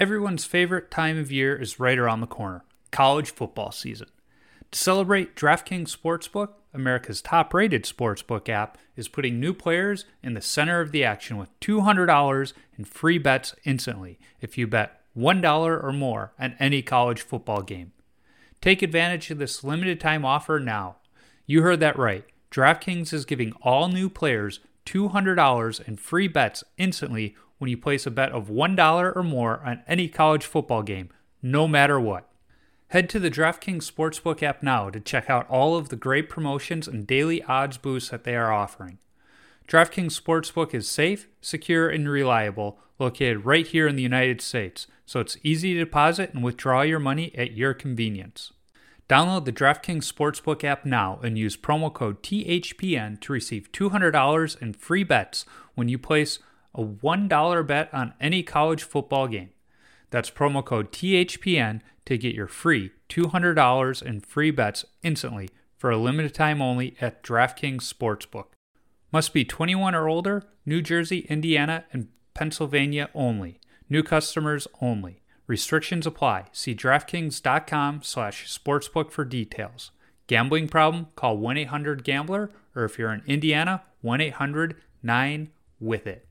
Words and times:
Everyone's 0.00 0.44
favorite 0.44 0.92
time 0.92 1.18
of 1.18 1.32
year 1.32 1.56
is 1.56 1.80
right 1.80 1.98
around 1.98 2.20
the 2.20 2.28
corner 2.28 2.64
college 2.92 3.32
football 3.32 3.72
season. 3.72 4.06
To 4.70 4.78
celebrate, 4.78 5.34
DraftKings 5.34 5.94
Sportsbook, 5.94 6.50
America's 6.72 7.20
top 7.20 7.52
rated 7.52 7.82
sportsbook 7.82 8.48
app, 8.48 8.78
is 8.94 9.08
putting 9.08 9.40
new 9.40 9.52
players 9.52 10.04
in 10.22 10.34
the 10.34 10.40
center 10.40 10.80
of 10.80 10.92
the 10.92 11.02
action 11.02 11.36
with 11.36 11.58
$200 11.58 12.52
in 12.78 12.84
free 12.84 13.18
bets 13.18 13.56
instantly 13.64 14.20
if 14.40 14.56
you 14.56 14.68
bet 14.68 15.00
$1 15.16 15.84
or 15.84 15.92
more 15.92 16.32
on 16.38 16.54
any 16.60 16.80
college 16.80 17.22
football 17.22 17.62
game. 17.62 17.90
Take 18.60 18.82
advantage 18.82 19.32
of 19.32 19.38
this 19.38 19.64
limited 19.64 19.98
time 19.98 20.24
offer 20.24 20.60
now. 20.60 20.98
You 21.44 21.62
heard 21.62 21.80
that 21.80 21.98
right. 21.98 22.24
DraftKings 22.52 23.12
is 23.12 23.24
giving 23.24 23.52
all 23.62 23.88
new 23.88 24.08
players 24.08 24.60
$200 24.86 25.88
in 25.88 25.96
free 25.96 26.28
bets 26.28 26.62
instantly 26.78 27.34
when 27.58 27.70
you 27.70 27.76
place 27.76 28.06
a 28.06 28.10
bet 28.10 28.32
of 28.32 28.48
$1 28.48 29.16
or 29.16 29.22
more 29.22 29.60
on 29.64 29.82
any 29.86 30.08
college 30.08 30.46
football 30.46 30.82
game, 30.82 31.10
no 31.42 31.68
matter 31.68 32.00
what. 32.00 32.28
Head 32.88 33.10
to 33.10 33.18
the 33.18 33.30
DraftKings 33.30 33.90
Sportsbook 33.90 34.42
app 34.42 34.62
now 34.62 34.88
to 34.88 34.98
check 34.98 35.28
out 35.28 35.48
all 35.50 35.76
of 35.76 35.90
the 35.90 35.96
great 35.96 36.30
promotions 36.30 36.88
and 36.88 37.06
daily 37.06 37.42
odds 37.42 37.76
boosts 37.76 38.08
that 38.10 38.24
they 38.24 38.34
are 38.34 38.52
offering. 38.52 38.98
DraftKings 39.66 40.18
Sportsbook 40.18 40.72
is 40.72 40.88
safe, 40.88 41.28
secure, 41.42 41.90
and 41.90 42.08
reliable, 42.08 42.78
located 42.98 43.44
right 43.44 43.66
here 43.66 43.86
in 43.86 43.96
the 43.96 44.02
United 44.02 44.40
States, 44.40 44.86
so 45.04 45.20
it's 45.20 45.36
easy 45.42 45.74
to 45.74 45.80
deposit 45.80 46.32
and 46.32 46.42
withdraw 46.42 46.80
your 46.80 46.98
money 46.98 47.30
at 47.36 47.52
your 47.52 47.74
convenience. 47.74 48.52
Download 49.08 49.44
the 49.44 49.52
DraftKings 49.52 50.10
Sportsbook 50.10 50.64
app 50.64 50.84
now 50.84 51.18
and 51.22 51.38
use 51.38 51.56
promo 51.56 51.92
code 51.92 52.22
THPN 52.22 53.20
to 53.20 53.32
receive 53.32 53.72
$200 53.72 54.62
in 54.62 54.72
free 54.74 55.04
bets 55.04 55.44
when 55.74 55.88
you 55.88 55.98
place 55.98 56.38
a 56.74 56.84
$1 56.84 57.66
bet 57.66 57.92
on 57.92 58.14
any 58.20 58.42
college 58.42 58.82
football 58.82 59.28
game. 59.28 59.50
That's 60.10 60.30
promo 60.30 60.64
code 60.64 60.92
THPN 60.92 61.80
to 62.06 62.16
get 62.16 62.34
your 62.34 62.46
free 62.46 62.92
$200 63.08 64.02
in 64.02 64.20
free 64.20 64.50
bets 64.50 64.84
instantly 65.02 65.48
for 65.76 65.90
a 65.90 65.96
limited 65.96 66.34
time 66.34 66.60
only 66.60 66.96
at 67.00 67.22
DraftKings 67.22 67.82
Sportsbook. 67.82 68.46
Must 69.12 69.32
be 69.32 69.44
21 69.44 69.94
or 69.94 70.08
older, 70.08 70.42
New 70.66 70.82
Jersey, 70.82 71.20
Indiana, 71.28 71.84
and 71.92 72.08
Pennsylvania 72.34 73.08
only. 73.14 73.60
New 73.88 74.02
customers 74.02 74.66
only. 74.82 75.22
Restrictions 75.46 76.06
apply. 76.06 76.46
See 76.52 76.74
DraftKings.com 76.74 78.02
slash 78.02 78.46
sportsbook 78.46 79.10
for 79.10 79.24
details. 79.24 79.92
Gambling 80.26 80.68
problem? 80.68 81.06
Call 81.16 81.38
1-800-GAMBLER 81.38 82.50
or 82.76 82.84
if 82.84 82.98
you're 82.98 83.12
in 83.12 83.22
Indiana, 83.26 83.82
1-800-9-WITH-IT. 84.04 85.48
After 85.80 86.27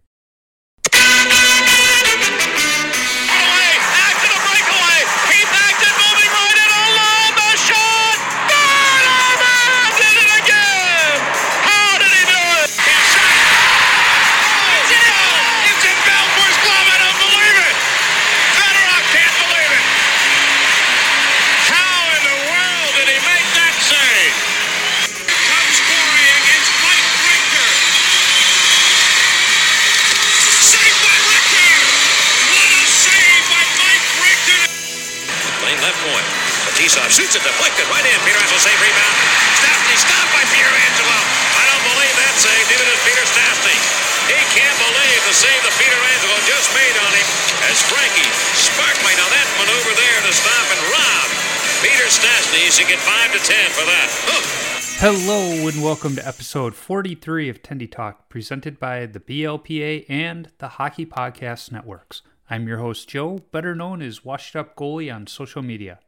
5 53.68 53.76
to 53.76 53.80
10 53.82 53.86
for 53.86 53.86
that. 53.86 54.98
Hello 55.00 55.68
and 55.68 55.84
welcome 55.84 56.16
to 56.16 56.26
episode 56.26 56.74
43 56.74 57.50
of 57.50 57.62
Tendy 57.62 57.90
Talk, 57.90 58.30
presented 58.30 58.80
by 58.80 59.06
the 59.06 59.20
BLPA 59.20 60.06
and 60.08 60.50
the 60.60 60.70
Hockey 60.70 61.06
Podcast 61.06 61.72
Networks. 61.72 62.22
I'm 62.50 62.68
your 62.68 62.78
host, 62.78 63.10
Joe, 63.10 63.40
better 63.52 63.76
known 63.76 64.02
as 64.02 64.24
Washed 64.24 64.56
Up 64.56 64.76
Goalie 64.76 65.14
on 65.14 65.28
social 65.28 65.62
media. 65.62 66.00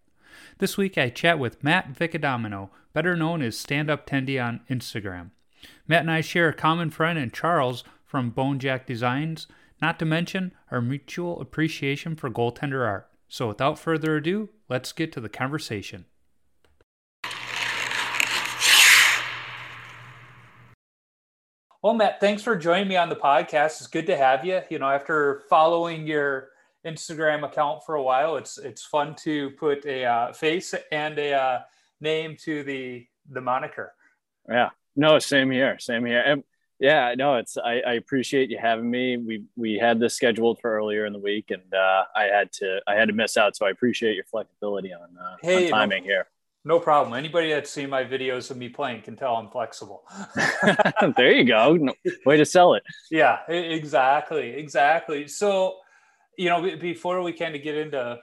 This 0.59 0.77
week 0.77 0.97
I 0.97 1.09
chat 1.09 1.37
with 1.37 1.63
Matt 1.63 1.93
Vicadomino, 1.93 2.69
better 2.93 3.15
known 3.15 3.41
as 3.41 3.57
Stand 3.57 3.89
Up 3.89 4.07
Tendy 4.07 4.41
on 4.43 4.61
Instagram. 4.69 5.31
Matt 5.87 6.01
and 6.01 6.11
I 6.11 6.21
share 6.21 6.47
a 6.47 6.53
common 6.53 6.89
friend 6.89 7.19
in 7.19 7.31
Charles 7.31 7.83
from 8.05 8.31
Bonejack 8.31 8.85
Designs, 8.85 9.47
not 9.81 9.99
to 9.99 10.05
mention 10.05 10.53
our 10.71 10.81
mutual 10.81 11.41
appreciation 11.41 12.15
for 12.15 12.29
goaltender 12.29 12.87
art. 12.87 13.09
So 13.27 13.49
without 13.49 13.77
further 13.77 14.15
ado, 14.15 14.49
let's 14.69 14.93
get 14.93 15.11
to 15.13 15.19
the 15.19 15.29
conversation. 15.29 16.05
Well, 21.81 21.93
Matt, 21.93 22.19
thanks 22.19 22.43
for 22.43 22.57
joining 22.57 22.89
me 22.89 22.97
on 22.97 23.07
the 23.07 23.15
podcast. 23.15 23.79
It's 23.79 23.87
good 23.87 24.07
to 24.07 24.17
have 24.17 24.43
you. 24.43 24.61
You 24.69 24.79
know, 24.79 24.89
after 24.89 25.43
following 25.49 26.05
your 26.05 26.49
Instagram 26.85 27.45
account 27.45 27.83
for 27.85 27.95
a 27.95 28.03
while, 28.03 28.35
it's 28.35 28.57
it's 28.57 28.83
fun 28.83 29.15
to 29.23 29.51
put 29.51 29.85
a 29.85 30.03
uh, 30.03 30.33
face 30.33 30.75
and 30.91 31.17
a 31.17 31.33
uh, 31.33 31.59
name 32.01 32.35
to 32.43 32.63
the 32.63 33.07
the 33.31 33.39
moniker. 33.39 33.93
Yeah. 34.49 34.69
No, 34.97 35.19
same 35.19 35.51
here. 35.51 35.79
Same 35.79 36.05
here. 36.05 36.21
And 36.25 36.43
yeah, 36.81 37.13
no, 37.17 37.35
it's 37.35 37.57
I, 37.57 37.79
I 37.79 37.93
appreciate 37.93 38.49
you 38.49 38.57
having 38.57 38.89
me. 38.91 39.15
We 39.15 39.45
we 39.55 39.75
had 39.75 40.01
this 40.01 40.15
scheduled 40.15 40.59
for 40.59 40.75
earlier 40.75 41.05
in 41.05 41.13
the 41.13 41.19
week, 41.19 41.49
and 41.49 41.73
uh, 41.73 42.03
I 42.13 42.23
had 42.23 42.51
to 42.53 42.81
I 42.87 42.95
had 42.95 43.07
to 43.07 43.13
miss 43.13 43.37
out. 43.37 43.55
So 43.55 43.65
I 43.65 43.69
appreciate 43.69 44.15
your 44.15 44.25
flexibility 44.25 44.93
on, 44.93 45.17
uh, 45.17 45.37
Hey, 45.41 45.55
on 45.55 45.63
no- 45.63 45.69
timing 45.77 46.03
here. 46.03 46.27
No 46.65 46.79
problem. 46.79 47.13
Anybody 47.17 47.51
that's 47.51 47.69
seen 47.71 47.89
my 47.89 48.03
videos 48.03 48.51
of 48.51 48.57
me 48.57 48.67
playing 48.69 49.01
can 49.03 49.15
tell 49.15 49.35
I'm 49.35 49.49
flexible. 49.49 50.03
there 51.17 51.31
you 51.31 51.45
go. 51.45 51.75
No- 51.75 51.93
Way 52.25 52.37
to 52.37 52.45
sell 52.45 52.73
it. 52.73 52.83
yeah, 53.09 53.39
exactly, 53.47 54.49
exactly. 54.51 55.27
So, 55.27 55.77
you 56.37 56.49
know, 56.49 56.75
before 56.77 57.21
we 57.21 57.31
kind 57.33 57.55
of 57.55 57.63
get 57.63 57.75
into 57.75 58.19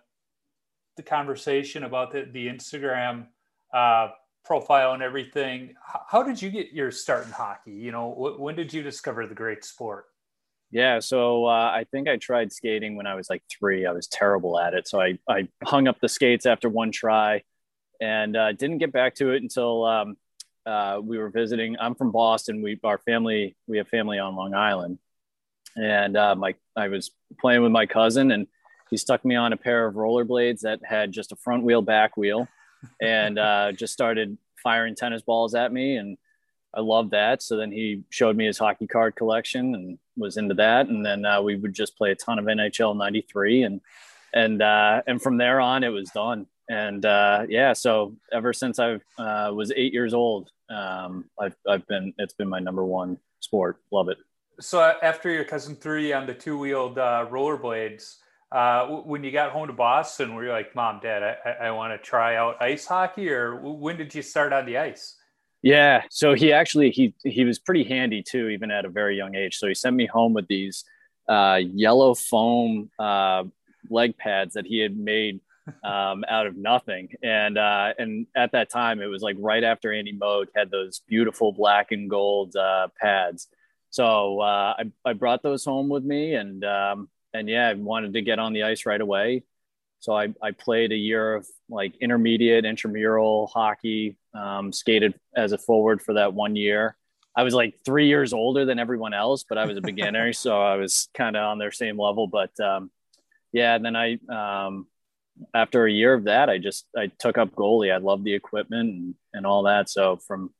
the 0.96 1.02
conversation 1.02 1.84
about 1.84 2.12
the, 2.12 2.28
the 2.30 2.46
Instagram 2.46 3.26
uh, 3.74 4.08
profile 4.44 4.92
and 4.92 5.02
everything, 5.02 5.74
how 6.08 6.22
did 6.22 6.40
you 6.40 6.50
get 6.50 6.72
your 6.72 6.90
start 6.90 7.26
in 7.26 7.32
hockey? 7.32 7.72
You 7.72 7.90
know, 7.92 8.12
wh- 8.12 8.38
when 8.40 8.54
did 8.54 8.72
you 8.72 8.82
discover 8.82 9.26
the 9.26 9.34
great 9.34 9.64
sport? 9.64 10.04
Yeah, 10.70 10.98
so 10.98 11.46
uh, 11.46 11.70
I 11.74 11.86
think 11.90 12.08
I 12.08 12.16
tried 12.16 12.52
skating 12.52 12.96
when 12.96 13.06
I 13.06 13.14
was 13.14 13.30
like 13.30 13.42
three. 13.50 13.86
I 13.86 13.92
was 13.92 14.08
terrible 14.08 14.58
at 14.58 14.74
it, 14.74 14.88
so 14.88 15.00
I 15.00 15.18
I 15.28 15.48
hung 15.64 15.86
up 15.86 16.00
the 16.00 16.08
skates 16.08 16.44
after 16.44 16.68
one 16.68 16.90
try, 16.90 17.44
and 18.00 18.36
uh, 18.36 18.52
didn't 18.52 18.78
get 18.78 18.92
back 18.92 19.14
to 19.16 19.30
it 19.30 19.42
until 19.42 19.84
um, 19.84 20.16
uh, 20.66 21.00
we 21.02 21.18
were 21.18 21.30
visiting. 21.30 21.76
I'm 21.78 21.94
from 21.94 22.10
Boston. 22.10 22.62
We 22.62 22.78
our 22.84 22.98
family 22.98 23.56
we 23.66 23.78
have 23.78 23.88
family 23.88 24.18
on 24.18 24.36
Long 24.36 24.54
Island, 24.54 24.98
and 25.76 26.16
uh, 26.16 26.34
my 26.34 26.54
I 26.76 26.88
was 26.88 27.10
playing 27.40 27.62
with 27.62 27.72
my 27.72 27.86
cousin, 27.86 28.30
and 28.30 28.46
he 28.90 28.96
stuck 28.96 29.24
me 29.24 29.36
on 29.36 29.52
a 29.52 29.56
pair 29.56 29.86
of 29.86 29.94
rollerblades 29.94 30.60
that 30.60 30.80
had 30.84 31.12
just 31.12 31.32
a 31.32 31.36
front 31.36 31.62
wheel, 31.62 31.82
back 31.82 32.16
wheel, 32.16 32.48
and 33.00 33.38
uh, 33.38 33.72
just 33.72 33.92
started 33.92 34.38
firing 34.62 34.94
tennis 34.94 35.22
balls 35.22 35.54
at 35.54 35.72
me. 35.72 35.96
And 35.96 36.18
I 36.74 36.80
loved 36.80 37.12
that. 37.12 37.42
So 37.42 37.56
then 37.56 37.72
he 37.72 38.02
showed 38.10 38.36
me 38.36 38.46
his 38.46 38.58
hockey 38.58 38.86
card 38.86 39.16
collection 39.16 39.74
and 39.74 39.98
was 40.16 40.36
into 40.36 40.54
that. 40.54 40.88
And 40.88 41.04
then 41.04 41.24
uh, 41.24 41.40
we 41.42 41.56
would 41.56 41.74
just 41.74 41.96
play 41.96 42.10
a 42.10 42.14
ton 42.14 42.38
of 42.38 42.44
NHL 42.44 42.96
'93, 42.96 43.62
and 43.62 43.80
and 44.34 44.62
uh, 44.62 45.02
and 45.06 45.20
from 45.20 45.36
there 45.38 45.60
on, 45.60 45.84
it 45.84 45.88
was 45.88 46.10
done. 46.10 46.46
And 46.68 47.04
uh, 47.04 47.46
yeah, 47.48 47.72
so 47.72 48.16
ever 48.32 48.52
since 48.52 48.78
I 48.78 48.98
uh, 49.18 49.52
was 49.52 49.72
eight 49.76 49.92
years 49.92 50.14
old, 50.14 50.50
um, 50.68 51.26
I've 51.38 51.56
I've 51.68 51.86
been 51.86 52.12
it's 52.18 52.34
been 52.34 52.48
my 52.48 52.58
number 52.58 52.84
one 52.84 53.18
sport. 53.40 53.78
Love 53.92 54.08
it. 54.08 54.18
So 54.60 54.80
after 55.02 55.30
your 55.30 55.44
cousin 55.44 55.76
threw 55.76 56.00
you 56.00 56.14
on 56.14 56.26
the 56.26 56.34
two 56.34 56.58
wheeled 56.58 56.98
uh, 56.98 57.26
rollerblades, 57.30 58.16
uh, 58.50 58.86
when 58.86 59.22
you 59.22 59.30
got 59.30 59.52
home 59.52 59.66
to 59.66 59.72
Boston, 59.72 60.34
were 60.34 60.44
you 60.44 60.50
like, 60.50 60.74
"Mom, 60.74 60.98
Dad, 61.00 61.22
I, 61.22 61.66
I 61.66 61.70
want 61.70 61.92
to 61.92 61.98
try 61.98 62.36
out 62.36 62.60
ice 62.60 62.86
hockey," 62.86 63.30
or 63.30 63.56
when 63.56 63.96
did 63.96 64.14
you 64.14 64.22
start 64.22 64.52
on 64.52 64.66
the 64.66 64.78
ice? 64.78 65.16
Yeah, 65.62 66.02
so 66.10 66.34
he 66.34 66.52
actually 66.52 66.90
he 66.90 67.14
he 67.24 67.44
was 67.44 67.58
pretty 67.58 67.84
handy 67.84 68.22
too, 68.22 68.48
even 68.48 68.70
at 68.70 68.84
a 68.84 68.88
very 68.88 69.16
young 69.16 69.34
age. 69.34 69.56
So 69.58 69.66
he 69.68 69.74
sent 69.74 69.94
me 69.94 70.06
home 70.06 70.32
with 70.32 70.46
these 70.48 70.84
uh, 71.28 71.60
yellow 71.62 72.14
foam 72.14 72.90
uh, 72.98 73.44
leg 73.90 74.16
pads 74.16 74.54
that 74.54 74.66
he 74.66 74.78
had 74.78 74.96
made 74.96 75.40
um, 75.84 76.24
out 76.28 76.46
of 76.46 76.56
nothing. 76.56 77.10
And 77.22 77.58
uh, 77.58 77.92
and 77.98 78.26
at 78.36 78.52
that 78.52 78.70
time, 78.70 79.00
it 79.00 79.06
was 79.06 79.22
like 79.22 79.36
right 79.38 79.64
after 79.64 79.92
Andy 79.92 80.16
Moog 80.16 80.46
had 80.54 80.70
those 80.70 81.00
beautiful 81.06 81.52
black 81.52 81.92
and 81.92 82.08
gold 82.08 82.56
uh, 82.56 82.88
pads. 83.00 83.48
So 83.90 84.40
uh, 84.40 84.74
I 84.78 84.84
I 85.04 85.12
brought 85.12 85.42
those 85.42 85.64
home 85.64 85.88
with 85.88 86.04
me, 86.04 86.34
and 86.34 86.64
um, 86.64 87.08
and 87.32 87.48
yeah, 87.48 87.68
I 87.68 87.74
wanted 87.74 88.14
to 88.14 88.22
get 88.22 88.38
on 88.38 88.52
the 88.52 88.64
ice 88.64 88.86
right 88.86 89.00
away. 89.00 89.44
So 90.00 90.16
I, 90.16 90.28
I 90.42 90.50
played 90.52 90.92
a 90.92 90.96
year 90.96 91.34
of 91.34 91.46
like 91.68 91.96
intermediate 91.96 92.64
intramural 92.64 93.48
hockey, 93.48 94.16
um, 94.34 94.72
skated 94.72 95.18
as 95.34 95.52
a 95.52 95.58
forward 95.58 96.02
for 96.02 96.14
that 96.14 96.34
one 96.34 96.54
year. 96.54 96.96
I 97.34 97.42
was 97.42 97.54
like 97.54 97.78
three 97.84 98.06
years 98.06 98.32
older 98.32 98.64
than 98.64 98.78
everyone 98.78 99.14
else, 99.14 99.44
but 99.46 99.58
I 99.58 99.66
was 99.66 99.76
a 99.76 99.82
beginner, 99.82 100.32
so 100.32 100.60
I 100.60 100.76
was 100.76 101.08
kind 101.14 101.36
of 101.36 101.42
on 101.42 101.58
their 101.58 101.72
same 101.72 101.98
level. 101.98 102.26
But 102.26 102.58
um, 102.60 102.90
yeah, 103.52 103.74
and 103.74 103.84
then 103.84 103.96
I 103.96 104.18
um, 104.28 104.86
after 105.54 105.86
a 105.86 105.92
year 105.92 106.14
of 106.14 106.24
that, 106.24 106.48
I 106.48 106.58
just 106.58 106.86
I 106.96 107.10
took 107.18 107.38
up 107.38 107.54
goalie. 107.54 107.92
I 107.92 107.98
love 107.98 108.24
the 108.24 108.34
equipment 108.34 108.90
and, 108.90 109.14
and 109.32 109.46
all 109.46 109.64
that. 109.64 109.88
So 109.88 110.16
from 110.16 110.52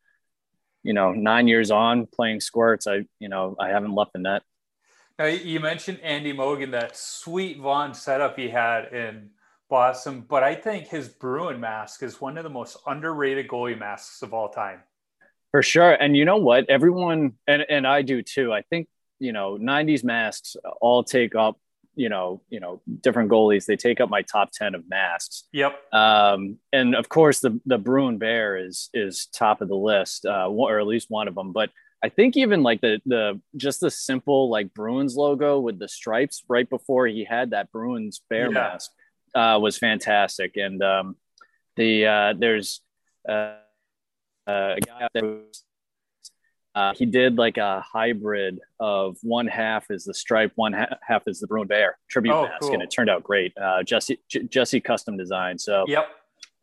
you 0.83 0.93
know 0.93 1.13
nine 1.13 1.49
years 1.49 1.71
on 1.71 2.07
playing 2.07 2.41
squirts, 2.41 2.87
I 2.87 3.05
you 3.19 3.29
know 3.29 3.57
I 3.59 3.69
haven't 3.69 3.95
left 3.95 4.13
the 4.13 4.21
net. 4.21 4.43
Now, 5.19 5.27
you 5.27 5.61
mentioned 5.61 6.01
Andy 6.03 6.35
Moog 6.35 6.63
and, 6.63 6.75
that 6.75 6.95
sweet 6.95 7.59
Vaughn 7.59 7.95
setup 7.95 8.37
he 8.39 8.51
had 8.51 8.93
in 8.93 9.31
Boston, 9.71 10.21
but 10.21 10.43
I 10.43 10.55
think 10.55 10.89
his 10.89 11.09
Bruin 11.09 11.59
mask 11.59 12.03
is 12.03 12.21
one 12.21 12.37
of 12.37 12.45
the 12.45 12.51
most 12.51 12.77
underrated 12.87 13.49
goalie 13.49 13.79
masks 13.79 14.21
of 14.21 14.35
all 14.35 14.51
time. 14.51 14.81
For 15.53 15.63
sure. 15.63 15.93
And 15.93 16.15
you 16.15 16.27
know 16.27 16.37
what? 16.37 16.69
Everyone, 16.69 17.33
and, 17.47 17.65
and 17.71 17.87
I 17.87 18.03
do 18.03 18.21
too, 18.21 18.53
I 18.53 18.61
think, 18.61 18.89
you 19.19 19.33
know, 19.33 19.57
90s 19.57 20.05
masks 20.05 20.55
all 20.83 21.03
take 21.03 21.35
up, 21.35 21.59
you 21.97 22.09
know, 22.09 22.43
you 22.49 22.61
know, 22.61 22.81
different 23.01 23.31
goalies, 23.31 23.67
they 23.67 23.77
take 23.77 24.01
up 24.01 24.11
my 24.11 24.23
top 24.23 24.51
10 24.53 24.75
of 24.75 24.89
masks. 24.89 25.45
Yep. 25.53 25.93
Um, 25.93 26.59
and 26.73 26.95
of 26.95 27.09
course 27.09 27.41
the, 27.41 27.61
the 27.67 27.79
Bruin 27.79 28.19
bear 28.19 28.57
is, 28.57 28.91
is 28.95 29.27
top 29.27 29.61
of 29.61 29.69
the 29.69 29.77
list, 29.77 30.27
uh, 30.27 30.49
or 30.49 30.79
at 30.79 30.87
least 30.87 31.11
one 31.11 31.27
of 31.27 31.35
them, 31.35 31.53
but 31.53 31.71
I 32.03 32.09
think 32.09 32.37
even 32.37 32.63
like 32.63 32.83
the 32.83 33.01
the 33.07 33.41
just 33.57 33.81
the 33.81 33.91
simple 33.91 34.51
like 34.51 34.73
Bruins 34.75 35.17
logo 35.17 35.59
with 35.59 35.79
the 35.79 35.89
stripes 35.89 36.45
right 36.47 36.69
before 36.69 37.07
he 37.07 37.25
had 37.25 37.51
that 37.51 37.73
Bruins 37.73 38.21
bear 38.29 38.47
yeah. 38.47 38.53
mask 38.53 38.93
uh, 39.35 39.59
was 39.61 39.79
fantastic. 39.79 40.57
And 40.57 40.83
um, 40.83 41.17
the 41.77 42.07
uh, 42.07 42.35
there's 42.39 42.81
uh, 43.29 43.57
a 44.47 44.79
guy 44.85 45.09
that 45.15 45.23
was, 45.23 45.63
uh, 46.77 46.93
he 46.95 47.07
did 47.07 47.39
like 47.39 47.57
a 47.57 47.81
hybrid 47.81 48.61
of 48.79 49.17
one 49.23 49.47
half 49.47 49.91
is 49.91 50.05
the 50.05 50.13
stripe, 50.13 50.53
one 50.57 50.75
half 50.75 51.23
is 51.27 51.41
the 51.41 51.47
Bruin 51.47 51.67
Bear 51.67 51.97
tribute 52.11 52.35
oh, 52.35 52.43
mask, 52.43 52.61
cool. 52.61 52.75
and 52.75 52.83
it 52.83 52.91
turned 52.91 53.09
out 53.09 53.23
great. 53.23 53.55
Uh, 53.57 53.83
Jesse 53.83 54.21
J- 54.29 54.43
Jesse 54.43 54.81
custom 54.81 55.17
design. 55.17 55.59
So 55.59 55.87
yep, 55.89 56.11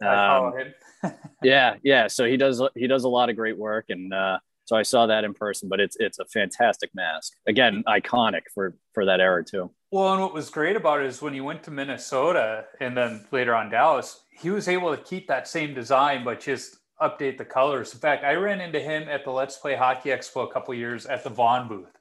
um, 0.05 0.53
yeah, 1.43 1.77
yeah. 1.81 2.07
So 2.07 2.25
he 2.25 2.37
does 2.37 2.61
he 2.75 2.85
does 2.85 3.05
a 3.05 3.09
lot 3.09 3.29
of 3.29 3.35
great 3.35 3.57
work, 3.57 3.85
and 3.89 4.13
uh, 4.13 4.37
so 4.65 4.75
I 4.75 4.83
saw 4.83 5.07
that 5.07 5.23
in 5.23 5.33
person, 5.33 5.67
but 5.67 5.79
it's 5.79 5.97
it's 5.99 6.19
a 6.19 6.25
fantastic 6.25 6.91
mask. 6.93 7.33
Again, 7.47 7.83
iconic 7.87 8.43
for 8.53 8.75
for 8.93 9.05
that 9.05 9.19
era 9.19 9.43
too. 9.43 9.71
Well, 9.91 10.13
and 10.13 10.21
what 10.21 10.33
was 10.33 10.51
great 10.51 10.75
about 10.75 10.99
it 10.99 11.07
is 11.07 11.23
when 11.23 11.33
he 11.33 11.41
went 11.41 11.63
to 11.63 11.71
Minnesota 11.71 12.65
and 12.79 12.95
then 12.95 13.25
later 13.31 13.55
on 13.55 13.71
Dallas, 13.71 14.21
he 14.39 14.51
was 14.51 14.67
able 14.67 14.95
to 14.95 15.01
keep 15.01 15.27
that 15.27 15.47
same 15.47 15.73
design 15.73 16.23
but 16.23 16.39
just 16.39 16.77
update 17.01 17.37
the 17.37 17.45
colors. 17.45 17.93
In 17.93 17.99
fact, 17.99 18.23
I 18.23 18.33
ran 18.33 18.61
into 18.61 18.79
him 18.79 19.07
at 19.09 19.23
the 19.23 19.31
Let's 19.31 19.57
Play 19.57 19.75
Hockey 19.75 20.09
Expo 20.09 20.47
a 20.47 20.51
couple 20.51 20.73
years 20.73 21.05
at 21.05 21.23
the 21.23 21.29
Vaughn 21.29 21.67
booth. 21.67 21.97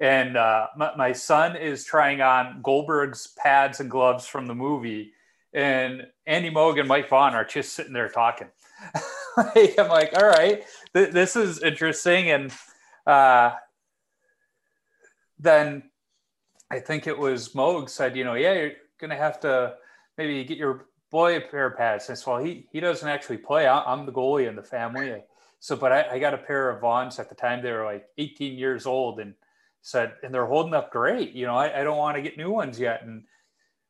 And 0.00 0.36
uh, 0.36 0.66
my, 0.76 0.96
my 0.96 1.12
son 1.12 1.56
is 1.56 1.84
trying 1.84 2.20
on 2.20 2.60
Goldberg's 2.62 3.28
pads 3.38 3.80
and 3.80 3.90
gloves 3.90 4.26
from 4.26 4.46
the 4.46 4.54
movie, 4.54 5.12
and 5.54 6.06
Andy 6.26 6.50
Moog 6.50 6.80
and 6.80 6.88
Mike 6.88 7.08
Vaughn 7.08 7.34
are 7.34 7.44
just 7.44 7.74
sitting 7.74 7.92
there 7.92 8.08
talking. 8.08 8.48
I'm 9.36 9.88
like, 9.88 10.12
all 10.16 10.26
right, 10.26 10.64
th- 10.94 11.12
this 11.12 11.36
is 11.36 11.62
interesting. 11.62 12.30
And 12.30 12.52
uh, 13.06 13.52
then 15.38 15.84
I 16.70 16.80
think 16.80 17.06
it 17.06 17.16
was 17.16 17.50
Moog 17.50 17.88
said, 17.88 18.16
you 18.16 18.24
know, 18.24 18.34
yeah, 18.34 18.54
you're 18.54 18.72
gonna 19.00 19.16
have 19.16 19.40
to 19.40 19.74
maybe 20.18 20.42
get 20.44 20.58
your 20.58 20.86
boy 21.12 21.36
a 21.36 21.40
pair 21.40 21.66
of 21.66 21.78
pads. 21.78 22.08
And 22.08 22.18
so 22.18 22.32
well, 22.32 22.44
he 22.44 22.66
he 22.72 22.80
doesn't 22.80 23.08
actually 23.08 23.38
play. 23.38 23.68
I'm 23.68 24.06
the 24.06 24.12
goalie 24.12 24.48
in 24.48 24.56
the 24.56 24.62
family. 24.64 25.22
So, 25.60 25.76
but 25.76 25.92
I, 25.92 26.14
I 26.14 26.18
got 26.18 26.34
a 26.34 26.38
pair 26.38 26.70
of 26.70 26.82
Vaughns 26.82 27.20
at 27.20 27.28
the 27.28 27.36
time. 27.36 27.62
They 27.62 27.70
were 27.70 27.84
like 27.84 28.08
18 28.18 28.58
years 28.58 28.84
old, 28.84 29.20
and 29.20 29.34
said, 29.82 30.14
and 30.22 30.34
they're 30.34 30.46
holding 30.46 30.74
up 30.74 30.90
great. 30.90 31.32
You 31.32 31.46
know, 31.46 31.54
I, 31.54 31.80
I 31.80 31.84
don't 31.84 31.98
want 31.98 32.16
to 32.16 32.22
get 32.22 32.36
new 32.36 32.50
ones 32.50 32.80
yet. 32.80 33.04
And 33.04 33.24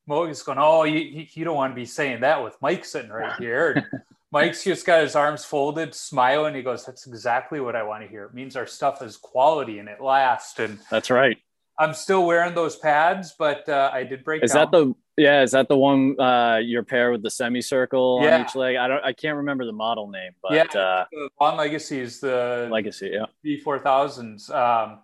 Moog's 0.06 0.42
going, 0.42 0.58
oh, 0.58 0.84
you, 0.84 1.26
you 1.32 1.44
don't 1.44 1.54
want 1.54 1.70
to 1.70 1.76
be 1.76 1.86
saying 1.86 2.20
that 2.22 2.42
with 2.42 2.56
Mike 2.60 2.84
sitting 2.84 3.10
right 3.10 3.38
here. 3.38 4.04
Mike's 4.32 4.64
just 4.64 4.86
got 4.86 5.02
his 5.02 5.14
arms 5.14 5.44
folded, 5.44 5.94
smiling. 5.94 6.54
He 6.54 6.62
goes, 6.62 6.86
"That's 6.86 7.06
exactly 7.06 7.60
what 7.60 7.76
I 7.76 7.82
want 7.82 8.02
to 8.02 8.08
hear. 8.08 8.24
It 8.24 8.32
means 8.32 8.56
our 8.56 8.66
stuff 8.66 9.02
is 9.02 9.18
quality 9.18 9.78
and 9.78 9.90
it 9.90 10.00
lasts." 10.00 10.58
And 10.58 10.78
that's 10.90 11.10
right. 11.10 11.36
I'm 11.78 11.92
still 11.92 12.24
wearing 12.24 12.54
those 12.54 12.76
pads, 12.76 13.34
but 13.38 13.68
uh, 13.68 13.90
I 13.92 14.04
did 14.04 14.24
break. 14.24 14.42
Is 14.42 14.52
down. 14.52 14.70
that 14.70 14.78
the 14.78 14.94
yeah? 15.16 15.42
Is 15.42 15.52
that 15.52 15.68
the 15.68 15.76
one 15.76 16.18
uh, 16.20 16.58
your 16.62 16.82
pair 16.82 17.10
with 17.12 17.22
the 17.22 17.30
semicircle 17.30 18.20
yeah. 18.22 18.36
on 18.36 18.40
each 18.42 18.54
leg? 18.54 18.76
I 18.76 18.88
don't. 18.88 19.04
I 19.04 19.12
can't 19.12 19.36
remember 19.36 19.64
the 19.64 19.72
model 19.72 20.08
name, 20.08 20.32
but 20.42 20.52
yeah, 20.52 20.80
uh, 20.80 21.04
on 21.38 21.56
Legacy 21.56 22.00
is 22.00 22.20
the 22.20 22.68
Legacy, 22.70 23.10
yeah, 23.12 23.26
B 23.42 23.58
four 23.58 23.78
thousands. 23.78 24.50
Um, 24.50 25.00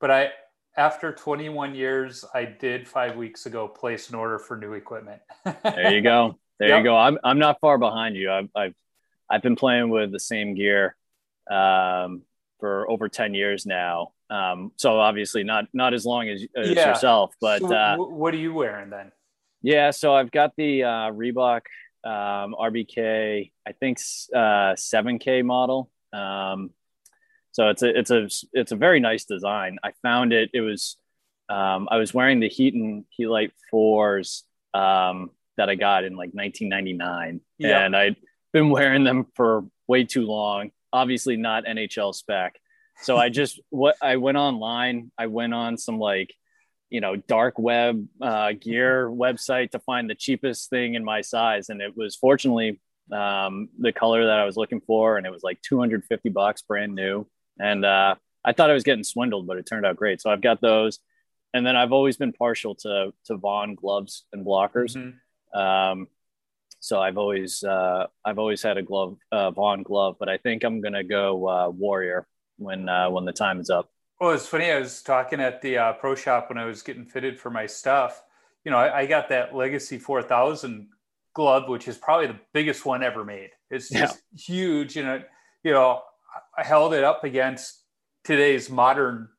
but 0.00 0.10
I 0.10 0.30
after 0.76 1.12
21 1.12 1.74
years, 1.74 2.24
I 2.32 2.44
did 2.44 2.88
five 2.88 3.16
weeks 3.16 3.46
ago 3.46 3.68
place 3.68 4.08
an 4.08 4.14
order 4.14 4.38
for 4.38 4.56
new 4.56 4.72
equipment. 4.72 5.20
there 5.62 5.92
you 5.92 6.02
go. 6.02 6.38
There 6.60 6.68
yep. 6.68 6.80
you 6.80 6.84
go. 6.84 6.94
I'm 6.94 7.18
I'm 7.24 7.38
not 7.38 7.58
far 7.62 7.78
behind 7.78 8.16
you. 8.16 8.30
I've 8.30 8.50
I've 8.54 8.74
I've 9.30 9.40
been 9.40 9.56
playing 9.56 9.88
with 9.88 10.12
the 10.12 10.20
same 10.20 10.54
gear 10.54 10.94
um, 11.50 12.20
for 12.58 12.88
over 12.90 13.08
10 13.08 13.32
years 13.32 13.64
now. 13.64 14.12
Um, 14.28 14.70
so 14.76 15.00
obviously 15.00 15.42
not 15.42 15.68
not 15.72 15.94
as 15.94 16.04
long 16.04 16.28
as, 16.28 16.44
as 16.54 16.68
yeah. 16.68 16.90
yourself, 16.90 17.32
but 17.40 17.62
so 17.62 17.74
uh, 17.74 17.96
what 17.96 18.34
are 18.34 18.36
you 18.36 18.52
wearing 18.52 18.90
then? 18.90 19.10
Yeah, 19.62 19.90
so 19.90 20.14
I've 20.14 20.30
got 20.30 20.52
the 20.56 20.84
uh, 20.84 21.10
Reebok 21.12 21.62
um, 22.04 22.54
RBK, 22.58 23.52
I 23.66 23.72
think 23.72 23.98
uh, 24.34 24.74
7K 24.74 25.44
model. 25.44 25.90
Um, 26.12 26.70
so 27.52 27.68
it's 27.68 27.82
a 27.82 27.98
it's 27.98 28.10
a 28.10 28.28
it's 28.52 28.72
a 28.72 28.76
very 28.76 29.00
nice 29.00 29.24
design. 29.24 29.78
I 29.82 29.92
found 30.02 30.32
it. 30.32 30.50
It 30.54 30.60
was 30.60 30.96
um, 31.48 31.88
I 31.90 31.96
was 31.96 32.14
wearing 32.14 32.40
the 32.40 32.48
Heaton 32.48 33.04
Helite 33.18 33.50
fours 33.70 34.44
um, 34.72 35.30
that 35.56 35.68
I 35.68 35.74
got 35.74 36.04
in 36.04 36.12
like 36.12 36.30
1999, 36.32 37.40
yep. 37.58 37.86
and 37.86 37.96
I'd 37.96 38.16
been 38.52 38.70
wearing 38.70 39.04
them 39.04 39.26
for 39.34 39.64
way 39.88 40.04
too 40.04 40.26
long. 40.26 40.70
Obviously, 40.92 41.36
not 41.36 41.64
NHL 41.64 42.14
spec. 42.14 42.54
So 43.02 43.16
I 43.16 43.30
just 43.30 43.60
what 43.70 43.96
I 44.00 44.16
went 44.16 44.38
online. 44.38 45.10
I 45.18 45.26
went 45.26 45.52
on 45.52 45.76
some 45.76 45.98
like 45.98 46.32
you 46.90 47.00
know 47.00 47.16
dark 47.16 47.58
web 47.58 48.06
uh, 48.20 48.52
gear 48.52 49.08
website 49.08 49.70
to 49.70 49.78
find 49.78 50.10
the 50.10 50.14
cheapest 50.14 50.68
thing 50.70 50.94
in 50.94 51.04
my 51.04 51.20
size, 51.20 51.70
and 51.70 51.80
it 51.80 51.96
was 51.96 52.16
fortunately 52.16 52.80
um, 53.12 53.68
the 53.78 53.92
color 53.92 54.26
that 54.26 54.38
I 54.38 54.44
was 54.44 54.56
looking 54.56 54.80
for, 54.80 55.16
and 55.16 55.26
it 55.26 55.32
was 55.32 55.42
like 55.42 55.60
250 55.62 56.28
bucks, 56.30 56.62
brand 56.62 56.94
new. 56.94 57.26
And 57.58 57.84
uh, 57.84 58.14
I 58.44 58.52
thought 58.52 58.70
I 58.70 58.74
was 58.74 58.84
getting 58.84 59.04
swindled, 59.04 59.46
but 59.46 59.56
it 59.56 59.66
turned 59.66 59.86
out 59.86 59.96
great. 59.96 60.20
So 60.20 60.30
I've 60.30 60.40
got 60.40 60.60
those, 60.60 60.98
and 61.54 61.66
then 61.66 61.76
I've 61.76 61.92
always 61.92 62.16
been 62.16 62.32
partial 62.32 62.74
to 62.76 63.12
to 63.26 63.36
Vaughn 63.36 63.74
gloves 63.74 64.24
and 64.32 64.44
blockers. 64.44 64.96
Mm-hmm. 64.96 65.58
Um, 65.58 66.08
so 66.80 67.00
I've 67.00 67.18
always 67.18 67.62
uh, 67.62 68.06
I've 68.24 68.38
always 68.38 68.62
had 68.62 68.78
a 68.78 68.82
glove 68.82 69.16
uh, 69.30 69.50
Vaughn 69.50 69.82
glove, 69.82 70.16
but 70.18 70.28
I 70.28 70.38
think 70.38 70.64
I'm 70.64 70.80
gonna 70.80 71.04
go 71.04 71.48
uh, 71.48 71.68
Warrior 71.68 72.26
when 72.56 72.88
uh, 72.88 73.10
when 73.10 73.24
the 73.24 73.32
time 73.32 73.60
is 73.60 73.70
up. 73.70 73.90
Well, 74.20 74.32
it's 74.32 74.46
funny. 74.46 74.70
I 74.70 74.78
was 74.78 75.00
talking 75.00 75.40
at 75.40 75.62
the 75.62 75.78
uh, 75.78 75.92
pro 75.94 76.14
shop 76.14 76.50
when 76.50 76.58
I 76.58 76.66
was 76.66 76.82
getting 76.82 77.06
fitted 77.06 77.38
for 77.38 77.48
my 77.48 77.64
stuff. 77.64 78.22
you 78.64 78.70
know, 78.70 78.76
I, 78.76 79.00
I 79.00 79.06
got 79.06 79.30
that 79.30 79.54
Legacy 79.54 79.96
4000 79.96 80.88
glove, 81.34 81.68
which 81.70 81.88
is 81.88 81.96
probably 81.96 82.26
the 82.26 82.38
biggest 82.52 82.84
one 82.84 83.02
ever 83.02 83.24
made. 83.24 83.48
It's 83.70 83.88
just 83.88 84.20
yeah. 84.32 84.38
huge. 84.38 84.94
You 84.94 85.04
know, 85.04 85.22
you 85.64 85.72
know, 85.72 86.02
I 86.56 86.64
held 86.64 86.92
it 86.92 87.02
up 87.02 87.24
against 87.24 87.82
today's 88.24 88.68
modern 88.68 89.30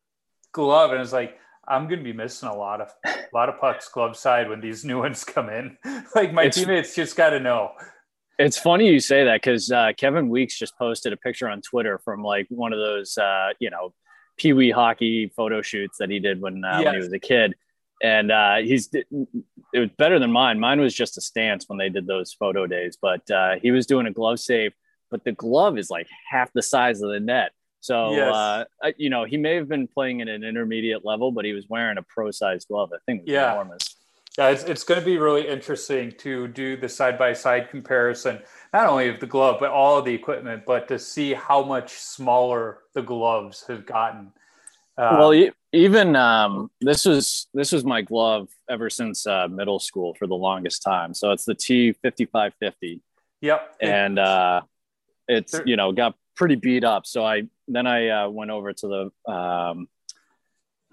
glove, 0.52 0.92
and 0.92 1.02
it's 1.02 1.14
like 1.14 1.38
I'm 1.68 1.88
going 1.88 2.00
to 2.00 2.04
be 2.04 2.14
missing 2.14 2.50
a 2.50 2.56
lot 2.56 2.82
of 2.82 2.92
a 3.06 3.36
lot 3.36 3.50
of 3.50 3.60
pucks 3.60 3.88
glove 3.88 4.18
side 4.18 4.50
when 4.50 4.62
these 4.62 4.84
new 4.84 4.98
ones 4.98 5.24
come 5.24 5.50
in. 5.50 5.78
like 6.16 6.34
my 6.34 6.46
it's, 6.46 6.58
teammates 6.58 6.96
just 6.96 7.16
got 7.16 7.30
to 7.30 7.40
know. 7.40 7.74
It's 8.40 8.58
funny 8.58 8.88
you 8.88 9.00
say 9.00 9.26
that 9.26 9.44
because 9.44 9.72
uh, 9.72 9.92
Kevin 9.96 10.28
Weeks 10.28 10.58
just 10.58 10.76
posted 10.76 11.14
a 11.14 11.18
picture 11.18 11.48
on 11.48 11.62
Twitter 11.62 12.00
from 12.00 12.24
like 12.24 12.48
one 12.50 12.74
of 12.74 12.80
those, 12.80 13.16
uh, 13.20 13.50
you 13.60 13.70
know, 13.70 13.94
Pee 14.42 14.54
Wee 14.54 14.72
hockey 14.72 15.32
photo 15.36 15.62
shoots 15.62 16.00
that 16.00 16.10
he 16.10 16.20
did 16.20 16.42
when, 16.42 16.66
uh, 16.66 16.78
yes. 16.78 16.86
when 16.86 16.94
he 16.96 17.00
was 17.00 17.14
a 17.14 17.20
kid, 17.20 17.54
and 18.02 18.32
uh, 18.32 18.56
he's 18.58 18.90
it 18.92 19.06
was 19.80 19.90
better 19.98 20.18
than 20.18 20.32
mine. 20.32 20.60
Mine 20.60 20.82
was 20.82 20.96
just 20.96 21.16
a 21.18 21.22
stance 21.22 21.70
when 21.70 21.78
they 21.78 21.90
did 21.90 22.08
those 22.08 22.34
photo 22.34 22.66
days, 22.66 22.98
but 23.00 23.30
uh, 23.30 23.58
he 23.62 23.70
was 23.70 23.86
doing 23.86 24.08
a 24.08 24.12
glove 24.12 24.40
save, 24.40 24.74
but 25.12 25.24
the 25.24 25.32
glove 25.32 25.78
is 25.78 25.92
like 25.92 26.08
half 26.30 26.52
the 26.54 26.64
size 26.64 27.02
of 27.02 27.12
the 27.12 27.20
net. 27.20 27.52
So, 27.82 28.14
yes. 28.14 28.34
uh, 28.34 28.92
you 28.98 29.12
know, 29.12 29.26
he 29.26 29.38
may 29.38 29.56
have 29.56 29.68
been 29.68 29.88
playing 29.88 30.22
at 30.22 30.28
an 30.28 30.44
intermediate 30.44 31.06
level, 31.06 31.32
but 31.32 31.46
he 31.46 31.54
was 31.54 31.68
wearing 31.70 31.98
a 32.00 32.04
pro 32.04 32.32
size 32.32 32.66
glove. 32.66 32.92
I 32.94 32.98
think 33.06 33.24
yeah. 33.26 33.52
enormous. 33.54 33.96
Yeah, 34.38 34.50
it's, 34.50 34.64
it's 34.64 34.84
going 34.84 35.00
to 35.00 35.06
be 35.06 35.18
really 35.18 35.48
interesting 35.48 36.14
to 36.20 36.48
do 36.48 36.78
the 36.78 36.88
side 36.88 37.20
by 37.20 37.34
side 37.34 37.70
comparison, 37.70 38.40
not 38.74 38.88
only 38.88 39.10
of 39.10 39.20
the 39.20 39.28
glove, 39.28 39.58
but 39.60 39.70
all 39.70 39.98
of 39.98 40.06
the 40.06 40.14
equipment, 40.14 40.64
but 40.66 40.88
to 40.88 40.98
see 40.98 41.34
how 41.34 41.64
much 41.64 41.94
smaller 41.94 42.80
the 42.94 43.02
gloves 43.02 43.66
have 43.68 43.86
gotten. 43.86 44.32
Um, 44.98 45.18
well, 45.18 45.50
even 45.74 46.16
um, 46.16 46.70
this 46.80 47.06
was 47.06 47.48
this 47.54 47.72
was 47.72 47.84
my 47.84 48.02
glove 48.02 48.50
ever 48.70 48.90
since 48.90 49.26
uh, 49.26 49.48
middle 49.48 49.80
school 49.80 50.14
for 50.14 50.28
the 50.28 50.36
longest 50.36 50.84
time. 50.84 51.14
So 51.14 51.32
it's 51.32 51.46
the 51.46 51.56
T 51.56 51.94
fifty 51.94 52.26
five 52.26 52.54
fifty. 52.60 53.02
Yep. 53.42 53.76
And 53.82 54.20
uh, 54.20 54.62
it's 55.28 55.60
you 55.66 55.76
know 55.76 55.92
got 55.92 56.16
pretty 56.36 56.56
beat 56.56 56.84
up. 56.84 57.06
So 57.06 57.26
I 57.26 57.44
then 57.68 57.88
I 57.88 58.10
uh, 58.10 58.30
went 58.30 58.52
over 58.52 58.74
to 58.74 58.88
the 58.88 59.32
um, 59.32 59.88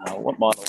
uh, 0.00 0.14
what 0.14 0.38
model? 0.38 0.64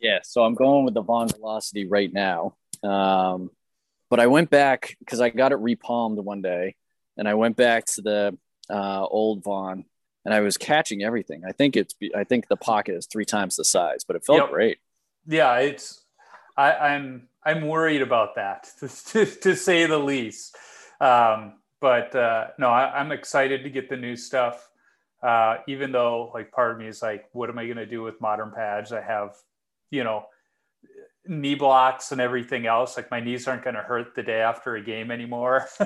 Yeah, 0.00 0.20
so 0.22 0.44
I'm 0.44 0.54
going 0.54 0.84
with 0.84 0.94
the 0.94 1.02
Vaughn 1.02 1.28
Velocity 1.28 1.86
right 1.86 2.12
now. 2.12 2.54
Um, 2.82 3.50
but 4.10 4.20
I 4.20 4.26
went 4.26 4.50
back 4.50 4.96
because 5.00 5.20
I 5.20 5.30
got 5.30 5.52
it 5.52 5.58
repalmed 5.58 6.18
one 6.18 6.42
day, 6.42 6.76
and 7.16 7.28
I 7.28 7.34
went 7.34 7.56
back 7.56 7.86
to 7.86 8.02
the 8.02 8.38
uh, 8.70 9.04
old 9.04 9.44
Vaughn, 9.44 9.84
and 10.24 10.34
I 10.34 10.40
was 10.40 10.56
catching 10.56 11.02
everything. 11.02 11.42
I 11.46 11.52
think 11.52 11.76
it's 11.76 11.94
I 12.14 12.24
think 12.24 12.48
the 12.48 12.56
pocket 12.56 12.94
is 12.94 13.06
three 13.06 13.24
times 13.24 13.56
the 13.56 13.64
size, 13.64 14.04
but 14.04 14.16
it 14.16 14.24
felt 14.24 14.40
yep. 14.40 14.50
great. 14.50 14.78
Yeah, 15.26 15.56
it's 15.58 16.02
I, 16.56 16.72
I'm 16.72 17.28
I'm 17.44 17.66
worried 17.66 18.02
about 18.02 18.34
that 18.36 18.70
to, 18.80 19.26
to 19.26 19.56
say 19.56 19.86
the 19.86 19.98
least. 19.98 20.56
Um, 21.00 21.54
but 21.80 22.14
uh, 22.14 22.48
no, 22.58 22.68
I, 22.68 23.00
am 23.00 23.12
excited 23.12 23.62
to 23.62 23.70
get 23.70 23.88
the 23.88 23.96
new 23.96 24.16
stuff. 24.16 24.68
Uh, 25.22 25.58
even 25.66 25.92
though, 25.92 26.30
like, 26.34 26.52
part 26.52 26.72
of 26.72 26.78
me 26.78 26.86
is 26.86 27.02
like, 27.02 27.28
what 27.32 27.48
am 27.48 27.58
I 27.58 27.64
going 27.64 27.76
to 27.76 27.86
do 27.86 28.02
with 28.02 28.20
modern 28.20 28.52
pads? 28.52 28.92
I 28.92 29.00
have, 29.00 29.36
you 29.90 30.04
know, 30.04 30.26
knee 31.28 31.54
blocks 31.54 32.12
and 32.12 32.20
everything 32.20 32.66
else. 32.66 32.96
Like, 32.96 33.10
my 33.10 33.20
knees 33.20 33.46
aren't 33.46 33.62
going 33.62 33.76
to 33.76 33.82
hurt 33.82 34.14
the 34.14 34.22
day 34.22 34.40
after 34.40 34.76
a 34.76 34.82
game 34.82 35.10
anymore. 35.10 35.68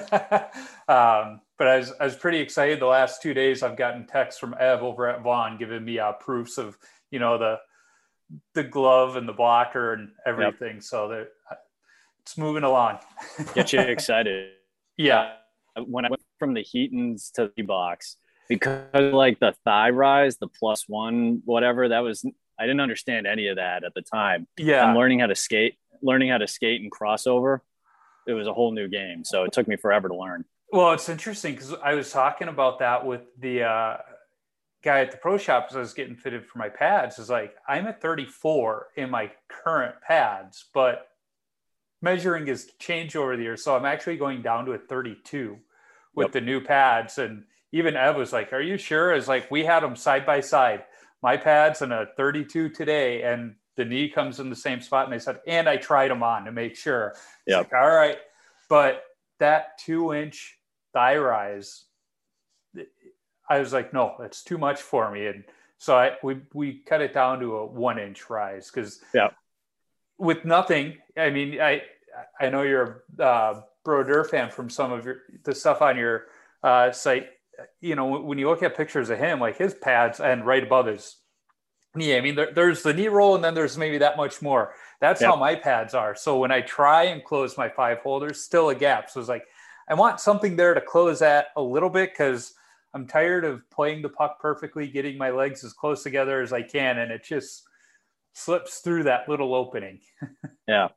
um, 0.88 1.40
but 1.58 1.68
I 1.68 1.78
was, 1.78 1.92
I 2.00 2.04
was 2.04 2.16
pretty 2.16 2.38
excited. 2.38 2.80
The 2.80 2.86
last 2.86 3.20
two 3.20 3.34
days, 3.34 3.62
I've 3.62 3.76
gotten 3.76 4.06
texts 4.06 4.40
from 4.40 4.54
Ev 4.58 4.82
over 4.82 5.08
at 5.08 5.22
Vaughn 5.22 5.58
giving 5.58 5.84
me 5.84 5.98
uh, 5.98 6.12
proofs 6.12 6.58
of, 6.58 6.78
you 7.10 7.18
know, 7.18 7.38
the 7.38 7.58
the 8.54 8.64
glove 8.64 9.16
and 9.16 9.28
the 9.28 9.32
blocker 9.32 9.92
and 9.92 10.10
everything. 10.24 10.76
Yep. 10.76 10.82
So 10.82 11.08
that 11.08 11.28
it's 12.22 12.38
moving 12.38 12.62
along. 12.62 12.98
Get 13.54 13.72
you 13.72 13.80
excited. 13.80 14.50
Yeah. 14.98 15.32
When 15.86 16.04
I 16.04 16.10
went 16.10 16.22
from 16.38 16.52
the 16.52 16.62
Heatons 16.62 17.30
to 17.36 17.50
the 17.56 17.62
box, 17.62 18.18
because 18.46 18.84
like 18.92 19.40
the 19.40 19.54
thigh 19.64 19.88
rise, 19.88 20.36
the 20.36 20.48
plus 20.48 20.86
one, 20.86 21.40
whatever, 21.46 21.88
that 21.88 22.00
was, 22.00 22.22
I 22.62 22.66
didn't 22.66 22.80
understand 22.80 23.26
any 23.26 23.48
of 23.48 23.56
that 23.56 23.82
at 23.82 23.92
the 23.92 24.02
time. 24.02 24.46
Yeah. 24.56 24.84
I'm 24.84 24.94
learning 24.94 25.18
how 25.18 25.26
to 25.26 25.34
skate, 25.34 25.78
learning 26.00 26.28
how 26.28 26.38
to 26.38 26.46
skate 26.46 26.80
and 26.80 26.92
crossover. 26.92 27.58
It 28.24 28.34
was 28.34 28.46
a 28.46 28.52
whole 28.52 28.70
new 28.70 28.86
game. 28.86 29.24
So 29.24 29.42
it 29.42 29.52
took 29.52 29.66
me 29.66 29.74
forever 29.74 30.08
to 30.08 30.14
learn. 30.14 30.44
Well, 30.70 30.92
it's 30.92 31.08
interesting 31.08 31.54
because 31.54 31.74
I 31.82 31.94
was 31.94 32.12
talking 32.12 32.46
about 32.46 32.78
that 32.78 33.04
with 33.04 33.22
the 33.40 33.64
uh, 33.64 33.96
guy 34.84 35.00
at 35.00 35.10
the 35.10 35.16
pro 35.16 35.38
shop 35.38 35.66
as 35.70 35.76
I 35.76 35.80
was 35.80 35.92
getting 35.92 36.14
fitted 36.14 36.46
for 36.46 36.58
my 36.58 36.68
pads. 36.68 37.18
Is 37.18 37.28
like, 37.28 37.56
I'm 37.66 37.88
at 37.88 38.00
34 38.00 38.90
in 38.96 39.10
my 39.10 39.32
current 39.48 39.96
pads, 40.00 40.66
but 40.72 41.08
measuring 42.00 42.46
has 42.46 42.68
changed 42.78 43.16
over 43.16 43.36
the 43.36 43.42
years. 43.42 43.64
So 43.64 43.74
I'm 43.76 43.84
actually 43.84 44.18
going 44.18 44.40
down 44.40 44.66
to 44.66 44.72
a 44.72 44.78
32 44.78 45.58
with 46.14 46.26
yep. 46.26 46.32
the 46.32 46.40
new 46.40 46.60
pads. 46.60 47.18
And 47.18 47.42
even 47.72 47.96
Ev 47.96 48.14
was 48.14 48.32
like, 48.32 48.52
Are 48.52 48.62
you 48.62 48.78
sure? 48.78 49.12
It's 49.12 49.26
like 49.26 49.50
we 49.50 49.64
had 49.64 49.82
them 49.82 49.96
side 49.96 50.24
by 50.24 50.40
side. 50.40 50.84
My 51.22 51.36
pads 51.36 51.82
and 51.82 51.92
a 51.92 52.08
32 52.16 52.70
today, 52.70 53.22
and 53.22 53.54
the 53.76 53.84
knee 53.84 54.08
comes 54.08 54.40
in 54.40 54.50
the 54.50 54.56
same 54.56 54.80
spot. 54.80 55.04
And 55.04 55.12
they 55.12 55.18
said, 55.18 55.40
and 55.46 55.68
I 55.68 55.76
tried 55.76 56.10
them 56.10 56.22
on 56.22 56.44
to 56.44 56.52
make 56.52 56.76
sure. 56.76 57.14
Yeah. 57.46 57.58
Like, 57.58 57.72
All 57.72 57.94
right. 57.94 58.18
But 58.68 59.04
that 59.38 59.78
two 59.78 60.12
inch 60.12 60.58
thigh 60.92 61.16
rise, 61.16 61.84
I 63.48 63.58
was 63.58 63.72
like, 63.72 63.92
no, 63.92 64.14
that's 64.18 64.42
too 64.42 64.58
much 64.58 64.80
for 64.82 65.10
me. 65.10 65.26
And 65.26 65.44
so 65.78 65.96
I 65.96 66.12
we 66.22 66.40
we 66.54 66.78
cut 66.78 67.00
it 67.00 67.12
down 67.12 67.40
to 67.40 67.56
a 67.56 67.66
one 67.66 67.98
inch 67.98 68.30
rise 68.30 68.70
because 68.70 69.00
yeah 69.14 69.30
with 70.22 70.44
nothing, 70.44 70.98
I 71.16 71.30
mean, 71.30 71.60
I 71.60 71.82
I 72.40 72.48
know 72.48 72.62
you're 72.62 73.04
a 73.18 73.22
uh, 73.22 73.62
Brodeur 73.84 74.24
fan 74.24 74.50
from 74.50 74.70
some 74.70 74.92
of 74.92 75.04
your 75.04 75.16
the 75.42 75.54
stuff 75.54 75.82
on 75.82 75.98
your 75.98 76.26
uh, 76.62 76.92
site. 76.92 77.28
You 77.80 77.94
know, 77.94 78.20
when 78.20 78.38
you 78.38 78.48
look 78.48 78.62
at 78.62 78.76
pictures 78.76 79.10
of 79.10 79.18
him, 79.18 79.40
like 79.40 79.58
his 79.58 79.74
pads 79.74 80.20
and 80.20 80.46
right 80.46 80.62
above 80.62 80.86
his 80.86 81.16
knee, 81.94 82.16
I 82.16 82.20
mean, 82.20 82.34
there, 82.34 82.52
there's 82.52 82.82
the 82.82 82.94
knee 82.94 83.08
roll 83.08 83.34
and 83.34 83.44
then 83.44 83.54
there's 83.54 83.76
maybe 83.76 83.98
that 83.98 84.16
much 84.16 84.40
more. 84.40 84.74
That's 85.00 85.20
yep. 85.20 85.30
how 85.30 85.36
my 85.36 85.54
pads 85.54 85.94
are. 85.94 86.14
So 86.14 86.38
when 86.38 86.50
I 86.50 86.62
try 86.62 87.04
and 87.04 87.24
close 87.24 87.58
my 87.58 87.68
five 87.68 87.98
holders, 87.98 88.42
still 88.42 88.70
a 88.70 88.74
gap. 88.74 89.10
So 89.10 89.20
it's 89.20 89.28
like 89.28 89.44
I 89.88 89.94
want 89.94 90.20
something 90.20 90.56
there 90.56 90.74
to 90.74 90.80
close 90.80 91.22
at 91.22 91.48
a 91.56 91.62
little 91.62 91.90
bit 91.90 92.12
because 92.12 92.54
I'm 92.94 93.06
tired 93.06 93.44
of 93.44 93.68
playing 93.70 94.02
the 94.02 94.08
puck 94.08 94.40
perfectly, 94.40 94.86
getting 94.86 95.18
my 95.18 95.30
legs 95.30 95.64
as 95.64 95.72
close 95.72 96.02
together 96.02 96.40
as 96.40 96.52
I 96.52 96.62
can, 96.62 96.98
and 96.98 97.10
it 97.10 97.24
just 97.24 97.64
slips 98.34 98.78
through 98.78 99.04
that 99.04 99.28
little 99.28 99.54
opening. 99.54 100.00
yeah. 100.68 100.88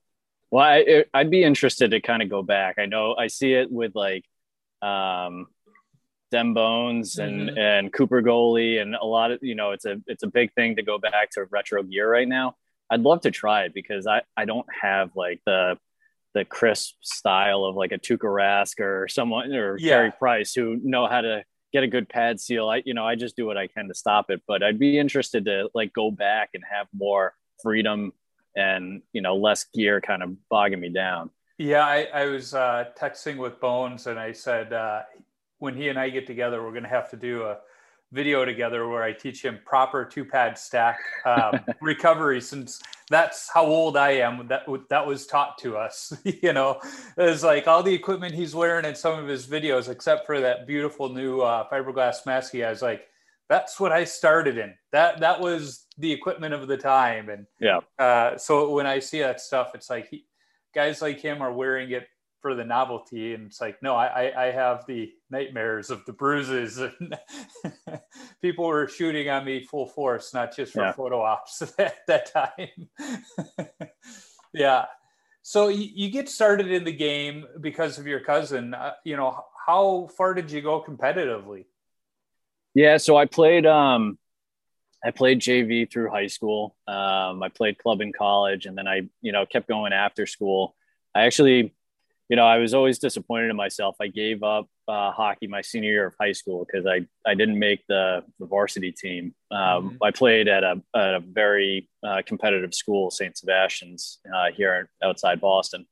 Well, 0.51 0.63
I, 0.63 1.05
would 1.13 1.31
be 1.31 1.43
interested 1.43 1.91
to 1.91 2.01
kind 2.01 2.21
of 2.21 2.29
go 2.29 2.43
back. 2.43 2.75
I 2.77 2.85
know 2.85 3.15
I 3.15 3.27
see 3.27 3.53
it 3.53 3.71
with 3.71 3.95
like 3.95 4.25
um, 4.81 5.47
Dem 6.35 6.53
Bones 6.53 7.17
and 7.17 7.49
mm-hmm. 7.49 7.57
and 7.57 7.93
Cooper 7.93 8.21
Goalie 8.21 8.81
and 8.81 8.93
a 8.93 9.05
lot 9.05 9.31
of 9.31 9.39
you 9.41 9.55
know 9.55 9.71
it's 9.71 9.85
a 9.85 10.01
it's 10.05 10.23
a 10.23 10.27
big 10.27 10.53
thing 10.53 10.75
to 10.75 10.83
go 10.83 10.97
back 10.97 11.29
to 11.31 11.45
retro 11.49 11.81
gear 11.81 12.11
right 12.11 12.27
now. 12.27 12.55
I'd 12.89 13.01
love 13.01 13.21
to 13.21 13.31
try 13.31 13.63
it 13.63 13.73
because 13.73 14.05
I 14.05 14.21
I 14.35 14.43
don't 14.43 14.67
have 14.81 15.11
like 15.15 15.39
the 15.45 15.77
the 16.33 16.43
crisp 16.43 16.95
style 17.01 17.63
of 17.63 17.77
like 17.77 17.93
a 17.93 17.97
Tuukka 17.97 18.27
Rask 18.27 18.81
or 18.81 19.07
someone 19.07 19.53
or 19.53 19.77
yeah. 19.79 19.91
Carey 19.91 20.11
Price 20.11 20.53
who 20.53 20.77
know 20.83 21.07
how 21.07 21.21
to 21.21 21.45
get 21.71 21.83
a 21.83 21.87
good 21.87 22.09
pad 22.09 22.41
seal. 22.41 22.67
I, 22.67 22.83
you 22.85 22.93
know, 22.93 23.07
I 23.07 23.15
just 23.15 23.37
do 23.37 23.45
what 23.45 23.57
I 23.57 23.67
can 23.67 23.87
to 23.87 23.93
stop 23.93 24.29
it, 24.29 24.41
but 24.45 24.61
I'd 24.61 24.77
be 24.77 24.99
interested 24.99 25.45
to 25.45 25.69
like 25.73 25.93
go 25.93 26.11
back 26.11 26.49
and 26.53 26.61
have 26.69 26.87
more 26.93 27.33
freedom 27.63 28.11
and, 28.55 29.01
you 29.13 29.21
know, 29.21 29.37
less 29.37 29.65
gear 29.73 30.01
kind 30.01 30.21
of 30.23 30.35
bogging 30.49 30.81
me 30.81 30.89
down. 30.89 31.29
Yeah. 31.57 31.85
I, 31.85 32.07
I 32.13 32.25
was 32.25 32.53
uh, 32.53 32.85
texting 32.99 33.37
with 33.37 33.61
Bones 33.61 34.07
and 34.07 34.19
I 34.19 34.33
said, 34.33 34.73
uh, 34.73 35.03
when 35.59 35.75
he 35.75 35.89
and 35.89 35.99
I 35.99 36.09
get 36.09 36.27
together, 36.27 36.63
we're 36.63 36.71
going 36.71 36.83
to 36.83 36.89
have 36.89 37.09
to 37.11 37.17
do 37.17 37.43
a, 37.43 37.57
video 38.11 38.45
together 38.45 38.87
where 38.87 39.03
I 39.03 39.11
teach 39.11 39.43
him 39.43 39.59
proper 39.65 40.05
two 40.05 40.25
pad 40.25 40.57
stack 40.57 40.99
um, 41.25 41.59
recovery 41.81 42.41
since 42.41 42.81
that's 43.09 43.49
how 43.53 43.65
old 43.65 43.97
I 43.97 44.11
am. 44.11 44.47
That 44.47 44.65
that 44.89 45.05
was 45.05 45.27
taught 45.27 45.57
to 45.59 45.77
us. 45.77 46.13
you 46.23 46.53
know, 46.53 46.79
it's 47.17 47.43
like 47.43 47.67
all 47.67 47.83
the 47.83 47.93
equipment 47.93 48.33
he's 48.33 48.55
wearing 48.55 48.85
in 48.85 48.95
some 48.95 49.19
of 49.19 49.27
his 49.27 49.45
videos, 49.45 49.89
except 49.89 50.25
for 50.25 50.39
that 50.39 50.65
beautiful 50.65 51.09
new 51.09 51.41
uh, 51.41 51.67
fiberglass 51.69 52.25
mask 52.25 52.51
he 52.51 52.59
has. 52.59 52.81
Like 52.81 53.07
that's 53.49 53.79
what 53.79 53.91
I 53.91 54.05
started 54.05 54.57
in. 54.57 54.73
That 54.91 55.19
that 55.19 55.39
was 55.39 55.85
the 55.97 56.11
equipment 56.11 56.53
of 56.53 56.67
the 56.67 56.77
time. 56.77 57.29
And 57.29 57.45
yeah, 57.59 57.81
uh, 57.99 58.37
so 58.37 58.71
when 58.71 58.87
I 58.87 58.99
see 58.99 59.19
that 59.19 59.41
stuff, 59.41 59.71
it's 59.75 59.89
like 59.89 60.07
he, 60.09 60.25
guys 60.73 61.01
like 61.01 61.19
him 61.19 61.41
are 61.41 61.53
wearing 61.53 61.91
it 61.91 62.07
for 62.45 62.53
the 62.53 62.63
novelty. 62.63 63.33
And 63.33 63.47
it's 63.47 63.59
like, 63.59 63.81
no, 63.81 63.95
I, 63.95 64.31
I 64.49 64.51
have 64.51 64.85
the 64.85 65.11
nightmares 65.31 65.89
of 65.89 66.05
the 66.05 66.13
bruises 66.13 66.77
and 66.77 67.17
people 68.43 68.67
were 68.67 68.87
shooting 68.87 69.27
on 69.29 69.45
me 69.45 69.63
full 69.63 69.87
force, 69.87 70.31
not 70.31 70.55
just 70.55 70.73
for 70.73 70.83
yeah. 70.83 70.91
photo 70.91 71.23
ops 71.23 71.63
at 71.79 72.05
that 72.05 72.31
time. 72.31 73.89
yeah. 74.53 74.85
So 75.41 75.69
you, 75.69 75.89
you, 75.91 76.11
get 76.11 76.29
started 76.29 76.71
in 76.71 76.83
the 76.83 76.91
game 76.91 77.47
because 77.61 77.97
of 77.97 78.05
your 78.05 78.19
cousin. 78.19 78.75
Uh, 78.75 78.91
you 79.03 79.17
know, 79.17 79.43
how 79.65 80.07
far 80.15 80.35
did 80.35 80.51
you 80.51 80.61
go 80.61 80.83
competitively? 80.87 81.65
Yeah. 82.75 82.97
So 82.97 83.17
I 83.17 83.25
played, 83.25 83.65
um, 83.65 84.19
I 85.03 85.09
played 85.09 85.39
JV 85.39 85.91
through 85.91 86.11
high 86.11 86.27
school. 86.27 86.75
Um, 86.87 87.41
I 87.41 87.49
played 87.49 87.79
club 87.79 88.01
in 88.01 88.13
college, 88.13 88.67
and 88.67 88.77
then 88.77 88.87
I, 88.87 89.09
you 89.23 89.31
know, 89.31 89.47
kept 89.47 89.67
going 89.67 89.93
after 89.93 90.27
school. 90.27 90.75
I 91.15 91.23
actually, 91.23 91.73
you 92.29 92.35
know, 92.35 92.45
I 92.45 92.57
was 92.57 92.73
always 92.73 92.97
disappointed 92.97 93.49
in 93.51 93.55
myself. 93.55 93.95
I 94.01 94.07
gave 94.07 94.41
up 94.41 94.67
uh, 94.87 95.11
hockey 95.11 95.47
my 95.47 95.61
senior 95.61 95.91
year 95.91 96.07
of 96.07 96.15
high 96.19 96.31
school 96.31 96.65
because 96.65 96.87
I, 96.87 97.05
I 97.29 97.35
didn't 97.35 97.59
make 97.59 97.85
the, 97.87 98.23
the 98.39 98.47
varsity 98.47 98.91
team. 98.91 99.35
Um, 99.51 99.59
mm-hmm. 99.59 100.03
I 100.03 100.11
played 100.11 100.47
at 100.47 100.63
a, 100.63 100.81
at 100.95 101.13
a 101.15 101.19
very 101.19 101.87
uh, 102.05 102.23
competitive 102.25 102.73
school, 102.73 103.11
St. 103.11 103.37
Sebastian's, 103.37 104.19
uh, 104.33 104.51
here 104.51 104.89
outside 105.03 105.39
Boston. 105.39 105.85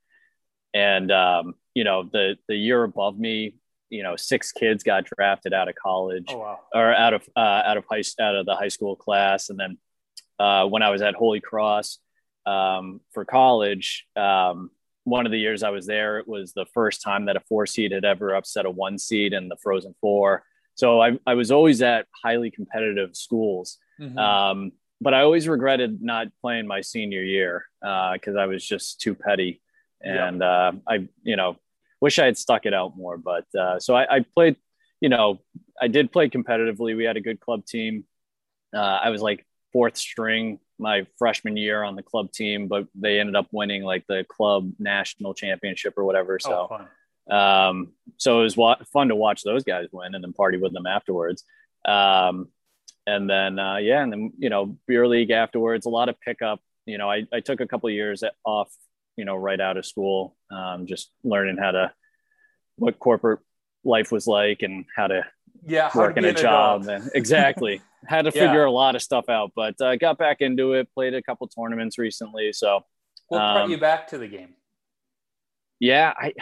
And, 0.73 1.11
um, 1.11 1.53
you 1.75 1.83
know, 1.83 2.09
the, 2.11 2.37
the 2.47 2.55
year 2.55 2.83
above 2.83 3.17
me, 3.19 3.55
you 3.89 4.01
know, 4.01 4.15
six 4.15 4.51
kids 4.51 4.83
got 4.83 5.05
drafted 5.05 5.53
out 5.53 5.69
of 5.69 5.75
college 5.75 6.25
oh, 6.29 6.39
wow. 6.39 6.59
or 6.73 6.95
out 6.95 7.13
of, 7.13 7.29
uh, 7.35 7.61
out 7.63 7.77
of 7.77 7.85
high, 7.89 8.01
out 8.19 8.35
of 8.35 8.47
the 8.47 8.55
high 8.55 8.69
school 8.69 8.95
class. 8.95 9.49
And 9.49 9.59
then 9.59 9.77
uh, 10.39 10.65
when 10.65 10.81
I 10.81 10.89
was 10.89 11.03
at 11.03 11.13
Holy 11.13 11.41
Cross 11.41 11.99
um, 12.47 13.01
for 13.11 13.23
college, 13.23 14.07
um, 14.15 14.71
one 15.03 15.25
of 15.25 15.31
the 15.31 15.39
years 15.39 15.63
I 15.63 15.69
was 15.69 15.85
there, 15.85 16.19
it 16.19 16.27
was 16.27 16.53
the 16.53 16.65
first 16.73 17.01
time 17.01 17.25
that 17.25 17.35
a 17.35 17.41
four 17.41 17.65
seed 17.65 17.91
had 17.91 18.05
ever 18.05 18.33
upset 18.35 18.65
a 18.65 18.71
one 18.71 18.97
seed 18.97 19.33
in 19.33 19.49
the 19.49 19.57
Frozen 19.61 19.95
Four. 19.99 20.43
So 20.75 21.01
I, 21.01 21.19
I 21.27 21.35
was 21.35 21.51
always 21.51 21.81
at 21.81 22.07
highly 22.23 22.49
competitive 22.49 23.15
schools. 23.15 23.77
Mm-hmm. 23.99 24.17
Um, 24.17 24.71
but 25.01 25.13
I 25.13 25.21
always 25.21 25.47
regretted 25.47 26.01
not 26.01 26.27
playing 26.41 26.65
my 26.65 26.81
senior 26.81 27.21
year 27.21 27.65
because 27.81 28.35
uh, 28.35 28.39
I 28.39 28.45
was 28.45 28.65
just 28.65 29.01
too 29.01 29.13
petty. 29.13 29.61
And 30.01 30.39
yeah. 30.39 30.47
uh, 30.47 30.71
I, 30.87 31.07
you 31.23 31.35
know, 31.35 31.57
wish 31.99 32.19
I 32.19 32.25
had 32.25 32.37
stuck 32.37 32.65
it 32.65 32.73
out 32.73 32.97
more. 32.97 33.17
But 33.17 33.45
uh, 33.57 33.79
so 33.79 33.95
I, 33.95 34.15
I, 34.17 34.25
played, 34.33 34.55
you 35.01 35.09
know, 35.09 35.41
I 35.81 35.89
did 35.89 36.11
play 36.11 36.29
competitively. 36.29 36.95
We 36.95 37.03
had 37.03 37.17
a 37.17 37.21
good 37.21 37.39
club 37.39 37.65
team. 37.65 38.05
Uh, 38.73 38.99
I 39.03 39.09
was 39.09 39.21
like 39.21 39.45
fourth 39.73 39.97
string 39.97 40.59
my 40.79 41.05
freshman 41.17 41.57
year 41.57 41.83
on 41.83 41.95
the 41.95 42.03
club 42.03 42.31
team, 42.31 42.67
but 42.67 42.87
they 42.95 43.19
ended 43.19 43.35
up 43.35 43.47
winning 43.51 43.83
like 43.83 44.05
the 44.07 44.25
club 44.27 44.71
national 44.79 45.33
championship 45.33 45.93
or 45.97 46.03
whatever. 46.03 46.39
So, 46.39 46.69
oh, 47.29 47.35
um, 47.35 47.93
so 48.17 48.41
it 48.41 48.43
was 48.43 48.57
wa- 48.57 48.83
fun 48.91 49.09
to 49.09 49.15
watch 49.15 49.43
those 49.43 49.63
guys 49.63 49.87
win 49.91 50.15
and 50.15 50.23
then 50.23 50.33
party 50.33 50.57
with 50.57 50.73
them 50.73 50.85
afterwards. 50.85 51.43
Um, 51.85 52.49
and 53.05 53.29
then, 53.29 53.59
uh, 53.59 53.77
yeah, 53.77 54.01
and 54.01 54.11
then, 54.11 54.33
you 54.37 54.49
know, 54.49 54.77
beer 54.87 55.07
league 55.07 55.31
afterwards, 55.31 55.85
a 55.85 55.89
lot 55.89 56.09
of 56.09 56.19
pickup, 56.21 56.59
you 56.85 56.97
know, 56.97 57.09
I, 57.09 57.25
I 57.31 57.39
took 57.39 57.59
a 57.61 57.67
couple 57.67 57.89
of 57.89 57.95
years 57.95 58.23
off, 58.45 58.73
you 59.15 59.25
know, 59.25 59.35
right 59.35 59.59
out 59.59 59.77
of 59.77 59.85
school, 59.85 60.35
um, 60.51 60.85
just 60.87 61.11
learning 61.23 61.57
how 61.57 61.71
to, 61.71 61.93
what 62.77 62.99
corporate 62.99 63.39
life 63.83 64.11
was 64.11 64.25
like 64.25 64.63
and 64.63 64.85
how 64.95 65.07
to 65.07 65.25
yeah 65.65 65.89
working 65.95 66.25
a 66.25 66.33
job 66.33 66.87
and 66.87 67.09
exactly. 67.13 67.81
Had 68.05 68.25
to 68.25 68.31
figure 68.33 68.63
yeah. 68.63 68.67
a 68.67 68.69
lot 68.69 68.95
of 68.95 69.01
stuff 69.01 69.29
out 69.29 69.51
but 69.55 69.79
uh, 69.81 69.95
got 69.95 70.17
back 70.17 70.41
into 70.41 70.73
it 70.73 70.89
played 70.93 71.13
a 71.13 71.21
couple 71.21 71.47
tournaments 71.47 71.97
recently 71.97 72.51
so 72.53 72.81
what 73.27 73.41
um, 73.41 73.55
brought 73.55 73.69
you 73.69 73.77
back 73.77 74.07
to 74.09 74.17
the 74.17 74.27
game? 74.27 74.55
Yeah 75.79 76.13
i 76.17 76.33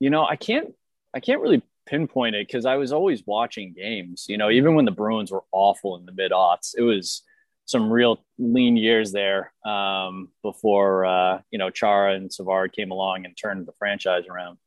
you 0.00 0.10
know 0.10 0.24
i 0.24 0.36
can't 0.36 0.74
i 1.14 1.20
can't 1.20 1.40
really 1.40 1.62
pinpoint 1.86 2.34
it 2.34 2.46
because 2.46 2.64
i 2.64 2.76
was 2.76 2.92
always 2.92 3.22
watching 3.26 3.72
games 3.72 4.26
you 4.28 4.38
know 4.38 4.50
even 4.50 4.74
when 4.74 4.84
the 4.84 4.90
bruins 4.90 5.30
were 5.30 5.44
awful 5.52 5.96
in 5.96 6.06
the 6.06 6.12
mid 6.12 6.32
aughts 6.32 6.74
it 6.76 6.82
was 6.82 7.22
some 7.64 7.90
real 7.90 8.22
lean 8.38 8.76
years 8.76 9.12
there 9.12 9.52
um, 9.64 10.28
before 10.42 11.04
uh, 11.06 11.40
you 11.50 11.58
know 11.58 11.70
chara 11.70 12.14
and 12.14 12.32
savard 12.32 12.72
came 12.72 12.90
along 12.90 13.24
and 13.24 13.36
turned 13.36 13.66
the 13.66 13.72
franchise 13.78 14.24
around. 14.28 14.58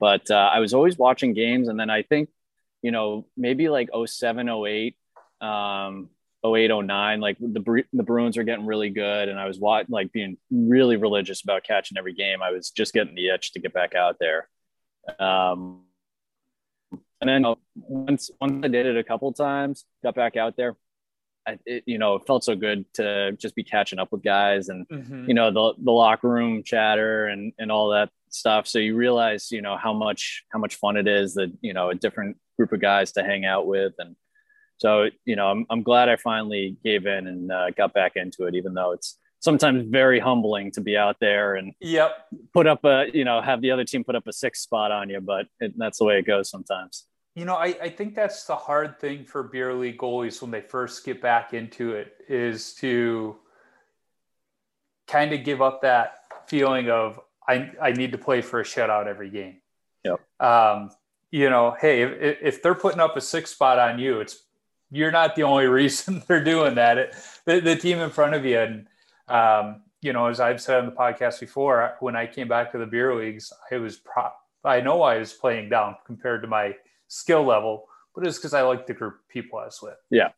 But 0.00 0.30
uh, 0.30 0.50
i 0.52 0.60
was 0.60 0.74
always 0.74 0.96
watching 0.96 1.34
games 1.34 1.68
and 1.68 1.78
then 1.78 1.90
i 1.90 2.02
think 2.02 2.28
you 2.82 2.90
know, 2.90 3.26
maybe 3.36 3.68
like 3.68 3.88
07, 4.06 4.48
08, 4.48 4.96
um, 5.40 6.08
08, 6.44 6.70
09, 6.70 7.20
like 7.20 7.36
the, 7.38 7.84
the 7.92 8.02
Bruins 8.02 8.36
are 8.36 8.44
getting 8.44 8.66
really 8.66 8.90
good. 8.90 9.28
And 9.28 9.38
I 9.38 9.46
was 9.46 9.58
watching, 9.58 9.92
like 9.92 10.12
being 10.12 10.36
really 10.50 10.96
religious 10.96 11.42
about 11.42 11.64
catching 11.64 11.98
every 11.98 12.14
game. 12.14 12.42
I 12.42 12.52
was 12.52 12.70
just 12.70 12.92
getting 12.92 13.14
the 13.14 13.30
itch 13.30 13.52
to 13.52 13.60
get 13.60 13.72
back 13.72 13.94
out 13.94 14.16
there. 14.20 14.48
Um, 15.18 15.82
and 17.20 17.28
then 17.28 17.44
uh, 17.44 17.56
once, 17.74 18.30
once 18.40 18.64
I 18.64 18.68
did 18.68 18.86
it 18.86 18.96
a 18.96 19.02
couple 19.02 19.32
times, 19.32 19.84
got 20.04 20.14
back 20.14 20.36
out 20.36 20.56
there, 20.56 20.76
I, 21.46 21.58
it, 21.66 21.82
you 21.86 21.98
know, 21.98 22.16
it 22.16 22.26
felt 22.26 22.44
so 22.44 22.54
good 22.54 22.84
to 22.94 23.32
just 23.32 23.56
be 23.56 23.64
catching 23.64 23.98
up 23.98 24.12
with 24.12 24.22
guys 24.22 24.68
and, 24.68 24.86
mm-hmm. 24.88 25.24
you 25.26 25.34
know, 25.34 25.50
the, 25.50 25.82
the 25.82 25.90
locker 25.90 26.28
room 26.28 26.62
chatter 26.62 27.26
and, 27.26 27.52
and 27.58 27.72
all 27.72 27.90
that 27.90 28.10
stuff. 28.28 28.68
So 28.68 28.78
you 28.78 28.94
realize, 28.94 29.50
you 29.50 29.62
know, 29.62 29.76
how 29.76 29.92
much, 29.92 30.44
how 30.52 30.60
much 30.60 30.76
fun 30.76 30.96
it 30.96 31.08
is 31.08 31.34
that, 31.34 31.50
you 31.60 31.72
know, 31.72 31.90
a 31.90 31.94
different 31.94 32.36
group 32.58 32.72
of 32.72 32.80
guys 32.80 33.12
to 33.12 33.22
hang 33.22 33.46
out 33.46 33.66
with. 33.66 33.94
And 33.98 34.16
so, 34.78 35.08
you 35.24 35.36
know, 35.36 35.46
I'm, 35.48 35.66
I'm 35.70 35.82
glad 35.82 36.08
I 36.08 36.16
finally 36.16 36.76
gave 36.84 37.06
in 37.06 37.26
and 37.26 37.50
uh, 37.50 37.70
got 37.70 37.94
back 37.94 38.12
into 38.16 38.44
it, 38.44 38.54
even 38.54 38.74
though 38.74 38.92
it's 38.92 39.18
sometimes 39.40 39.84
very 39.88 40.18
humbling 40.18 40.72
to 40.72 40.80
be 40.80 40.96
out 40.96 41.16
there 41.20 41.54
and 41.54 41.72
yep. 41.80 42.26
put 42.52 42.66
up 42.66 42.84
a, 42.84 43.06
you 43.14 43.24
know, 43.24 43.40
have 43.40 43.60
the 43.60 43.70
other 43.70 43.84
team 43.84 44.04
put 44.04 44.16
up 44.16 44.26
a 44.26 44.32
six 44.32 44.60
spot 44.60 44.90
on 44.90 45.08
you, 45.08 45.20
but 45.20 45.46
it, 45.60 45.72
that's 45.78 45.98
the 45.98 46.04
way 46.04 46.18
it 46.18 46.26
goes 46.26 46.50
sometimes. 46.50 47.06
You 47.34 47.44
know, 47.44 47.54
I, 47.54 47.66
I 47.80 47.88
think 47.88 48.16
that's 48.16 48.44
the 48.44 48.56
hard 48.56 48.98
thing 48.98 49.24
for 49.24 49.44
beer 49.44 49.72
league 49.72 49.98
goalies 49.98 50.42
when 50.42 50.50
they 50.50 50.60
first 50.60 51.04
get 51.04 51.22
back 51.22 51.54
into 51.54 51.92
it 51.92 52.14
is 52.28 52.74
to 52.74 53.36
kind 55.06 55.32
of 55.32 55.44
give 55.44 55.62
up 55.62 55.82
that 55.82 56.18
feeling 56.48 56.90
of 56.90 57.20
I, 57.46 57.70
I 57.80 57.92
need 57.92 58.12
to 58.12 58.18
play 58.18 58.42
for 58.42 58.60
a 58.60 58.64
shutout 58.64 59.06
every 59.06 59.30
game. 59.30 59.60
Yep. 60.04 60.20
Um, 60.40 60.90
you 61.30 61.50
know, 61.50 61.76
hey, 61.80 62.02
if, 62.02 62.38
if 62.42 62.62
they're 62.62 62.74
putting 62.74 63.00
up 63.00 63.16
a 63.16 63.20
six 63.20 63.50
spot 63.50 63.78
on 63.78 63.98
you, 63.98 64.20
it's 64.20 64.42
you're 64.90 65.10
not 65.10 65.34
the 65.34 65.42
only 65.42 65.66
reason 65.80 66.22
they're 66.26 66.44
doing 66.44 66.74
that. 66.76 66.98
It, 66.98 67.14
the, 67.44 67.60
the 67.60 67.76
team 67.76 67.98
in 67.98 68.10
front 68.10 68.34
of 68.34 68.44
you, 68.44 68.58
and 68.58 68.86
um, 69.28 69.82
you 70.00 70.12
know, 70.12 70.26
as 70.26 70.40
I've 70.40 70.60
said 70.60 70.78
on 70.78 70.86
the 70.86 70.92
podcast 70.92 71.40
before, 71.40 71.96
when 72.00 72.16
I 72.16 72.26
came 72.26 72.48
back 72.48 72.72
to 72.72 72.78
the 72.78 72.86
beer 72.86 73.14
leagues, 73.14 73.52
I 73.70 73.76
was 73.76 73.96
pro- 73.96 74.32
I 74.64 74.80
know 74.80 75.02
I 75.02 75.18
was 75.18 75.32
playing 75.32 75.68
down 75.68 75.96
compared 76.06 76.42
to 76.42 76.48
my 76.48 76.74
skill 77.08 77.44
level, 77.44 77.86
but 78.14 78.26
it's 78.26 78.38
because 78.38 78.54
I 78.54 78.62
liked 78.62 78.86
the 78.86 78.94
group 78.94 79.14
of 79.14 79.28
people 79.28 79.58
I 79.58 79.66
was 79.66 79.80
with. 79.82 79.96
Yeah. 80.10 80.30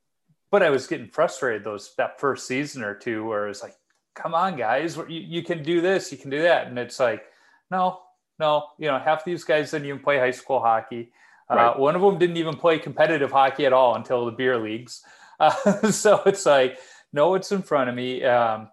But 0.50 0.62
I 0.62 0.70
was 0.70 0.86
getting 0.86 1.08
frustrated 1.08 1.64
those 1.64 1.94
that 1.96 2.18
first 2.18 2.46
season 2.46 2.82
or 2.82 2.94
two 2.94 3.24
where 3.24 3.46
it 3.46 3.48
was 3.48 3.62
like, 3.62 3.76
come 4.14 4.34
on, 4.34 4.56
guys, 4.56 4.96
you, 4.96 5.20
you 5.20 5.42
can 5.42 5.62
do 5.62 5.80
this, 5.80 6.10
you 6.10 6.18
can 6.18 6.30
do 6.30 6.42
that, 6.42 6.66
and 6.66 6.78
it's 6.78 6.98
like, 6.98 7.24
no, 7.70 8.00
no, 8.40 8.68
you 8.78 8.88
know, 8.88 8.98
half 8.98 9.24
these 9.24 9.44
guys 9.44 9.70
didn't 9.70 9.86
even 9.86 10.00
play 10.00 10.18
high 10.18 10.32
school 10.32 10.58
hockey. 10.58 11.12
Uh, 11.48 11.54
right. 11.54 11.78
one 11.78 11.94
of 11.94 12.02
them 12.02 12.18
didn't 12.18 12.38
even 12.38 12.56
play 12.56 12.78
competitive 12.78 13.30
hockey 13.30 13.66
at 13.66 13.72
all 13.72 13.94
until 13.94 14.24
the 14.24 14.32
beer 14.32 14.58
leagues. 14.58 15.04
Uh, 15.38 15.90
so 15.90 16.22
it's 16.26 16.46
like, 16.46 16.78
no, 17.12 17.34
it's 17.34 17.52
in 17.52 17.62
front 17.62 17.90
of 17.90 17.94
me. 17.94 18.24
Um, 18.24 18.68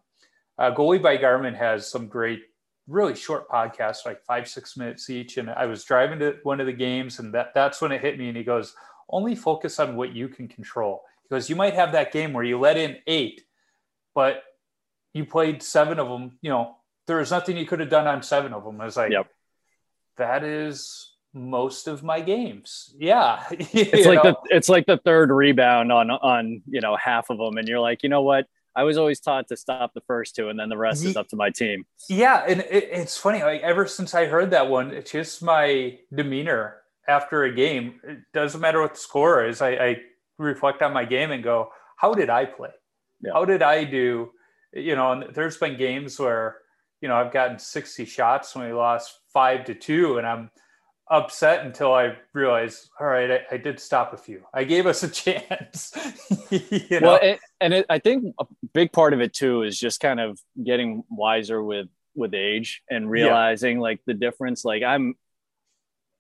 uh, 0.57 0.73
Goalie 0.73 1.01
by 1.01 1.17
Garmin 1.17 1.55
has 1.55 1.87
some 1.87 2.07
great, 2.07 2.43
really 2.87 3.15
short 3.15 3.49
podcasts, 3.49 4.05
like 4.05 4.23
five, 4.23 4.47
six 4.47 4.77
minutes 4.77 5.09
each. 5.09 5.37
And 5.37 5.49
I 5.49 5.65
was 5.65 5.83
driving 5.83 6.19
to 6.19 6.37
one 6.43 6.59
of 6.59 6.65
the 6.65 6.73
games, 6.73 7.19
and 7.19 7.33
that, 7.33 7.53
that's 7.53 7.81
when 7.81 7.91
it 7.91 8.01
hit 8.01 8.17
me. 8.17 8.29
And 8.29 8.37
he 8.37 8.43
goes, 8.43 8.73
only 9.09 9.35
focus 9.35 9.79
on 9.79 9.95
what 9.95 10.15
you 10.15 10.29
can 10.29 10.47
control. 10.47 11.03
Because 11.23 11.49
you 11.49 11.55
might 11.57 11.73
have 11.73 11.91
that 11.91 12.13
game 12.13 12.31
where 12.31 12.43
you 12.43 12.57
let 12.57 12.77
in 12.77 12.97
eight, 13.05 13.41
but 14.15 14.43
you 15.13 15.25
played 15.25 15.61
seven 15.61 15.99
of 15.99 16.07
them. 16.07 16.37
You 16.41 16.51
know, 16.51 16.77
there 17.05 17.17
was 17.17 17.31
nothing 17.31 17.57
you 17.57 17.65
could 17.65 17.81
have 17.81 17.89
done 17.89 18.07
on 18.07 18.23
seven 18.23 18.53
of 18.53 18.63
them. 18.63 18.79
It's 18.81 18.95
like, 18.95 19.11
yep 19.11 19.27
that 20.17 20.43
is 20.43 21.11
most 21.33 21.87
of 21.87 22.03
my 22.03 22.21
games. 22.21 22.93
Yeah. 22.97 23.43
it's 23.51 24.07
like 24.07 24.23
know? 24.23 24.31
the 24.49 24.55
it's 24.55 24.69
like 24.69 24.85
the 24.85 24.97
third 24.97 25.31
rebound 25.31 25.91
on 25.91 26.11
on, 26.11 26.61
you 26.67 26.81
know, 26.81 26.95
half 26.95 27.29
of 27.29 27.37
them 27.37 27.57
and 27.57 27.67
you're 27.67 27.79
like, 27.79 28.03
"You 28.03 28.09
know 28.09 28.23
what? 28.23 28.47
I 28.75 28.83
was 28.83 28.97
always 28.97 29.19
taught 29.19 29.47
to 29.47 29.57
stop 29.57 29.93
the 29.93 30.01
first 30.01 30.35
two 30.35 30.49
and 30.49 30.59
then 30.59 30.69
the 30.69 30.77
rest 30.77 31.03
is 31.03 31.15
up 31.15 31.27
to 31.29 31.35
my 31.35 31.49
team." 31.49 31.85
Yeah, 32.09 32.43
and 32.47 32.61
it, 32.61 32.89
it's 32.91 33.17
funny 33.17 33.41
like 33.41 33.61
ever 33.61 33.87
since 33.87 34.13
I 34.13 34.25
heard 34.25 34.51
that 34.51 34.69
one, 34.69 34.91
it's 34.91 35.11
just 35.11 35.43
my 35.43 35.97
demeanor 36.13 36.77
after 37.07 37.43
a 37.43 37.53
game. 37.53 37.99
It 38.03 38.19
doesn't 38.33 38.59
matter 38.59 38.81
what 38.81 38.93
the 38.93 38.99
score 38.99 39.45
is. 39.45 39.61
I, 39.61 39.69
I 39.69 40.01
reflect 40.37 40.81
on 40.81 40.93
my 40.93 41.05
game 41.05 41.31
and 41.31 41.43
go, 41.43 41.69
"How 41.97 42.13
did 42.13 42.29
I 42.29 42.45
play? 42.45 42.71
Yeah. 43.21 43.33
How 43.33 43.45
did 43.45 43.61
I 43.61 43.83
do?" 43.83 44.31
You 44.73 44.95
know, 44.95 45.11
and 45.13 45.33
there's 45.33 45.57
been 45.57 45.77
games 45.77 46.19
where 46.19 46.57
you 47.01 47.07
know, 47.07 47.15
I've 47.15 47.31
gotten 47.31 47.59
60 47.59 48.05
shots 48.05 48.55
when 48.55 48.67
we 48.67 48.73
lost 48.73 49.19
five 49.37 49.65
to 49.65 49.75
two, 49.75 50.17
and 50.17 50.25
I'm 50.25 50.49
upset 51.11 51.63
until 51.63 51.93
I 51.93 52.17
realized, 52.33 52.89
all 52.99 53.05
right, 53.05 53.29
I, 53.29 53.41
I 53.51 53.57
did 53.57 53.79
stop 53.79 54.13
a 54.13 54.17
few. 54.17 54.41
I 54.51 54.63
gave 54.63 54.87
us 54.87 55.03
a 55.03 55.07
chance. 55.21 55.93
you 56.49 56.99
know? 56.99 57.07
Well, 57.07 57.19
it, 57.21 57.39
and 57.61 57.71
it, 57.71 57.85
I 57.87 57.99
think 57.99 58.33
a 58.39 58.47
big 58.73 58.91
part 58.91 59.13
of 59.13 59.21
it 59.21 59.35
too 59.35 59.61
is 59.61 59.79
just 59.79 59.99
kind 59.99 60.19
of 60.19 60.39
getting 60.63 61.03
wiser 61.11 61.61
with 61.61 61.87
with 62.15 62.33
age 62.33 62.81
and 62.89 63.11
realizing 63.11 63.77
yeah. 63.77 63.83
like 63.83 63.99
the 64.07 64.15
difference. 64.15 64.65
Like 64.65 64.81
I'm 64.81 65.13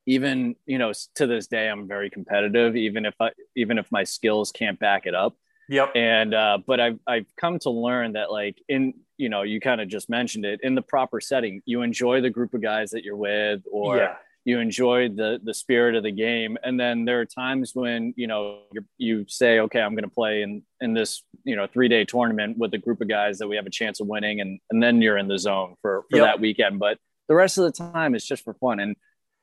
even 0.05 0.55
you 0.67 0.77
know 0.77 0.93
to 1.15 1.25
this 1.25 1.47
day 1.47 1.69
I'm 1.69 1.87
very 1.87 2.11
competitive, 2.11 2.75
even 2.75 3.03
if 3.07 3.15
I 3.19 3.31
even 3.55 3.79
if 3.79 3.91
my 3.91 4.03
skills 4.03 4.51
can't 4.51 4.77
back 4.77 5.07
it 5.07 5.15
up. 5.15 5.35
Yep. 5.69 5.95
And 5.95 6.33
uh, 6.33 6.59
but 6.65 6.79
I've 6.79 6.99
I've 7.05 7.25
come 7.35 7.59
to 7.59 7.69
learn 7.69 8.13
that 8.13 8.31
like 8.31 8.61
in 8.69 8.93
you 9.17 9.29
know 9.29 9.41
you 9.41 9.59
kind 9.59 9.81
of 9.81 9.87
just 9.87 10.09
mentioned 10.09 10.45
it 10.45 10.59
in 10.63 10.75
the 10.75 10.81
proper 10.81 11.19
setting, 11.19 11.61
you 11.65 11.81
enjoy 11.81 12.21
the 12.21 12.29
group 12.29 12.53
of 12.53 12.61
guys 12.61 12.91
that 12.91 13.03
you're 13.03 13.17
with, 13.17 13.63
or 13.71 13.97
yeah. 13.97 14.15
you 14.45 14.59
enjoy 14.59 15.09
the 15.09 15.39
the 15.43 15.53
spirit 15.53 15.95
of 15.95 16.03
the 16.03 16.11
game 16.11 16.57
and 16.63 16.79
then 16.79 17.03
there 17.03 17.19
are 17.19 17.25
times 17.25 17.71
when 17.73 18.13
you 18.15 18.27
know 18.27 18.59
you 18.97 19.25
say 19.27 19.59
okay 19.59 19.81
i'm 19.81 19.93
going 19.93 20.03
to 20.03 20.09
play 20.09 20.41
in 20.41 20.61
in 20.79 20.93
this 20.93 21.23
you 21.43 21.55
know 21.55 21.67
three 21.67 21.89
day 21.89 22.05
tournament 22.05 22.57
with 22.57 22.73
a 22.73 22.77
group 22.77 23.01
of 23.01 23.09
guys 23.09 23.39
that 23.39 23.47
we 23.47 23.57
have 23.57 23.65
a 23.65 23.69
chance 23.69 23.99
of 23.99 24.07
winning 24.07 24.39
and 24.39 24.59
and 24.69 24.81
then 24.81 25.01
you're 25.01 25.17
in 25.17 25.27
the 25.27 25.37
zone 25.37 25.75
for 25.81 26.05
for 26.09 26.17
yep. 26.17 26.25
that 26.25 26.39
weekend 26.39 26.79
but 26.79 26.97
the 27.27 27.35
rest 27.35 27.57
of 27.57 27.65
the 27.65 27.71
time 27.71 28.15
it's 28.15 28.25
just 28.25 28.43
for 28.43 28.53
fun 28.53 28.79
and 28.79 28.95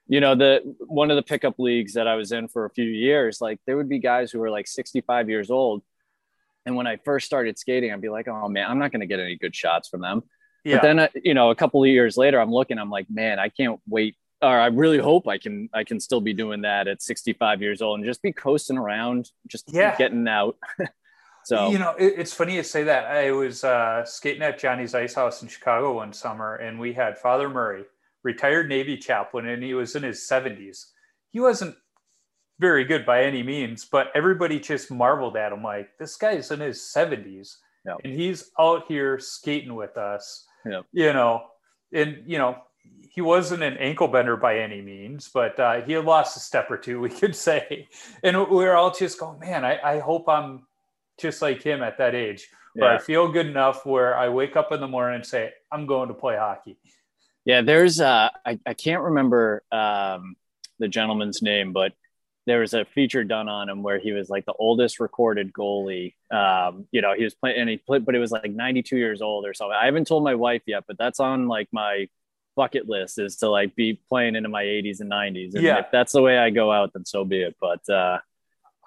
you 0.06 0.20
know 0.20 0.34
the 0.34 0.60
one 0.86 1.10
of 1.10 1.16
the 1.16 1.22
pickup 1.22 1.58
leagues 1.58 1.94
that 1.94 2.06
i 2.06 2.14
was 2.14 2.32
in 2.32 2.48
for 2.48 2.64
a 2.64 2.70
few 2.70 2.84
years 2.84 3.40
like 3.40 3.58
there 3.66 3.76
would 3.76 3.88
be 3.88 3.98
guys 3.98 4.30
who 4.30 4.38
were 4.38 4.50
like 4.50 4.66
65 4.66 5.28
years 5.28 5.50
old 5.50 5.82
and 6.66 6.76
when 6.76 6.86
i 6.86 6.96
first 7.04 7.26
started 7.26 7.58
skating 7.58 7.92
i'd 7.92 8.00
be 8.00 8.08
like 8.08 8.28
oh 8.28 8.48
man 8.48 8.70
i'm 8.70 8.78
not 8.78 8.90
going 8.90 9.00
to 9.00 9.06
get 9.06 9.20
any 9.20 9.36
good 9.36 9.54
shots 9.54 9.88
from 9.88 10.00
them 10.00 10.22
yeah. 10.64 10.76
but 10.76 10.82
then 10.82 10.98
uh, 10.98 11.08
you 11.14 11.34
know 11.34 11.50
a 11.50 11.54
couple 11.54 11.82
of 11.82 11.88
years 11.88 12.16
later 12.16 12.40
i'm 12.40 12.52
looking 12.52 12.78
i'm 12.78 12.90
like 12.90 13.06
man 13.10 13.38
i 13.38 13.48
can't 13.48 13.80
wait 13.88 14.16
or 14.44 14.60
I 14.60 14.66
really 14.66 14.98
hope 14.98 15.26
I 15.26 15.38
can 15.38 15.68
I 15.72 15.84
can 15.84 15.98
still 16.00 16.20
be 16.20 16.32
doing 16.32 16.62
that 16.62 16.86
at 16.86 17.02
65 17.02 17.62
years 17.62 17.82
old 17.82 17.98
and 17.98 18.06
just 18.06 18.22
be 18.22 18.32
coasting 18.32 18.78
around, 18.78 19.30
just 19.46 19.72
yeah. 19.72 19.96
getting 19.96 20.28
out. 20.28 20.56
so 21.44 21.70
you 21.70 21.78
know, 21.78 21.94
it, 21.98 22.14
it's 22.18 22.32
funny 22.32 22.56
to 22.56 22.64
say 22.64 22.84
that. 22.84 23.06
I 23.06 23.32
was 23.32 23.64
uh, 23.64 24.04
skating 24.04 24.42
at 24.42 24.58
Johnny's 24.58 24.94
Ice 24.94 25.14
House 25.14 25.42
in 25.42 25.48
Chicago 25.48 25.94
one 25.94 26.12
summer, 26.12 26.56
and 26.56 26.78
we 26.78 26.92
had 26.92 27.18
Father 27.18 27.48
Murray, 27.48 27.84
retired 28.22 28.68
Navy 28.68 28.96
chaplain, 28.96 29.48
and 29.48 29.62
he 29.62 29.74
was 29.74 29.96
in 29.96 30.02
his 30.02 30.26
70s. 30.28 30.86
He 31.30 31.40
wasn't 31.40 31.76
very 32.60 32.84
good 32.84 33.04
by 33.04 33.24
any 33.24 33.42
means, 33.42 33.84
but 33.84 34.10
everybody 34.14 34.60
just 34.60 34.90
marveled 34.90 35.36
at 35.36 35.52
him 35.52 35.62
like 35.62 35.96
this 35.98 36.16
guy's 36.16 36.50
in 36.50 36.60
his 36.60 36.78
70s 36.78 37.56
yep. 37.86 37.96
and 38.04 38.12
he's 38.12 38.50
out 38.58 38.86
here 38.88 39.18
skating 39.18 39.74
with 39.74 39.96
us. 39.96 40.46
You 40.92 41.12
know, 41.12 41.44
and 41.92 42.22
you 42.26 42.38
know, 42.38 42.56
he 43.10 43.20
wasn't 43.20 43.62
an 43.62 43.76
ankle 43.76 44.08
bender 44.08 44.36
by 44.36 44.58
any 44.58 44.82
means, 44.82 45.30
but 45.32 45.58
uh, 45.60 45.82
he 45.82 45.92
had 45.92 46.04
lost 46.04 46.36
a 46.36 46.40
step 46.40 46.70
or 46.70 46.76
two, 46.76 47.00
we 47.00 47.10
could 47.10 47.36
say. 47.36 47.88
And 48.22 48.48
we 48.48 48.64
are 48.64 48.74
all 48.74 48.90
just 48.90 49.18
going, 49.18 49.38
man, 49.38 49.64
I, 49.64 49.78
I 49.96 49.98
hope 50.00 50.28
I'm 50.28 50.66
just 51.18 51.42
like 51.42 51.62
him 51.62 51.82
at 51.82 51.98
that 51.98 52.14
age, 52.14 52.48
where 52.74 52.90
yeah. 52.90 52.96
I 52.96 53.00
feel 53.00 53.30
good 53.30 53.46
enough 53.46 53.86
where 53.86 54.16
I 54.16 54.28
wake 54.28 54.56
up 54.56 54.72
in 54.72 54.80
the 54.80 54.88
morning 54.88 55.16
and 55.16 55.26
say, 55.26 55.52
I'm 55.70 55.86
going 55.86 56.08
to 56.08 56.14
play 56.14 56.36
hockey. 56.36 56.76
Yeah, 57.44 57.60
there's, 57.60 58.00
uh, 58.00 58.30
I, 58.44 58.58
I 58.66 58.74
can't 58.74 59.02
remember 59.02 59.62
um, 59.70 60.34
the 60.78 60.88
gentleman's 60.88 61.42
name, 61.42 61.72
but 61.72 61.92
there 62.46 62.60
was 62.60 62.74
a 62.74 62.84
feature 62.84 63.24
done 63.24 63.48
on 63.48 63.68
him 63.68 63.82
where 63.82 63.98
he 63.98 64.12
was 64.12 64.28
like 64.28 64.44
the 64.44 64.52
oldest 64.58 65.00
recorded 65.00 65.52
goalie. 65.52 66.14
Um, 66.30 66.86
you 66.90 67.00
know, 67.00 67.14
he 67.16 67.24
was 67.24 67.34
playing 67.34 67.58
and 67.58 67.70
he 67.70 67.78
played, 67.78 68.04
but 68.04 68.14
it 68.14 68.18
was 68.18 68.32
like 68.32 68.50
92 68.50 68.96
years 68.96 69.22
old 69.22 69.46
or 69.46 69.54
something. 69.54 69.76
I 69.80 69.86
haven't 69.86 70.06
told 70.06 70.24
my 70.24 70.34
wife 70.34 70.62
yet, 70.66 70.84
but 70.86 70.98
that's 70.98 71.20
on 71.20 71.48
like 71.48 71.68
my 71.72 72.08
bucket 72.56 72.88
list 72.88 73.18
is 73.18 73.36
to 73.36 73.48
like 73.48 73.74
be 73.74 74.00
playing 74.08 74.36
into 74.36 74.48
my 74.48 74.62
80s 74.62 75.00
and 75.00 75.10
90s. 75.10 75.54
And 75.54 75.62
yeah. 75.62 75.78
if 75.78 75.86
that's 75.90 76.12
the 76.12 76.22
way 76.22 76.38
I 76.38 76.50
go 76.50 76.70
out, 76.70 76.92
then 76.92 77.04
so 77.04 77.24
be 77.24 77.42
it. 77.42 77.56
But 77.60 77.88
uh, 77.88 78.18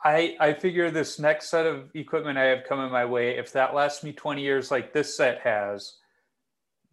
I 0.03 0.37
I 0.39 0.53
figure 0.53 0.91
this 0.91 1.19
next 1.19 1.49
set 1.49 1.65
of 1.65 1.89
equipment 1.95 2.37
I 2.37 2.45
have 2.45 2.63
coming 2.63 2.91
my 2.91 3.05
way, 3.05 3.37
if 3.37 3.51
that 3.53 3.73
lasts 3.73 4.03
me 4.03 4.13
20 4.13 4.41
years 4.41 4.71
like 4.71 4.93
this 4.93 5.17
set 5.17 5.39
has, 5.41 5.95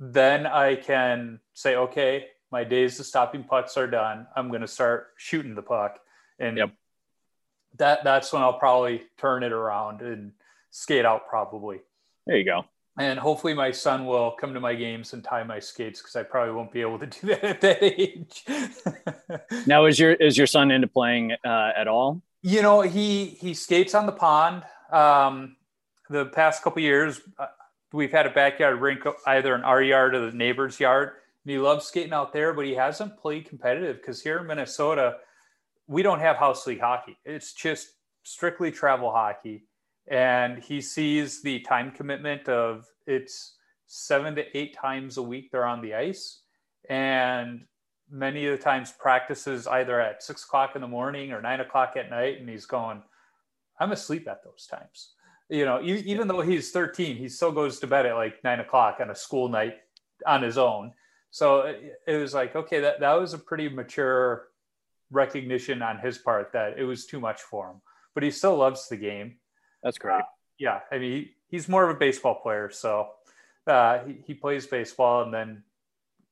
then 0.01 0.47
I 0.47 0.77
can 0.77 1.41
say, 1.53 1.77
okay, 1.77 2.27
my 2.51 2.65
days 2.65 2.99
of 3.01 3.07
stopping 3.07 3.45
pucks 3.45 3.77
are 3.77 3.87
done. 3.87 4.27
I'm 4.37 4.49
going 4.49 4.63
to 4.63 4.69
start 4.69 5.09
shooting 5.17 5.55
the 5.55 5.63
puck, 5.63 6.01
and 6.39 6.57
yep. 6.57 6.71
that 7.79 8.05
that's 8.05 8.33
when 8.33 8.43
I'll 8.43 8.59
probably 8.59 9.03
turn 9.19 9.43
it 9.43 9.53
around 9.53 10.01
and 10.01 10.33
skate 10.71 11.05
out. 11.05 11.29
Probably. 11.29 11.81
There 12.27 12.37
you 12.37 12.45
go 12.45 12.65
and 12.99 13.19
hopefully 13.19 13.55
my 13.55 13.73
son 13.73 14.07
will 14.07 14.31
come 14.33 14.55
to 14.55 14.61
my 14.61 14.75
games 14.75 15.13
and 15.13 15.25
tie 15.25 15.43
my 15.43 15.59
skates 15.59 16.01
because 16.01 16.15
I 16.15 16.23
probably 16.23 16.55
won't 16.55 16.71
be 16.71 16.81
able 16.81 16.99
to 17.01 17.07
do 17.07 17.27
that 17.27 17.45
at 17.45 17.61
that 17.61 17.83
age. 17.83 18.45
now, 19.67 19.87
is 19.87 19.99
your 19.99 20.13
is 20.13 20.39
your 20.39 20.47
son 20.47 20.71
into 20.71 20.87
playing 20.87 21.33
uh, 21.45 21.73
at 21.77 21.89
all? 21.89 22.23
You 22.43 22.63
know, 22.63 22.83
he 22.83 23.27
he 23.27 23.55
skates 23.55 23.95
on 23.95 24.07
the 24.07 24.13
pond. 24.13 24.63
Um, 24.93 25.57
the 26.09 26.27
past 26.27 26.63
couple 26.63 26.83
years, 26.83 27.21
uh, 27.39 27.47
we've 27.93 28.13
had 28.13 28.27
a 28.27 28.31
backyard 28.31 28.81
rink 28.81 29.01
either 29.27 29.55
in 29.55 29.63
our 29.63 29.83
yard 29.83 30.15
or 30.15 30.31
the 30.31 30.37
neighbor's 30.37 30.79
yard. 30.79 31.13
And 31.45 31.51
he 31.51 31.59
loves 31.59 31.87
skating 31.87 32.13
out 32.13 32.33
there, 32.33 32.55
but 32.55 32.65
he 32.65 32.75
hasn't 32.75 33.19
played 33.19 33.49
competitive 33.49 33.97
because 33.97 34.23
here 34.23 34.39
in 34.39 34.47
Minnesota, 34.47 35.17
we 35.87 36.03
don't 36.03 36.21
have 36.21 36.37
house 36.37 36.67
league 36.67 36.81
hockey. 36.81 37.19
It's 37.25 37.53
just 37.53 37.89
strictly 38.23 38.71
travel 38.71 39.11
hockey. 39.11 39.65
And 40.09 40.63
he 40.63 40.81
sees 40.81 41.43
the 41.43 41.61
time 41.61 41.91
commitment 41.91 42.49
of 42.49 42.87
it's 43.07 43.57
seven 43.87 44.35
to 44.37 44.57
eight 44.57 44.75
times 44.75 45.17
a 45.17 45.23
week 45.23 45.51
they're 45.51 45.67
on 45.67 45.81
the 45.81 45.95
ice. 45.95 46.41
And 46.89 47.65
many 48.11 48.47
of 48.47 48.57
the 48.57 48.63
times 48.63 48.93
practices 48.99 49.67
either 49.67 50.01
at 50.01 50.23
six 50.23 50.45
o'clock 50.45 50.75
in 50.75 50.83
the 50.83 50.89
morning 50.89 51.33
or 51.33 51.41
nine 51.41 51.61
o'clock 51.61 51.95
at 51.97 52.11
night. 52.11 52.41
And 52.41 52.49
he's 52.49 52.67
going 52.67 53.03
i'm 53.81 53.93
asleep 53.93 54.29
at 54.29 54.45
those 54.45 54.67
times. 54.71 55.13
You 55.49 55.65
know 55.65 55.83
even 55.83 56.29
though 56.29 56.41
he's 56.41 56.71
13 56.71 57.17
he 57.17 57.29
still 57.29 57.53
goes 57.53 57.79
to 57.81 57.87
bed 57.87 58.07
at 58.07 58.15
like 58.15 58.43
nine 58.45 58.61
o'clock 58.61 58.99
on 59.01 59.11
a 59.11 59.15
school 59.15 59.49
night 59.49 59.77
on 60.27 60.43
his 60.43 60.59
own. 60.59 60.93
So 61.31 61.75
it, 62.07 62.17
was 62.17 62.35
like 62.35 62.57
okay 62.57 62.81
that, 62.81 63.01
that 63.01 63.15
was 63.15 63.35
a 63.35 63.39
pretty 63.39 63.69
mature 63.69 64.49
recognition 65.11 65.83
on 65.83 65.99
his 65.99 66.19
part 66.19 66.53
that 66.53 66.79
it 66.79 66.85
was 66.85 67.07
too 67.07 67.21
much 67.21 67.41
for 67.41 67.71
him 67.71 67.81
but 68.15 68.23
he 68.23 68.31
still 68.31 68.57
loves 68.57 68.89
the 68.89 68.97
game 68.97 69.37
that's 69.85 69.99
great. 69.99 70.15
Uh, 70.15 70.23
yeah, 70.59 70.81
I 70.91 70.99
mean, 70.99 71.13
he, 71.13 71.31
he's 71.49 71.69
more 71.69 71.89
of 71.89 71.95
a 71.95 71.99
baseball 71.99 72.37
player, 72.37 72.71
so 72.71 73.11
uh, 73.67 73.99
he, 74.07 74.17
he 74.27 74.35
plays 74.35 74.67
baseball, 74.67 75.23
and 75.23 75.33
then 75.33 75.63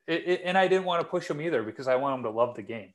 it, 0.09 0.27
it, 0.27 0.43
and 0.45 0.57
I 0.57 0.67
didn't 0.69 0.87
want 0.87 1.03
to 1.03 1.07
push 1.07 1.29
him 1.29 1.41
either 1.41 1.63
because 1.63 1.87
I 1.87 1.97
want 1.97 2.17
him 2.17 2.23
to 2.25 2.31
love 2.31 2.57
the 2.57 2.63
game. 2.63 2.95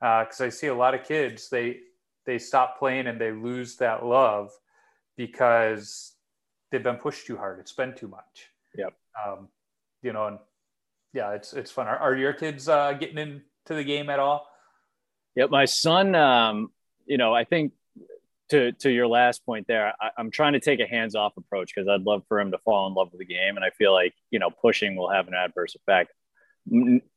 Because 0.00 0.40
uh, 0.40 0.46
I 0.46 0.48
see 0.50 0.66
a 0.66 0.74
lot 0.74 0.94
of 0.94 1.04
kids 1.04 1.48
they 1.48 1.78
they 2.26 2.38
stop 2.38 2.78
playing 2.78 3.06
and 3.06 3.20
they 3.20 3.32
lose 3.32 3.76
that 3.76 4.04
love 4.04 4.50
because 5.16 6.12
they've 6.70 6.82
been 6.82 6.96
pushed 6.96 7.26
too 7.26 7.36
hard. 7.36 7.60
It's 7.60 7.72
been 7.72 7.94
too 7.94 8.08
much. 8.08 8.50
Yep. 8.76 8.94
Um, 9.24 9.48
you 10.02 10.12
know, 10.12 10.26
and 10.26 10.38
yeah, 11.12 11.30
it's 11.32 11.52
it's 11.52 11.70
fun. 11.70 11.86
Are, 11.86 11.96
are 11.96 12.16
your 12.16 12.32
kids 12.32 12.68
uh, 12.68 12.92
getting 12.94 13.18
into 13.18 13.42
the 13.68 13.84
game 13.84 14.10
at 14.10 14.18
all? 14.18 14.48
Yep, 15.36 15.50
my 15.50 15.64
son. 15.64 16.14
Um, 16.14 16.68
you 17.06 17.18
know, 17.18 17.34
I 17.34 17.44
think 17.44 17.72
to 18.50 18.72
to 18.72 18.90
your 18.90 19.06
last 19.06 19.44
point 19.44 19.66
there, 19.66 19.92
I, 20.00 20.10
am 20.18 20.30
trying 20.30 20.52
to 20.52 20.60
take 20.60 20.80
a 20.80 20.86
hands 20.86 21.14
off 21.14 21.36
approach 21.36 21.72
because 21.74 21.88
I'd 21.88 22.02
love 22.02 22.22
for 22.28 22.40
him 22.40 22.50
to 22.52 22.58
fall 22.58 22.86
in 22.86 22.94
love 22.94 23.08
with 23.12 23.20
the 23.20 23.26
game, 23.26 23.56
and 23.56 23.64
I 23.64 23.70
feel 23.70 23.92
like 23.92 24.14
you 24.30 24.38
know 24.38 24.50
pushing 24.50 24.96
will 24.96 25.10
have 25.10 25.28
an 25.28 25.34
adverse 25.34 25.74
effect. 25.74 26.12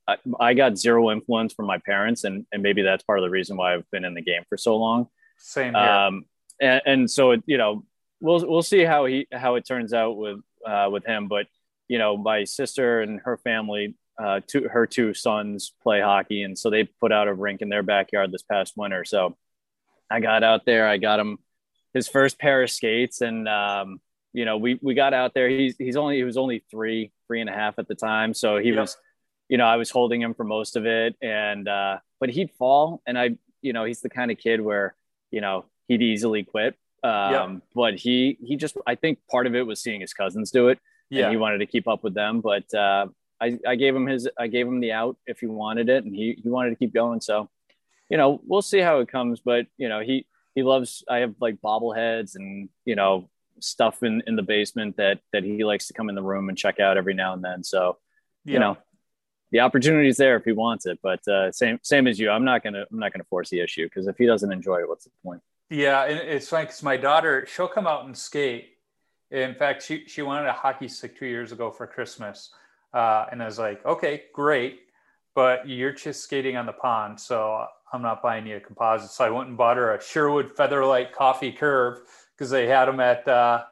I, 0.07 0.17
I 0.39 0.53
got 0.53 0.77
zero 0.77 1.11
influence 1.11 1.53
from 1.53 1.65
my 1.65 1.77
parents, 1.79 2.23
and 2.23 2.45
and 2.51 2.63
maybe 2.63 2.81
that's 2.81 3.03
part 3.03 3.19
of 3.19 3.23
the 3.23 3.29
reason 3.29 3.57
why 3.57 3.75
I've 3.75 3.89
been 3.91 4.05
in 4.05 4.13
the 4.13 4.21
game 4.21 4.43
for 4.49 4.57
so 4.57 4.77
long. 4.77 5.07
Same 5.37 5.73
here. 5.73 5.83
Um, 5.83 6.25
and, 6.59 6.81
and 6.85 7.11
so 7.11 7.31
it, 7.31 7.43
you 7.45 7.57
know 7.57 7.83
we'll 8.19 8.45
we'll 8.47 8.63
see 8.63 8.83
how 8.83 9.05
he 9.05 9.27
how 9.31 9.55
it 9.55 9.65
turns 9.65 9.93
out 9.93 10.17
with 10.17 10.39
uh, 10.65 10.89
with 10.91 11.05
him, 11.05 11.27
but 11.27 11.47
you 11.87 11.97
know 11.97 12.17
my 12.17 12.43
sister 12.43 13.01
and 13.01 13.21
her 13.21 13.37
family 13.37 13.95
uh, 14.17 14.41
two, 14.45 14.67
her 14.67 14.87
two 14.87 15.13
sons 15.13 15.73
play 15.81 16.01
hockey, 16.01 16.43
and 16.43 16.57
so 16.57 16.69
they 16.69 16.83
put 16.83 17.11
out 17.11 17.27
a 17.27 17.33
rink 17.33 17.61
in 17.61 17.69
their 17.69 17.83
backyard 17.83 18.31
this 18.31 18.43
past 18.43 18.73
winter. 18.75 19.05
So 19.05 19.37
I 20.09 20.19
got 20.19 20.43
out 20.43 20.65
there. 20.65 20.87
I 20.87 20.97
got 20.97 21.19
him 21.19 21.39
his 21.93 22.07
first 22.07 22.39
pair 22.39 22.63
of 22.63 22.69
skates, 22.69 23.21
and 23.21 23.47
um, 23.47 23.99
you 24.33 24.45
know, 24.45 24.57
we 24.57 24.79
we 24.81 24.93
got 24.93 25.13
out 25.13 25.33
there. 25.33 25.49
He's 25.49 25.75
he's 25.77 25.97
only 25.97 26.17
he 26.17 26.23
was 26.23 26.37
only 26.37 26.63
three 26.71 27.11
three 27.27 27.41
and 27.41 27.49
a 27.49 27.53
half 27.53 27.77
at 27.79 27.87
the 27.87 27.95
time, 27.95 28.33
so 28.33 28.57
he 28.57 28.71
was, 28.71 28.97
you 29.49 29.57
know, 29.57 29.65
I 29.65 29.75
was 29.75 29.89
holding 29.89 30.21
him 30.21 30.33
for 30.33 30.43
most 30.43 30.75
of 30.75 30.85
it, 30.85 31.15
and 31.21 31.67
uh, 31.67 31.97
but 32.19 32.29
he'd 32.29 32.51
fall, 32.51 33.01
and 33.05 33.17
I, 33.17 33.37
you 33.61 33.73
know, 33.73 33.83
he's 33.83 34.01
the 34.01 34.09
kind 34.09 34.31
of 34.31 34.37
kid 34.37 34.61
where 34.61 34.95
you 35.31 35.41
know 35.41 35.65
he'd 35.87 36.01
easily 36.01 36.43
quit. 36.43 36.75
Um, 37.03 37.61
but 37.75 37.95
he 37.95 38.37
he 38.41 38.55
just 38.55 38.77
I 38.85 38.95
think 38.95 39.19
part 39.29 39.47
of 39.47 39.55
it 39.55 39.65
was 39.65 39.81
seeing 39.81 40.01
his 40.01 40.13
cousins 40.13 40.51
do 40.51 40.69
it. 40.69 40.79
Yeah, 41.09 41.23
and 41.23 41.31
he 41.31 41.37
wanted 41.37 41.59
to 41.59 41.65
keep 41.65 41.87
up 41.87 42.03
with 42.03 42.13
them, 42.13 42.41
but 42.41 42.71
uh, 42.73 43.07
I, 43.39 43.59
I 43.67 43.75
gave 43.75 43.95
him 43.95 44.07
his 44.07 44.27
I 44.37 44.47
gave 44.47 44.67
him 44.67 44.79
the 44.79 44.91
out 44.91 45.17
if 45.25 45.39
he 45.39 45.47
wanted 45.47 45.89
it, 45.89 46.03
and 46.03 46.15
he 46.15 46.39
he 46.41 46.49
wanted 46.49 46.71
to 46.71 46.75
keep 46.75 46.93
going. 46.93 47.21
So 47.21 47.49
you 48.09 48.17
know, 48.17 48.41
we'll 48.45 48.61
see 48.61 48.79
how 48.79 48.99
it 48.99 49.09
comes. 49.09 49.39
But 49.39 49.67
you 49.77 49.89
know, 49.89 49.99
he 49.99 50.25
he 50.55 50.63
loves. 50.63 51.03
I 51.09 51.17
have 51.17 51.35
like 51.39 51.61
bobbleheads 51.61 52.35
and 52.35 52.69
you 52.85 52.95
know 52.95 53.29
stuff 53.59 54.03
in 54.03 54.23
in 54.27 54.35
the 54.35 54.43
basement 54.43 54.97
that 54.97 55.19
that 55.33 55.43
he 55.43 55.63
likes 55.63 55.87
to 55.87 55.93
come 55.93 56.09
in 56.09 56.15
the 56.15 56.21
room 56.21 56.49
and 56.49 56.57
check 56.57 56.79
out 56.79 56.97
every 56.97 57.13
now 57.13 57.33
and 57.33 57.43
then. 57.43 57.63
So, 57.63 57.97
yeah. 58.45 58.53
you 58.53 58.59
know, 58.59 58.77
the 59.51 59.61
opportunity 59.61 60.09
is 60.09 60.17
there 60.17 60.35
if 60.35 60.45
he 60.45 60.51
wants 60.51 60.85
it. 60.85 60.99
But 61.01 61.27
uh, 61.27 61.51
same 61.51 61.79
same 61.83 62.07
as 62.07 62.19
you, 62.19 62.29
I'm 62.29 62.45
not 62.45 62.63
gonna 62.63 62.85
I'm 62.91 62.99
not 62.99 63.13
gonna 63.13 63.23
force 63.25 63.49
the 63.49 63.59
issue 63.59 63.85
because 63.85 64.07
if 64.07 64.17
he 64.17 64.25
doesn't 64.25 64.51
enjoy 64.51 64.81
it, 64.81 64.89
what's 64.89 65.05
the 65.05 65.11
point? 65.23 65.41
Yeah, 65.69 66.05
and 66.05 66.17
it's 66.17 66.47
funny 66.47 66.65
because 66.65 66.83
my 66.83 66.97
daughter 66.97 67.45
she'll 67.47 67.67
come 67.67 67.87
out 67.87 68.05
and 68.05 68.17
skate. 68.17 68.69
In 69.31 69.53
fact, 69.55 69.83
she 69.83 70.05
she 70.07 70.21
wanted 70.21 70.47
a 70.47 70.53
hockey 70.53 70.87
stick 70.87 71.17
two 71.19 71.25
years 71.25 71.51
ago 71.51 71.69
for 71.69 71.85
Christmas, 71.85 72.51
uh, 72.93 73.25
and 73.31 73.41
I 73.41 73.45
was 73.45 73.59
like, 73.59 73.85
okay, 73.85 74.23
great, 74.33 74.81
but 75.35 75.67
you're 75.67 75.93
just 75.93 76.21
skating 76.21 76.57
on 76.57 76.65
the 76.65 76.73
pond, 76.73 77.19
so 77.19 77.65
I'm 77.93 78.01
not 78.01 78.21
buying 78.21 78.45
you 78.47 78.57
a 78.57 78.59
composite. 78.59 79.11
So 79.11 79.25
I 79.25 79.29
went 79.29 79.49
and 79.49 79.57
bought 79.57 79.77
her 79.77 79.95
a 79.95 80.01
Sherwood 80.01 80.55
Featherlight 80.55 81.13
Coffey 81.13 81.51
Curve 81.51 82.01
because 82.35 82.49
they 82.49 82.67
had 82.67 82.85
them 82.85 82.99
at 82.99 83.27
uh, 83.27 83.63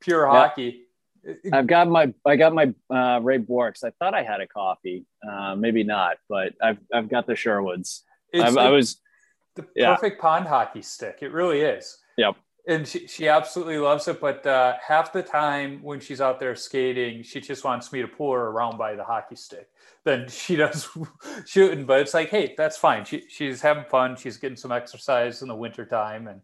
Pure 0.00 0.26
Hockey. 0.26 0.82
I've 1.52 1.66
got 1.66 1.88
my 1.88 2.12
I 2.26 2.36
got 2.36 2.54
my 2.54 2.74
uh, 2.90 3.20
Ray 3.22 3.38
Bourques. 3.38 3.82
I 3.82 3.90
thought 3.98 4.14
I 4.14 4.22
had 4.22 4.40
a 4.40 4.46
Coffey, 4.46 5.06
uh, 5.26 5.54
maybe 5.56 5.82
not, 5.82 6.18
but 6.28 6.52
I've 6.62 6.78
I've 6.92 7.08
got 7.08 7.26
the 7.26 7.34
Sherwoods. 7.34 8.04
I, 8.34 8.48
I 8.48 8.68
was 8.70 9.00
the 9.54 9.66
yeah. 9.74 9.94
perfect 9.94 10.20
pond 10.20 10.46
hockey 10.46 10.82
stick. 10.82 11.18
It 11.22 11.32
really 11.32 11.60
is. 11.60 11.98
Yep. 12.18 12.36
And 12.66 12.88
she, 12.88 13.06
she 13.06 13.28
absolutely 13.28 13.78
loves 13.78 14.08
it. 14.08 14.20
But 14.20 14.46
uh, 14.46 14.74
half 14.86 15.12
the 15.12 15.22
time 15.22 15.82
when 15.82 16.00
she's 16.00 16.20
out 16.20 16.40
there 16.40 16.56
skating, 16.56 17.22
she 17.22 17.40
just 17.40 17.64
wants 17.64 17.92
me 17.92 18.00
to 18.00 18.08
pull 18.08 18.32
her 18.32 18.48
around 18.48 18.78
by 18.78 18.94
the 18.94 19.04
hockey 19.04 19.36
stick. 19.36 19.68
Then 20.04 20.28
she 20.28 20.56
does 20.64 20.88
shooting. 21.46 21.84
But 21.84 22.00
it's 22.00 22.14
like, 22.14 22.30
hey, 22.30 22.54
that's 22.56 22.76
fine. 22.76 23.04
She, 23.04 23.24
she's 23.28 23.60
having 23.60 23.84
fun. 23.84 24.16
She's 24.16 24.38
getting 24.38 24.56
some 24.56 24.72
exercise 24.72 25.42
in 25.42 25.48
the 25.48 25.54
wintertime. 25.54 26.26
And 26.28 26.40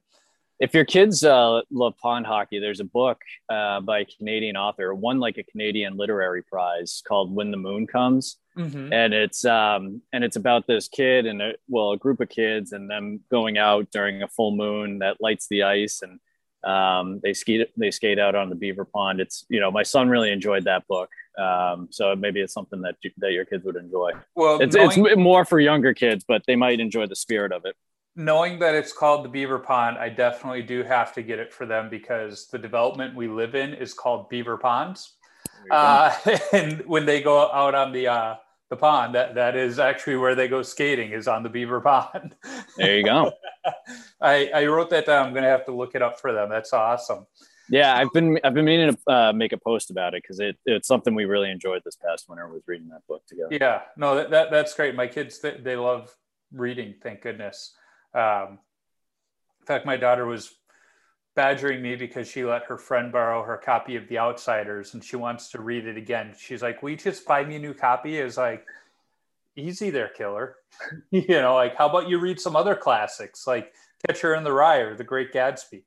if 0.61 0.74
your 0.74 0.85
kids 0.85 1.24
uh, 1.24 1.62
love 1.70 1.96
pond 1.96 2.26
hockey, 2.26 2.59
there's 2.59 2.80
a 2.80 2.85
book 2.85 3.22
uh, 3.48 3.80
by 3.80 4.00
a 4.00 4.04
Canadian 4.04 4.56
author, 4.59 4.94
won 4.94 5.18
like 5.18 5.38
a 5.38 5.42
Canadian 5.42 5.96
literary 5.96 6.42
prize 6.42 7.02
called 7.09 7.35
"When 7.35 7.50
the 7.50 7.56
Moon 7.56 7.87
Comes," 7.87 8.37
mm-hmm. 8.61 8.92
and 8.92 9.14
it's 9.14 9.44
um, 9.44 10.03
and 10.12 10.25
it's 10.25 10.37
about 10.37 10.66
this 10.66 10.88
kid 10.88 11.27
and 11.27 11.40
a, 11.40 11.53
well, 11.68 11.92
a 11.92 11.96
group 11.96 12.20
of 12.20 12.29
kids 12.29 12.73
and 12.73 12.90
them 12.90 13.20
going 13.31 13.59
out 13.59 13.90
during 13.90 14.23
a 14.23 14.29
full 14.29 14.55
moon 14.55 15.01
that 15.01 15.16
lights 15.20 15.46
the 15.49 15.62
ice, 15.62 16.03
and 16.03 16.20
um, 16.70 17.20
they 17.23 17.33
skate 17.35 17.68
they 17.77 17.90
skate 17.90 18.18
out 18.18 18.35
on 18.35 18.49
the 18.49 18.57
beaver 18.57 18.85
pond. 18.85 19.20
It's 19.20 19.44
you 19.49 19.61
know 19.61 19.70
my 19.70 19.83
son 19.83 20.09
really 20.09 20.31
enjoyed 20.31 20.64
that 20.64 20.87
book, 20.87 21.11
um, 21.38 21.88
so 21.90 22.14
maybe 22.14 22.40
it's 22.40 22.55
something 22.55 22.83
that 22.83 22.96
you, 23.03 23.11
that 23.18 23.33
your 23.33 23.44
kids 23.44 23.64
would 23.64 23.77
enjoy. 23.77 24.12
Well, 24.35 24.61
it's, 24.61 24.77
knowing- 24.77 25.07
it's 25.07 25.16
more 25.16 25.44
for 25.44 25.61
younger 25.61 25.94
kids, 25.94 26.25
but 26.27 26.42
they 26.46 26.57
might 26.57 26.81
enjoy 26.81 27.07
the 27.07 27.16
spirit 27.16 27.53
of 27.53 27.64
it 27.64 27.77
knowing 28.16 28.59
that 28.59 28.75
it's 28.75 28.92
called 28.92 29.25
the 29.25 29.29
Beaver 29.29 29.59
Pond, 29.59 29.96
I 29.96 30.09
definitely 30.09 30.62
do 30.62 30.83
have 30.83 31.12
to 31.14 31.23
get 31.23 31.38
it 31.38 31.53
for 31.53 31.66
them 31.66 31.88
because 31.88 32.49
the 32.49 32.59
development 32.59 33.14
we 33.14 33.29
live 33.29 33.55
in 33.55 33.75
is 33.75 33.94
called 33.94 34.29
Beaver 34.29 34.57
Ponds. 34.59 35.14
Uh, 35.70 36.14
and 36.53 36.83
when 36.87 37.07
they 37.07 37.23
go 37.23 37.51
out 37.51 37.75
on 37.75 37.92
the 37.92 38.09
uh, 38.09 38.35
the 38.70 38.76
pond, 38.76 39.16
that, 39.16 39.35
that 39.35 39.56
is 39.56 39.78
actually 39.78 40.16
where 40.16 40.37
they 40.37 40.48
go 40.48 40.62
skating 40.62 41.11
is 41.11 41.28
on 41.28 41.42
the 41.42 41.48
Beaver 41.48 41.80
Pond. 41.80 42.37
There 42.76 42.96
you 42.96 43.04
go. 43.04 43.33
I, 44.20 44.48
I 44.54 44.66
wrote 44.66 44.90
that 44.90 45.06
down. 45.06 45.26
I'm 45.26 45.35
to 45.35 45.42
have 45.42 45.66
to 45.66 45.72
look 45.72 45.94
it 45.94 46.02
up 46.02 46.20
for 46.20 46.33
them. 46.33 46.48
That's 46.48 46.72
awesome. 46.72 47.26
Yeah, 47.68 47.94
I've 47.96 48.12
been 48.12 48.40
I've 48.42 48.54
been 48.54 48.64
meaning 48.64 48.96
to 48.96 49.12
uh, 49.12 49.33
make 49.33 49.52
a 49.52 49.56
post 49.56 49.90
about 49.90 50.14
it 50.14 50.22
because 50.24 50.40
it, 50.40 50.56
it's 50.66 50.88
something 50.88 51.14
we 51.14 51.24
really 51.24 51.50
enjoyed 51.50 51.83
this 51.85 51.94
past 51.94 52.28
winter. 52.28 52.48
Was 52.48 52.62
reading 52.66 52.88
that 52.88 53.06
book 53.06 53.24
together. 53.26 53.48
Yeah, 53.52 53.83
no, 53.96 54.16
that, 54.16 54.30
that 54.30 54.50
that's 54.50 54.74
great. 54.74 54.96
My 54.96 55.06
kids 55.06 55.38
they, 55.38 55.52
they 55.52 55.76
love 55.76 56.12
reading. 56.52 56.94
Thank 57.00 57.22
goodness. 57.22 57.72
Um, 58.12 58.59
in 59.61 59.66
fact, 59.66 59.87
my 59.87 59.96
daughter 59.96 60.26
was 60.26 60.52
badgering 61.40 61.81
me 61.81 61.96
because 61.96 62.29
she 62.29 62.44
let 62.44 62.64
her 62.64 62.76
friend 62.76 63.11
borrow 63.11 63.42
her 63.42 63.57
copy 63.57 63.96
of 63.96 64.07
The 64.09 64.18
Outsiders 64.18 64.92
and 64.92 65.03
she 65.03 65.16
wants 65.16 65.50
to 65.53 65.62
read 65.62 65.87
it 65.87 65.96
again. 65.96 66.35
She's 66.38 66.61
like, 66.61 66.83
"Will 66.83 66.90
you 66.90 66.98
just 66.98 67.24
buy 67.24 67.42
me 67.44 67.57
a 67.57 67.59
new 67.59 67.72
copy?" 67.72 68.18
Is 68.18 68.37
like, 68.37 68.66
easy 69.57 69.88
there, 69.88 70.09
killer. 70.09 70.57
you 71.11 71.24
know, 71.29 71.55
like 71.55 71.76
how 71.76 71.88
about 71.88 72.11
you 72.11 72.18
read 72.18 72.38
some 72.38 72.57
other 72.57 72.76
classics 72.76 73.46
like 73.46 73.72
Catcher 74.07 74.35
in 74.35 74.44
the 74.44 74.53
Rye 74.53 74.81
or 74.81 74.94
The 74.94 75.05
Great 75.05 75.33
Gatsby? 75.33 75.85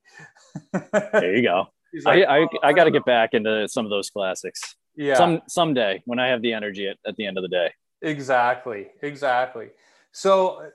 there 1.12 1.36
you 1.36 1.44
go. 1.44 1.68
Like, 2.04 2.28
I, 2.28 2.39
I, 2.39 2.39
oh, 2.39 2.48
I 2.63 2.74
got 2.74 2.86
to 2.86 2.92
get 2.92 3.06
back 3.06 3.36
into 3.36 3.68
some 3.70 3.86
of 3.86 3.92
those 3.92 4.10
classics. 4.10 4.76
Yeah. 4.96 5.13
Some 5.13 5.42
someday 5.48 6.02
when 6.06 6.18
I 6.18 6.30
have 6.30 6.42
the 6.42 6.54
energy 6.54 6.88
at, 6.88 6.98
at 7.06 7.16
the 7.16 7.28
end 7.28 7.38
of 7.38 7.44
the 7.44 7.50
day. 7.50 7.70
Exactly. 8.02 8.88
Exactly. 9.04 9.68
So 10.13 10.72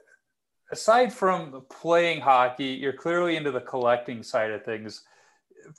aside 0.71 1.13
from 1.13 1.65
playing 1.71 2.21
hockey, 2.21 2.67
you're 2.67 2.93
clearly 2.93 3.37
into 3.37 3.51
the 3.51 3.61
collecting 3.61 4.23
side 4.23 4.51
of 4.51 4.65
things. 4.65 5.03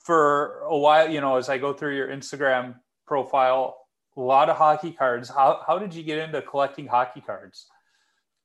For 0.04 0.60
a 0.60 0.76
while, 0.76 1.08
you 1.08 1.20
know, 1.20 1.36
as 1.36 1.48
I 1.48 1.58
go 1.58 1.72
through 1.72 1.96
your 1.96 2.08
Instagram 2.08 2.76
profile, 3.06 3.86
a 4.16 4.20
lot 4.20 4.48
of 4.48 4.56
hockey 4.56 4.92
cards. 4.92 5.28
How, 5.28 5.62
how 5.66 5.78
did 5.78 5.94
you 5.94 6.02
get 6.02 6.18
into 6.18 6.42
collecting 6.42 6.86
hockey 6.86 7.20
cards? 7.20 7.66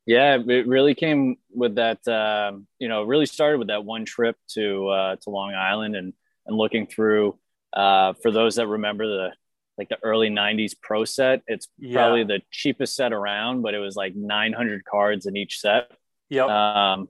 Yeah, 0.06 0.38
it 0.48 0.68
really 0.68 0.94
came 0.94 1.38
with 1.52 1.76
that. 1.76 2.08
Uh, 2.08 2.60
you 2.80 2.88
know, 2.88 3.04
really 3.04 3.26
started 3.26 3.58
with 3.58 3.70
that 3.70 3.84
one 3.84 4.06
trip 4.06 4.38
to 4.50 4.88
uh, 4.88 5.16
to 5.16 5.30
Long 5.32 5.54
Island 5.56 5.96
and 5.96 6.14
and 6.46 6.56
looking 6.56 6.86
through. 6.86 7.38
Uh, 7.74 8.14
for 8.22 8.32
those 8.32 8.56
that 8.56 8.68
remember 8.68 9.08
the 9.08 9.34
like 9.78 9.90
the 9.90 9.98
early 10.04 10.30
90s 10.30 10.74
pro 10.82 11.04
set 11.04 11.42
it's 11.48 11.68
yeah. 11.78 11.96
probably 11.96 12.24
the 12.24 12.42
cheapest 12.50 12.96
set 12.96 13.12
around 13.12 13.62
but 13.62 13.74
it 13.74 13.80
was 13.80 13.96
like 13.96 14.16
900 14.16 14.86
cards 14.86 15.26
in 15.26 15.36
each 15.36 15.60
set 15.60 15.92
Yep. 16.30 16.48
Um, 16.50 17.10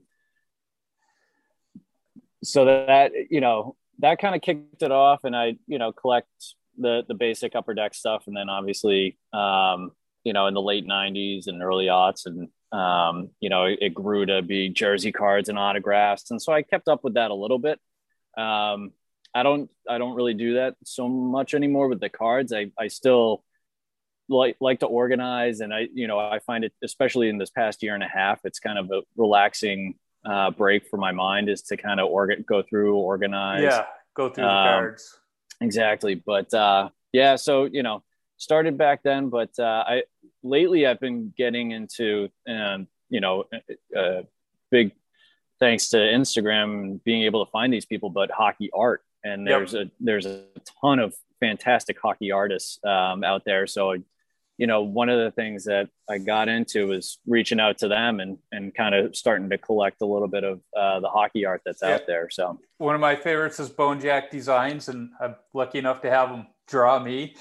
so 2.42 2.64
that 2.64 3.12
you 3.30 3.40
know 3.40 3.76
that 3.98 4.18
kind 4.18 4.34
of 4.34 4.42
kicked 4.42 4.82
it 4.82 4.92
off, 4.92 5.24
and 5.24 5.34
I 5.36 5.56
you 5.66 5.78
know 5.78 5.92
collect 5.92 6.28
the 6.78 7.02
the 7.06 7.14
basic 7.14 7.54
upper 7.54 7.74
deck 7.74 7.94
stuff, 7.94 8.24
and 8.26 8.36
then 8.36 8.48
obviously 8.48 9.18
um, 9.32 9.92
you 10.24 10.32
know 10.32 10.46
in 10.46 10.54
the 10.54 10.62
late 10.62 10.86
'90s 10.86 11.46
and 11.46 11.62
early 11.62 11.86
aughts, 11.86 12.26
and 12.26 12.48
um, 12.78 13.30
you 13.40 13.48
know 13.48 13.64
it, 13.64 13.78
it 13.80 13.94
grew 13.94 14.26
to 14.26 14.42
be 14.42 14.68
jersey 14.68 15.12
cards 15.12 15.48
and 15.48 15.58
autographs, 15.58 16.30
and 16.30 16.40
so 16.40 16.52
I 16.52 16.62
kept 16.62 16.88
up 16.88 17.04
with 17.04 17.14
that 17.14 17.30
a 17.30 17.34
little 17.34 17.58
bit. 17.58 17.80
Um, 18.36 18.92
I 19.34 19.42
don't 19.42 19.70
I 19.88 19.98
don't 19.98 20.14
really 20.14 20.34
do 20.34 20.54
that 20.54 20.76
so 20.84 21.08
much 21.08 21.54
anymore 21.54 21.88
with 21.88 22.00
the 22.00 22.08
cards. 22.08 22.52
I 22.52 22.70
I 22.78 22.88
still 22.88 23.44
like 24.28 24.56
like 24.60 24.80
to 24.80 24.86
organize 24.86 25.60
and 25.60 25.72
i 25.72 25.86
you 25.92 26.06
know 26.06 26.18
i 26.18 26.38
find 26.40 26.64
it 26.64 26.72
especially 26.82 27.28
in 27.28 27.38
this 27.38 27.50
past 27.50 27.82
year 27.82 27.94
and 27.94 28.02
a 28.02 28.08
half 28.08 28.40
it's 28.44 28.58
kind 28.58 28.78
of 28.78 28.90
a 28.90 29.02
relaxing 29.16 29.94
uh, 30.24 30.50
break 30.50 30.88
for 30.88 30.96
my 30.96 31.12
mind 31.12 31.48
is 31.48 31.62
to 31.62 31.76
kind 31.76 32.00
of 32.00 32.08
organ 32.08 32.44
go 32.48 32.62
through 32.62 32.96
organize 32.96 33.62
yeah 33.62 33.84
go 34.16 34.28
through 34.28 34.44
the 34.44 34.50
um, 34.50 34.66
cards 34.66 35.18
exactly 35.60 36.14
but 36.14 36.52
uh 36.52 36.88
yeah 37.12 37.36
so 37.36 37.64
you 37.64 37.82
know 37.82 38.02
started 38.36 38.76
back 38.76 39.02
then 39.04 39.28
but 39.28 39.50
uh 39.58 39.84
i 39.86 40.02
lately 40.42 40.86
i've 40.86 41.00
been 41.00 41.32
getting 41.36 41.70
into 41.70 42.28
um 42.48 42.88
you 43.08 43.20
know 43.20 43.44
uh, 43.96 44.22
big 44.70 44.90
thanks 45.60 45.88
to 45.90 45.96
instagram 45.96 46.80
and 46.80 47.04
being 47.04 47.22
able 47.22 47.44
to 47.44 47.50
find 47.52 47.72
these 47.72 47.86
people 47.86 48.10
but 48.10 48.30
hockey 48.32 48.68
art 48.74 49.02
and 49.24 49.46
there's 49.46 49.74
yep. 49.74 49.86
a 49.86 49.90
there's 50.00 50.26
a 50.26 50.44
ton 50.80 50.98
of 50.98 51.14
fantastic 51.40 51.98
hockey 52.00 52.32
artists 52.32 52.78
um, 52.84 53.22
out 53.24 53.44
there 53.44 53.66
so 53.66 53.94
you 54.58 54.66
know, 54.66 54.82
one 54.82 55.08
of 55.08 55.18
the 55.18 55.30
things 55.30 55.64
that 55.64 55.88
I 56.08 56.18
got 56.18 56.48
into 56.48 56.86
was 56.86 57.18
reaching 57.26 57.60
out 57.60 57.78
to 57.78 57.88
them 57.88 58.20
and 58.20 58.38
and 58.52 58.74
kind 58.74 58.94
of 58.94 59.14
starting 59.14 59.50
to 59.50 59.58
collect 59.58 60.00
a 60.00 60.06
little 60.06 60.28
bit 60.28 60.44
of 60.44 60.60
uh, 60.76 61.00
the 61.00 61.08
hockey 61.08 61.44
art 61.44 61.62
that's 61.64 61.82
yeah. 61.82 61.94
out 61.94 62.06
there. 62.06 62.30
So 62.30 62.58
one 62.78 62.94
of 62.94 63.00
my 63.00 63.16
favorites 63.16 63.60
is 63.60 63.68
Bone 63.68 64.00
Jack 64.00 64.30
Designs, 64.30 64.88
and 64.88 65.10
I'm 65.20 65.36
lucky 65.52 65.78
enough 65.78 66.00
to 66.02 66.10
have 66.10 66.30
him 66.30 66.46
draw 66.68 66.98
me. 66.98 67.36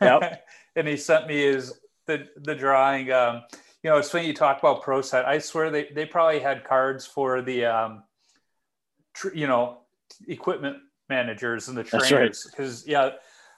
Yep. 0.00 0.44
and 0.76 0.88
he 0.88 0.96
sent 0.96 1.26
me 1.26 1.42
his 1.42 1.78
the 2.06 2.28
the 2.36 2.54
drawing. 2.54 3.10
Um, 3.12 3.42
you 3.82 3.90
know, 3.90 3.98
it's 3.98 4.10
funny 4.10 4.26
you 4.26 4.34
talk 4.34 4.58
about 4.58 4.82
Pro 4.82 5.02
Set. 5.02 5.24
I 5.26 5.38
swear 5.38 5.70
they 5.70 5.88
they 5.94 6.04
probably 6.04 6.40
had 6.40 6.64
cards 6.64 7.06
for 7.06 7.42
the 7.42 7.66
um, 7.66 8.02
tr- 9.14 9.34
you 9.34 9.46
know 9.46 9.78
equipment 10.26 10.78
managers 11.08 11.68
and 11.68 11.78
the 11.78 11.84
trainers 11.84 12.48
because 12.50 12.82
right. 12.82 12.92
yeah 12.92 13.10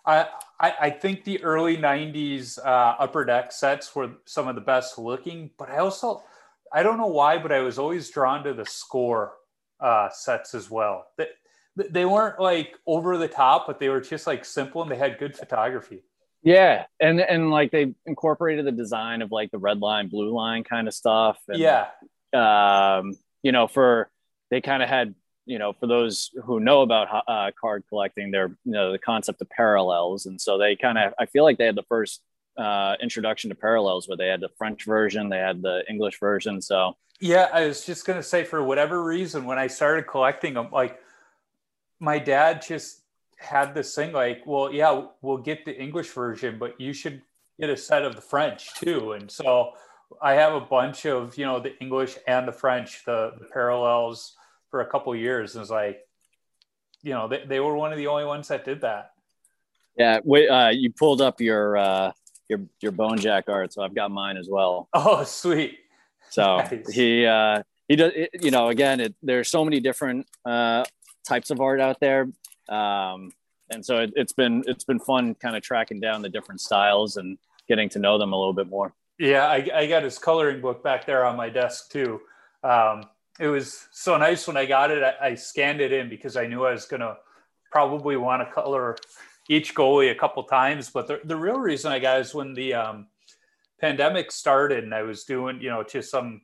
I, 0.05 0.27
I, 0.61 0.91
think 0.91 1.25
the 1.25 1.43
early 1.45 1.77
90s 1.77 2.59
uh, 2.59 2.97
upper 2.99 3.25
deck 3.25 3.53
sets 3.53 3.95
were 3.95 4.11
some 4.25 4.49
of 4.49 4.55
the 4.55 4.61
best 4.61 4.99
looking, 4.99 5.51
but 5.57 5.71
I 5.71 5.79
also, 5.79 6.25
I 6.73 6.83
don't 6.83 6.99
know 6.99 7.07
why, 7.07 7.39
but 7.39 7.53
I 7.53 7.61
was 7.61 7.79
always 7.79 8.11
drawn 8.11 8.43
to 8.45 8.53
the 8.53 8.67
score 8.67 9.35
uh, 9.81 10.09
sets 10.11 10.55
as 10.55 10.69
well. 10.69 11.07
They, 11.17 11.29
they 11.77 12.05
weren't 12.05 12.41
like 12.41 12.77
over 12.87 13.17
the 13.17 13.29
top, 13.29 13.67
but 13.67 13.79
they 13.79 13.89
were 13.89 14.01
just 14.01 14.27
like 14.27 14.45
simple 14.45 14.83
and 14.83 14.91
they 14.91 14.97
had 14.97 15.19
good 15.19 15.37
photography. 15.37 16.03
Yeah, 16.43 16.87
and 17.01 17.21
and 17.21 17.51
like 17.51 17.73
they 17.73 17.95
incorporated 18.07 18.65
the 18.65 18.73
design 18.73 19.23
of 19.23 19.33
like 19.33 19.51
the 19.51 19.59
red 19.59 19.81
line, 19.81 20.09
blue 20.09 20.33
line 20.33 20.65
kind 20.65 20.87
of 20.87 20.95
stuff. 20.95 21.39
And, 21.49 21.59
yeah. 21.59 21.89
Um, 22.33 23.17
you 23.43 23.53
know, 23.53 23.67
for 23.67 24.11
they 24.51 24.61
kind 24.61 24.83
of 24.83 24.89
had 24.89 25.15
you 25.49 25.59
know, 25.59 25.73
for 25.73 25.87
those 25.87 26.31
who 26.45 26.61
know 26.61 26.83
about 26.83 27.25
uh, 27.27 27.51
card 27.59 27.83
collecting, 27.89 28.31
they're, 28.31 28.51
you 28.65 28.73
know, 28.73 28.93
the 28.93 28.99
concept 28.99 29.41
of 29.41 29.49
parallels. 29.49 30.27
And 30.27 30.39
so 30.39 30.59
they 30.59 30.77
kind 30.77 30.99
of, 30.99 31.15
I 31.19 31.25
feel 31.25 31.43
like 31.43 31.57
they 31.57 31.65
had 31.65 31.75
the 31.75 31.89
first 31.89 32.21
uh, 32.59 32.97
introduction 33.01 33.49
to 33.49 33.57
parallels 33.57 34.07
where 34.07 34.17
they 34.19 34.29
had 34.29 34.41
the 34.41 34.51
French 34.59 34.85
version, 34.85 35.31
they 35.31 35.39
had 35.39 35.63
the 35.63 35.85
English 35.89 36.21
version. 36.21 36.61
So, 36.61 36.97
yeah, 37.19 37.49
I 37.53 37.67
was 37.67 37.87
just 37.87 38.05
to 38.05 38.23
say, 38.23 38.45
for 38.45 38.63
whatever 38.63 39.03
reason, 39.03 39.47
when 39.47 39.59
I 39.59 39.69
started 39.69 40.07
collecting 40.07 40.53
them, 40.55 40.69
like 40.71 41.01
my 41.99 42.19
dad 42.19 42.61
just 42.61 43.01
had 43.39 43.75
this 43.75 43.95
thing 43.95 44.13
like, 44.13 44.43
well, 44.45 44.73
yeah, 44.73 45.07
we'll 45.23 45.39
get 45.39 45.65
the 45.65 45.75
English 45.75 46.11
version, 46.11 46.59
but 46.59 46.79
you 46.79 46.93
should 46.93 47.23
get 47.59 47.71
a 47.71 47.77
set 47.77 48.05
of 48.05 48.17
the 48.17 48.21
French 48.21 48.75
too. 48.75 49.13
And 49.13 49.31
so 49.31 49.73
I 50.21 50.35
have 50.35 50.53
a 50.53 50.61
bunch 50.61 51.07
of, 51.07 51.39
you 51.39 51.47
know, 51.47 51.59
the 51.59 51.77
English 51.81 52.19
and 52.27 52.47
the 52.47 52.53
French, 52.53 53.05
the, 53.07 53.33
the 53.39 53.47
parallels 53.47 54.35
for 54.71 54.81
a 54.81 54.87
couple 54.87 55.15
years 55.15 55.55
and 55.55 55.63
it's 55.63 55.71
like 55.71 56.01
you 57.03 57.13
know 57.13 57.29
they, 57.29 57.45
they 57.47 57.61
were 57.61 57.77
one 57.77 57.93
of 57.93 57.99
the 57.99 58.07
only 58.07 58.25
ones 58.25 58.49
that 58.49 58.65
did 58.65 58.81
that 58.81 59.13
yeah 59.97 60.21
wait 60.25 60.49
uh, 60.49 60.69
you 60.69 60.93
pulled 60.93 61.21
up 61.21 61.41
your 61.41 61.77
uh 61.77 62.13
your 62.49 62.61
your 62.81 62.93
bone 62.93 63.19
jack 63.19 63.45
art 63.49 63.73
so 63.73 63.83
i've 63.83 63.95
got 63.95 64.11
mine 64.11 64.37
as 64.37 64.49
well 64.51 64.89
oh 64.95 65.25
sweet 65.25 65.79
so 66.31 66.59
nice. 66.59 66.93
he 66.93 67.27
uh 67.27 67.63
he 67.89 67.97
does 67.97 68.13
it, 68.15 68.31
you 68.43 68.51
know 68.51 68.69
again 68.69 69.01
it, 69.01 69.15
there's 69.23 69.49
so 69.49 69.65
many 69.65 69.81
different 69.81 70.27
uh 70.45 70.85
types 71.27 71.51
of 71.51 71.61
art 71.61 71.81
out 71.81 72.01
there 72.01 72.29
um 72.69 73.31
and 73.71 73.85
so 73.85 73.99
it, 73.99 74.13
has 74.17 74.33
been 74.33 74.65
it's 74.67 74.85
been 74.85 74.99
fun 74.99 75.35
kind 75.35 75.57
of 75.57 75.63
tracking 75.63 76.01
down 76.01 76.23
the 76.23 76.29
different 76.29 76.61
styles 76.61 77.17
and 77.17 77.39
getting 77.69 77.89
to 77.91 77.99
know 77.99 78.19
them 78.19 78.33
a 78.33 78.37
little 78.37 78.55
bit 78.55 78.69
more. 78.69 78.95
Yeah, 79.19 79.47
I, 79.47 79.69
I 79.75 79.87
got 79.87 80.03
his 80.03 80.19
coloring 80.19 80.61
book 80.61 80.83
back 80.83 81.05
there 81.05 81.25
on 81.25 81.37
my 81.37 81.51
desk 81.51 81.91
too. 81.91 82.21
Um, 82.63 83.05
it 83.39 83.47
was 83.47 83.87
so 83.93 84.17
nice 84.17 84.47
when 84.47 84.57
I 84.57 84.67
got 84.67 84.91
it. 84.91 85.03
I, 85.03 85.29
I 85.29 85.35
scanned 85.35 85.81
it 85.81 85.93
in 85.93 86.09
because 86.09 86.37
I 86.37 86.47
knew 86.47 86.65
I 86.65 86.73
was 86.73 86.87
going 86.87 87.01
to 87.01 87.17
probably 87.71 88.17
want 88.17 88.47
to 88.47 88.53
color 88.53 88.97
each 89.49 89.75
goalie 89.75 90.11
a 90.11 90.15
couple 90.15 90.43
times. 90.45 90.91
But 90.91 91.07
the, 91.07 91.21
the 91.25 91.37
real 91.37 91.59
reason 91.59 91.93
I 91.93 91.99
got 91.99 92.21
is 92.21 92.35
when 92.35 92.55
the 92.55 92.75
um, 92.75 93.07
pandemic 93.81 94.33
started 94.33 94.85
and 94.85 94.95
I 94.95 95.03
was 95.03 95.25
doing, 95.25 95.61
you 95.61 95.71
know, 95.71 95.83
just 95.83 96.11
some. 96.11 96.43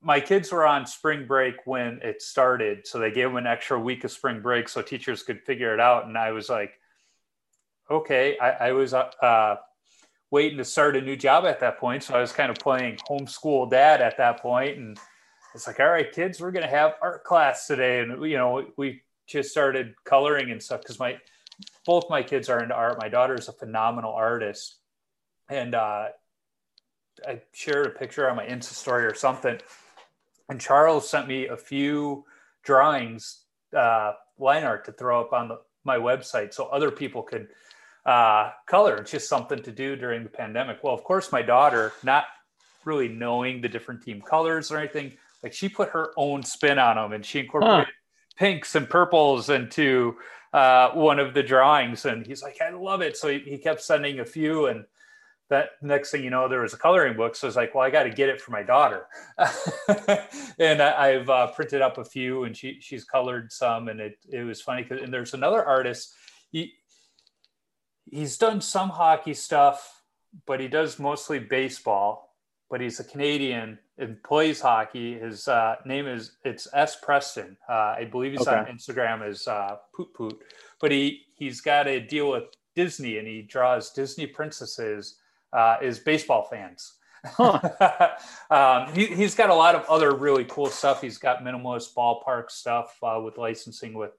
My 0.00 0.20
kids 0.20 0.52
were 0.52 0.66
on 0.66 0.86
spring 0.86 1.26
break 1.26 1.54
when 1.64 1.98
it 2.02 2.20
started, 2.20 2.86
so 2.86 2.98
they 2.98 3.10
gave 3.10 3.28
them 3.28 3.38
an 3.38 3.46
extra 3.46 3.80
week 3.80 4.04
of 4.04 4.10
spring 4.10 4.42
break 4.42 4.68
so 4.68 4.82
teachers 4.82 5.22
could 5.22 5.40
figure 5.40 5.72
it 5.72 5.80
out. 5.80 6.04
And 6.04 6.18
I 6.18 6.32
was 6.32 6.50
like, 6.50 6.78
okay, 7.90 8.36
I, 8.38 8.50
I 8.50 8.72
was 8.72 8.92
uh, 8.92 9.10
uh 9.22 9.56
waiting 10.30 10.58
to 10.58 10.64
start 10.64 10.96
a 10.96 11.00
new 11.00 11.16
job 11.16 11.46
at 11.46 11.60
that 11.60 11.78
point, 11.78 12.02
so 12.02 12.14
I 12.14 12.20
was 12.20 12.32
kind 12.32 12.50
of 12.50 12.58
playing 12.58 12.98
homeschool 13.08 13.70
dad 13.70 14.02
at 14.02 14.18
that 14.18 14.40
point, 14.40 14.76
and 14.76 14.98
it's 15.54 15.66
like, 15.66 15.78
all 15.78 15.88
right, 15.88 16.10
kids, 16.10 16.40
we're 16.40 16.50
going 16.50 16.64
to 16.64 16.70
have 16.70 16.94
art 17.00 17.24
class 17.24 17.66
today, 17.66 18.00
and 18.00 18.22
you 18.28 18.36
know, 18.36 18.66
we 18.76 19.02
just 19.26 19.50
started 19.50 19.94
coloring 20.04 20.50
and 20.50 20.62
stuff 20.62 20.80
because 20.80 20.98
my 20.98 21.18
both 21.86 22.10
my 22.10 22.22
kids 22.22 22.48
are 22.48 22.60
into 22.60 22.74
art. 22.74 23.00
My 23.00 23.08
daughter 23.08 23.34
is 23.34 23.48
a 23.48 23.52
phenomenal 23.52 24.12
artist, 24.12 24.76
and 25.48 25.74
uh, 25.74 26.08
I 27.26 27.40
shared 27.52 27.86
a 27.86 27.90
picture 27.90 28.28
on 28.28 28.36
my 28.36 28.44
Insta 28.44 28.74
story 28.74 29.04
or 29.06 29.14
something, 29.14 29.58
and 30.48 30.60
Charles 30.60 31.08
sent 31.08 31.28
me 31.28 31.46
a 31.46 31.56
few 31.56 32.24
drawings, 32.64 33.44
uh, 33.76 34.14
line 34.38 34.64
art 34.64 34.84
to 34.86 34.92
throw 34.92 35.20
up 35.20 35.32
on 35.32 35.48
the, 35.48 35.60
my 35.84 35.98
website 35.98 36.52
so 36.52 36.66
other 36.66 36.90
people 36.90 37.22
could 37.22 37.48
uh, 38.06 38.50
color. 38.66 38.96
It's 38.96 39.12
just 39.12 39.28
something 39.28 39.62
to 39.62 39.70
do 39.70 39.94
during 39.94 40.24
the 40.24 40.30
pandemic. 40.30 40.82
Well, 40.82 40.94
of 40.94 41.04
course, 41.04 41.30
my 41.30 41.42
daughter, 41.42 41.92
not 42.02 42.24
really 42.84 43.08
knowing 43.08 43.60
the 43.60 43.68
different 43.68 44.02
team 44.02 44.20
colors 44.20 44.70
or 44.70 44.78
anything, 44.78 45.12
like 45.44 45.52
she 45.52 45.68
put 45.68 45.90
her 45.90 46.12
own 46.16 46.42
spin 46.42 46.78
on 46.78 46.96
them 46.96 47.12
and 47.12 47.24
she 47.24 47.40
incorporated 47.40 47.86
huh. 47.86 47.92
pinks 48.38 48.74
and 48.74 48.88
purples 48.88 49.50
into 49.50 50.16
uh, 50.54 50.90
one 50.92 51.18
of 51.18 51.34
the 51.34 51.42
drawings. 51.42 52.06
And 52.06 52.26
he's 52.26 52.42
like, 52.42 52.56
I 52.62 52.70
love 52.70 53.02
it. 53.02 53.14
So 53.18 53.28
he, 53.28 53.40
he 53.40 53.58
kept 53.58 53.82
sending 53.82 54.20
a 54.20 54.24
few 54.24 54.66
and 54.66 54.86
that 55.50 55.72
next 55.82 56.10
thing 56.10 56.24
you 56.24 56.30
know, 56.30 56.48
there 56.48 56.62
was 56.62 56.72
a 56.72 56.78
coloring 56.78 57.14
book. 57.14 57.36
So 57.36 57.46
I 57.46 57.48
was 57.48 57.56
like, 57.56 57.74
well, 57.74 57.84
I 57.84 57.90
got 57.90 58.04
to 58.04 58.10
get 58.10 58.30
it 58.30 58.40
for 58.40 58.52
my 58.52 58.62
daughter. 58.62 59.06
and 60.58 60.80
I, 60.80 61.08
have 61.08 61.28
uh, 61.28 61.48
printed 61.48 61.82
up 61.82 61.98
a 61.98 62.04
few 62.06 62.44
and 62.44 62.56
she, 62.56 62.78
she's 62.80 63.04
colored 63.04 63.52
some. 63.52 63.88
And 63.88 64.00
it, 64.00 64.18
it 64.32 64.44
was 64.44 64.62
funny 64.62 64.84
because, 64.84 65.02
and 65.02 65.12
there's 65.12 65.34
another 65.34 65.62
artist, 65.62 66.14
he, 66.52 66.72
he's 68.10 68.38
done 68.38 68.62
some 68.62 68.88
hockey 68.88 69.34
stuff, 69.34 70.02
but 70.46 70.58
he 70.58 70.68
does 70.68 70.98
mostly 70.98 71.38
baseball 71.38 72.33
but 72.74 72.80
he's 72.80 72.98
a 72.98 73.04
Canadian 73.04 73.78
and 73.98 74.20
plays 74.24 74.60
hockey. 74.60 75.16
His 75.16 75.46
uh, 75.46 75.76
name 75.84 76.08
is 76.08 76.38
it's 76.44 76.66
S 76.74 76.96
Preston. 77.00 77.56
Uh, 77.68 77.94
I 78.00 78.08
believe 78.10 78.32
he's 78.32 78.48
okay. 78.48 78.56
on 78.56 78.66
Instagram 78.66 79.22
as 79.24 79.46
uh, 79.46 79.76
Poot 79.94 80.12
Poot, 80.12 80.40
but 80.80 80.90
he 80.90 81.20
he's 81.36 81.60
got 81.60 81.86
a 81.86 82.00
deal 82.00 82.32
with 82.32 82.46
Disney 82.74 83.18
and 83.18 83.28
he 83.28 83.42
draws 83.42 83.92
Disney 83.92 84.26
princesses 84.26 85.20
uh, 85.52 85.76
as 85.80 86.00
baseball 86.00 86.48
fans. 86.50 86.94
Huh. 87.24 87.60
um, 88.50 88.92
he, 88.92 89.06
has 89.22 89.36
got 89.36 89.50
a 89.50 89.54
lot 89.54 89.76
of 89.76 89.84
other 89.84 90.12
really 90.12 90.44
cool 90.46 90.66
stuff. 90.66 91.00
He's 91.00 91.16
got 91.16 91.44
minimalist 91.44 91.94
ballpark 91.94 92.50
stuff 92.50 92.98
uh, 93.04 93.20
with 93.24 93.38
licensing 93.38 93.94
with 93.94 94.18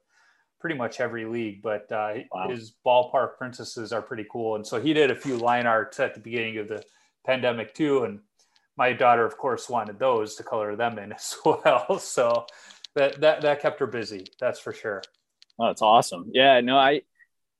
pretty 0.61 0.77
much 0.77 1.01
every 1.01 1.25
league, 1.25 1.61
but 1.61 1.91
uh, 1.91 2.13
wow. 2.31 2.47
his 2.47 2.71
ballpark 2.85 3.35
princesses 3.37 3.91
are 3.91 4.01
pretty 4.01 4.25
cool. 4.31 4.55
And 4.55 4.65
so 4.65 4.79
he 4.79 4.93
did 4.93 5.11
a 5.11 5.15
few 5.15 5.35
line 5.35 5.67
arts 5.67 5.99
at 5.99 6.13
the 6.13 6.21
beginning 6.21 6.57
of 6.59 6.69
the 6.69 6.81
pandemic 7.25 7.73
too, 7.73 8.05
and 8.05 8.21
my 8.77 8.93
daughter, 8.93 9.25
of 9.25 9.37
course, 9.37 9.69
wanted 9.69 9.99
those 9.99 10.35
to 10.35 10.43
color 10.43 10.75
them 10.75 10.99
in 10.99 11.13
as 11.13 11.35
well. 11.45 11.99
So 11.99 12.45
that 12.95 13.21
that 13.21 13.41
that 13.41 13.61
kept 13.61 13.79
her 13.79 13.87
busy. 13.87 14.27
That's 14.39 14.59
for 14.59 14.73
sure. 14.73 15.01
Oh, 15.59 15.67
that's 15.67 15.81
awesome. 15.81 16.31
Yeah, 16.33 16.61
no, 16.61 16.77
I 16.77 17.01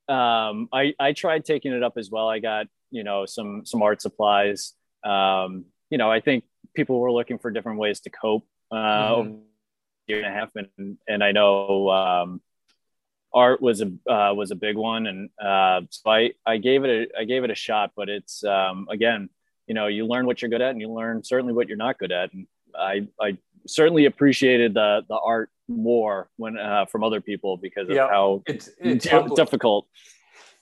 um 0.08 0.70
I 0.74 0.94
I 1.00 1.14
tried 1.14 1.46
taking 1.46 1.74
it 1.74 1.84
up 1.84 1.98
as 1.98 2.10
well. 2.10 2.28
I 2.28 2.40
got, 2.40 2.68
you 2.92 3.04
know, 3.04 3.26
some 3.26 3.66
some 3.66 3.82
art 3.82 4.02
supplies. 4.02 4.74
Um, 5.04 5.66
you 5.90 5.98
know, 5.98 6.12
I 6.12 6.20
think 6.20 6.46
people 6.74 7.00
were 7.00 7.12
looking 7.12 7.38
for 7.38 7.52
different 7.52 7.80
ways 7.80 8.02
to 8.02 8.10
cope 8.10 8.46
uh 8.72 9.16
mm-hmm. 9.16 9.38
year 10.08 10.18
and 10.18 10.28
a 10.28 10.32
half 10.32 10.50
and 10.56 10.98
and 11.08 11.24
I 11.24 11.32
know 11.32 11.90
um 11.90 12.42
art 13.34 13.62
was 13.62 13.82
a 13.82 13.86
uh, 14.12 14.34
was 14.34 14.50
a 14.50 14.56
big 14.56 14.76
one 14.76 15.06
and 15.06 15.30
uh 15.40 15.82
so 15.90 16.10
I 16.10 16.32
I 16.46 16.58
gave 16.58 16.84
it 16.84 17.12
a 17.16 17.22
I 17.22 17.24
gave 17.26 17.44
it 17.44 17.52
a 17.52 17.56
shot, 17.56 17.92
but 17.96 18.10
it's 18.10 18.44
um 18.44 18.88
again 18.90 19.30
you 19.68 19.74
know 19.74 19.88
you 19.88 20.06
learn 20.06 20.26
what 20.26 20.42
you're 20.42 20.50
good 20.50 20.62
at 20.62 20.72
and 20.72 20.82
you 20.82 20.92
learn 20.92 21.24
certainly 21.24 21.54
what 21.54 21.68
you're 21.68 21.78
not 21.78 21.98
good 21.98 22.12
at. 22.12 22.34
And 22.34 22.48
i 22.78 23.08
i 23.22 23.38
certainly 23.68 24.06
appreciated 24.06 24.74
the 24.74 25.02
the 25.08 25.18
art 25.18 25.50
more 25.68 26.30
when 26.38 26.58
uh, 26.58 26.86
from 26.86 27.04
other 27.04 27.22
people 27.22 27.58
because 27.58 27.90
of 27.90 27.98
how 27.98 28.44
it's, 28.46 28.70
it's 28.80 29.06
d- 29.06 29.36
difficult. 29.36 29.88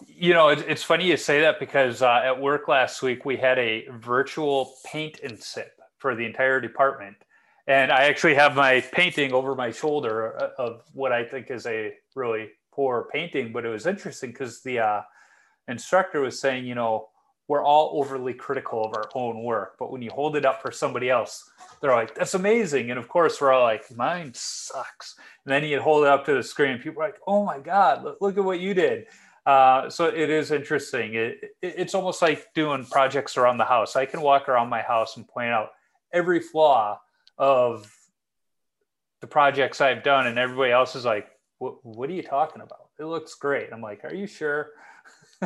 You 0.08 0.34
know 0.34 0.50
it, 0.50 0.66
it's 0.68 0.84
funny 0.84 1.08
you 1.08 1.18
say 1.18 1.42
that 1.42 1.60
because 1.60 2.02
uh, 2.02 2.22
at 2.24 2.40
work 2.40 2.68
last 2.68 3.02
week 3.02 3.26
we 3.26 3.38
had 3.38 3.60
a 3.60 3.88
virtual 3.92 4.74
paint 4.86 5.20
and 5.24 5.42
sip 5.42 5.74
for 5.98 6.16
the 6.16 6.26
entire 6.26 6.60
department. 6.60 7.18
And 7.66 7.94
i 7.94 8.04
actually 8.04 8.36
have 8.36 8.56
my 8.56 8.82
painting 8.82 9.32
over 9.32 9.56
my 9.56 9.72
shoulder 9.72 10.36
uh, 10.38 10.50
of 10.62 10.84
what 10.94 11.14
i 11.14 11.24
think 11.24 11.50
is 11.50 11.66
a 11.66 11.94
really 12.14 12.50
poor 12.74 13.08
painting 13.14 13.54
but 13.54 13.66
it 13.66 13.70
was 13.70 13.86
interesting 13.86 14.32
because 14.32 14.62
the 14.64 14.80
uh, 14.80 15.02
instructor 15.70 16.20
was 16.20 16.38
saying 16.38 16.66
you 16.66 16.76
know 16.76 17.08
we're 17.48 17.64
all 17.64 17.92
overly 18.00 18.34
critical 18.34 18.86
of 18.86 18.94
our 18.94 19.10
own 19.16 19.44
work. 19.44 19.76
But 19.78 19.92
when 19.92 20.02
you 20.02 20.10
hold 20.12 20.36
it 20.36 20.46
up 20.46 20.62
for 20.62 20.72
somebody 20.72 21.10
else, 21.10 21.50
they're 21.82 21.92
like, 21.92 22.16
that's 22.16 22.34
amazing. 22.34 22.90
And 22.90 23.00
of 23.00 23.10
course, 23.10 23.42
we're 23.42 23.52
all 23.52 23.64
like, 23.64 23.84
mine 23.96 24.32
sucks. 24.34 25.16
And 25.46 25.54
then 25.54 25.64
you 25.64 25.82
hold 25.82 26.06
it 26.06 26.10
up 26.10 26.26
to 26.26 26.34
the 26.34 26.44
screen, 26.44 26.78
people 26.78 27.02
are 27.02 27.08
like, 27.08 27.20
oh 27.28 27.44
my 27.44 27.60
God, 27.60 28.04
look, 28.04 28.18
look 28.22 28.38
at 28.38 28.44
what 28.44 28.60
you 28.60 28.74
did. 28.74 29.08
Uh, 29.46 29.90
so 29.90 30.06
it 30.06 30.30
is 30.30 30.52
interesting. 30.52 31.16
It, 31.16 31.56
it, 31.62 31.76
it's 31.78 31.94
almost 31.94 32.22
like 32.22 32.48
doing 32.54 32.86
projects 32.86 33.36
around 33.36 33.58
the 33.58 33.66
house. 33.66 33.98
I 33.98 34.06
can 34.06 34.22
walk 34.22 34.48
around 34.48 34.70
my 34.70 34.82
house 34.82 35.18
and 35.18 35.28
point 35.28 35.50
out 35.50 35.72
every 36.14 36.40
flaw 36.40 37.02
of 37.38 37.92
the 39.20 39.28
projects 39.28 39.82
I've 39.82 40.04
done, 40.04 40.28
and 40.28 40.38
everybody 40.38 40.72
else 40.72 40.96
is 40.96 41.06
like, 41.06 41.28
what 41.60 42.10
are 42.10 42.14
you 42.14 42.24
talking 42.24 42.62
about? 42.62 42.90
It 43.00 43.06
looks 43.06 43.36
great. 43.36 43.70
I'm 43.72 43.82
like, 43.82 44.04
are 44.04 44.14
you 44.14 44.28
sure? 44.28 44.72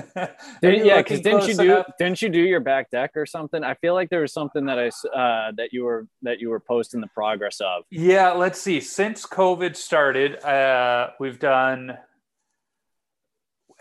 yeah, 0.62 0.98
because 0.98 1.22
didn't 1.22 1.48
you 1.48 1.56
do 1.56 1.64
enough? 1.64 1.86
didn't 1.98 2.22
you 2.22 2.30
do 2.30 2.42
your 2.42 2.60
back 2.60 2.90
deck 2.90 3.12
or 3.16 3.26
something? 3.26 3.64
I 3.64 3.74
feel 3.76 3.94
like 3.94 4.10
there 4.10 4.22
was 4.22 4.34
something 4.34 4.66
that 4.66 4.80
I 4.80 4.88
uh, 5.10 5.52
that 5.58 5.70
you 5.72 5.84
were 5.84 6.08
that 6.22 6.40
you 6.40 6.50
were 6.50 6.60
posting 6.60 7.02
the 7.02 7.08
progress 7.08 7.60
of. 7.62 7.84
Yeah, 7.90 8.32
let's 8.32 8.62
see. 8.62 8.80
Since 8.80 9.26
COVID 9.26 9.76
started, 9.76 10.44
uh, 10.44 11.12
we've 11.20 11.40
done 11.40 11.98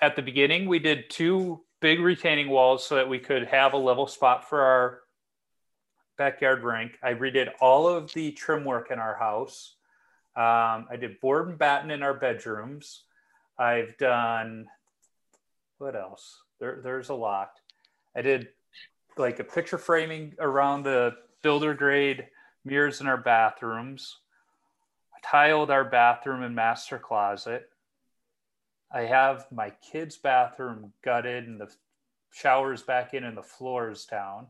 at 0.00 0.16
the 0.16 0.22
beginning 0.22 0.68
we 0.68 0.78
did 0.78 1.08
two 1.08 1.62
big 1.80 2.00
retaining 2.00 2.48
walls 2.48 2.86
so 2.86 2.96
that 2.96 3.08
we 3.08 3.18
could 3.18 3.46
have 3.46 3.72
a 3.72 3.78
level 3.78 4.06
spot 4.06 4.48
for 4.48 4.60
our 4.60 5.00
backyard 6.16 6.62
rink. 6.64 6.98
I 7.02 7.14
redid 7.14 7.50
all 7.60 7.88
of 7.88 8.12
the 8.12 8.32
trim 8.32 8.64
work 8.64 8.90
in 8.90 8.98
our 8.98 9.16
house. 9.16 9.76
Um, 10.34 10.86
I 10.90 10.96
did 10.98 11.20
board 11.20 11.48
and 11.48 11.58
batten 11.58 11.90
in 11.90 12.02
our 12.02 12.14
bedrooms. 12.14 13.04
I've 13.58 13.96
done 13.96 14.66
what 15.78 15.96
else? 15.96 16.42
There, 16.58 16.80
there's 16.82 17.08
a 17.08 17.14
lot. 17.14 17.50
I 18.14 18.22
did 18.22 18.48
like 19.16 19.38
a 19.38 19.44
picture 19.44 19.78
framing 19.78 20.34
around 20.38 20.82
the 20.82 21.12
builder 21.42 21.74
grade 21.74 22.26
mirrors 22.64 23.00
in 23.00 23.06
our 23.06 23.16
bathrooms. 23.16 24.18
I 25.14 25.18
tiled 25.22 25.70
our 25.70 25.84
bathroom 25.84 26.42
and 26.42 26.54
master 26.54 26.98
closet. 26.98 27.68
I 28.92 29.02
have 29.02 29.46
my 29.50 29.70
kids' 29.92 30.16
bathroom 30.16 30.92
gutted 31.02 31.46
and 31.46 31.60
the 31.60 31.72
showers 32.32 32.82
back 32.82 33.14
in 33.14 33.24
and 33.24 33.36
the 33.36 33.42
floors 33.42 34.04
down. 34.06 34.46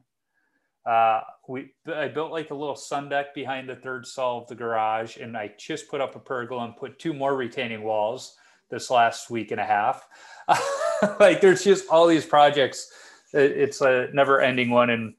Uh, 0.84 1.20
we 1.48 1.72
I 1.92 2.06
built 2.08 2.30
like 2.30 2.50
a 2.50 2.54
little 2.54 2.76
sun 2.76 3.08
deck 3.08 3.34
behind 3.34 3.68
the 3.68 3.74
third 3.74 4.06
stall 4.06 4.42
of 4.42 4.48
the 4.48 4.54
garage, 4.54 5.16
and 5.16 5.36
I 5.36 5.52
just 5.58 5.88
put 5.88 6.00
up 6.00 6.14
a 6.14 6.20
pergola 6.20 6.64
and 6.64 6.76
put 6.76 7.00
two 7.00 7.12
more 7.12 7.34
retaining 7.34 7.82
walls 7.82 8.36
this 8.70 8.90
last 8.90 9.30
week 9.30 9.50
and 9.50 9.60
a 9.60 9.64
half. 9.64 10.06
like 11.20 11.40
there's 11.40 11.64
just 11.64 11.88
all 11.88 12.06
these 12.06 12.26
projects. 12.26 12.90
It's 13.32 13.80
a 13.80 14.08
never 14.12 14.40
ending 14.40 14.70
one. 14.70 14.90
And 14.90 15.14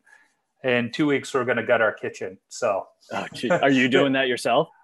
in 0.63 0.91
two 0.91 1.07
weeks, 1.07 1.33
we're 1.33 1.45
going 1.45 1.57
to 1.57 1.63
gut 1.63 1.81
our 1.81 1.93
kitchen. 1.93 2.37
So 2.49 2.87
oh, 3.11 3.27
are 3.61 3.69
you 3.69 3.87
doing 3.87 4.13
that 4.13 4.27
yourself? 4.27 4.69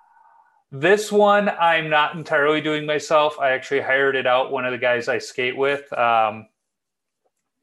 This 0.76 1.12
one, 1.12 1.50
I'm 1.50 1.88
not 1.88 2.16
entirely 2.16 2.60
doing 2.60 2.88
myself. 2.88 3.38
I 3.40 3.52
actually 3.52 3.82
hired 3.82 4.16
it 4.16 4.26
out. 4.26 4.52
One 4.52 4.66
of 4.66 4.72
the 4.72 4.80
guys 4.80 5.08
I 5.08 5.20
skate 5.20 5.56
with. 5.56 5.94
Um, 5.94 6.48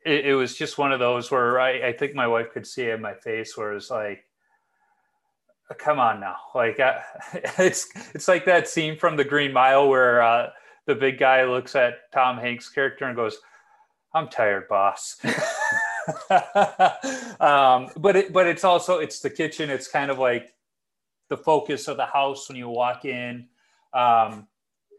it, 0.06 0.26
it, 0.26 0.34
was 0.36 0.56
just 0.56 0.78
one 0.78 0.92
of 0.92 1.00
those 1.00 1.28
where 1.28 1.58
I, 1.58 1.88
I 1.88 1.92
think 1.92 2.14
my 2.14 2.28
wife 2.28 2.52
could 2.52 2.64
see 2.64 2.88
in 2.88 3.00
my 3.00 3.14
face 3.14 3.56
where 3.56 3.72
it's 3.72 3.90
like, 3.90 4.24
come 5.76 5.98
on 5.98 6.20
now. 6.20 6.36
Like 6.54 6.76
it's, 7.58 7.88
it's 8.14 8.28
like 8.28 8.44
that 8.44 8.68
scene 8.68 8.96
from 8.96 9.16
the 9.16 9.24
green 9.24 9.52
mile 9.52 9.88
where, 9.88 10.22
uh, 10.22 10.50
the 10.86 10.94
big 10.94 11.18
guy 11.18 11.44
looks 11.44 11.74
at 11.74 12.10
Tom 12.12 12.38
Hanks' 12.38 12.68
character 12.68 13.06
and 13.06 13.16
goes, 13.16 13.38
"I'm 14.14 14.28
tired, 14.28 14.68
boss." 14.68 15.18
um, 17.40 17.88
but 17.96 18.16
it, 18.16 18.32
but 18.32 18.46
it's 18.46 18.64
also 18.64 18.98
it's 18.98 19.20
the 19.20 19.30
kitchen. 19.30 19.70
It's 19.70 19.88
kind 19.88 20.10
of 20.10 20.18
like 20.18 20.54
the 21.28 21.36
focus 21.36 21.88
of 21.88 21.96
the 21.96 22.06
house 22.06 22.48
when 22.48 22.56
you 22.56 22.68
walk 22.68 23.04
in, 23.04 23.48
um, 23.92 24.46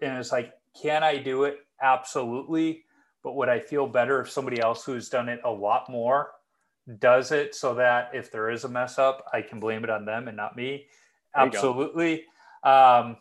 and 0.02 0.18
it's 0.18 0.32
like, 0.32 0.54
can 0.82 1.04
I 1.04 1.18
do 1.18 1.44
it? 1.44 1.58
Absolutely. 1.82 2.84
But 3.24 3.36
would 3.36 3.50
I 3.50 3.60
feel 3.60 3.86
better 3.88 4.22
if 4.22 4.32
somebody 4.32 4.60
else 4.60 4.84
who's 4.84 5.10
done 5.10 5.30
it 5.30 5.42
a 5.44 5.52
lot 5.52 5.90
more 5.90 6.32
does 7.00 7.32
it 7.32 7.56
so 7.56 7.76
that 7.76 8.10
if 8.14 8.32
there 8.32 8.50
is 8.50 8.64
a 8.64 8.70
mess 8.70 8.98
up, 8.98 9.26
I 9.34 9.42
can 9.42 9.60
blame 9.60 9.84
it 9.84 9.90
on 9.90 10.06
them 10.06 10.28
and 10.28 10.36
not 10.36 10.56
me? 10.56 10.88
Absolutely. 11.36 12.26
Um, 12.64 13.18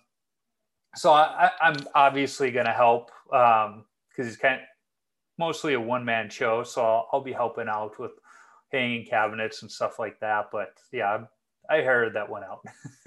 so 0.94 1.12
I, 1.12 1.50
am 1.62 1.76
obviously 1.94 2.50
going 2.50 2.66
to 2.66 2.72
help 2.72 3.10
because 3.26 3.68
um, 3.68 3.84
he's 4.16 4.36
kind 4.36 4.54
of 4.54 4.60
mostly 5.38 5.74
a 5.74 5.80
one 5.80 6.04
man 6.04 6.30
show. 6.30 6.62
So 6.62 6.82
I'll, 6.82 7.08
I'll, 7.12 7.22
be 7.22 7.32
helping 7.32 7.68
out 7.68 7.98
with 7.98 8.12
hanging 8.72 9.06
cabinets 9.06 9.62
and 9.62 9.70
stuff 9.70 9.98
like 9.98 10.18
that. 10.20 10.46
But 10.52 10.74
yeah, 10.92 11.24
I 11.68 11.82
heard 11.82 12.14
that 12.14 12.28
went 12.28 12.44
out. 12.44 12.64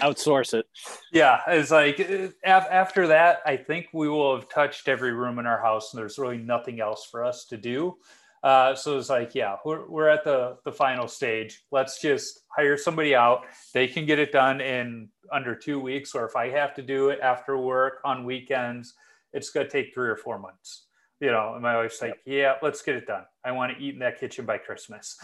Outsource 0.00 0.54
it. 0.54 0.66
Yeah, 1.12 1.40
it's 1.48 1.70
like 1.70 2.00
after 2.44 3.08
that, 3.08 3.40
I 3.44 3.56
think 3.56 3.88
we 3.92 4.08
will 4.08 4.36
have 4.36 4.48
touched 4.48 4.88
every 4.88 5.12
room 5.12 5.38
in 5.38 5.46
our 5.46 5.60
house, 5.60 5.92
and 5.92 6.00
there's 6.00 6.18
really 6.18 6.38
nothing 6.38 6.80
else 6.80 7.06
for 7.10 7.24
us 7.24 7.44
to 7.46 7.56
do. 7.56 7.96
Uh, 8.42 8.74
so 8.74 8.98
it's 8.98 9.08
like, 9.08 9.34
yeah, 9.34 9.56
we're, 9.64 9.88
we're 9.88 10.08
at 10.08 10.24
the 10.24 10.56
the 10.64 10.72
final 10.72 11.06
stage. 11.06 11.62
Let's 11.70 12.00
just 12.00 12.40
hire 12.48 12.76
somebody 12.76 13.14
out. 13.14 13.44
They 13.72 13.86
can 13.86 14.04
get 14.04 14.18
it 14.18 14.32
done 14.32 14.60
in 14.60 15.08
under 15.30 15.54
two 15.54 15.78
weeks, 15.78 16.14
or 16.14 16.26
if 16.26 16.34
I 16.34 16.48
have 16.50 16.74
to 16.74 16.82
do 16.82 17.10
it 17.10 17.20
after 17.22 17.56
work 17.56 18.00
on 18.04 18.24
weekends, 18.24 18.94
it's 19.32 19.50
going 19.50 19.66
to 19.66 19.72
take 19.72 19.94
three 19.94 20.08
or 20.08 20.16
four 20.16 20.38
months. 20.38 20.86
You 21.20 21.30
know, 21.30 21.52
and 21.54 21.62
my 21.62 21.76
wife's 21.76 22.02
like, 22.02 22.18
yeah, 22.26 22.54
let's 22.62 22.82
get 22.82 22.96
it 22.96 23.06
done. 23.06 23.22
I 23.44 23.52
want 23.52 23.76
to 23.76 23.82
eat 23.82 23.94
in 23.94 24.00
that 24.00 24.18
kitchen 24.18 24.44
by 24.44 24.58
Christmas. 24.58 25.16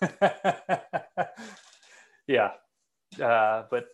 yeah. 2.26 2.50
Uh, 3.22 3.62
but 3.70 3.86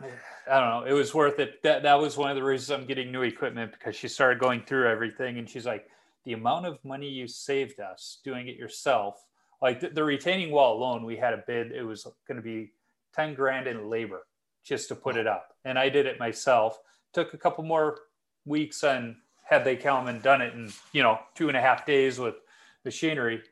I 0.00 0.60
don't 0.60 0.70
know. 0.70 0.84
It 0.86 0.92
was 0.92 1.12
worth 1.12 1.40
it. 1.40 1.60
That, 1.64 1.82
that 1.82 1.98
was 1.98 2.16
one 2.16 2.30
of 2.30 2.36
the 2.36 2.44
reasons 2.44 2.70
I'm 2.70 2.86
getting 2.86 3.10
new 3.10 3.22
equipment 3.22 3.72
because 3.72 3.96
she 3.96 4.06
started 4.06 4.38
going 4.38 4.62
through 4.62 4.88
everything 4.88 5.38
and 5.38 5.50
she's 5.50 5.66
like, 5.66 5.88
the 6.24 6.32
amount 6.32 6.66
of 6.66 6.84
money 6.84 7.08
you 7.08 7.26
saved 7.26 7.80
us 7.80 8.20
doing 8.24 8.48
it 8.48 8.56
yourself, 8.56 9.24
like 9.60 9.80
the, 9.80 9.88
the 9.88 10.04
retaining 10.04 10.50
wall 10.50 10.76
alone, 10.76 11.04
we 11.04 11.16
had 11.16 11.34
a 11.34 11.42
bid. 11.46 11.72
It 11.72 11.82
was 11.82 12.06
going 12.26 12.36
to 12.36 12.42
be 12.42 12.72
10 13.14 13.34
grand 13.34 13.66
in 13.66 13.88
labor 13.88 14.26
just 14.64 14.88
to 14.88 14.94
put 14.94 15.16
it 15.16 15.26
up. 15.26 15.48
And 15.64 15.78
I 15.78 15.88
did 15.88 16.06
it 16.06 16.18
myself. 16.18 16.78
Took 17.12 17.34
a 17.34 17.38
couple 17.38 17.64
more 17.64 17.98
weeks 18.44 18.82
and 18.82 19.16
had 19.44 19.64
they 19.64 19.76
come 19.76 20.08
and 20.08 20.22
done 20.22 20.40
it 20.40 20.54
in, 20.54 20.72
you 20.92 21.02
know, 21.02 21.18
two 21.34 21.48
and 21.48 21.56
a 21.56 21.60
half 21.60 21.84
days 21.84 22.18
with 22.18 22.36
machinery, 22.84 23.42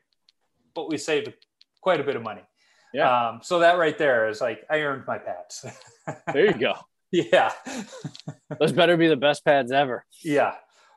but 0.73 0.89
we 0.89 0.97
saved 0.97 1.33
quite 1.81 1.99
a 1.99 2.03
bit 2.03 2.15
of 2.15 2.23
money. 2.23 2.41
Yeah. 2.93 3.29
Um, 3.29 3.39
so 3.43 3.59
that 3.59 3.77
right 3.77 3.97
there 3.97 4.27
is 4.27 4.41
like, 4.41 4.65
I 4.69 4.79
earned 4.79 5.03
my 5.07 5.17
pads. 5.17 5.65
there 6.33 6.45
you 6.45 6.53
go. 6.53 6.75
Yeah. 7.13 7.51
Those 8.57 8.71
better 8.71 8.95
be 8.95 9.09
the 9.09 9.17
best 9.17 9.43
pads 9.43 9.73
ever. 9.73 10.05
Yeah. 10.23 10.53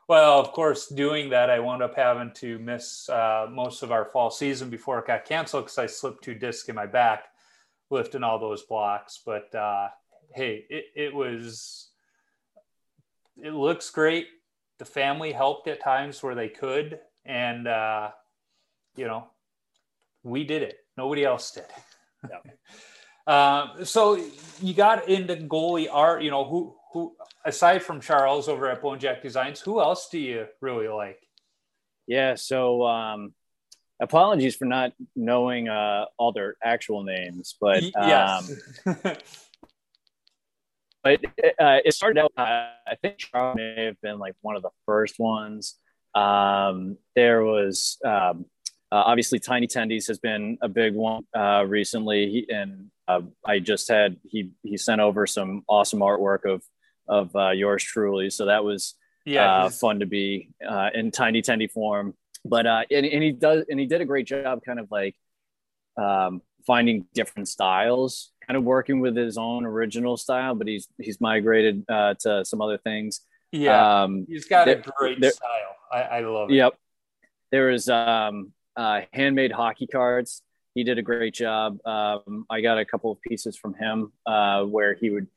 Well, 0.07 0.39
of 0.39 0.51
course, 0.51 0.87
doing 0.87 1.29
that, 1.29 1.49
I 1.49 1.59
wound 1.59 1.81
up 1.81 1.95
having 1.95 2.31
to 2.35 2.59
miss 2.59 3.09
uh, 3.09 3.47
most 3.49 3.81
of 3.81 3.91
our 3.91 4.05
fall 4.05 4.29
season 4.29 4.69
before 4.69 4.99
it 4.99 5.07
got 5.07 5.25
canceled 5.25 5.65
because 5.65 5.79
I 5.79 5.87
slipped 5.87 6.23
two 6.23 6.35
discs 6.35 6.69
in 6.69 6.75
my 6.75 6.85
back 6.85 7.25
lifting 7.89 8.23
all 8.23 8.39
those 8.39 8.63
blocks. 8.63 9.21
But 9.25 9.53
uh, 9.55 9.89
hey, 10.33 10.65
it, 10.69 10.85
it 10.95 11.13
was, 11.13 11.89
it 13.41 13.51
looks 13.51 13.89
great. 13.89 14.27
The 14.77 14.85
family 14.85 15.31
helped 15.31 15.67
at 15.67 15.81
times 15.81 16.21
where 16.21 16.35
they 16.35 16.49
could. 16.49 16.99
And, 17.25 17.67
uh, 17.67 18.11
you 18.95 19.05
know, 19.07 19.27
we 20.23 20.43
did 20.43 20.61
it. 20.61 20.77
Nobody 20.97 21.23
else 21.23 21.51
did. 21.51 21.65
Yeah. 22.29 22.51
uh, 23.33 23.83
so 23.85 24.23
you 24.61 24.73
got 24.73 25.09
into 25.09 25.35
goalie 25.35 25.87
art, 25.91 26.21
you 26.21 26.31
know, 26.31 26.45
who, 26.45 26.75
who, 26.84 26.84
aside 27.45 27.83
from 27.83 28.01
Charles 28.01 28.49
over 28.49 28.69
at 28.69 28.81
Bone 28.81 28.99
Jack 28.99 29.21
Designs, 29.21 29.61
who 29.61 29.79
else 29.79 30.09
do 30.09 30.19
you 30.19 30.47
really 30.61 30.87
like? 30.87 31.21
Yeah. 32.07 32.35
So, 32.35 32.85
um, 32.85 33.33
apologies 34.01 34.55
for 34.55 34.65
not 34.65 34.93
knowing 35.15 35.69
uh, 35.69 36.05
all 36.17 36.31
their 36.33 36.55
actual 36.63 37.03
names, 37.03 37.55
but 37.61 37.83
um, 37.95 38.45
but 41.03 41.23
uh, 41.59 41.79
it 41.85 41.93
started 41.93 42.19
out. 42.19 42.31
Uh, 42.37 42.69
I 42.87 42.95
think 43.01 43.17
Charles 43.17 43.55
may 43.55 43.85
have 43.85 44.01
been 44.01 44.19
like 44.19 44.33
one 44.41 44.55
of 44.55 44.61
the 44.61 44.71
first 44.85 45.19
ones. 45.19 45.75
Um, 46.13 46.97
there 47.15 47.43
was 47.43 47.97
um, 48.05 48.45
uh, 48.91 49.03
obviously 49.05 49.39
Tiny 49.39 49.67
Tendies 49.67 50.07
has 50.07 50.19
been 50.19 50.57
a 50.61 50.69
big 50.69 50.95
one 50.95 51.23
uh, 51.35 51.65
recently, 51.67 52.29
he, 52.29 52.53
and 52.53 52.91
uh, 53.07 53.21
I 53.45 53.59
just 53.59 53.87
had 53.87 54.17
he 54.23 54.51
he 54.63 54.77
sent 54.77 55.01
over 55.01 55.27
some 55.27 55.63
awesome 55.67 55.99
artwork 55.99 56.45
of 56.45 56.63
of 57.07 57.35
uh, 57.35 57.51
yours 57.51 57.83
truly, 57.83 58.29
so 58.29 58.45
that 58.45 58.63
was 58.63 58.95
yeah 59.25 59.69
fun 59.69 59.99
to 59.99 60.05
be 60.05 60.49
in 60.93 61.11
Tiny 61.11 61.41
Tendy 61.41 61.69
form. 61.69 62.13
But 62.45 62.67
uh, 62.67 62.83
and, 62.91 63.05
and 63.05 63.23
he 63.23 63.31
does 63.31 63.65
and 63.69 63.79
he 63.79 63.87
did 63.87 64.01
a 64.01 64.05
great 64.05 64.27
job 64.27 64.61
kind 64.63 64.79
of 64.79 64.87
like 64.91 65.15
um, 65.97 66.41
finding 66.65 67.07
different 67.13 67.47
styles 67.47 68.31
kind 68.45 68.55
of 68.55 68.63
working 68.63 68.99
with 68.99 69.15
his 69.15 69.37
own 69.37 69.65
original 69.65 70.17
style 70.17 70.53
but 70.53 70.67
he's 70.67 70.87
he's 70.99 71.19
migrated 71.19 71.83
uh, 71.89 72.13
to 72.19 72.45
some 72.45 72.61
other 72.61 72.77
things. 72.77 73.21
Yeah 73.51 74.03
um, 74.03 74.25
he's 74.29 74.45
got 74.45 74.65
there, 74.65 74.77
a 74.77 74.91
great 74.97 75.19
there, 75.19 75.31
style. 75.31 75.75
I, 75.91 76.01
I, 76.01 76.19
love 76.19 76.49
it. 76.51 76.55
Yep. 76.55 76.75
There 77.51 77.69
is 77.71 77.89
um, 77.89 78.51
uh, 78.75 79.01
handmade 79.13 79.51
hockey 79.51 79.87
cards. 79.87 80.41
He 80.73 80.83
did 80.83 80.97
a 80.97 81.01
great 81.01 81.33
job. 81.33 81.79
Um, 81.85 82.45
i 82.49 82.59
got 82.59 82.77
a 82.77 82.85
couple 82.85 83.11
of 83.11 83.21
pieces 83.21 83.55
from 83.55 83.75
him 83.75 84.11
uh, 84.25 84.63
where 84.63 84.93
he 84.93 85.09
would 85.09 85.27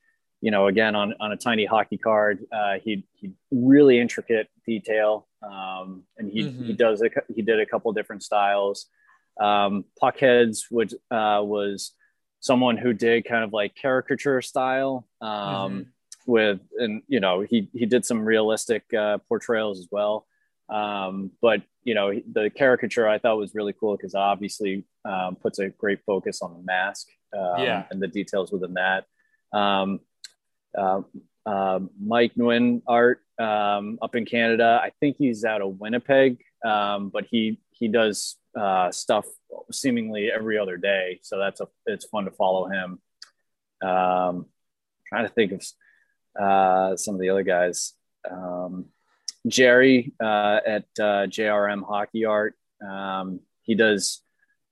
you 0.40 0.50
know, 0.50 0.66
again 0.66 0.94
on, 0.94 1.14
on 1.20 1.32
a 1.32 1.36
tiny 1.36 1.64
hockey 1.64 1.98
card, 1.98 2.44
uh, 2.52 2.74
he 2.82 3.04
he 3.14 3.32
really 3.50 3.98
intricate 3.98 4.48
detail, 4.66 5.26
um, 5.42 6.04
and 6.16 6.30
he 6.30 6.44
mm-hmm. 6.44 6.64
he 6.64 6.72
does 6.72 7.02
a, 7.02 7.10
he 7.34 7.42
did 7.42 7.60
a 7.60 7.66
couple 7.66 7.92
different 7.92 8.22
styles. 8.22 8.86
Um, 9.40 9.84
Puckheads 10.00 10.64
would 10.70 10.94
uh, 11.10 11.42
was 11.42 11.92
someone 12.40 12.76
who 12.76 12.92
did 12.92 13.24
kind 13.24 13.42
of 13.44 13.52
like 13.52 13.74
caricature 13.74 14.40
style 14.42 15.06
um, 15.20 15.30
mm-hmm. 15.30 15.80
with, 16.26 16.60
and 16.76 17.02
you 17.08 17.20
know, 17.20 17.40
he 17.40 17.68
he 17.72 17.86
did 17.86 18.04
some 18.04 18.24
realistic 18.24 18.84
uh, 18.94 19.18
portrayals 19.28 19.80
as 19.80 19.88
well. 19.90 20.26
Um, 20.68 21.32
but 21.40 21.62
you 21.82 21.94
know, 21.94 22.12
the 22.32 22.50
caricature 22.50 23.08
I 23.08 23.18
thought 23.18 23.38
was 23.38 23.54
really 23.54 23.72
cool 23.72 23.96
because 23.96 24.14
obviously 24.14 24.84
um, 25.04 25.36
puts 25.36 25.58
a 25.58 25.70
great 25.70 26.00
focus 26.04 26.42
on 26.42 26.52
the 26.52 26.62
mask 26.62 27.08
um, 27.36 27.64
yeah. 27.64 27.84
and 27.90 28.00
the 28.00 28.08
details 28.08 28.52
within 28.52 28.74
that. 28.74 29.04
Um, 29.52 30.00
Mike 30.76 32.34
Nguyen 32.36 32.82
art 32.86 33.22
um, 33.38 33.98
up 34.02 34.14
in 34.14 34.24
Canada. 34.24 34.80
I 34.82 34.90
think 35.00 35.16
he's 35.18 35.44
out 35.44 35.62
of 35.62 35.78
Winnipeg, 35.78 36.38
um, 36.64 37.10
but 37.10 37.26
he 37.30 37.60
he 37.70 37.88
does 37.88 38.36
uh, 38.58 38.90
stuff 38.90 39.26
seemingly 39.70 40.30
every 40.30 40.58
other 40.58 40.76
day. 40.76 41.20
So 41.22 41.38
that's 41.38 41.60
a 41.60 41.68
it's 41.86 42.06
fun 42.06 42.24
to 42.24 42.30
follow 42.30 42.68
him. 42.68 43.00
Um, 43.80 44.46
trying 45.08 45.26
to 45.26 45.32
think 45.32 45.52
of 45.52 45.64
uh, 46.40 46.96
some 46.96 47.14
of 47.14 47.20
the 47.20 47.30
other 47.30 47.44
guys. 47.44 47.94
Um, 48.28 48.86
Jerry 49.46 50.12
uh, 50.20 50.60
at 50.66 50.84
uh, 50.98 51.26
JRM 51.26 51.86
Hockey 51.86 52.24
Art. 52.24 52.54
Um, 52.86 53.40
he 53.62 53.74
does 53.74 54.22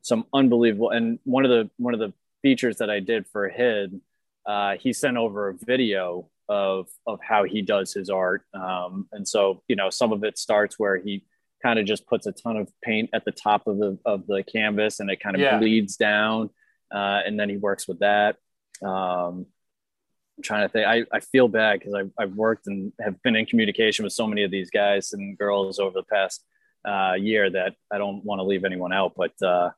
some 0.02 0.26
unbelievable, 0.34 0.90
and 0.90 1.18
one 1.24 1.44
of 1.44 1.50
the 1.50 1.70
one 1.76 1.94
of 1.94 2.00
the 2.00 2.12
features 2.42 2.78
that 2.78 2.90
I 2.90 3.00
did 3.00 3.26
for 3.26 3.48
HID 3.48 4.00
uh, 4.46 4.76
he 4.78 4.92
sent 4.92 5.16
over 5.16 5.48
a 5.48 5.54
video 5.54 6.28
of 6.48 6.88
of 7.06 7.18
how 7.22 7.44
he 7.44 7.62
does 7.62 7.92
his 7.92 8.08
art. 8.08 8.42
Um, 8.54 9.08
and 9.12 9.26
so, 9.26 9.62
you 9.68 9.76
know, 9.76 9.90
some 9.90 10.12
of 10.12 10.22
it 10.24 10.38
starts 10.38 10.78
where 10.78 10.96
he 10.96 11.24
kind 11.62 11.78
of 11.78 11.86
just 11.86 12.06
puts 12.06 12.26
a 12.26 12.32
ton 12.32 12.56
of 12.56 12.70
paint 12.82 13.10
at 13.12 13.24
the 13.24 13.32
top 13.32 13.66
of 13.66 13.78
the 13.78 13.98
of 14.04 14.26
the 14.26 14.44
canvas, 14.44 15.00
and 15.00 15.10
it 15.10 15.20
kind 15.20 15.36
of 15.36 15.42
yeah. 15.42 15.58
bleeds 15.58 15.96
down, 15.96 16.50
uh, 16.94 17.20
and 17.26 17.38
then 17.38 17.48
he 17.48 17.56
works 17.56 17.88
with 17.88 18.00
that. 18.00 18.36
Um, 18.82 19.46
I'm 20.36 20.42
trying 20.42 20.68
to 20.68 20.68
think. 20.68 20.86
I, 20.86 21.04
I 21.10 21.20
feel 21.20 21.48
bad 21.48 21.78
because 21.78 21.94
I've, 21.94 22.10
I've 22.18 22.34
worked 22.34 22.66
and 22.66 22.92
have 23.00 23.20
been 23.22 23.36
in 23.36 23.46
communication 23.46 24.04
with 24.04 24.12
so 24.12 24.26
many 24.26 24.42
of 24.44 24.50
these 24.50 24.70
guys 24.70 25.12
and 25.12 25.36
girls 25.36 25.78
over 25.78 25.94
the 25.94 26.02
past 26.02 26.44
uh, 26.86 27.14
year 27.18 27.48
that 27.50 27.74
I 27.90 27.98
don't 27.98 28.22
want 28.22 28.40
to 28.40 28.44
leave 28.44 28.64
anyone 28.64 28.92
out. 28.92 29.14
But 29.16 29.32
uh, 29.42 29.70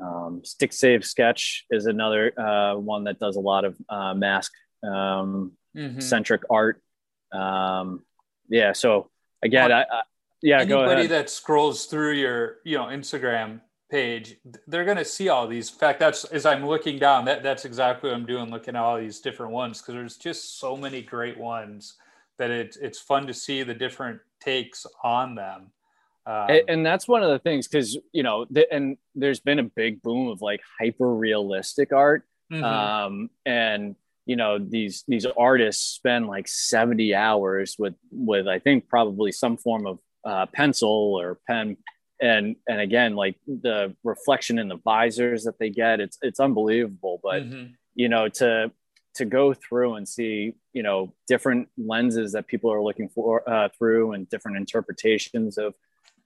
um, 0.00 0.42
Stick 0.44 0.72
Save 0.72 1.04
Sketch 1.04 1.66
is 1.70 1.86
another 1.86 2.38
uh, 2.38 2.76
one 2.76 3.04
that 3.04 3.18
does 3.18 3.36
a 3.36 3.40
lot 3.40 3.64
of 3.64 3.76
uh, 3.88 4.14
mask 4.14 4.52
um, 4.82 5.52
mm-hmm. 5.76 6.00
centric 6.00 6.42
art. 6.50 6.82
Um, 7.32 8.04
yeah. 8.48 8.72
So 8.72 9.10
again, 9.42 9.72
I, 9.72 9.82
I, 9.82 10.02
yeah, 10.42 10.60
anybody 10.60 11.06
that 11.08 11.30
scrolls 11.30 11.86
through 11.86 12.12
your 12.12 12.56
you 12.64 12.76
know 12.78 12.84
Instagram 12.84 13.60
page, 13.90 14.36
they're 14.66 14.84
gonna 14.84 15.04
see 15.04 15.28
all 15.28 15.46
these. 15.46 15.70
In 15.70 15.78
fact, 15.78 16.00
that's 16.00 16.24
as 16.24 16.46
I'm 16.46 16.66
looking 16.66 16.98
down, 16.98 17.24
that 17.26 17.42
that's 17.42 17.64
exactly 17.64 18.10
what 18.10 18.16
I'm 18.16 18.26
doing, 18.26 18.50
looking 18.50 18.76
at 18.76 18.82
all 18.82 18.98
these 18.98 19.20
different 19.20 19.52
ones 19.52 19.80
because 19.80 19.94
there's 19.94 20.16
just 20.16 20.58
so 20.58 20.76
many 20.76 21.02
great 21.02 21.38
ones 21.38 21.94
that 22.38 22.50
it's 22.50 22.76
it's 22.78 22.98
fun 22.98 23.26
to 23.26 23.34
see 23.34 23.62
the 23.62 23.74
different 23.74 24.20
takes 24.40 24.86
on 25.04 25.34
them. 25.34 25.70
Um, 26.26 26.50
and, 26.50 26.62
and, 26.68 26.86
that's 26.86 27.08
one 27.08 27.22
of 27.22 27.30
the 27.30 27.38
things 27.38 27.66
because 27.66 27.96
you 28.12 28.22
know, 28.22 28.46
the, 28.50 28.70
and 28.72 28.98
there's 29.14 29.40
been 29.40 29.58
a 29.58 29.64
big 29.64 30.02
boom 30.02 30.28
of 30.28 30.42
like 30.42 30.60
hyper 30.78 31.12
realistic 31.14 31.92
art, 31.92 32.24
mm-hmm. 32.52 32.62
um, 32.62 33.30
and 33.46 33.96
you 34.26 34.36
know 34.36 34.58
these 34.58 35.02
these 35.08 35.26
artists 35.26 35.82
spend 35.82 36.26
like 36.26 36.46
70 36.46 37.14
hours 37.14 37.76
with 37.78 37.94
with 38.12 38.46
I 38.46 38.58
think 38.58 38.88
probably 38.88 39.32
some 39.32 39.56
form 39.56 39.86
of 39.86 39.98
uh, 40.24 40.46
pencil 40.46 41.18
or 41.18 41.40
pen 41.46 41.78
and 42.20 42.56
and 42.68 42.80
again 42.80 43.16
like 43.16 43.36
the 43.46 43.94
reflection 44.04 44.58
in 44.58 44.68
the 44.68 44.76
visors 44.76 45.44
that 45.44 45.58
they 45.58 45.70
get 45.70 46.00
it's 46.00 46.18
it's 46.22 46.38
unbelievable 46.38 47.18
but 47.22 47.42
mm-hmm. 47.42 47.72
you 47.94 48.08
know 48.08 48.28
to 48.28 48.70
to 49.14 49.24
go 49.24 49.54
through 49.54 49.94
and 49.94 50.06
see 50.06 50.52
you 50.72 50.82
know 50.82 51.12
different 51.26 51.68
lenses 51.78 52.32
that 52.32 52.46
people 52.46 52.72
are 52.72 52.82
looking 52.82 53.08
for 53.08 53.48
uh, 53.50 53.68
through 53.76 54.12
and 54.12 54.28
different 54.28 54.56
interpretations 54.56 55.58
of 55.58 55.74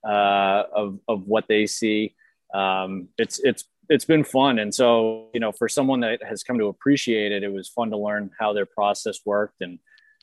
uh, 0.07 0.65
of 0.73 0.99
of 1.09 1.27
what 1.27 1.47
they 1.49 1.67
see. 1.67 2.15
Um, 2.53 3.09
it's 3.19 3.41
it's 3.41 3.65
it's 3.89 4.05
been 4.05 4.25
fun. 4.25 4.59
And 4.59 4.75
so 4.75 5.29
you 5.35 5.41
know 5.41 5.53
for 5.53 5.69
someone 5.69 6.01
that 6.01 6.23
has 6.23 6.43
come 6.43 6.59
to 6.59 6.67
appreciate 6.67 7.33
it 7.33 7.43
it 7.43 7.53
was 7.53 7.69
fun 7.69 7.91
to 7.91 7.97
learn 7.97 8.31
how 8.39 8.53
their 8.53 8.67
process 8.67 9.21
worked 9.25 9.61
and 9.61 9.79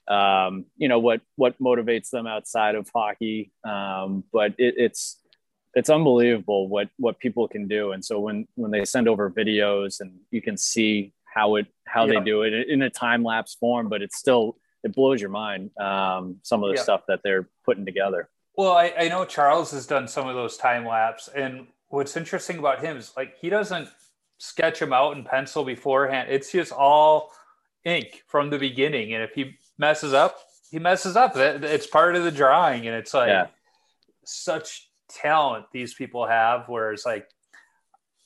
um, 0.07 0.65
you 0.77 0.87
know 0.87 0.99
what 0.99 1.21
what 1.35 1.59
motivates 1.59 2.09
them 2.09 2.27
outside 2.27 2.75
of 2.75 2.89
hockey. 2.93 3.51
Um, 3.63 4.23
but 4.31 4.53
it, 4.57 4.75
it's 4.77 5.19
it's 5.73 5.89
unbelievable 5.89 6.67
what 6.67 6.89
what 6.97 7.19
people 7.19 7.47
can 7.47 7.67
do. 7.67 7.91
And 7.91 8.03
so 8.03 8.19
when 8.19 8.47
when 8.55 8.71
they 8.71 8.85
send 8.85 9.07
over 9.07 9.29
videos 9.29 9.99
and 9.99 10.19
you 10.31 10.41
can 10.41 10.57
see 10.57 11.13
how 11.33 11.55
it 11.55 11.67
how 11.87 12.05
yeah. 12.05 12.19
they 12.19 12.25
do 12.25 12.43
it 12.43 12.69
in 12.69 12.81
a 12.81 12.89
time 12.89 13.23
lapse 13.23 13.55
form 13.55 13.89
but 13.89 14.01
it's 14.01 14.17
still 14.17 14.57
it 14.83 14.93
blows 14.93 15.21
your 15.21 15.29
mind 15.29 15.71
um, 15.79 16.37
some 16.43 16.63
of 16.63 16.69
the 16.69 16.75
yeah. 16.75 16.83
stuff 16.83 17.01
that 17.07 17.21
they're 17.23 17.47
putting 17.65 17.85
together 17.85 18.29
well 18.55 18.71
I, 18.71 18.93
I 18.97 19.07
know 19.07 19.25
charles 19.25 19.71
has 19.71 19.85
done 19.85 20.07
some 20.07 20.27
of 20.27 20.35
those 20.35 20.57
time 20.57 20.85
lapse 20.85 21.29
and 21.29 21.67
what's 21.89 22.15
interesting 22.17 22.57
about 22.57 22.83
him 22.83 22.97
is 22.97 23.13
like 23.15 23.35
he 23.39 23.49
doesn't 23.49 23.89
sketch 24.37 24.79
them 24.79 24.93
out 24.93 25.15
in 25.15 25.23
pencil 25.23 25.63
beforehand 25.63 26.29
it's 26.29 26.51
just 26.51 26.71
all 26.71 27.31
ink 27.85 28.23
from 28.27 28.49
the 28.49 28.57
beginning 28.57 29.13
and 29.13 29.23
if 29.23 29.33
he 29.33 29.57
messes 29.77 30.13
up 30.13 30.39
he 30.69 30.79
messes 30.79 31.15
up 31.15 31.35
it's 31.35 31.87
part 31.87 32.15
of 32.15 32.23
the 32.23 32.31
drawing 32.31 32.87
and 32.87 32.95
it's 32.95 33.13
like 33.13 33.27
yeah. 33.27 33.47
such 34.23 34.89
talent 35.09 35.65
these 35.71 35.93
people 35.93 36.25
have 36.25 36.67
where 36.69 36.91
it's 36.91 37.05
like 37.05 37.27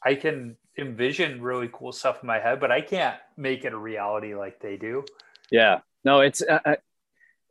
I 0.05 0.13
can 0.13 0.55
envision 0.78 1.41
really 1.41 1.69
cool 1.73 1.91
stuff 1.91 2.19
in 2.21 2.28
my 2.28 2.39
head, 2.39 2.59
but 2.59 2.71
I 2.71 2.82
can't 2.82 3.17
make 3.38 3.65
it 3.65 3.73
a 3.73 3.78
reality 3.78 4.36
like 4.36 4.59
they 4.59 4.78
do. 4.78 5.03
Yeah, 5.49 5.80
no, 6.03 6.19
it's 6.19 6.43
I, 6.47 6.78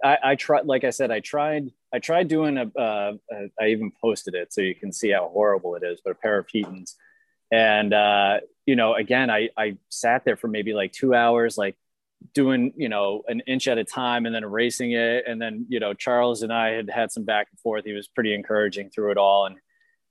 I, 0.04 0.18
I 0.22 0.34
tried. 0.34 0.66
Like 0.66 0.84
I 0.84 0.90
said, 0.90 1.10
I 1.10 1.20
tried. 1.20 1.70
I 1.92 1.98
tried 1.98 2.28
doing 2.28 2.58
a, 2.58 2.70
uh, 2.78 3.14
a. 3.32 3.50
I 3.60 3.68
even 3.68 3.90
posted 4.00 4.34
it 4.34 4.52
so 4.52 4.60
you 4.60 4.74
can 4.74 4.92
see 4.92 5.10
how 5.10 5.30
horrible 5.32 5.74
it 5.76 5.82
is. 5.82 6.00
But 6.04 6.10
a 6.10 6.16
pair 6.16 6.38
of 6.38 6.46
Heatons, 6.46 6.96
and 7.50 7.94
uh, 7.94 8.40
you 8.66 8.76
know, 8.76 8.94
again, 8.94 9.30
I 9.30 9.48
I 9.56 9.78
sat 9.88 10.24
there 10.24 10.36
for 10.36 10.48
maybe 10.48 10.74
like 10.74 10.92
two 10.92 11.14
hours, 11.14 11.56
like 11.56 11.76
doing 12.32 12.72
you 12.76 12.88
know 12.88 13.22
an 13.28 13.40
inch 13.46 13.66
at 13.68 13.78
a 13.78 13.84
time 13.84 14.26
and 14.26 14.34
then 14.34 14.44
erasing 14.44 14.92
it 14.92 15.24
and 15.26 15.42
then 15.42 15.66
you 15.68 15.78
know 15.78 15.92
charles 15.92 16.42
and 16.42 16.52
i 16.52 16.70
had 16.70 16.88
had 16.88 17.12
some 17.12 17.24
back 17.24 17.48
and 17.50 17.60
forth 17.60 17.84
he 17.84 17.92
was 17.92 18.08
pretty 18.08 18.34
encouraging 18.34 18.88
through 18.88 19.10
it 19.10 19.18
all 19.18 19.44
and 19.44 19.56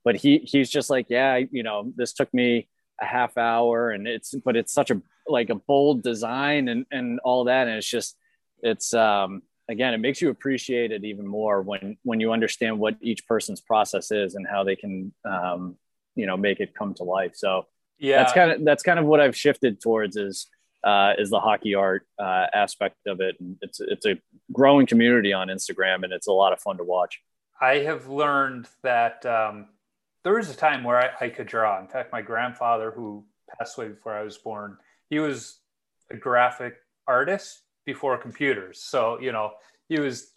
but 0.04 0.14
he 0.14 0.38
he's 0.38 0.70
just 0.70 0.90
like 0.90 1.06
yeah 1.08 1.40
you 1.50 1.64
know 1.64 1.92
this 1.96 2.12
took 2.12 2.32
me 2.32 2.68
a 3.00 3.04
half 3.04 3.36
hour 3.36 3.90
and 3.90 4.06
it's 4.06 4.32
but 4.44 4.54
it's 4.54 4.72
such 4.72 4.92
a 4.92 5.02
like 5.26 5.50
a 5.50 5.56
bold 5.56 6.04
design 6.04 6.68
and 6.68 6.86
and 6.92 7.18
all 7.24 7.44
that 7.44 7.66
and 7.66 7.78
it's 7.78 7.88
just 7.88 8.16
it's 8.62 8.94
um 8.94 9.42
again 9.68 9.94
it 9.94 9.98
makes 9.98 10.20
you 10.20 10.30
appreciate 10.30 10.92
it 10.92 11.04
even 11.04 11.26
more 11.26 11.62
when 11.62 11.96
when 12.02 12.20
you 12.20 12.32
understand 12.32 12.78
what 12.78 12.96
each 13.00 13.26
person's 13.26 13.60
process 13.60 14.10
is 14.10 14.34
and 14.34 14.46
how 14.46 14.64
they 14.64 14.76
can 14.76 15.12
um 15.24 15.76
you 16.14 16.26
know 16.26 16.36
make 16.36 16.60
it 16.60 16.74
come 16.74 16.94
to 16.94 17.02
life 17.02 17.32
so 17.34 17.66
yeah 17.98 18.18
that's 18.18 18.32
kind 18.32 18.50
of 18.50 18.64
that's 18.64 18.82
kind 18.82 18.98
of 18.98 19.04
what 19.04 19.20
i've 19.20 19.36
shifted 19.36 19.80
towards 19.80 20.16
is 20.16 20.48
uh, 20.84 21.14
is 21.18 21.30
the 21.30 21.40
hockey 21.40 21.74
art 21.74 22.06
uh, 22.18 22.46
aspect 22.52 22.96
of 23.06 23.20
it. 23.20 23.36
And 23.40 23.56
it's 23.62 23.80
it's 23.80 24.06
a 24.06 24.16
growing 24.52 24.86
community 24.86 25.32
on 25.32 25.48
Instagram, 25.48 26.04
and 26.04 26.12
it's 26.12 26.28
a 26.28 26.32
lot 26.32 26.52
of 26.52 26.60
fun 26.60 26.76
to 26.76 26.84
watch. 26.84 27.20
I 27.60 27.78
have 27.78 28.08
learned 28.08 28.68
that 28.82 29.24
um, 29.24 29.68
there 30.22 30.34
was 30.34 30.50
a 30.50 30.56
time 30.56 30.84
where 30.84 30.98
I, 30.98 31.26
I, 31.26 31.28
could 31.30 31.46
draw. 31.46 31.80
In 31.80 31.88
fact, 31.88 32.12
my 32.12 32.20
grandfather, 32.20 32.90
who 32.90 33.24
passed 33.56 33.78
away 33.78 33.88
before 33.88 34.12
I 34.12 34.22
was 34.22 34.36
born, 34.36 34.76
he 35.08 35.18
was 35.18 35.60
a 36.10 36.16
graphic 36.16 36.74
artist 37.06 37.62
before 37.84 38.16
computers. 38.18 38.80
So 38.80 39.18
you 39.20 39.32
know, 39.32 39.52
he 39.88 40.00
was 40.00 40.32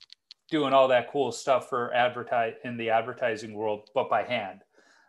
doing 0.50 0.74
all 0.74 0.88
that 0.88 1.12
cool 1.12 1.32
stuff 1.32 1.70
for 1.70 1.94
advertise 1.94 2.54
in 2.64 2.78
the 2.78 2.90
advertising 2.90 3.54
world, 3.54 3.90
but 3.94 4.10
by 4.10 4.24
hand. 4.24 4.62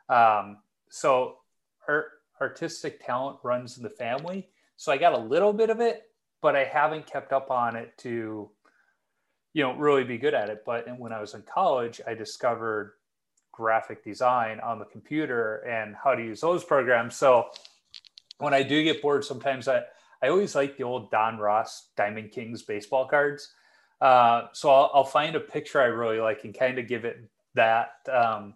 Um, 0.08 0.58
so 0.90 1.38
art, 1.86 2.06
artistic 2.40 3.04
talent 3.04 3.38
runs 3.42 3.76
in 3.76 3.82
the 3.82 3.90
family 3.90 4.48
so 4.78 4.92
I 4.92 4.96
got 4.96 5.12
a 5.12 5.18
little 5.18 5.52
bit 5.52 5.70
of 5.70 5.80
it, 5.80 6.04
but 6.40 6.54
I 6.54 6.62
haven't 6.62 7.04
kept 7.04 7.32
up 7.32 7.50
on 7.50 7.74
it 7.74 7.98
to, 7.98 8.48
you 9.52 9.62
know, 9.64 9.74
really 9.74 10.04
be 10.04 10.18
good 10.18 10.34
at 10.34 10.50
it. 10.50 10.62
But 10.64 10.86
when 11.00 11.12
I 11.12 11.20
was 11.20 11.34
in 11.34 11.42
college, 11.42 12.00
I 12.06 12.14
discovered 12.14 12.92
graphic 13.50 14.04
design 14.04 14.60
on 14.60 14.78
the 14.78 14.84
computer 14.84 15.56
and 15.68 15.96
how 15.96 16.14
to 16.14 16.22
use 16.22 16.40
those 16.40 16.62
programs. 16.62 17.16
So 17.16 17.48
when 18.38 18.54
I 18.54 18.62
do 18.62 18.84
get 18.84 19.02
bored, 19.02 19.24
sometimes 19.24 19.66
I, 19.66 19.82
I 20.22 20.28
always 20.28 20.54
like 20.54 20.76
the 20.76 20.84
old 20.84 21.10
Donruss 21.10 21.88
Diamond 21.96 22.32
Kings 22.32 22.62
baseball 22.62 23.06
cards. 23.06 23.52
Uh, 24.00 24.46
so 24.52 24.70
I'll, 24.70 24.90
I'll, 24.94 25.04
find 25.04 25.34
a 25.34 25.40
picture 25.40 25.80
I 25.80 25.86
really 25.86 26.20
like 26.20 26.44
and 26.44 26.56
kind 26.56 26.78
of 26.78 26.86
give 26.86 27.04
it 27.04 27.18
that 27.54 27.90
um, 28.12 28.54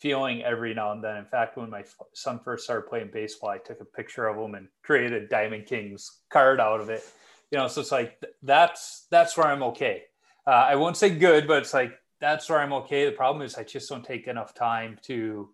feeling 0.00 0.42
every 0.42 0.74
now 0.74 0.90
and 0.90 1.04
then. 1.04 1.16
In 1.18 1.24
fact, 1.24 1.56
when 1.56 1.70
my 1.70 1.84
son 2.14 2.40
first 2.40 2.64
started 2.64 2.88
playing 2.88 3.10
baseball, 3.12 3.50
I 3.50 3.58
took 3.58 3.80
a 3.80 3.84
picture 3.84 4.26
of 4.26 4.36
him 4.36 4.56
and 4.56 4.66
created 4.82 5.12
a 5.12 5.28
Diamond 5.28 5.66
Kings 5.66 6.18
card 6.30 6.58
out 6.58 6.80
of 6.80 6.90
it. 6.90 7.04
You 7.52 7.58
know, 7.58 7.68
so 7.68 7.80
it's 7.80 7.92
like 7.92 8.20
that's 8.42 9.06
that's 9.10 9.36
where 9.36 9.46
I'm 9.46 9.62
okay. 9.62 10.04
Uh, 10.46 10.50
I 10.50 10.74
won't 10.76 10.96
say 10.96 11.10
good, 11.10 11.46
but 11.46 11.58
it's 11.58 11.74
like 11.74 11.92
that's 12.20 12.48
where 12.48 12.60
I'm 12.60 12.72
okay. 12.72 13.06
The 13.06 13.12
problem 13.12 13.42
is 13.44 13.56
I 13.56 13.64
just 13.64 13.88
don't 13.88 14.04
take 14.04 14.26
enough 14.26 14.54
time 14.54 14.98
to 15.04 15.48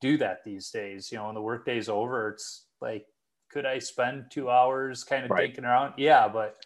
do 0.00 0.16
that 0.18 0.44
these 0.44 0.70
days. 0.70 1.12
You 1.12 1.18
know, 1.18 1.26
when 1.26 1.34
the 1.34 1.40
workday's 1.42 1.88
over, 1.88 2.30
it's 2.30 2.64
like, 2.80 3.06
could 3.50 3.66
I 3.66 3.78
spend 3.78 4.26
two 4.30 4.48
hours 4.48 5.04
kind 5.04 5.24
of 5.24 5.30
right. 5.30 5.46
thinking 5.46 5.64
around? 5.64 5.94
Yeah, 5.96 6.28
but 6.28 6.56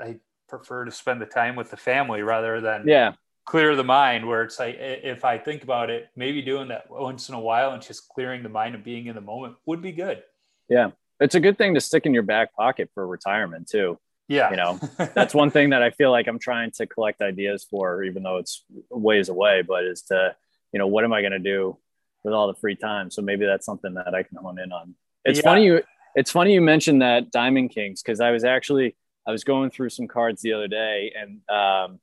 I 0.00 0.16
prefer 0.48 0.84
to 0.84 0.90
spend 0.90 1.20
the 1.20 1.26
time 1.26 1.56
with 1.56 1.70
the 1.70 1.76
family 1.76 2.22
rather 2.22 2.60
than 2.60 2.86
yeah. 2.86 3.12
clear 3.46 3.74
the 3.74 3.84
mind 3.84 4.26
where 4.26 4.42
it's 4.42 4.58
like 4.58 4.76
if 4.78 5.24
i 5.24 5.38
think 5.38 5.62
about 5.62 5.88
it 5.88 6.08
maybe 6.14 6.42
doing 6.42 6.68
that 6.68 6.90
once 6.90 7.30
in 7.30 7.34
a 7.34 7.40
while 7.40 7.72
and 7.72 7.80
just 7.82 8.06
clearing 8.10 8.42
the 8.42 8.50
mind 8.50 8.74
and 8.74 8.84
being 8.84 9.06
in 9.06 9.14
the 9.14 9.20
moment 9.20 9.56
would 9.64 9.80
be 9.80 9.92
good. 9.92 10.22
Yeah. 10.68 10.90
It's 11.20 11.34
a 11.34 11.40
good 11.40 11.56
thing 11.56 11.74
to 11.74 11.80
stick 11.80 12.04
in 12.04 12.12
your 12.12 12.22
back 12.22 12.54
pocket 12.54 12.90
for 12.92 13.06
retirement 13.06 13.66
too. 13.66 13.98
Yeah. 14.28 14.50
You 14.50 14.56
know 14.56 14.80
that's 15.14 15.34
one 15.34 15.50
thing 15.50 15.70
that 15.70 15.82
i 15.82 15.90
feel 15.90 16.10
like 16.10 16.26
i'm 16.26 16.38
trying 16.38 16.70
to 16.72 16.86
collect 16.86 17.22
ideas 17.22 17.66
for 17.68 18.02
even 18.02 18.22
though 18.22 18.36
it's 18.36 18.64
ways 18.90 19.28
away 19.28 19.62
but 19.62 19.84
is 19.84 20.02
to 20.04 20.36
you 20.72 20.78
know 20.78 20.86
what 20.86 21.04
am 21.04 21.12
i 21.12 21.20
going 21.20 21.32
to 21.32 21.38
do 21.38 21.78
with 22.24 22.34
all 22.34 22.46
the 22.46 22.54
free 22.54 22.76
time? 22.76 23.10
So 23.10 23.20
maybe 23.20 23.46
that's 23.46 23.66
something 23.66 23.94
that 23.94 24.14
i 24.14 24.22
can 24.22 24.36
hone 24.36 24.58
in 24.58 24.70
on 24.70 24.94
it's 25.24 25.38
yeah. 25.38 25.42
funny 25.42 25.64
you 25.64 25.82
it's 26.14 26.30
funny 26.30 26.52
you 26.52 26.60
mentioned 26.60 27.02
that 27.02 27.30
diamond 27.30 27.70
kings 27.70 28.02
because 28.02 28.20
i 28.20 28.30
was 28.30 28.44
actually 28.44 28.94
i 29.26 29.30
was 29.30 29.44
going 29.44 29.70
through 29.70 29.88
some 29.88 30.06
cards 30.06 30.42
the 30.42 30.52
other 30.52 30.68
day 30.68 31.12
and 31.16 31.40
um, 31.50 32.00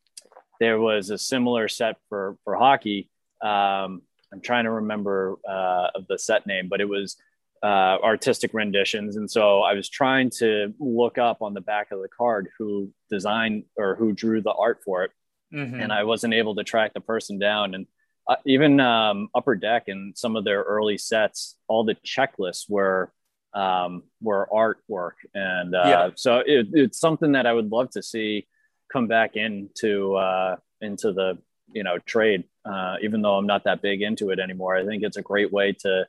there 0.60 0.80
was 0.80 1.10
a 1.10 1.18
similar 1.18 1.68
set 1.68 1.98
for 2.10 2.38
for 2.44 2.56
hockey. 2.56 3.10
Um, 3.42 4.02
I'm 4.32 4.42
trying 4.44 4.66
to 4.66 4.72
remember 4.72 5.38
uh, 5.48 5.88
of 5.96 6.06
the 6.08 6.20
set 6.20 6.46
name, 6.46 6.68
but 6.70 6.82
it 6.82 6.90
was 6.90 7.18
uh, 7.64 7.98
artistic 8.04 8.54
renditions, 8.54 9.16
and 9.16 9.30
so 9.30 9.62
I 9.62 9.74
was 9.74 9.90
trying 9.90 10.30
to 10.40 10.74
look 10.80 11.18
up 11.18 11.42
on 11.42 11.54
the 11.54 11.62
back 11.62 11.92
of 11.92 12.02
the 12.02 12.10
card 12.10 12.50
who 12.58 12.92
designed 13.10 13.64
or 13.78 13.96
who 13.96 14.14
drew 14.14 14.42
the 14.42 14.52
art 14.52 14.80
for 14.84 15.04
it, 15.04 15.12
mm-hmm. 15.54 15.80
and 15.80 15.92
I 15.92 16.04
wasn't 16.04 16.34
able 16.34 16.56
to 16.56 16.64
track 16.64 16.94
the 16.94 17.02
person 17.02 17.40
down. 17.40 17.74
And 17.74 17.88
uh, 18.30 18.36
even 18.46 18.80
um, 18.80 19.28
Upper 19.34 19.56
Deck 19.56 19.88
and 19.88 20.16
some 20.16 20.36
of 20.36 20.46
their 20.46 20.62
early 20.62 21.00
sets, 21.00 21.58
all 21.68 21.84
the 21.84 21.96
checklists 22.06 22.70
were 22.70 23.12
um, 23.56 24.04
were 24.22 24.48
artwork, 24.54 25.14
and 25.34 25.74
uh, 25.74 25.84
yeah. 25.86 26.10
so 26.16 26.44
it, 26.46 26.68
it's 26.74 27.00
something 27.00 27.32
that 27.32 27.48
I 27.48 27.54
would 27.54 27.72
love 27.72 27.90
to 27.92 28.04
see 28.04 28.48
come 28.94 29.08
back 29.08 29.36
into 29.36 30.14
uh, 30.14 30.58
into 30.80 31.12
the 31.12 31.40
you 31.74 31.84
know 31.84 31.98
trade. 31.98 32.44
Uh, 32.64 32.98
even 33.02 33.24
though 33.24 33.36
I'm 33.36 33.48
not 33.48 33.64
that 33.64 33.82
big 33.82 34.04
into 34.04 34.30
it 34.30 34.40
anymore, 34.40 34.76
I 34.76 34.86
think 34.86 35.02
it's 35.02 35.18
a 35.18 35.24
great 35.24 35.52
way 35.52 35.74
to 35.80 36.08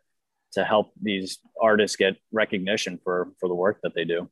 to 0.53 0.65
help 0.65 0.93
these 1.01 1.39
artists 1.59 1.97
get 1.97 2.19
recognition 2.33 3.01
for 3.03 3.33
for 3.41 3.49
the 3.49 3.55
work 3.55 3.81
that 3.83 3.95
they 3.95 4.05
do. 4.05 4.29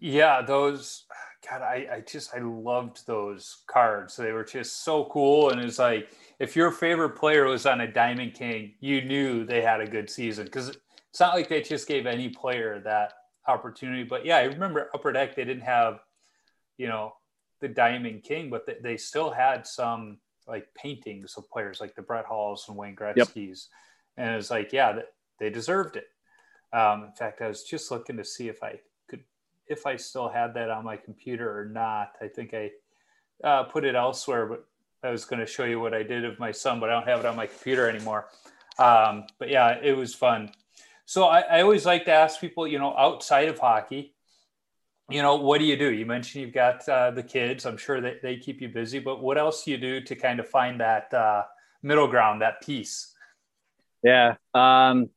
Yeah, 0.00 0.42
those 0.42 1.04
God, 1.48 1.62
I, 1.62 1.88
I 1.92 2.00
just 2.00 2.34
I 2.34 2.38
loved 2.38 3.06
those 3.06 3.64
cards. 3.66 4.16
They 4.16 4.32
were 4.32 4.44
just 4.44 4.84
so 4.84 5.06
cool. 5.06 5.50
And 5.50 5.60
it's 5.60 5.78
like 5.78 6.10
if 6.38 6.54
your 6.54 6.70
favorite 6.70 7.16
player 7.16 7.46
was 7.46 7.66
on 7.66 7.80
a 7.80 7.90
Diamond 7.90 8.34
King, 8.34 8.74
you 8.80 9.02
knew 9.02 9.44
they 9.44 9.60
had 9.60 9.80
a 9.80 9.86
good 9.86 10.08
season 10.08 10.44
because 10.44 10.68
it's 10.68 11.20
not 11.20 11.34
like 11.34 11.48
they 11.48 11.60
just 11.60 11.88
gave 11.88 12.06
any 12.06 12.28
player 12.28 12.80
that 12.80 13.14
opportunity. 13.48 14.04
But 14.04 14.24
yeah, 14.24 14.36
I 14.36 14.44
remember 14.44 14.88
Upper 14.94 15.12
Deck, 15.12 15.34
they 15.34 15.44
didn't 15.44 15.64
have, 15.64 16.00
you 16.78 16.86
know, 16.86 17.14
the 17.60 17.68
Diamond 17.68 18.22
King, 18.22 18.48
but 18.48 18.64
they, 18.66 18.76
they 18.82 18.96
still 18.96 19.30
had 19.30 19.66
some 19.66 20.18
like 20.46 20.66
paintings 20.74 21.34
of 21.36 21.50
players 21.50 21.80
like 21.80 21.94
the 21.94 22.02
Brett 22.02 22.24
Hulls 22.24 22.66
and 22.68 22.76
Wayne 22.76 22.96
Gretzky's. 22.96 23.68
Yep. 24.16 24.26
And 24.26 24.36
it's 24.36 24.50
like, 24.50 24.72
yeah, 24.72 25.00
they 25.38 25.50
deserved 25.50 25.96
it. 25.96 26.06
Um, 26.72 27.04
in 27.04 27.12
fact, 27.12 27.42
I 27.42 27.48
was 27.48 27.64
just 27.64 27.90
looking 27.90 28.16
to 28.16 28.24
see 28.24 28.48
if 28.48 28.62
I 28.62 28.80
if 29.72 29.86
I 29.86 29.96
still 29.96 30.28
had 30.28 30.54
that 30.54 30.70
on 30.70 30.84
my 30.84 30.96
computer 30.96 31.58
or 31.58 31.64
not. 31.64 32.12
I 32.20 32.28
think 32.28 32.54
I 32.54 32.70
uh, 33.42 33.64
put 33.64 33.84
it 33.84 33.94
elsewhere, 33.94 34.46
but 34.46 34.66
I 35.02 35.10
was 35.10 35.24
going 35.24 35.40
to 35.40 35.46
show 35.46 35.64
you 35.64 35.80
what 35.80 35.94
I 35.94 36.02
did 36.02 36.24
of 36.24 36.38
my 36.38 36.52
son, 36.52 36.78
but 36.78 36.90
I 36.90 36.92
don't 36.92 37.08
have 37.08 37.20
it 37.20 37.26
on 37.26 37.34
my 37.34 37.46
computer 37.46 37.88
anymore. 37.88 38.28
Um, 38.78 39.24
but 39.38 39.48
yeah, 39.48 39.78
it 39.82 39.96
was 39.96 40.14
fun. 40.14 40.52
So 41.06 41.24
I, 41.24 41.40
I 41.40 41.62
always 41.62 41.84
like 41.84 42.04
to 42.04 42.12
ask 42.12 42.40
people, 42.40 42.66
you 42.66 42.78
know, 42.78 42.96
outside 42.96 43.48
of 43.48 43.58
hockey, 43.58 44.14
you 45.10 45.20
know, 45.20 45.36
what 45.36 45.58
do 45.58 45.64
you 45.64 45.76
do? 45.76 45.92
You 45.92 46.06
mentioned 46.06 46.42
you've 46.42 46.54
got 46.54 46.88
uh, 46.88 47.10
the 47.10 47.22
kids. 47.22 47.66
I'm 47.66 47.76
sure 47.76 48.00
that 48.00 48.22
they 48.22 48.36
keep 48.36 48.60
you 48.60 48.68
busy, 48.68 48.98
but 48.98 49.20
what 49.20 49.36
else 49.36 49.64
do 49.64 49.72
you 49.72 49.78
do 49.78 50.00
to 50.00 50.14
kind 50.14 50.40
of 50.40 50.48
find 50.48 50.80
that 50.80 51.12
uh, 51.12 51.42
middle 51.82 52.06
ground, 52.06 52.40
that 52.40 52.62
peace? 52.62 53.14
Yeah. 54.02 54.36
Um, 54.54 55.10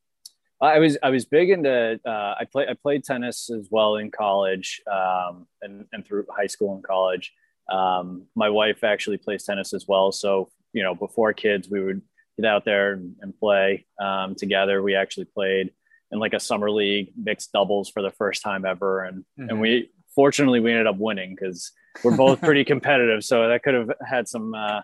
I 0.62 0.80
was 0.80 0.98
I 1.04 1.10
was 1.10 1.26
big 1.26 1.50
into 1.50 2.00
uh, 2.06 2.36
I 2.40 2.46
play 2.50 2.66
I 2.70 2.74
played 2.74 3.04
tennis 3.04 3.50
as 3.50 3.68
well 3.70 3.98
in 3.98 4.10
college 4.10 4.82
um, 4.92 5.48
and, 5.62 5.86
and 5.92 6.06
through 6.06 6.26
high 6.36 6.48
school 6.48 6.76
and 6.76 6.84
college. 6.84 7.34
Um, 7.70 8.28
my 8.36 8.50
wife 8.50 8.84
actually 8.84 9.18
plays 9.18 9.44
tennis 9.44 9.74
as 9.74 9.86
well, 9.88 10.12
so 10.12 10.50
you 10.72 10.84
know 10.84 10.96
before 10.96 11.34
kids 11.34 11.70
we 11.70 11.82
would 11.84 12.02
get 12.38 12.46
out 12.46 12.66
there 12.66 12.94
and, 12.94 13.16
and 13.22 13.38
play 13.38 13.86
um, 14.02 14.36
together. 14.36 14.82
We 14.82 14.96
actually 14.96 15.26
played 15.26 15.72
in 16.12 16.20
like 16.20 16.34
a 16.34 16.40
summer 16.40 16.72
league 16.72 17.12
mixed 17.18 17.52
doubles 17.52 17.90
for 17.90 18.02
the 18.02 18.12
first 18.12 18.42
time 18.42 18.66
ever, 18.66 19.04
and 19.04 19.26
mm-hmm. 19.38 19.50
and 19.50 19.60
we 19.60 19.92
fortunately 20.16 20.62
we 20.62 20.72
ended 20.72 20.88
up 20.88 20.98
winning 20.98 21.36
because 21.36 21.72
we're 22.04 22.16
both 22.16 22.40
pretty 22.42 22.64
competitive. 22.74 23.24
So 23.26 23.50
that 23.50 23.62
could 23.62 23.74
have 23.74 23.92
had 24.08 24.28
some 24.30 24.54
uh, 24.56 24.82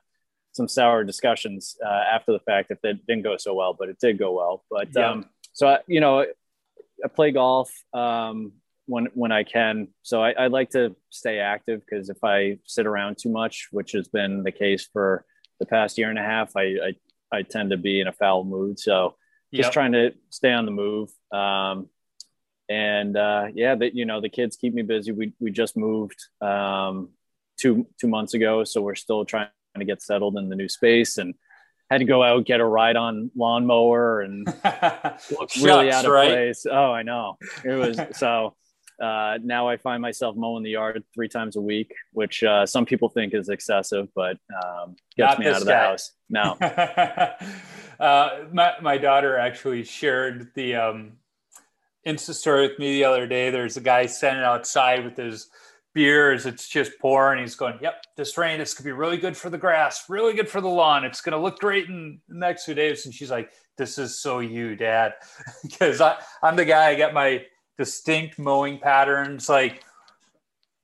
some 0.52 0.68
sour 0.68 1.04
discussions 1.04 1.78
uh, 1.86 2.04
after 2.14 2.34
the 2.34 2.40
fact 2.40 2.72
if 2.72 2.80
it 2.84 3.06
didn't 3.08 3.24
go 3.24 3.38
so 3.38 3.54
well, 3.54 3.74
but 3.78 3.90
it 3.90 4.00
did 4.00 4.18
go 4.20 4.34
well. 4.34 4.64
But 4.70 4.90
yeah. 4.94 5.12
um, 5.12 5.26
so 5.54 5.68
I, 5.68 5.80
you 5.88 6.00
know, 6.00 6.26
I 7.04 7.08
play 7.08 7.32
golf 7.32 7.72
um, 7.94 8.54
when 8.86 9.08
when 9.14 9.32
I 9.32 9.44
can. 9.44 9.90
So 10.02 10.24
I, 10.24 10.32
I 10.32 10.48
like 10.48 10.72
to 10.72 10.96
stay 11.10 11.40
active 11.40 11.82
because 11.82 12.10
if 12.10 12.24
I 12.24 12.60
sit 12.66 12.86
around 12.86 13.18
too 13.18 13.30
much, 13.30 13.70
which 13.72 13.94
has 13.94 14.08
been 14.08 14.44
the 14.44 14.52
case 14.52 14.88
for 14.92 15.26
the 15.60 15.66
past 15.66 15.98
year 15.98 16.10
and 16.10 16.20
a 16.20 16.24
half, 16.24 16.56
I 16.56 16.62
I, 17.32 17.38
I 17.38 17.42
tend 17.44 17.72
to 17.72 17.78
be 17.78 18.00
in 18.00 18.08
a 18.08 18.14
foul 18.14 18.44
mood. 18.44 18.80
So 18.80 19.16
just 19.54 19.68
yep. 19.68 19.74
trying 19.74 19.92
to 19.94 20.14
stay 20.30 20.52
on 20.52 20.66
the 20.66 20.72
move. 20.72 21.10
Um, 21.32 21.90
and 22.70 23.18
uh, 23.18 23.48
yeah, 23.54 23.76
that 23.76 23.96
you 23.96 24.06
know 24.06 24.22
the 24.22 24.30
kids 24.30 24.56
keep 24.56 24.74
me 24.74 24.82
busy. 24.82 25.12
We 25.12 25.34
we 25.40 25.52
just 25.52 25.76
moved 25.76 26.20
um, 26.42 27.10
two 27.60 27.88
two 28.00 28.08
months 28.08 28.34
ago, 28.34 28.64
so 28.64 28.82
we're 28.82 28.96
still 28.96 29.26
trying 29.26 29.50
to 29.78 29.86
get 29.86 30.02
settled 30.02 30.38
in 30.38 30.50
the 30.50 30.56
new 30.56 30.70
space 30.70 31.18
and 31.18 31.34
had 31.92 32.00
to 32.00 32.06
go 32.06 32.24
out 32.24 32.46
get 32.46 32.62
a 32.62 32.66
ride 32.66 32.96
on 32.96 33.30
lawnmower 33.36 34.22
and 34.22 34.48
look 35.38 35.50
really 35.62 35.92
out 35.92 36.06
of 36.06 36.12
right? 36.12 36.30
place. 36.30 36.66
Oh, 36.70 36.92
I 36.92 37.04
know. 37.04 37.38
It 37.66 37.74
was 37.74 38.00
so. 38.18 38.56
Uh, 39.02 39.40
now 39.44 39.68
I 39.68 39.78
find 39.78 40.00
myself 40.00 40.36
mowing 40.36 40.62
the 40.62 40.70
yard 40.70 41.04
three 41.12 41.28
times 41.28 41.56
a 41.56 41.62
week, 41.62 41.92
which 42.14 42.44
uh, 42.44 42.68
some 42.68 42.86
people 42.86 43.10
think 43.10 43.34
is 43.34 43.50
excessive, 43.50 44.10
but 44.14 44.38
um, 44.64 44.96
gets 45.18 45.32
Not 45.32 45.40
me 45.40 45.48
out 45.48 45.62
of 45.62 45.66
the 45.66 45.76
house. 45.76 46.12
No. 46.30 46.52
uh, 48.00 48.44
my, 48.54 48.74
my 48.80 49.00
daughter 49.00 49.40
actually 49.40 49.86
shared 49.86 50.52
the 50.54 50.76
um, 50.76 51.14
Insta 52.06 52.36
story 52.36 52.68
with 52.68 52.78
me 52.78 52.92
the 52.92 53.06
other 53.06 53.26
day. 53.26 53.50
There's 53.50 53.76
a 53.76 53.82
guy 53.82 54.06
standing 54.06 54.44
outside 54.44 55.04
with 55.04 55.18
his 55.18 55.50
beer 55.94 56.32
as 56.32 56.46
it's 56.46 56.68
just 56.68 56.98
pouring. 57.00 57.42
He's 57.42 57.56
going, 57.56 57.78
Yep, 57.82 58.04
this 58.16 58.38
rain, 58.38 58.60
this 58.60 58.74
could 58.74 58.86
be 58.86 58.92
really 58.92 59.18
good 59.18 59.36
for 59.36 59.50
the 59.50 59.58
grass, 59.58 60.06
really 60.10 60.34
good 60.34 60.50
for 60.50 60.62
the 60.62 60.70
lawn. 60.70 61.04
It's 61.04 61.22
going 61.22 61.38
to 61.38 61.42
look 61.42 61.60
great 61.60 61.88
in 61.88 62.20
the 62.28 62.36
next 62.36 62.66
few 62.66 62.74
days. 62.74 63.06
And 63.06 63.14
she's 63.14 63.32
like, 63.32 63.52
This 63.78 63.98
is 63.98 64.20
so 64.20 64.40
you, 64.40 64.76
dad. 64.76 65.14
because 65.64 66.02
I'm 66.42 66.56
the 66.56 66.66
guy, 66.66 66.90
I 66.90 66.96
got 66.96 67.14
my 67.14 67.46
distinct 67.78 68.40
mowing 68.40 68.80
patterns. 68.80 69.50
Like, 69.50 69.84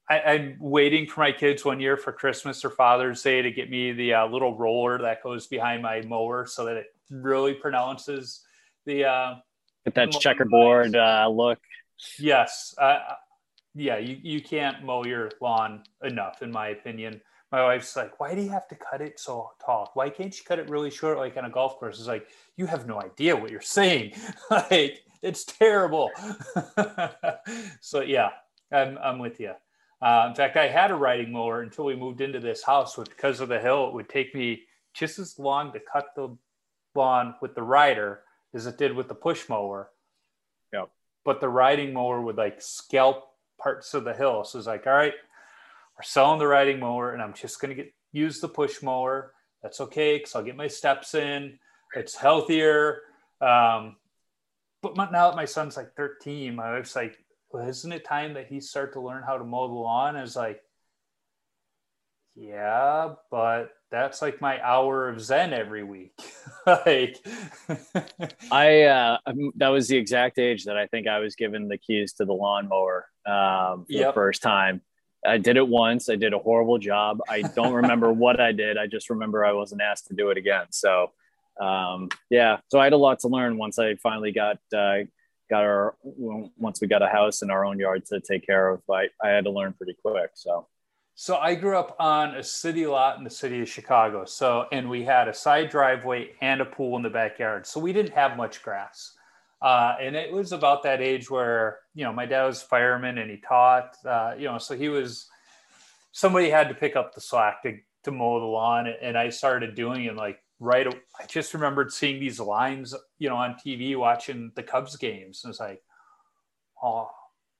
I, 0.10 0.20
am 0.20 0.56
waiting 0.60 1.06
for 1.06 1.20
my 1.20 1.34
kids 1.34 1.66
one 1.66 1.80
year 1.80 1.98
for 1.98 2.14
Christmas 2.14 2.64
or 2.64 2.70
Father's 2.70 3.22
Day 3.22 3.42
to 3.42 3.52
get 3.52 3.70
me 3.70 3.92
the 3.92 4.14
uh, 4.14 4.28
little 4.28 4.58
roller 4.58 4.98
that 5.00 5.22
goes 5.22 5.48
behind 5.48 5.82
my 5.84 6.02
mower 6.02 6.46
so 6.46 6.66
that 6.66 6.78
it 6.78 6.88
really 7.10 7.54
pronounces 7.54 8.44
the. 8.86 9.06
Uh, 9.06 9.36
that 9.94 10.12
checkerboard 10.12 10.96
uh, 10.96 11.30
look. 11.30 11.60
Yes. 12.20 12.76
Uh, 12.78 13.00
yeah, 13.78 13.98
you, 13.98 14.18
you 14.22 14.42
can't 14.42 14.84
mow 14.84 15.04
your 15.06 15.30
lawn 15.40 15.84
enough, 16.04 16.42
in 16.42 16.52
my 16.52 16.70
opinion. 16.70 17.22
My 17.52 17.64
wife's 17.64 17.96
like, 17.96 18.20
why 18.20 18.34
do 18.34 18.42
you 18.42 18.50
have 18.50 18.68
to 18.70 18.76
cut 18.76 19.02
it 19.02 19.20
so 19.20 19.52
tall? 19.64 19.92
Why 19.94 20.10
can't 20.10 20.38
you 20.38 20.44
cut 20.46 20.60
it 20.60 20.70
really 20.70 20.90
short, 20.90 21.18
like 21.18 21.38
on 21.38 21.46
a 21.46 21.50
golf 21.50 21.78
course? 21.78 22.00
It's 22.00 22.08
like, 22.08 22.28
you 22.58 22.66
have 22.66 22.88
no 22.88 23.02
idea 23.02 23.36
what 23.36 23.52
you're 23.52 23.62
saying. 23.62 24.14
like, 24.52 25.04
it's 25.22 25.46
terrible. 25.46 26.10
so, 27.82 28.02
yeah, 28.02 28.30
I'm, 28.72 28.98
I'm 28.98 29.20
with 29.20 29.40
you. 29.40 29.54
Uh, 30.02 30.26
in 30.30 30.36
fact, 30.36 30.58
I 30.58 30.68
had 30.68 30.92
a 30.92 30.96
riding 30.96 31.32
mower 31.32 31.62
until 31.62 31.86
we 31.86 31.96
moved 31.96 32.22
into 32.22 32.40
this 32.40 32.64
house, 32.64 32.96
because 32.98 33.40
of 33.40 33.50
the 33.50 33.60
hill, 33.60 33.88
it 33.88 33.94
would 33.94 34.10
take 34.10 34.36
me 34.36 34.64
just 34.94 35.20
as 35.20 35.38
long 35.38 35.72
to 35.74 35.80
cut 35.80 36.08
the 36.16 36.36
lawn 36.96 37.36
with 37.42 37.54
the 37.54 37.64
rider 37.64 38.22
as 38.54 38.66
it 38.66 38.78
did 38.78 38.94
with 38.94 39.08
the 39.08 39.16
push 39.16 39.48
mower. 39.48 39.90
Yep. 40.74 40.90
But 41.24 41.42
the 41.42 41.50
riding 41.50 41.94
mower 41.94 42.22
would 42.22 42.38
like 42.38 42.62
scalp 42.62 43.28
parts 43.58 43.94
of 43.94 44.04
the 44.04 44.14
hill. 44.14 44.44
So 44.44 44.58
it's 44.58 44.68
like, 44.68 44.88
all 44.88 44.94
right, 44.94 45.14
we're 45.98 46.04
selling 46.04 46.40
the 46.40 46.48
riding 46.48 46.80
mower 46.80 47.14
and 47.14 47.22
I'm 47.22 47.34
just 47.34 47.60
going 47.60 47.76
to 47.76 47.84
get 47.84 47.94
use 48.12 48.40
the 48.40 48.48
push 48.48 48.82
mower. 48.82 49.34
That's 49.62 49.82
okay 49.82 50.18
because 50.18 50.36
I'll 50.36 50.44
get 50.44 50.56
my 50.56 50.68
steps 50.68 51.16
in. 51.16 51.60
It's 51.96 52.16
healthier. 52.16 53.02
Um, 53.42 53.96
but 54.82 54.96
now 54.96 55.30
that 55.30 55.36
my 55.36 55.46
son's 55.46 55.78
like 55.78 55.96
13, 55.96 56.56
my 56.56 56.74
wife's 56.74 56.96
like, 56.96 57.18
well, 57.52 57.68
isn't 57.68 57.92
it 57.92 58.06
time 58.06 58.34
that 58.36 58.48
he 58.48 58.60
start 58.60 58.94
to 58.94 59.02
learn 59.02 59.24
how 59.24 59.38
to 59.38 59.44
mow 59.44 59.68
the 59.68 59.74
lawn? 59.74 60.16
I 60.16 60.22
was 60.22 60.36
like, 60.36 60.62
yeah, 62.40 63.16
but 63.32 63.72
that's 63.90 64.22
like 64.22 64.42
my 64.42 64.64
hour 64.64 65.10
of 65.10 65.20
zen 65.22 65.54
every 65.54 65.84
week. 65.84 66.14
Like 66.86 67.26
i 68.52 68.82
uh 68.82 69.18
that 69.56 69.70
was 69.70 69.88
the 69.88 69.96
exact 69.96 70.38
age 70.38 70.66
that 70.66 70.76
i 70.76 70.86
think 70.86 71.08
i 71.08 71.20
was 71.20 71.34
given 71.38 71.70
the 71.70 71.78
keys 71.78 72.12
to 72.16 72.26
the 72.26 72.34
lawnmower 72.34 73.06
um 73.26 73.86
for 73.86 73.94
yep. 73.94 74.08
the 74.08 74.14
first 74.14 74.42
time. 74.42 74.82
I 75.26 75.38
did 75.38 75.56
it 75.56 75.66
once. 75.66 76.10
I 76.10 76.18
did 76.18 76.34
a 76.34 76.40
horrible 76.40 76.78
job. 76.78 77.20
I 77.30 77.44
don't 77.44 77.72
remember 77.72 78.12
what 78.24 78.42
i 78.42 78.52
did. 78.52 78.78
I 78.78 78.86
just 78.86 79.10
remember 79.10 79.46
i 79.46 79.54
wasn't 79.54 79.82
asked 79.82 80.08
to 80.08 80.14
do 80.14 80.30
it 80.30 80.38
again. 80.38 80.66
So 80.72 81.14
um 81.62 82.10
yeah. 82.30 82.58
So 82.68 82.80
i 82.80 82.84
had 82.84 82.92
a 82.92 82.98
lot 82.98 83.20
to 83.20 83.30
learn 83.30 83.58
once 83.58 83.80
i 83.80 83.96
finally 83.96 84.34
got 84.34 84.58
uh 84.76 85.06
got 85.50 85.64
our 85.64 85.96
once 86.04 86.82
we 86.82 86.88
got 86.88 87.02
a 87.02 87.08
house 87.08 87.44
in 87.44 87.50
our 87.50 87.64
own 87.64 87.80
yard 87.80 88.06
to 88.08 88.20
take 88.20 88.46
care 88.46 88.72
of. 88.72 88.82
I, 88.92 89.08
I 89.24 89.30
had 89.30 89.46
to 89.46 89.52
learn 89.52 89.72
pretty 89.72 89.96
quick 90.04 90.32
so 90.34 90.68
so 91.20 91.38
I 91.38 91.56
grew 91.56 91.76
up 91.76 91.96
on 92.00 92.36
a 92.36 92.44
city 92.44 92.86
lot 92.86 93.18
in 93.18 93.24
the 93.24 93.30
city 93.32 93.60
of 93.60 93.68
Chicago. 93.68 94.24
So, 94.24 94.68
and 94.72 94.88
we 94.88 95.04
had 95.04 95.28
a 95.28 95.34
side 95.34 95.72
driveway 95.72 96.34
and 96.42 96.62
a 96.62 96.66
pool 96.66 96.96
in 96.96 97.02
the 97.02 97.10
backyard. 97.10 97.66
So 97.66 97.80
we 97.80 97.92
didn't 97.92 98.14
have 98.14 98.38
much 98.38 98.62
grass. 98.62 99.14
Uh, 99.60 99.96
and 100.00 100.16
it 100.16 100.32
was 100.32 100.52
about 100.52 100.84
that 100.84 101.02
age 101.02 101.28
where, 101.32 101.80
you 101.96 102.04
know, 102.04 102.14
my 102.14 102.28
dad 102.28 102.46
was 102.46 102.62
fireman 102.62 103.18
and 103.18 103.32
he 103.32 103.38
taught, 103.38 103.98
uh, 104.06 104.36
you 104.38 104.46
know, 104.46 104.60
so 104.60 104.78
he 104.78 104.90
was, 104.90 105.28
somebody 106.12 106.52
had 106.52 106.70
to 106.70 106.76
pick 106.76 106.96
up 106.96 107.16
the 107.16 107.22
slack 107.22 107.64
to, 107.64 107.80
to 108.04 108.12
mow 108.12 108.40
the 108.40 108.46
lawn. 108.46 108.86
And 109.02 109.18
I 109.18 109.30
started 109.30 109.74
doing 109.74 110.06
it 110.06 110.16
like 110.16 110.38
right. 110.60 110.86
I 111.20 111.26
just 111.26 111.56
remembered 111.56 111.92
seeing 111.92 112.20
these 112.20 112.40
lines, 112.40 112.94
you 113.18 113.28
know, 113.28 113.38
on 113.38 113.56
TV 113.56 113.98
watching 113.98 114.52
the 114.54 114.62
Cubs 114.62 114.96
games. 114.96 115.42
And 115.44 115.50
it's 115.50 115.60
like, 115.60 115.82
oh, 116.84 117.10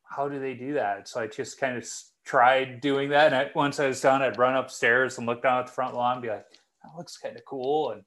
how 0.04 0.30
do 0.30 0.40
they 0.40 0.54
do 0.54 0.76
that? 0.76 1.08
So 1.10 1.22
I 1.22 1.26
just 1.26 1.60
kind 1.60 1.76
of 1.76 1.84
tried 2.28 2.82
doing 2.82 3.10
that. 3.10 3.28
And 3.28 3.36
I, 3.36 3.52
once 3.56 3.80
I 3.80 3.88
was 3.88 4.02
done, 4.02 4.22
I'd 4.22 4.38
run 4.38 4.56
upstairs 4.56 5.18
and 5.18 5.26
look 5.26 5.42
down 5.42 5.60
at 5.60 5.68
the 5.68 5.72
front 5.72 5.96
lawn 5.96 6.14
and 6.14 6.22
be 6.22 6.28
like, 6.28 6.46
that 6.84 6.98
looks 6.98 7.18
kind 7.18 7.36
of 7.36 7.46
cool. 7.46 7.92
And, 7.92 8.04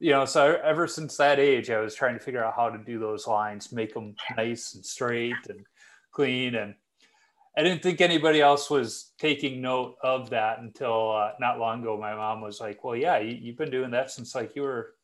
you 0.00 0.10
know, 0.10 0.24
so 0.24 0.58
ever 0.64 0.86
since 0.86 1.16
that 1.18 1.38
age, 1.38 1.70
I 1.70 1.80
was 1.80 1.94
trying 1.94 2.14
to 2.18 2.24
figure 2.24 2.42
out 2.42 2.56
how 2.56 2.70
to 2.70 2.78
do 2.78 2.98
those 2.98 3.26
lines, 3.26 3.70
make 3.70 3.92
them 3.92 4.16
nice 4.36 4.74
and 4.74 4.84
straight 4.84 5.34
and 5.48 5.60
clean. 6.12 6.54
And 6.54 6.74
I 7.56 7.62
didn't 7.62 7.82
think 7.82 8.00
anybody 8.00 8.40
else 8.40 8.70
was 8.70 9.12
taking 9.18 9.60
note 9.60 9.96
of 10.02 10.30
that 10.30 10.60
until 10.60 11.12
uh, 11.12 11.32
not 11.38 11.58
long 11.58 11.82
ago. 11.82 11.98
My 11.98 12.14
mom 12.14 12.40
was 12.40 12.60
like, 12.60 12.82
well, 12.82 12.96
yeah, 12.96 13.18
you, 13.18 13.36
you've 13.38 13.58
been 13.58 13.70
doing 13.70 13.90
that 13.90 14.10
since 14.10 14.34
like 14.34 14.56
you 14.56 14.62
were 14.62 14.94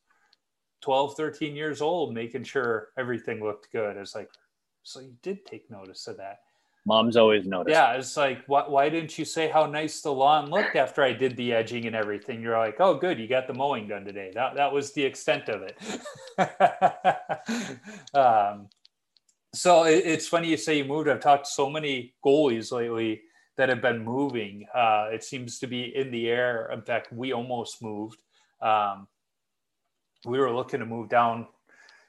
12, 0.81 1.15
13 1.15 1.55
years 1.55 1.81
old, 1.81 2.13
making 2.13 2.43
sure 2.43 2.89
everything 2.97 3.43
looked 3.43 3.71
good. 3.71 3.95
It's 3.97 4.15
like, 4.15 4.29
so 4.83 5.01
you 5.01 5.13
did 5.21 5.45
take 5.45 5.69
notice 5.69 6.07
of 6.07 6.17
that. 6.17 6.39
Mom's 6.85 7.17
always 7.17 7.47
noticed. 7.47 7.73
Yeah, 7.73 7.93
it's 7.93 8.15
like, 8.15 8.43
why, 8.45 8.63
why 8.67 8.89
didn't 8.89 9.17
you 9.17 9.25
say 9.25 9.47
how 9.49 9.65
nice 9.65 10.01
the 10.01 10.13
lawn 10.13 10.51
looked 10.51 10.75
after 10.75 11.01
I 11.01 11.13
did 11.13 11.35
the 11.35 11.51
edging 11.51 11.87
and 11.87 11.95
everything? 11.95 12.41
You're 12.41 12.59
like, 12.59 12.79
oh, 12.79 12.93
good, 12.93 13.19
you 13.19 13.27
got 13.27 13.47
the 13.47 13.55
mowing 13.55 13.87
done 13.87 14.05
today. 14.05 14.31
That 14.35 14.55
that 14.55 14.71
was 14.71 14.93
the 14.93 15.03
extent 15.03 15.49
of 15.49 15.63
it. 15.63 15.77
um, 18.15 18.69
so 19.53 19.85
it, 19.85 20.05
it's 20.05 20.27
funny 20.27 20.49
you 20.49 20.57
say 20.57 20.77
you 20.77 20.85
moved. 20.85 21.09
I've 21.09 21.21
talked 21.21 21.45
to 21.45 21.51
so 21.51 21.69
many 21.69 22.13
goalies 22.23 22.71
lately 22.71 23.23
that 23.57 23.69
have 23.69 23.81
been 23.81 24.03
moving. 24.03 24.67
Uh, 24.73 25.07
it 25.11 25.23
seems 25.23 25.57
to 25.59 25.67
be 25.67 25.95
in 25.95 26.11
the 26.11 26.29
air. 26.29 26.69
In 26.71 26.83
fact, 26.83 27.11
we 27.11 27.33
almost 27.33 27.81
moved. 27.81 28.19
Um, 28.61 29.07
we 30.25 30.37
were 30.37 30.51
looking 30.51 30.81
to 30.81 30.85
move 30.85 31.09
down 31.09 31.47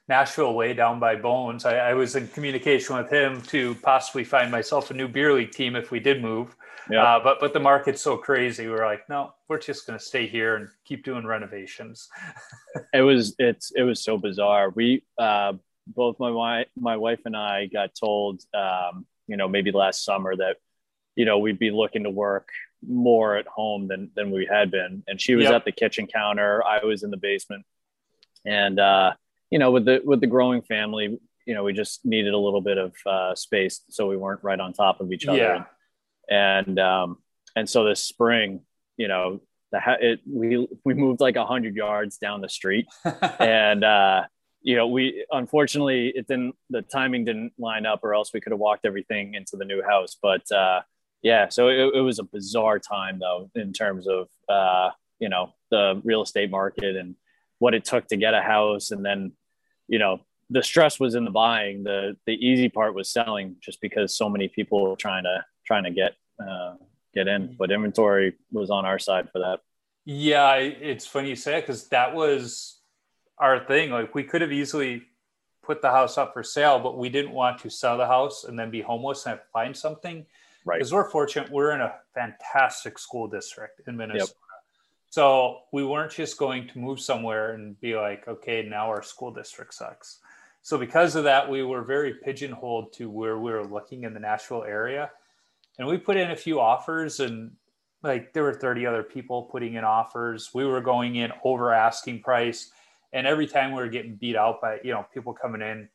Nashville 0.07 0.53
way 0.53 0.73
down 0.73 0.99
by 0.99 1.15
Bones. 1.15 1.65
I, 1.65 1.77
I, 1.77 1.93
was 1.93 2.15
in 2.15 2.27
communication 2.29 2.95
with 2.95 3.11
him 3.11 3.41
to 3.43 3.75
possibly 3.75 4.23
find 4.23 4.49
myself 4.49 4.89
a 4.89 4.93
new 4.93 5.07
beer 5.07 5.33
league 5.33 5.51
team 5.51 5.75
if 5.75 5.91
we 5.91 5.99
did 5.99 6.21
move. 6.21 6.55
Yeah. 6.89 7.03
Uh, 7.03 7.23
but 7.23 7.39
but 7.41 7.53
the 7.53 7.59
market's 7.59 8.01
so 8.01 8.15
crazy. 8.15 8.67
We 8.67 8.73
are 8.73 8.85
like, 8.85 9.09
no, 9.09 9.33
we're 9.49 9.59
just 9.59 9.85
going 9.85 9.99
to 9.99 10.03
stay 10.03 10.25
here 10.25 10.55
and 10.55 10.69
keep 10.85 11.03
doing 11.03 11.25
renovations. 11.25 12.07
it 12.93 13.01
was 13.01 13.35
it's 13.37 13.71
it 13.75 13.83
was 13.83 14.01
so 14.01 14.17
bizarre. 14.17 14.69
We 14.69 15.03
uh, 15.17 15.53
both 15.87 16.17
my 16.19 16.31
wife 16.31 16.67
my 16.79 16.95
wife 16.95 17.19
and 17.25 17.35
I 17.35 17.65
got 17.65 17.93
told, 17.93 18.43
um, 18.53 19.05
you 19.27 19.35
know, 19.35 19.49
maybe 19.49 19.71
last 19.71 20.05
summer 20.05 20.33
that 20.37 20.57
you 21.15 21.25
know 21.25 21.39
we'd 21.39 21.59
be 21.59 21.71
looking 21.71 22.03
to 22.03 22.09
work 22.09 22.47
more 22.87 23.35
at 23.35 23.47
home 23.47 23.89
than 23.89 24.11
than 24.15 24.31
we 24.31 24.45
had 24.45 24.71
been. 24.71 25.03
And 25.07 25.19
she 25.19 25.35
was 25.35 25.45
yep. 25.45 25.55
at 25.55 25.65
the 25.65 25.73
kitchen 25.73 26.07
counter. 26.07 26.63
I 26.63 26.85
was 26.85 27.03
in 27.03 27.11
the 27.11 27.17
basement, 27.17 27.65
and. 28.45 28.79
uh 28.79 29.11
you 29.49 29.59
know, 29.59 29.71
with 29.71 29.85
the 29.85 30.01
with 30.03 30.21
the 30.21 30.27
growing 30.27 30.61
family, 30.61 31.19
you 31.45 31.53
know, 31.53 31.63
we 31.63 31.73
just 31.73 32.05
needed 32.05 32.33
a 32.33 32.37
little 32.37 32.61
bit 32.61 32.77
of 32.77 32.93
uh, 33.05 33.33
space 33.35 33.81
so 33.89 34.07
we 34.07 34.17
weren't 34.17 34.43
right 34.43 34.59
on 34.59 34.73
top 34.73 34.99
of 34.99 35.11
each 35.11 35.27
other. 35.27 35.37
Yeah. 35.37 35.63
And 36.29 36.77
um, 36.79 37.17
and 37.55 37.69
so 37.69 37.85
this 37.85 38.03
spring, 38.03 38.61
you 38.97 39.07
know, 39.07 39.41
the 39.71 39.79
ha- 39.79 39.97
it, 39.99 40.19
we 40.29 40.67
we 40.83 40.93
moved 40.93 41.21
like 41.21 41.37
a 41.37 41.45
hundred 41.45 41.75
yards 41.75 42.17
down 42.17 42.41
the 42.41 42.49
street, 42.49 42.87
and 43.39 43.83
uh, 43.83 44.25
you 44.61 44.75
know, 44.75 44.87
we 44.87 45.25
unfortunately 45.31 46.11
it 46.15 46.27
didn't 46.27 46.55
the 46.69 46.81
timing 46.81 47.25
didn't 47.25 47.53
line 47.57 47.85
up, 47.85 48.01
or 48.03 48.13
else 48.13 48.33
we 48.33 48.41
could 48.41 48.51
have 48.51 48.59
walked 48.59 48.85
everything 48.85 49.33
into 49.33 49.55
the 49.55 49.65
new 49.65 49.81
house. 49.81 50.17
But 50.21 50.49
uh, 50.51 50.81
yeah, 51.21 51.47
so 51.49 51.69
it, 51.69 51.95
it 51.95 52.01
was 52.01 52.19
a 52.19 52.23
bizarre 52.23 52.79
time 52.79 53.19
though 53.19 53.49
in 53.55 53.73
terms 53.73 54.07
of 54.07 54.27
uh, 54.49 54.91
you 55.19 55.29
know 55.29 55.53
the 55.71 56.01
real 56.03 56.21
estate 56.21 56.51
market 56.51 56.95
and 56.95 57.15
what 57.59 57.73
it 57.73 57.85
took 57.85 58.07
to 58.07 58.17
get 58.17 58.33
a 58.33 58.41
house. 58.41 58.91
And 58.91 59.05
then 59.05 59.33
you 59.87 59.99
know 59.99 60.19
the 60.49 60.63
stress 60.63 60.99
was 60.99 61.15
in 61.15 61.25
the 61.25 61.31
buying. 61.31 61.83
The 61.83 62.15
the 62.25 62.33
easy 62.33 62.69
part 62.69 62.93
was 62.93 63.09
selling 63.09 63.55
just 63.61 63.81
because 63.81 64.15
so 64.15 64.29
many 64.29 64.47
people 64.47 64.81
were 64.83 64.95
trying 64.95 65.23
to 65.23 65.43
trying 65.65 65.83
to 65.83 65.91
get 65.91 66.13
uh, 66.39 66.75
get 67.13 67.27
in. 67.27 67.55
But 67.57 67.71
inventory 67.71 68.35
was 68.51 68.69
on 68.69 68.85
our 68.85 68.99
side 68.99 69.29
for 69.31 69.39
that. 69.39 69.59
Yeah 70.05 70.55
it's 70.55 71.05
funny 71.05 71.29
you 71.29 71.35
say 71.35 71.57
it 71.57 71.61
because 71.61 71.87
that 71.89 72.15
was 72.15 72.79
our 73.37 73.59
thing. 73.65 73.91
Like 73.91 74.15
we 74.15 74.23
could 74.23 74.41
have 74.41 74.53
easily 74.53 75.03
put 75.63 75.81
the 75.81 75.89
house 75.89 76.17
up 76.17 76.31
for 76.33 76.43
sale 76.43 76.79
but 76.79 76.97
we 76.97 77.09
didn't 77.09 77.33
want 77.33 77.59
to 77.59 77.69
sell 77.69 77.97
the 77.97 78.07
house 78.07 78.45
and 78.45 78.57
then 78.57 78.71
be 78.71 78.81
homeless 78.81 79.25
and 79.25 79.39
find 79.51 79.75
something. 79.75 80.25
Right. 80.63 80.77
Because 80.77 80.93
we're 80.93 81.09
fortunate 81.09 81.51
we're 81.51 81.71
in 81.71 81.81
a 81.81 81.93
fantastic 82.13 82.97
school 82.97 83.27
district 83.27 83.81
in 83.87 83.97
minnesota. 83.97 84.33
yep. 84.33 84.46
So 85.09 85.59
we 85.71 85.85
weren't 85.85 86.11
just 86.11 86.37
going 86.37 86.67
to 86.67 86.79
move 86.79 86.99
somewhere 86.99 87.53
and 87.53 87.79
be 87.79 87.95
like, 87.95 88.27
okay, 88.27 88.67
now 88.67 88.87
our 88.87 89.01
school 89.01 89.31
district 89.31 89.73
sucks. 89.73 90.19
So 90.61 90.77
because 90.77 91.15
of 91.15 91.23
that, 91.23 91.49
we 91.49 91.63
were 91.63 91.83
very 91.83 92.15
pigeonholed 92.15 92.91
to 92.93 93.09
where 93.09 93.37
we 93.37 93.51
were 93.51 93.65
looking 93.65 94.03
in 94.03 94.13
the 94.13 94.19
Nashville 94.19 94.63
area. 94.63 95.09
And 95.79 95.87
we 95.87 95.97
put 95.97 96.17
in 96.17 96.31
a 96.31 96.35
few 96.35 96.59
offers 96.59 97.19
and 97.19 97.51
like 98.03 98.33
there 98.33 98.43
were 98.43 98.53
30 98.53 98.85
other 98.85 99.03
people 99.03 99.43
putting 99.43 99.75
in 99.75 99.83
offers. 99.83 100.51
We 100.53 100.65
were 100.65 100.81
going 100.81 101.15
in 101.15 101.31
over 101.43 101.73
asking 101.73 102.21
price. 102.21 102.71
And 103.13 103.25
every 103.25 103.47
time 103.47 103.71
we 103.71 103.81
were 103.81 103.87
getting 103.87 104.15
beat 104.15 104.35
out 104.35 104.61
by, 104.61 104.79
you 104.83 104.91
know, 104.91 105.05
people 105.13 105.33
coming 105.33 105.61
in 105.61 105.87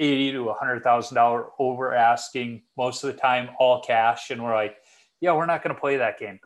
80 0.00 0.32
to 0.32 0.54
$100,000 0.60 1.50
over 1.58 1.94
asking 1.94 2.62
most 2.76 3.04
of 3.04 3.12
the 3.14 3.20
time, 3.20 3.50
all 3.58 3.80
cash. 3.80 4.30
And 4.30 4.42
we're 4.42 4.54
like, 4.54 4.76
yeah, 5.20 5.32
we're 5.32 5.46
not 5.46 5.62
going 5.62 5.74
to 5.74 5.80
play 5.80 5.98
that 5.98 6.18
game 6.18 6.40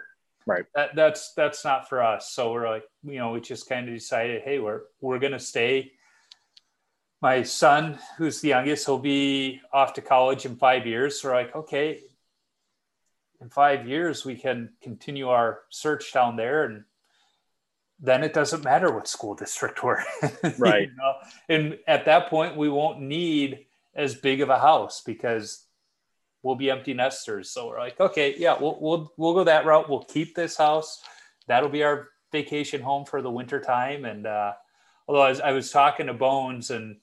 right. 0.47 0.65
That, 0.75 0.95
that's 0.95 1.33
that's 1.35 1.65
not 1.65 1.89
for 1.89 2.03
us. 2.03 2.31
So 2.31 2.53
we're 2.53 2.69
like 2.69 2.85
you 3.03 3.19
know 3.19 3.33
we 3.33 3.41
just 3.41 3.69
kind 3.69 3.89
of 3.89 3.95
decided 3.95 4.43
hey 4.43 4.59
we're 4.59 4.83
we're 5.01 5.19
gonna 5.19 5.39
stay. 5.39 5.93
My 7.23 7.43
son 7.43 7.99
who's 8.19 8.41
the 8.41 8.49
youngest 8.49 8.87
he'll 8.87 8.99
be 8.99 9.61
off 9.73 9.95
to 9.95 10.03
college 10.03 10.45
in 10.45 10.57
five 10.57 10.87
years. 10.87 11.21
So 11.21 11.29
we're 11.29 11.35
like 11.35 11.55
okay 11.55 12.01
in 13.41 13.51
five 13.51 13.87
years 13.87 14.25
we 14.25 14.37
can 14.37 14.71
continue 14.83 15.29
our 15.29 15.61
search 15.69 16.13
down 16.13 16.37
there. 16.37 16.65
And 16.65 16.85
then 18.01 18.25
it 18.25 18.33
doesn't 18.33 18.65
matter 18.65 18.93
what 18.93 19.07
school 19.07 19.35
district 19.35 19.83
we're 19.85 20.03
in 20.23 20.55
right. 20.59 20.89
you 20.89 20.97
know? 20.97 21.15
and 21.49 21.79
at 21.87 22.07
that 22.07 22.29
point 22.29 22.57
we 22.57 22.69
won't 22.69 23.01
need 23.01 23.67
as 23.95 24.15
big 24.15 24.41
of 24.41 24.49
a 24.51 24.59
house 24.59 25.03
because 25.05 25.64
we'll 26.45 26.55
be 26.55 26.71
empty 26.71 26.95
nesters. 26.95 27.51
So 27.51 27.69
we're 27.69 27.81
like, 27.81 27.99
okay, 27.99 28.37
yeah, 28.39 28.57
we'll 28.61 28.79
we'll 28.81 29.13
we'll 29.17 29.35
go 29.35 29.45
that 29.45 29.67
route. 29.67 29.89
We'll 29.89 30.05
keep 30.05 30.37
this 30.37 30.57
house. 30.57 31.03
That'll 31.49 31.71
be 31.71 31.83
our 31.83 32.11
vacation 32.31 32.83
home 32.83 33.05
for 33.07 33.23
the 33.23 33.31
winter 33.31 33.61
time. 33.61 34.05
And 34.05 34.27
uh, 34.27 34.53
although 35.09 35.23
I 35.23 35.31
was, 35.31 35.41
I 35.41 35.53
was 35.53 35.71
talking 35.71 36.07
to 36.07 36.15
Bones, 36.15 36.71
and 36.71 36.97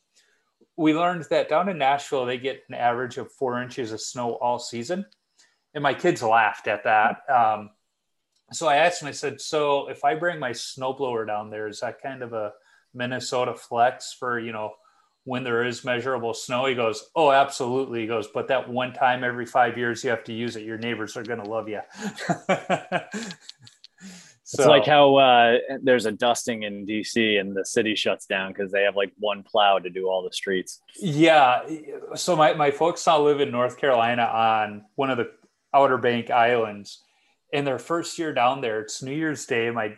we 0.77 0.93
learned 0.93 1.25
that 1.31 1.49
down 1.49 1.67
in 1.67 1.77
Nashville 1.77 2.25
they 2.25 2.37
get 2.37 2.63
an 2.69 2.75
average 2.75 3.17
of 3.17 3.31
four 3.31 3.61
inches 3.61 3.91
of 3.91 3.99
snow 3.99 4.35
all 4.35 4.59
season, 4.59 5.05
and 5.73 5.83
my 5.83 5.95
kids 5.95 6.23
laughed 6.23 6.67
at 6.67 6.85
that. 6.85 7.17
Um, 7.29 7.71
so 8.53 8.67
I 8.67 8.75
asked 8.77 9.01
him. 9.01 9.07
I 9.07 9.11
said, 9.11 9.41
"So 9.41 9.89
if 9.89 10.05
I 10.05 10.15
bring 10.15 10.39
my 10.39 10.51
snowblower 10.51 11.25
down 11.25 11.49
there, 11.49 11.67
is 11.67 11.79
that 11.79 12.01
kind 12.01 12.21
of 12.21 12.33
a 12.33 12.53
Minnesota 12.93 13.55
flex 13.55 14.13
for 14.13 14.39
you 14.39 14.51
know 14.51 14.73
when 15.23 15.43
there 15.43 15.63
is 15.63 15.83
measurable 15.83 16.33
snow 16.33 16.65
he 16.65 16.73
goes 16.73 17.09
oh 17.15 17.31
absolutely 17.31 18.01
he 18.01 18.07
goes 18.07 18.27
but 18.27 18.47
that 18.47 18.67
one 18.67 18.91
time 18.93 19.23
every 19.23 19.45
five 19.45 19.77
years 19.77 20.03
you 20.03 20.09
have 20.09 20.23
to 20.23 20.33
use 20.33 20.55
it 20.55 20.63
your 20.63 20.77
neighbors 20.77 21.15
are 21.15 21.23
going 21.23 21.41
to 21.41 21.49
love 21.49 21.69
you 21.69 21.79
so, 24.43 24.63
it's 24.63 24.65
like 24.65 24.85
how 24.85 25.15
uh, 25.15 25.57
there's 25.83 26.05
a 26.05 26.11
dusting 26.11 26.63
in 26.63 26.85
dc 26.85 27.39
and 27.39 27.55
the 27.55 27.65
city 27.65 27.95
shuts 27.95 28.25
down 28.25 28.51
because 28.51 28.71
they 28.71 28.83
have 28.83 28.95
like 28.95 29.11
one 29.19 29.43
plow 29.43 29.77
to 29.77 29.89
do 29.89 30.07
all 30.07 30.23
the 30.23 30.33
streets. 30.33 30.81
Yeah 30.95 31.61
so 32.15 32.35
my, 32.35 32.53
my 32.53 32.71
folks 32.71 33.07
all 33.07 33.23
live 33.23 33.41
in 33.41 33.51
north 33.51 33.77
carolina 33.77 34.23
on 34.23 34.85
one 34.95 35.09
of 35.09 35.17
the 35.17 35.31
outer 35.73 35.97
bank 35.97 36.31
islands 36.31 37.03
in 37.53 37.63
their 37.63 37.79
first 37.79 38.17
year 38.17 38.33
down 38.33 38.61
there 38.61 38.81
it's 38.81 39.03
new 39.03 39.13
year's 39.13 39.45
day 39.45 39.69
my 39.69 39.95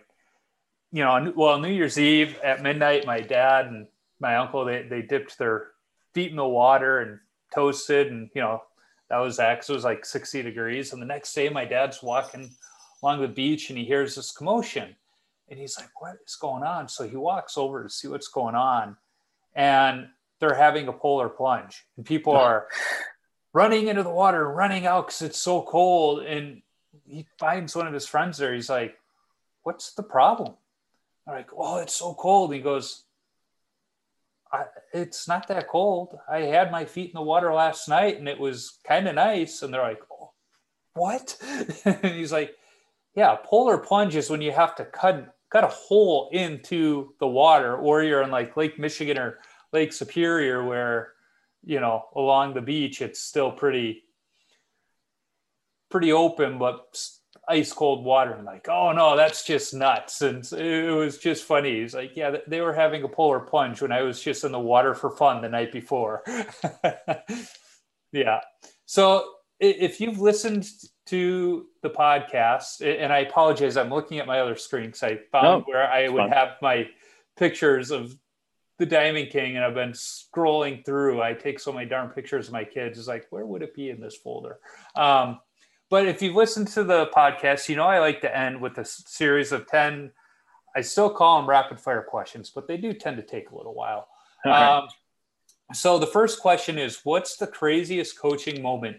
you 0.91 1.03
know 1.03 1.33
well 1.35 1.59
new 1.59 1.71
year's 1.71 1.97
eve 1.97 2.37
at 2.43 2.61
midnight 2.61 3.05
my 3.05 3.21
dad 3.21 3.67
and 3.67 3.87
my 4.23 4.37
uncle 4.37 4.65
they, 4.65 4.81
they 4.83 5.03
dipped 5.03 5.37
their 5.37 5.67
feet 6.13 6.31
in 6.31 6.37
the 6.37 6.47
water 6.47 6.99
and 7.01 7.19
toasted 7.53 8.11
and 8.11 8.29
you 8.33 8.41
know 8.41 8.63
that 9.09 9.19
was 9.19 9.37
that 9.37 9.59
it 9.59 9.71
was 9.71 9.83
like 9.83 10.05
60 10.05 10.41
degrees. 10.41 10.91
And 10.91 10.99
the 10.99 11.05
next 11.05 11.35
day 11.35 11.47
my 11.47 11.65
dad's 11.65 12.01
walking 12.01 12.49
along 13.03 13.21
the 13.21 13.27
beach 13.27 13.69
and 13.69 13.77
he 13.77 13.85
hears 13.85 14.15
this 14.15 14.31
commotion 14.31 14.95
and 15.49 15.59
he's 15.59 15.77
like 15.77 15.89
what 16.01 16.15
is 16.25 16.35
going 16.35 16.63
on? 16.63 16.87
So 16.87 17.07
he 17.07 17.15
walks 17.15 17.55
over 17.55 17.83
to 17.83 17.89
see 17.89 18.07
what's 18.07 18.27
going 18.27 18.55
on 18.55 18.97
and 19.55 20.07
they're 20.39 20.55
having 20.55 20.87
a 20.87 20.93
polar 20.93 21.29
plunge 21.29 21.85
and 21.95 22.05
people 22.05 22.33
oh. 22.33 22.37
are 22.37 22.67
running 23.53 23.87
into 23.87 24.01
the 24.01 24.09
water 24.09 24.49
running 24.49 24.87
out 24.87 25.07
because 25.07 25.21
it's 25.21 25.37
so 25.37 25.61
cold. 25.61 26.23
And 26.23 26.63
he 27.05 27.27
finds 27.37 27.75
one 27.75 27.85
of 27.85 27.93
his 27.93 28.07
friends 28.07 28.39
there. 28.39 28.53
He's 28.53 28.69
like 28.69 28.97
what's 29.61 29.93
the 29.93 30.01
problem? 30.01 30.55
They're 31.27 31.35
like 31.35 31.49
oh 31.55 31.77
it's 31.77 31.93
so 31.93 32.15
cold. 32.15 32.51
He 32.51 32.61
goes 32.61 33.03
I, 34.53 34.65
it's 34.93 35.27
not 35.27 35.47
that 35.47 35.67
cold. 35.67 36.17
I 36.29 36.41
had 36.41 36.71
my 36.71 36.85
feet 36.85 37.09
in 37.09 37.15
the 37.15 37.21
water 37.21 37.53
last 37.53 37.89
night 37.89 38.19
and 38.19 38.29
it 38.29 38.39
was 38.39 38.79
kind 38.87 39.07
of 39.07 39.15
nice. 39.15 39.63
And 39.63 39.73
they're 39.73 39.81
like, 39.81 40.01
oh, 40.11 40.31
what? 40.93 41.35
and 41.85 42.05
he's 42.05 42.31
like, 42.31 42.55
yeah, 43.15 43.35
polar 43.43 43.77
plunge 43.77 44.15
is 44.15 44.29
when 44.29 44.41
you 44.41 44.51
have 44.51 44.75
to 44.75 44.85
cut 44.85 45.33
cut 45.51 45.63
a 45.63 45.67
hole 45.67 46.29
into 46.31 47.13
the 47.19 47.27
water, 47.27 47.77
or 47.77 48.01
you're 48.01 48.23
in 48.23 48.31
like 48.31 48.57
Lake 48.57 48.79
Michigan 48.79 49.19
or 49.19 49.37
Lake 49.71 49.93
Superior, 49.93 50.65
where 50.65 51.13
you 51.63 51.79
know 51.79 52.05
along 52.15 52.53
the 52.53 52.61
beach 52.61 53.01
it's 53.01 53.21
still 53.21 53.51
pretty 53.51 54.03
pretty 55.91 56.11
open, 56.11 56.57
but 56.57 56.99
ice 57.47 57.73
cold 57.73 58.05
water. 58.05 58.33
I'm 58.33 58.45
like, 58.45 58.67
oh 58.69 58.91
no, 58.93 59.17
that's 59.17 59.43
just 59.45 59.73
nuts. 59.73 60.21
And 60.21 60.49
it 60.53 60.91
was 60.91 61.17
just 61.17 61.43
funny. 61.43 61.81
He's 61.81 61.93
like, 61.93 62.15
yeah, 62.15 62.37
they 62.47 62.61
were 62.61 62.73
having 62.73 63.03
a 63.03 63.09
polar 63.09 63.39
plunge 63.39 63.81
when 63.81 63.91
I 63.91 64.01
was 64.01 64.21
just 64.21 64.43
in 64.43 64.51
the 64.51 64.59
water 64.59 64.93
for 64.93 65.11
fun 65.11 65.41
the 65.41 65.49
night 65.49 65.71
before. 65.71 66.23
yeah. 68.11 68.39
So 68.85 69.25
if 69.59 69.99
you've 69.99 70.19
listened 70.19 70.67
to 71.07 71.65
the 71.81 71.89
podcast, 71.89 72.81
and 72.81 73.11
I 73.11 73.19
apologize, 73.19 73.77
I'm 73.77 73.89
looking 73.89 74.19
at 74.19 74.27
my 74.27 74.39
other 74.39 74.55
screen 74.55 74.87
because 74.87 75.03
I 75.03 75.19
found 75.31 75.43
no, 75.43 75.63
where 75.65 75.91
I 75.91 76.07
would 76.07 76.17
fun. 76.17 76.31
have 76.31 76.49
my 76.61 76.87
pictures 77.37 77.91
of 77.91 78.15
the 78.79 78.85
Diamond 78.85 79.29
King, 79.29 79.55
and 79.55 79.65
I've 79.65 79.73
been 79.73 79.91
scrolling 79.91 80.83
through. 80.85 81.21
I 81.21 81.33
take 81.33 81.59
so 81.59 81.71
many 81.71 81.87
darn 81.87 82.09
pictures 82.09 82.47
of 82.47 82.53
my 82.53 82.63
kids. 82.63 82.97
It's 82.97 83.07
like, 83.07 83.27
where 83.29 83.45
would 83.45 83.61
it 83.61 83.75
be 83.75 83.89
in 83.89 83.99
this 83.99 84.15
folder? 84.15 84.59
Um, 84.95 85.39
but 85.93 86.07
if 86.07 86.23
you've 86.23 86.33
listened 86.33 86.69
to 86.69 86.83
the 86.83 87.05
podcast, 87.15 87.69
you 87.69 87.75
know 87.75 87.85
I 87.85 87.99
like 87.99 88.21
to 88.21 88.35
end 88.35 88.59
with 88.59 88.79
a 88.79 88.83
series 88.83 89.51
of 89.51 89.67
10, 89.67 90.09
I 90.75 90.81
still 90.81 91.11
call 91.11 91.37
them 91.37 91.47
rapid 91.47 91.79
fire 91.79 92.01
questions, 92.01 92.49
but 92.49 92.67
they 92.67 92.77
do 92.77 92.93
tend 92.93 93.17
to 93.17 93.21
take 93.21 93.51
a 93.51 93.55
little 93.55 93.75
while. 93.75 94.07
Okay. 94.43 94.55
Um, 94.55 94.87
so 95.71 95.99
the 95.99 96.07
first 96.07 96.39
question 96.39 96.79
is 96.79 97.01
What's 97.03 97.37
the 97.37 97.45
craziest 97.45 98.17
coaching 98.17 98.59
moment 98.63 98.97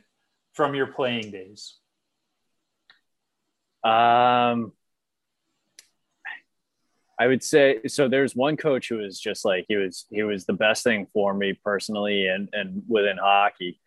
from 0.53 0.77
your 0.77 0.87
playing 0.87 1.33
days? 1.33 1.75
Um, 3.83 4.71
I 7.19 7.27
would 7.27 7.43
say 7.43 7.81
so. 7.89 8.07
There's 8.07 8.37
one 8.37 8.57
coach 8.57 8.89
who 8.89 8.99
was 8.99 9.19
just 9.19 9.45
like 9.45 9.65
he 9.67 9.75
was. 9.75 10.07
He 10.13 10.23
was 10.23 10.45
the 10.45 10.53
best 10.53 10.85
thing 10.85 11.09
for 11.13 11.35
me 11.35 11.55
personally, 11.55 12.29
and 12.29 12.49
and 12.53 12.85
within 12.87 13.17
hockey. 13.17 13.81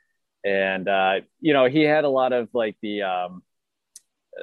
And 0.47 0.87
uh, 0.87 1.21
you 1.41 1.51
know, 1.51 1.65
he 1.65 1.81
had 1.81 2.05
a 2.05 2.09
lot 2.09 2.31
of 2.31 2.47
like 2.53 2.77
the 2.81 3.01
um, 3.01 3.43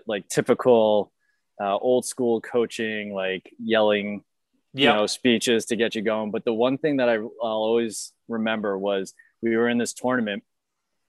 like 0.06 0.28
typical 0.28 1.10
uh, 1.58 1.76
old 1.76 2.04
school 2.04 2.42
coaching, 2.42 3.14
like 3.14 3.50
yelling, 3.58 4.22
you 4.74 4.86
know, 4.86 5.06
speeches 5.06 5.66
to 5.66 5.76
get 5.76 5.94
you 5.94 6.02
going. 6.02 6.30
But 6.30 6.44
the 6.44 6.52
one 6.52 6.76
thing 6.76 6.98
that 6.98 7.08
I, 7.08 7.14
I'll 7.14 7.30
always 7.42 8.12
remember 8.28 8.76
was 8.76 9.14
we 9.40 9.56
were 9.56 9.68
in 9.68 9.78
this 9.78 9.94
tournament 9.94 10.42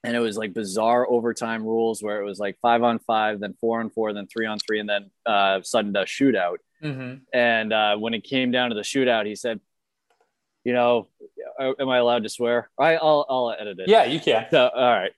and 0.02 0.16
it 0.16 0.20
was 0.20 0.38
like 0.38 0.54
bizarre 0.54 1.06
overtime 1.06 1.64
rules 1.64 2.02
where 2.02 2.22
it 2.22 2.24
was 2.24 2.38
like 2.38 2.56
five 2.62 2.82
on 2.82 2.98
five, 3.00 3.38
then 3.40 3.54
four 3.60 3.80
on 3.80 3.90
four, 3.90 4.14
then 4.14 4.26
three 4.28 4.46
on 4.46 4.58
three, 4.58 4.80
and 4.80 4.88
then 4.88 5.10
uh, 5.26 5.60
sudden 5.62 5.92
death 5.92 6.06
shootout. 6.06 6.56
Mm-hmm. 6.82 7.16
And 7.34 7.72
uh, 7.72 7.96
when 7.96 8.14
it 8.14 8.22
came 8.22 8.50
down 8.50 8.70
to 8.70 8.74
the 8.74 8.82
shootout, 8.82 9.26
he 9.26 9.34
said, 9.34 9.60
"You 10.66 10.72
know, 10.72 11.08
am 11.60 11.88
I 11.88 11.98
allowed 11.98 12.24
to 12.24 12.28
swear? 12.28 12.70
I, 12.78 12.94
will 12.94 13.26
I'll 13.28 13.56
edit 13.58 13.78
it. 13.78 13.88
Yeah, 13.88 14.04
you 14.04 14.18
can. 14.18 14.46
So, 14.50 14.68
all 14.68 14.90
right. 14.90 15.12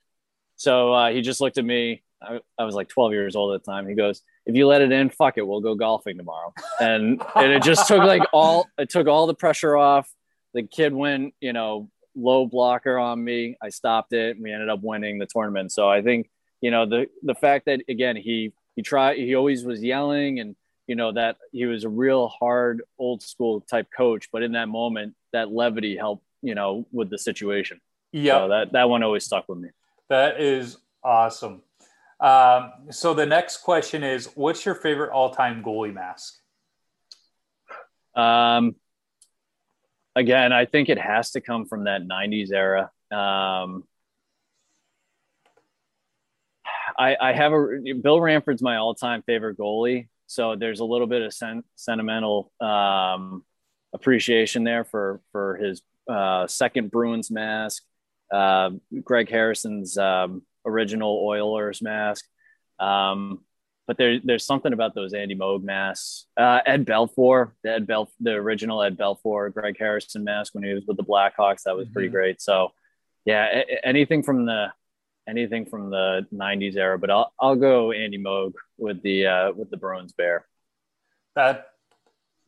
So 0.55 0.93
uh, 0.93 1.11
he 1.11 1.21
just 1.21 1.41
looked 1.41 1.57
at 1.57 1.65
me. 1.65 2.03
I, 2.21 2.39
I, 2.57 2.65
was 2.65 2.75
like 2.75 2.89
12 2.89 3.13
years 3.13 3.35
old 3.35 3.55
at 3.55 3.63
the 3.63 3.71
time. 3.71 3.87
He 3.87 3.95
goes, 3.95 4.21
"If 4.45 4.55
you 4.55 4.67
let 4.67 4.81
it 4.81 4.91
in, 4.91 5.09
fuck 5.09 5.37
it, 5.37 5.47
we'll 5.47 5.61
go 5.61 5.73
golfing 5.73 6.17
tomorrow." 6.17 6.53
And 6.79 7.21
and 7.35 7.51
it 7.51 7.63
just 7.63 7.87
took 7.87 8.03
like 8.03 8.23
all 8.33 8.67
it 8.77 8.89
took 8.89 9.07
all 9.07 9.25
the 9.25 9.33
pressure 9.33 9.75
off. 9.75 10.09
The 10.53 10.63
kid 10.63 10.93
went, 10.93 11.33
you 11.39 11.53
know, 11.53 11.89
low 12.15 12.45
blocker 12.45 12.97
on 12.97 13.23
me. 13.23 13.57
I 13.61 13.69
stopped 13.69 14.13
it. 14.13 14.35
And 14.35 14.43
we 14.43 14.51
ended 14.51 14.69
up 14.69 14.81
winning 14.83 15.17
the 15.19 15.27
tournament. 15.27 15.71
So 15.71 15.89
I 15.89 16.01
think 16.01 16.29
you 16.61 16.71
know 16.71 16.85
the 16.85 17.07
the 17.23 17.35
fact 17.35 17.65
that 17.65 17.81
again 17.89 18.15
he 18.15 18.53
he 18.75 18.81
tried 18.81 19.17
he 19.17 19.35
always 19.35 19.63
was 19.63 19.83
yelling 19.83 20.39
and 20.39 20.55
you 20.87 20.95
know 20.95 21.11
that 21.11 21.37
he 21.51 21.65
was 21.65 21.83
a 21.83 21.89
real 21.89 22.27
hard 22.27 22.81
old 22.97 23.21
school 23.21 23.61
type 23.61 23.87
coach 23.95 24.29
but 24.31 24.43
in 24.43 24.53
that 24.53 24.67
moment 24.67 25.15
that 25.33 25.51
levity 25.51 25.97
helped 25.97 26.23
you 26.41 26.55
know 26.55 26.85
with 26.91 27.09
the 27.09 27.17
situation. 27.17 27.79
Yeah 28.11 28.39
so 28.39 28.47
that 28.49 28.71
that 28.73 28.89
one 28.89 29.03
always 29.03 29.25
stuck 29.25 29.47
with 29.47 29.59
me. 29.59 29.69
That 30.09 30.41
is 30.41 30.77
awesome. 31.03 31.61
Um, 32.19 32.71
so 32.89 33.13
the 33.13 33.25
next 33.25 33.57
question 33.57 34.03
is 34.03 34.29
what's 34.35 34.65
your 34.65 34.75
favorite 34.75 35.11
all-time 35.11 35.63
goalie 35.63 35.93
mask? 35.93 36.35
Um 38.15 38.75
again 40.15 40.51
i 40.51 40.65
think 40.65 40.89
it 40.89 40.97
has 40.97 41.31
to 41.31 41.39
come 41.39 41.65
from 41.65 41.85
that 41.85 42.01
90s 42.01 42.51
era. 42.51 42.91
Um 43.11 43.83
I, 46.97 47.15
I 47.19 47.33
have 47.33 47.53
a 47.53 47.93
Bill 47.93 48.19
Ranford's 48.19 48.61
my 48.61 48.77
all-time 48.77 49.21
favorite 49.21 49.57
goalie. 49.57 50.07
So 50.27 50.55
there's 50.55 50.79
a 50.79 50.85
little 50.85 51.07
bit 51.07 51.21
of 51.21 51.33
sen- 51.33 51.63
sentimental 51.75 52.51
um, 52.59 53.43
appreciation 53.93 54.63
there 54.63 54.83
for 54.83 55.21
for 55.31 55.57
his 55.57 55.81
uh, 56.09 56.47
second 56.47 56.91
Bruins 56.91 57.29
mask, 57.29 57.83
uh, 58.33 58.71
Greg 59.03 59.29
Harrison's 59.29 59.97
um, 59.97 60.41
original 60.65 61.23
Oilers 61.23 61.81
mask. 61.81 62.25
Um, 62.79 63.41
but 63.87 63.97
there, 63.97 64.19
there's 64.23 64.45
something 64.45 64.71
about 64.71 64.93
those 64.93 65.13
Andy 65.13 65.35
Moog 65.35 65.63
masks. 65.63 66.27
Uh, 66.37 66.59
Ed 66.63 66.85
Belfour, 66.85 67.53
the 67.63 67.71
Ed 67.71 67.87
Bel- 67.87 68.11
the 68.19 68.33
original 68.33 68.83
Ed 68.83 68.97
Belfour, 68.97 69.51
Greg 69.51 69.77
Harrison 69.79 70.23
mask 70.23 70.53
when 70.53 70.63
he 70.63 70.73
was 70.73 70.85
with 70.85 70.97
the 70.97 71.03
Blackhawks, 71.03 71.63
that 71.63 71.75
was 71.75 71.85
mm-hmm. 71.87 71.93
pretty 71.93 72.09
great. 72.09 72.39
So, 72.39 72.71
yeah, 73.25 73.63
anything 73.83 74.21
from 74.21 74.45
the 74.45 74.71
anything 75.27 75.65
from 75.65 75.89
the 75.89 76.25
90s 76.33 76.75
era, 76.75 76.99
but 76.99 77.09
I'll, 77.09 77.33
I'll 77.39 77.55
go 77.55 77.91
Andy 77.91 78.17
Moog 78.17 78.53
with 78.77 79.01
the, 79.01 79.27
uh, 79.27 79.51
with 79.53 79.69
the 79.69 79.77
Bruins 79.77 80.13
bear. 80.13 80.45
That 81.35 81.68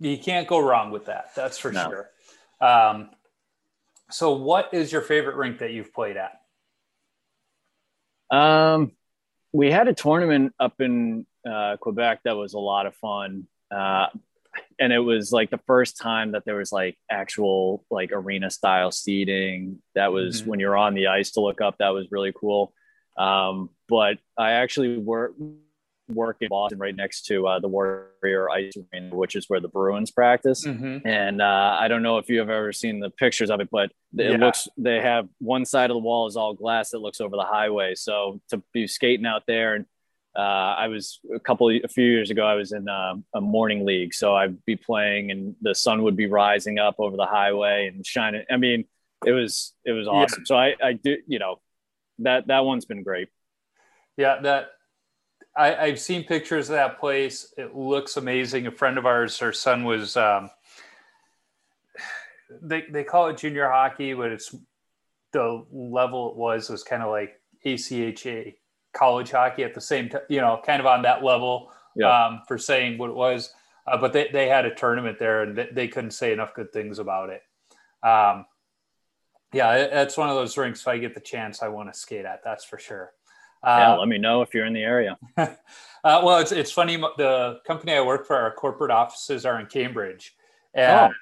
you 0.01 0.17
can't 0.17 0.47
go 0.47 0.59
wrong 0.59 0.91
with 0.91 1.05
that. 1.05 1.33
That's 1.35 1.57
for 1.57 1.71
no. 1.71 1.89
sure. 1.89 2.09
Um, 2.59 3.11
so 4.09 4.35
what 4.35 4.73
is 4.73 4.91
your 4.91 5.01
favorite 5.01 5.35
rink 5.35 5.59
that 5.59 5.71
you've 5.71 5.93
played 5.93 6.17
at? 6.17 6.41
Um, 8.35 8.91
we 9.53 9.71
had 9.71 9.87
a 9.87 9.93
tournament 9.93 10.53
up 10.59 10.81
in 10.81 11.25
uh, 11.49 11.77
Quebec 11.79 12.21
that 12.25 12.35
was 12.35 12.53
a 12.53 12.59
lot 12.59 12.85
of 12.85 12.95
fun. 12.95 13.47
Uh, 13.69 14.07
and 14.79 14.91
it 14.91 14.99
was 14.99 15.31
like 15.31 15.49
the 15.49 15.59
first 15.59 15.97
time 15.97 16.31
that 16.31 16.45
there 16.45 16.55
was 16.55 16.71
like 16.71 16.97
actual 17.09 17.85
like 17.89 18.11
arena 18.11 18.49
style 18.49 18.91
seating 18.91 19.81
that 19.95 20.11
was 20.11 20.41
mm-hmm. 20.41 20.49
when 20.49 20.59
you're 20.59 20.77
on 20.77 20.93
the 20.93 21.07
ice 21.07 21.31
to 21.31 21.41
look 21.41 21.61
up 21.61 21.77
that 21.77 21.89
was 21.89 22.07
really 22.11 22.33
cool 22.35 22.73
um, 23.17 23.69
but 23.87 24.17
i 24.37 24.51
actually 24.51 24.97
work 24.97 25.33
work 26.13 26.37
in 26.41 26.49
boston 26.49 26.79
right 26.79 26.95
next 26.95 27.25
to 27.25 27.47
uh, 27.47 27.59
the 27.59 27.67
warrior 27.67 28.49
ice 28.49 28.73
arena 28.93 29.15
which 29.15 29.35
is 29.35 29.45
where 29.47 29.59
the 29.59 29.67
bruins 29.67 30.11
practice 30.11 30.65
mm-hmm. 30.65 31.05
and 31.07 31.41
uh, 31.41 31.77
i 31.79 31.87
don't 31.87 32.03
know 32.03 32.17
if 32.17 32.29
you've 32.29 32.49
ever 32.49 32.71
seen 32.71 32.99
the 32.99 33.09
pictures 33.09 33.49
of 33.49 33.59
it 33.59 33.69
but 33.71 33.91
it 34.17 34.31
yeah. 34.31 34.37
looks 34.37 34.67
they 34.77 34.99
have 34.99 35.27
one 35.39 35.65
side 35.65 35.89
of 35.89 35.95
the 35.95 35.99
wall 35.99 36.27
is 36.27 36.35
all 36.35 36.53
glass 36.53 36.89
that 36.89 36.99
looks 36.99 37.21
over 37.21 37.35
the 37.35 37.43
highway 37.43 37.95
so 37.95 38.39
to 38.49 38.61
be 38.73 38.87
skating 38.87 39.25
out 39.25 39.43
there 39.47 39.75
and 39.75 39.85
uh, 40.33 40.75
I 40.77 40.87
was 40.87 41.19
a 41.35 41.39
couple 41.39 41.69
a 41.69 41.87
few 41.89 42.05
years 42.05 42.29
ago. 42.29 42.45
I 42.45 42.53
was 42.53 42.71
in 42.71 42.87
a, 42.87 42.93
um, 42.93 43.25
a, 43.33 43.41
morning 43.41 43.85
league, 43.85 44.13
so 44.13 44.33
I'd 44.33 44.63
be 44.63 44.77
playing, 44.77 45.29
and 45.29 45.55
the 45.61 45.75
sun 45.75 46.03
would 46.03 46.15
be 46.15 46.27
rising 46.27 46.79
up 46.79 46.95
over 46.99 47.17
the 47.17 47.25
highway 47.25 47.91
and 47.93 48.05
shining. 48.05 48.45
I 48.49 48.55
mean, 48.55 48.85
it 49.25 49.31
was 49.31 49.73
it 49.85 49.91
was 49.91 50.07
awesome. 50.07 50.43
Yeah. 50.43 50.45
So 50.45 50.55
I 50.55 50.75
I 50.81 50.93
do 50.93 51.17
you 51.27 51.39
know 51.39 51.59
that 52.19 52.47
that 52.47 52.63
one's 52.65 52.85
been 52.85 53.03
great. 53.03 53.27
Yeah, 54.17 54.39
that 54.41 54.69
I, 55.55 55.75
I've 55.75 55.99
seen 55.99 56.23
pictures 56.23 56.69
of 56.69 56.75
that 56.75 56.99
place. 56.99 57.53
It 57.57 57.75
looks 57.75 58.17
amazing. 58.17 58.67
A 58.67 58.71
friend 58.71 58.97
of 58.97 59.05
ours, 59.05 59.37
her 59.39 59.51
son 59.51 59.83
was. 59.83 60.15
Um, 60.15 60.49
they 62.61 62.85
they 62.89 63.03
call 63.03 63.27
it 63.27 63.37
junior 63.37 63.69
hockey, 63.69 64.13
but 64.13 64.31
it's 64.31 64.55
the 65.31 65.65
level 65.71 66.31
it 66.31 66.37
was 66.37 66.69
was 66.69 66.83
kind 66.83 67.03
of 67.03 67.09
like 67.09 67.39
ACHA 67.65 68.55
college 68.93 69.31
hockey 69.31 69.63
at 69.63 69.73
the 69.73 69.81
same 69.81 70.09
time, 70.09 70.21
you 70.29 70.41
know, 70.41 70.61
kind 70.65 70.79
of 70.79 70.85
on 70.85 71.01
that 71.03 71.23
level 71.23 71.71
yeah. 71.95 72.25
um, 72.27 72.41
for 72.47 72.57
saying 72.57 72.97
what 72.97 73.09
it 73.09 73.15
was. 73.15 73.53
Uh, 73.87 73.97
but 73.97 74.13
they, 74.13 74.29
they 74.31 74.47
had 74.47 74.65
a 74.65 74.75
tournament 74.75 75.17
there 75.17 75.43
and 75.43 75.57
they, 75.57 75.69
they, 75.71 75.87
couldn't 75.87 76.11
say 76.11 76.31
enough 76.31 76.53
good 76.53 76.71
things 76.71 76.99
about 76.99 77.29
it. 77.29 77.41
Um, 78.03 78.45
yeah, 79.53 79.73
it, 79.75 79.89
it's 79.93 80.17
one 80.17 80.29
of 80.29 80.35
those 80.35 80.55
rinks. 80.57 80.81
If 80.81 80.87
I 80.87 80.97
get 80.97 81.15
the 81.15 81.21
chance, 81.21 81.63
I 81.63 81.67
want 81.69 81.91
to 81.91 81.97
skate 81.97 82.25
at. 82.25 82.43
That's 82.43 82.63
for 82.63 82.77
sure. 82.77 83.11
Uh, 83.63 83.77
yeah, 83.79 83.95
let 83.95 84.07
me 84.07 84.17
know 84.17 84.41
if 84.41 84.53
you're 84.53 84.65
in 84.65 84.73
the 84.73 84.83
area. 84.83 85.17
uh, 85.37 85.47
well, 86.03 86.39
it's 86.39 86.51
it's 86.51 86.71
funny. 86.71 86.97
The 86.97 87.59
company 87.65 87.93
I 87.93 88.01
work 88.01 88.25
for, 88.25 88.35
our 88.35 88.51
corporate 88.51 88.91
offices 88.91 89.45
are 89.45 89.59
in 89.59 89.67
Cambridge, 89.67 90.33
and 90.73 91.11
oh. 91.11 91.15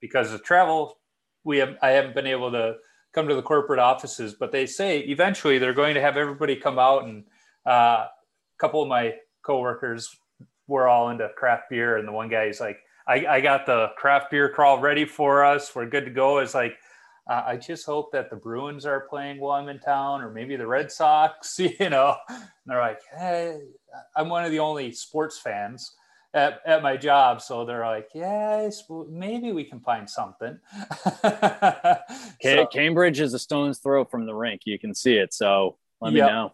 because 0.00 0.32
of 0.32 0.42
travel, 0.42 0.98
we 1.44 1.58
have 1.58 1.76
I 1.82 1.90
haven't 1.90 2.14
been 2.14 2.26
able 2.26 2.50
to 2.52 2.76
come 3.16 3.28
to 3.28 3.34
the 3.34 3.42
corporate 3.42 3.80
offices, 3.80 4.34
but 4.34 4.52
they 4.52 4.66
say 4.66 4.98
eventually 5.00 5.58
they're 5.58 5.72
going 5.72 5.94
to 5.94 6.02
have 6.02 6.18
everybody 6.18 6.54
come 6.54 6.78
out 6.78 7.04
and 7.04 7.24
uh, 7.66 8.04
a 8.04 8.10
couple 8.58 8.82
of 8.82 8.88
my 8.88 9.14
coworkers 9.42 10.14
were 10.66 10.86
all 10.86 11.08
into 11.08 11.28
craft 11.36 11.70
beer. 11.70 11.96
And 11.96 12.06
the 12.06 12.12
one 12.12 12.28
guy 12.28 12.44
is 12.44 12.60
like, 12.60 12.78
I, 13.08 13.26
I 13.26 13.40
got 13.40 13.64
the 13.64 13.88
craft 13.96 14.30
beer 14.30 14.50
crawl 14.50 14.80
ready 14.80 15.06
for 15.06 15.44
us. 15.44 15.74
We're 15.74 15.86
good 15.86 16.04
to 16.04 16.10
go. 16.10 16.38
It's 16.38 16.54
like, 16.54 16.76
uh, 17.28 17.42
I 17.44 17.56
just 17.56 17.84
hope 17.84 18.12
that 18.12 18.30
the 18.30 18.36
Bruins 18.36 18.86
are 18.86 19.00
playing 19.00 19.40
while 19.40 19.60
I'm 19.60 19.68
in 19.68 19.80
town, 19.80 20.22
or 20.22 20.30
maybe 20.30 20.54
the 20.56 20.66
Red 20.66 20.92
Sox, 20.92 21.58
you 21.80 21.90
know. 21.90 22.16
And 22.28 22.40
they're 22.66 22.80
like, 22.80 23.00
hey, 23.16 23.60
I'm 24.14 24.28
one 24.28 24.44
of 24.44 24.52
the 24.52 24.60
only 24.60 24.92
sports 24.92 25.38
fans 25.38 25.96
at, 26.34 26.60
at 26.64 26.82
my 26.82 26.96
job. 26.96 27.42
So 27.42 27.64
they're 27.64 27.84
like, 27.84 28.10
yeah, 28.14 28.68
maybe 29.08 29.50
we 29.50 29.64
can 29.64 29.80
find 29.80 30.08
something. 30.08 30.58
so, 32.42 32.66
Cambridge 32.66 33.18
is 33.18 33.34
a 33.34 33.38
stone's 33.38 33.78
throw 33.78 34.04
from 34.04 34.26
the 34.26 34.34
rink. 34.34 34.62
You 34.64 34.78
can 34.78 34.94
see 34.94 35.16
it. 35.16 35.34
So 35.34 35.76
let 36.00 36.12
yep. 36.12 36.26
me 36.26 36.32
know. 36.32 36.52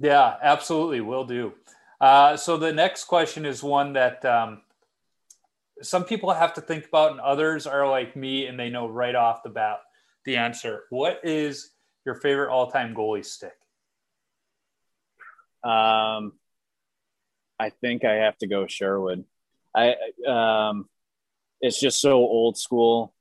Yeah, 0.00 0.36
absolutely. 0.42 1.02
Will 1.02 1.24
do. 1.24 1.52
Uh, 2.00 2.36
so 2.36 2.56
the 2.56 2.72
next 2.72 3.04
question 3.04 3.44
is 3.44 3.62
one 3.62 3.92
that 3.92 4.24
um, 4.24 4.62
some 5.82 6.04
people 6.04 6.32
have 6.32 6.54
to 6.54 6.60
think 6.62 6.86
about, 6.86 7.12
and 7.12 7.20
others 7.20 7.66
are 7.66 7.88
like 7.88 8.16
me 8.16 8.46
and 8.46 8.58
they 8.58 8.70
know 8.70 8.88
right 8.88 9.14
off 9.14 9.42
the 9.42 9.50
bat 9.50 9.80
the 10.24 10.36
answer. 10.36 10.84
What 10.90 11.20
is 11.24 11.70
your 12.04 12.14
favorite 12.16 12.50
all 12.50 12.70
time 12.70 12.94
goalie 12.94 13.24
stick? 13.24 13.54
Um, 15.62 16.32
I 17.58 17.70
think 17.80 18.04
I 18.04 18.14
have 18.14 18.36
to 18.38 18.46
go 18.46 18.66
Sherwood. 18.66 19.24
I 19.74 19.96
um, 20.26 20.88
it's 21.60 21.80
just 21.80 22.00
so 22.00 22.18
old 22.18 22.58
school. 22.58 23.14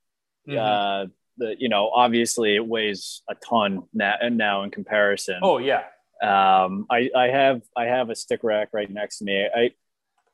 Mm-hmm. 0.47 0.59
Uh, 0.59 1.11
the 1.37 1.55
you 1.57 1.69
know 1.69 1.89
obviously 1.89 2.55
it 2.55 2.67
weighs 2.67 3.21
a 3.29 3.35
ton 3.35 3.83
now 3.93 4.15
and 4.19 4.37
now 4.37 4.63
in 4.63 4.71
comparison. 4.71 5.39
Oh 5.41 5.57
yeah. 5.57 5.83
Um, 6.21 6.85
I 6.89 7.09
I 7.15 7.27
have 7.27 7.61
I 7.75 7.85
have 7.85 8.09
a 8.09 8.15
stick 8.15 8.41
rack 8.43 8.69
right 8.73 8.89
next 8.89 9.19
to 9.19 9.25
me. 9.25 9.47
I 9.55 9.71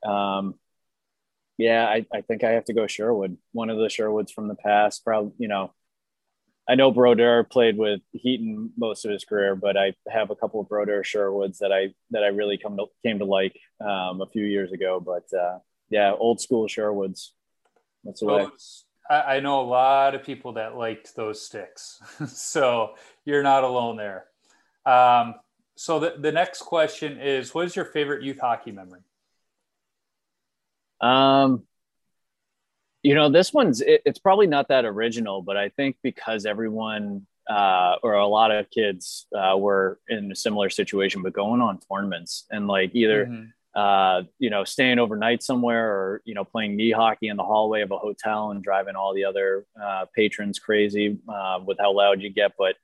um, 0.06 0.54
yeah, 1.58 1.86
I, 1.86 2.06
I 2.12 2.22
think 2.22 2.42
I 2.42 2.52
have 2.52 2.64
to 2.66 2.72
go 2.72 2.86
Sherwood. 2.86 3.36
One 3.52 3.70
of 3.70 3.78
the 3.78 3.90
Sherwoods 3.90 4.32
from 4.32 4.48
the 4.48 4.54
past, 4.54 5.04
probably 5.04 5.32
you 5.38 5.48
know. 5.48 5.72
I 6.70 6.76
know 6.76 6.92
Brodeur 6.92 7.42
played 7.42 7.76
with 7.76 8.00
Heaton 8.12 8.70
most 8.76 9.04
of 9.04 9.10
his 9.10 9.24
career, 9.24 9.56
but 9.56 9.76
I 9.76 9.94
have 10.08 10.30
a 10.30 10.36
couple 10.36 10.60
of 10.60 10.68
Brodeur 10.68 11.02
Sherwoods 11.02 11.58
that 11.58 11.72
I 11.72 11.94
that 12.12 12.22
I 12.22 12.28
really 12.28 12.58
come 12.58 12.76
to, 12.76 12.86
came 13.04 13.18
to 13.18 13.24
like 13.24 13.58
um, 13.80 14.20
a 14.20 14.26
few 14.32 14.44
years 14.44 14.70
ago. 14.70 15.00
But 15.04 15.36
uh, 15.36 15.58
yeah, 15.88 16.12
old 16.12 16.40
school 16.40 16.68
Sherwoods. 16.68 17.34
That's 18.04 18.20
the 18.20 18.26
way. 18.26 18.46
I, 19.10 19.36
I 19.36 19.40
know 19.40 19.60
a 19.60 19.66
lot 19.66 20.14
of 20.14 20.22
people 20.22 20.52
that 20.52 20.76
liked 20.76 21.16
those 21.16 21.44
sticks, 21.44 22.00
so 22.28 22.94
you're 23.24 23.42
not 23.42 23.64
alone 23.64 23.96
there. 23.96 24.26
Um, 24.86 25.34
so 25.74 25.98
the, 25.98 26.14
the 26.18 26.30
next 26.30 26.62
question 26.62 27.18
is, 27.18 27.52
what 27.52 27.66
is 27.66 27.74
your 27.74 27.86
favorite 27.86 28.22
youth 28.22 28.38
hockey 28.40 28.70
memory? 28.70 29.00
Um, 31.00 31.64
you 33.02 33.14
know, 33.14 33.28
this 33.28 33.52
one's 33.52 33.80
it, 33.80 34.02
it's 34.04 34.18
probably 34.18 34.46
not 34.46 34.68
that 34.68 34.84
original, 34.84 35.42
but 35.42 35.56
I 35.56 35.70
think 35.70 35.96
because 36.02 36.46
everyone 36.46 37.26
uh, 37.48 37.96
or 38.02 38.14
a 38.14 38.26
lot 38.26 38.50
of 38.50 38.70
kids 38.70 39.26
uh, 39.36 39.56
were 39.56 39.98
in 40.08 40.30
a 40.30 40.36
similar 40.36 40.70
situation, 40.70 41.22
but 41.22 41.32
going 41.32 41.60
on 41.60 41.80
tournaments 41.90 42.46
and 42.50 42.66
like 42.66 42.90
either 42.94 43.26
mm-hmm. 43.26 43.80
uh, 43.80 44.22
you 44.38 44.50
know 44.50 44.64
staying 44.64 44.98
overnight 44.98 45.42
somewhere 45.42 45.90
or 45.90 46.22
you 46.24 46.34
know 46.34 46.44
playing 46.44 46.76
knee 46.76 46.92
hockey 46.92 47.28
in 47.28 47.36
the 47.36 47.42
hallway 47.42 47.80
of 47.80 47.90
a 47.90 47.98
hotel 47.98 48.50
and 48.50 48.62
driving 48.62 48.94
all 48.94 49.14
the 49.14 49.24
other 49.24 49.64
uh, 49.82 50.04
patrons 50.14 50.58
crazy 50.58 51.18
uh, 51.28 51.58
with 51.64 51.78
how 51.78 51.92
loud 51.92 52.20
you 52.20 52.30
get, 52.30 52.52
but 52.58 52.76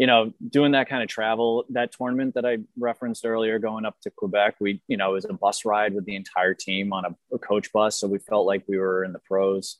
you 0.00 0.06
know, 0.06 0.32
doing 0.48 0.72
that 0.72 0.88
kind 0.88 1.02
of 1.02 1.10
travel, 1.10 1.66
that 1.68 1.92
tournament 1.92 2.32
that 2.32 2.46
I 2.46 2.56
referenced 2.78 3.26
earlier, 3.26 3.58
going 3.58 3.84
up 3.84 4.00
to 4.00 4.10
Quebec, 4.10 4.54
we, 4.58 4.80
you 4.88 4.96
know, 4.96 5.10
it 5.10 5.12
was 5.12 5.24
a 5.26 5.34
bus 5.34 5.66
ride 5.66 5.92
with 5.94 6.06
the 6.06 6.16
entire 6.16 6.54
team 6.54 6.94
on 6.94 7.04
a, 7.04 7.14
a 7.34 7.38
coach 7.38 7.70
bus. 7.70 8.00
So 8.00 8.08
we 8.08 8.18
felt 8.18 8.46
like 8.46 8.64
we 8.66 8.78
were 8.78 9.04
in 9.04 9.12
the 9.12 9.18
pros. 9.18 9.76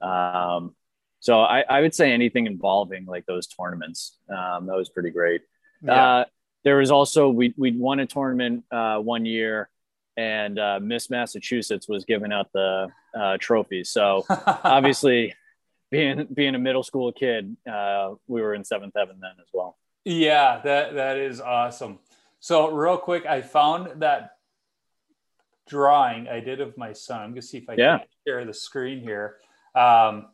Um, 0.00 0.76
so 1.18 1.40
I, 1.40 1.64
I, 1.68 1.80
would 1.80 1.92
say 1.92 2.12
anything 2.12 2.46
involving 2.46 3.04
like 3.04 3.26
those 3.26 3.48
tournaments. 3.48 4.16
Um, 4.28 4.66
that 4.66 4.76
was 4.76 4.90
pretty 4.90 5.10
great. 5.10 5.40
Yeah. 5.82 5.92
Uh, 5.92 6.24
there 6.62 6.76
was 6.76 6.92
also, 6.92 7.28
we, 7.28 7.52
we 7.56 7.72
won 7.72 7.98
a 7.98 8.06
tournament 8.06 8.62
uh, 8.70 8.98
one 8.98 9.26
year 9.26 9.68
and 10.16 10.56
uh, 10.56 10.78
Miss 10.80 11.10
Massachusetts 11.10 11.88
was 11.88 12.04
giving 12.04 12.32
out 12.32 12.52
the 12.52 12.92
uh, 13.12 13.38
trophies. 13.40 13.90
So 13.90 14.24
obviously 14.30 15.34
being 15.90 16.26
being 16.32 16.54
a 16.54 16.58
middle 16.58 16.82
school 16.82 17.12
kid, 17.12 17.56
uh, 17.70 18.14
we 18.26 18.40
were 18.40 18.54
in 18.54 18.64
seventh 18.64 18.94
heaven 18.96 19.16
then 19.20 19.32
as 19.40 19.48
well. 19.52 19.76
Yeah, 20.04 20.60
that 20.64 20.94
that 20.94 21.16
is 21.16 21.40
awesome. 21.40 21.98
So 22.40 22.70
real 22.70 22.98
quick, 22.98 23.24
I 23.26 23.40
found 23.40 24.02
that 24.02 24.32
drawing 25.66 26.28
I 26.28 26.40
did 26.40 26.60
of 26.60 26.76
my 26.76 26.92
son. 26.92 27.22
I'm 27.22 27.30
gonna 27.30 27.42
see 27.42 27.58
if 27.58 27.68
I 27.68 27.74
yeah. 27.76 27.98
can 27.98 28.06
share 28.26 28.44
the 28.44 28.54
screen 28.54 29.00
here. 29.00 29.36
Um, 29.74 30.26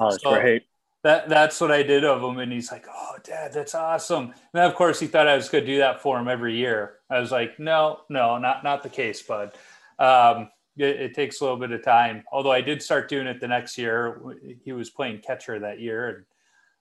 oh, 0.00 0.10
that's 0.10 0.22
so 0.22 0.30
great. 0.30 0.64
That 1.02 1.28
that's 1.28 1.60
what 1.60 1.70
I 1.70 1.82
did 1.82 2.04
of 2.04 2.22
him, 2.22 2.38
and 2.38 2.50
he's 2.50 2.72
like, 2.72 2.86
"Oh, 2.92 3.16
Dad, 3.22 3.52
that's 3.52 3.74
awesome." 3.74 4.24
And 4.24 4.34
then, 4.54 4.64
of 4.64 4.74
course, 4.74 4.98
he 4.98 5.06
thought 5.06 5.28
I 5.28 5.36
was 5.36 5.48
gonna 5.48 5.66
do 5.66 5.78
that 5.78 6.00
for 6.00 6.18
him 6.18 6.28
every 6.28 6.56
year. 6.56 6.98
I 7.10 7.20
was 7.20 7.30
like, 7.30 7.60
"No, 7.60 8.00
no, 8.08 8.38
not 8.38 8.64
not 8.64 8.82
the 8.82 8.88
case, 8.88 9.22
bud." 9.22 9.52
Um, 9.98 10.50
it, 10.76 11.00
it, 11.00 11.14
takes 11.14 11.40
a 11.40 11.44
little 11.44 11.58
bit 11.58 11.70
of 11.70 11.84
time. 11.84 12.24
Although 12.32 12.52
I 12.52 12.60
did 12.60 12.82
start 12.82 13.08
doing 13.08 13.26
it 13.26 13.40
the 13.40 13.48
next 13.48 13.78
year. 13.78 14.20
He 14.64 14.72
was 14.72 14.90
playing 14.90 15.20
catcher 15.20 15.58
that 15.60 15.80
year, 15.80 16.08
and 16.08 16.24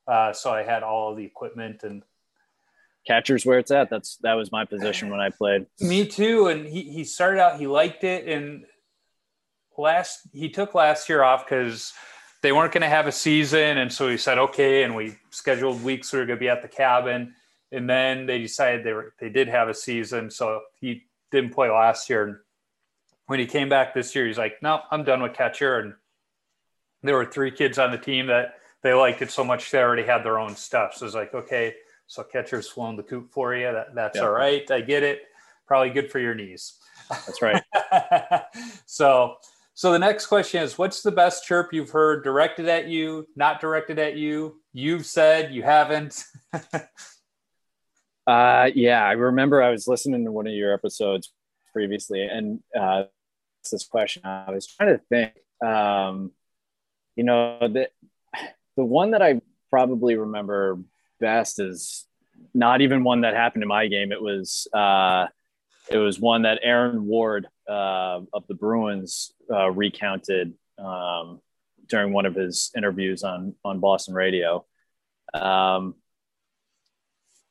uh, 0.08 0.34
so 0.34 0.52
I 0.52 0.64
had 0.64 0.84
all 0.84 1.16
the 1.16 1.24
equipment 1.24 1.84
and 1.84 2.04
catcher's 3.06 3.46
where 3.46 3.60
it's 3.60 3.72
at. 3.72 3.90
That's 3.90 4.18
that 4.18 4.34
was 4.34 4.52
my 4.52 4.66
position 4.66 5.10
when 5.10 5.20
I 5.20 5.30
played. 5.30 5.66
Me 5.80 6.06
too. 6.06 6.48
And 6.48 6.66
he 6.66 6.84
he 6.84 7.04
started 7.04 7.40
out 7.40 7.60
he 7.60 7.68
liked 7.68 8.04
it, 8.04 8.28
and 8.28 8.66
last 9.78 10.22
he 10.32 10.50
took 10.50 10.74
last 10.74 11.10
year 11.10 11.24
off 11.24 11.46
because 11.46 11.94
they 12.42 12.52
weren't 12.52 12.74
going 12.74 12.82
to 12.82 12.90
have 12.90 13.08
a 13.08 13.12
season, 13.12 13.78
and 13.78 13.92
so 13.92 14.10
he 14.10 14.18
said 14.18 14.38
okay, 14.38 14.84
and 14.84 14.96
we 14.96 15.16
scheduled 15.30 15.84
weeks 15.84 16.12
we 16.12 16.20
were 16.20 16.26
going 16.26 16.38
to 16.38 16.44
be 16.44 16.50
at 16.50 16.62
the 16.62 16.68
cabin, 16.68 17.36
and 17.72 17.90
then 17.90 18.26
they 18.26 18.40
decided 18.40 18.84
they 18.84 18.94
were 18.94 19.14
they 19.20 19.30
did 19.30 19.48
have 19.48 19.70
a 19.70 19.74
season, 19.74 20.32
so 20.32 20.62
he 20.80 21.04
didn't 21.32 21.54
play 21.54 21.70
last 21.70 22.10
year 22.10 22.44
when 23.28 23.40
he 23.40 23.46
came 23.46 23.70
back 23.70 23.94
this 23.94 24.16
year, 24.16 24.28
he's 24.28 24.38
like, 24.38 24.62
no, 24.62 24.82
I'm 24.92 25.04
done 25.04 25.22
with 25.22 25.34
catcher. 25.34 25.80
And 25.80 25.94
there 27.04 27.16
were 27.16 27.26
three 27.26 27.52
kids 27.52 27.78
on 27.78 27.92
the 27.92 27.98
team 27.98 28.28
that 28.28 28.56
they 28.82 28.94
liked 28.94 29.22
it 29.22 29.32
so 29.32 29.44
much 29.44 29.72
they 29.72 29.80
already 29.80 30.04
had 30.04 30.24
their 30.24 30.40
own 30.40 30.56
stuff. 30.56 30.96
So 30.96 31.06
it's 31.06 31.16
like, 31.16 31.34
okay, 31.34 31.74
so 32.08 32.24
catcher's 32.24 32.68
flown 32.68 32.96
the 32.96 33.04
coop 33.04 33.32
for 33.32 33.56
you. 33.56 33.72
That, 33.72 33.96
that's 33.96 34.20
all 34.20 34.32
right. 34.32 34.70
I 34.70 34.82
get 34.82 35.04
it. 35.04 35.22
Probably 35.66 35.90
good 35.90 36.12
for 36.12 36.20
your 36.20 36.36
knees. 36.36 36.74
That's 37.10 37.42
right. 37.42 37.64
so, 38.86 39.36
so 39.74 39.92
the 39.92 40.00
next 40.00 40.28
question 40.28 40.62
is, 40.62 40.78
what's 40.78 41.02
the 41.02 41.12
best 41.12 41.46
chirp 41.46 41.74
you've 41.74 41.90
heard 41.90 42.24
directed 42.24 42.68
at 42.68 42.88
you, 42.88 43.28
not 43.36 43.62
directed 43.62 44.00
at 44.00 44.18
you? 44.18 44.60
You've 44.74 45.06
said 45.06 45.54
you 45.54 45.64
haven't. 45.64 46.26
uh, 48.28 48.70
yeah, 48.76 49.04
I 49.04 49.14
remember 49.14 49.64
I 49.64 49.70
was 49.70 49.88
listening 49.88 50.26
to 50.26 50.32
one 50.32 50.46
of 50.46 50.54
your 50.54 50.74
episodes 50.74 51.32
previously, 51.74 52.24
and 52.24 52.60
uh, 52.80 53.04
this 53.72 53.86
question. 53.86 54.22
I 54.26 54.52
was 54.52 54.68
trying 54.68 54.98
to 54.98 55.04
think. 55.10 55.34
Um, 55.66 56.32
you 57.16 57.24
know, 57.24 57.60
the 57.62 57.90
the 58.78 58.86
one 58.86 59.12
that 59.12 59.22
I 59.22 59.42
probably 59.70 60.16
remember 60.16 60.80
best 61.20 61.60
is 61.60 62.06
not 62.54 62.82
even 62.82 63.04
one 63.04 63.22
that 63.22 63.36
happened 63.36 63.64
in 63.64 63.70
my 63.70 63.88
game. 63.88 64.12
It 64.12 64.22
was 64.22 64.68
uh, 64.74 65.28
it 65.90 65.98
was 65.98 66.20
one 66.20 66.44
that 66.44 66.60
Aaron 66.64 67.06
Ward 67.06 67.48
uh, 67.70 68.22
of 68.34 68.48
the 68.48 68.56
Bruins 68.56 69.34
uh, 69.52 69.72
recounted 69.72 70.54
um, 70.78 71.42
during 71.88 72.14
one 72.14 72.26
of 72.26 72.36
his 72.36 72.72
interviews 72.76 73.24
on 73.24 73.56
on 73.64 73.80
Boston 73.80 74.14
radio. 74.14 74.66
Um, 75.34 75.96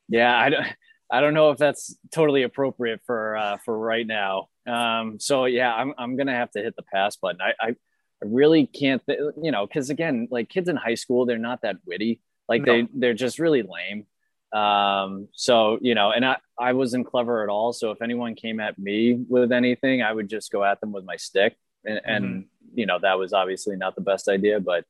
yeah, 0.07 0.37
I 0.37 0.49
don't. 0.49 0.67
I 1.13 1.21
don't 1.21 1.35
know 1.35 1.51
if 1.51 1.59
that's 1.59 1.95
totally 2.09 2.41
appropriate 2.41 3.01
for 3.05 3.37
uh, 3.37 3.57
for 3.57 3.77
right 3.77 4.05
now. 4.05 4.47
Um, 4.65 5.19
so 5.19 5.45
yeah, 5.45 5.71
I'm 5.71 5.93
I'm 5.95 6.15
gonna 6.15 6.33
have 6.33 6.49
to 6.51 6.59
hit 6.59 6.75
the 6.75 6.81
pass 6.81 7.15
button. 7.17 7.39
I 7.39 7.53
I, 7.63 7.69
I 7.69 8.25
really 8.25 8.65
can't, 8.65 8.99
th- 9.05 9.19
you 9.39 9.51
know, 9.51 9.67
because 9.67 9.91
again, 9.91 10.27
like 10.31 10.49
kids 10.49 10.69
in 10.69 10.75
high 10.75 10.95
school, 10.95 11.27
they're 11.27 11.37
not 11.37 11.61
that 11.61 11.77
witty. 11.85 12.19
Like 12.49 12.63
no. 12.63 12.73
they 12.73 12.87
they're 12.95 13.13
just 13.13 13.37
really 13.37 13.61
lame. 13.61 14.07
Um, 14.59 15.27
so 15.33 15.77
you 15.81 15.93
know, 15.93 16.09
and 16.09 16.25
I 16.25 16.37
I 16.59 16.73
wasn't 16.73 17.05
clever 17.05 17.43
at 17.43 17.49
all. 17.49 17.73
So 17.73 17.91
if 17.91 18.01
anyone 18.01 18.33
came 18.33 18.59
at 18.59 18.79
me 18.79 19.13
with 19.13 19.51
anything, 19.51 20.01
I 20.01 20.11
would 20.11 20.29
just 20.29 20.51
go 20.51 20.63
at 20.63 20.81
them 20.81 20.91
with 20.91 21.05
my 21.05 21.17
stick, 21.17 21.55
and, 21.85 21.97
mm-hmm. 21.97 22.09
and 22.09 22.45
you 22.73 22.87
know 22.87 22.97
that 22.99 23.19
was 23.19 23.33
obviously 23.33 23.75
not 23.75 23.93
the 23.93 24.01
best 24.01 24.27
idea. 24.27 24.59
But 24.59 24.85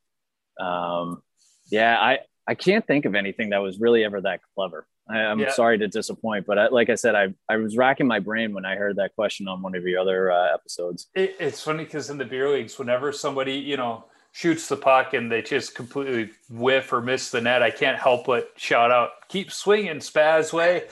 um, 0.58 1.22
yeah, 1.70 1.98
I 2.00 2.20
I 2.48 2.56
can't 2.56 2.88
think 2.88 3.04
of 3.04 3.14
anything 3.14 3.50
that 3.50 3.62
was 3.62 3.78
really 3.78 4.06
ever 4.06 4.22
that 4.22 4.40
clever. 4.56 4.88
I, 5.10 5.20
am 5.20 5.39
yeah. 5.39 5.51
sorry 5.51 5.78
to 5.80 5.88
disappoint, 5.88 6.45
but 6.45 6.58
I, 6.58 6.68
like 6.68 6.89
I 6.89 6.95
said, 6.95 7.16
I 7.16 7.34
I 7.49 7.58
was 7.58 7.76
racking 7.76 8.08
my 8.08 8.20
brain 8.20 8.54
when 8.54 8.66
I 8.66 8.76
heard 8.76 8.95
that 8.97 9.16
question 9.16 9.47
on 9.47 9.62
one 9.62 9.76
of 9.76 9.84
your 9.86 9.99
other 9.99 10.32
uh, 10.32 10.54
episodes. 10.54 11.08
It, 11.14 11.36
it's 11.39 11.62
funny 11.62 11.84
because 11.84 12.10
in 12.10 12.18
the 12.18 12.26
beer 12.26 12.49
leagues, 12.49 12.80
whenever 12.80 13.12
somebody 13.12 13.54
you 13.54 13.76
know 13.78 14.06
shoots 14.32 14.68
the 14.68 14.78
puck 14.78 15.14
and 15.14 15.32
they 15.32 15.41
just 15.41 15.76
completely 15.76 16.32
whiff 16.49 16.91
or 16.93 17.01
miss 17.01 17.30
the 17.32 17.41
net, 17.41 17.62
I 17.62 17.70
can't 17.70 17.99
help 17.99 18.26
but 18.28 18.54
shout 18.56 18.91
out, 18.91 19.28
"Keep 19.28 19.51
swinging, 19.51 19.97
Spaz 19.97 20.54
way." 20.54 20.84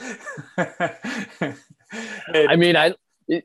I 2.34 2.56
mean, 2.56 2.76
I 2.76 2.94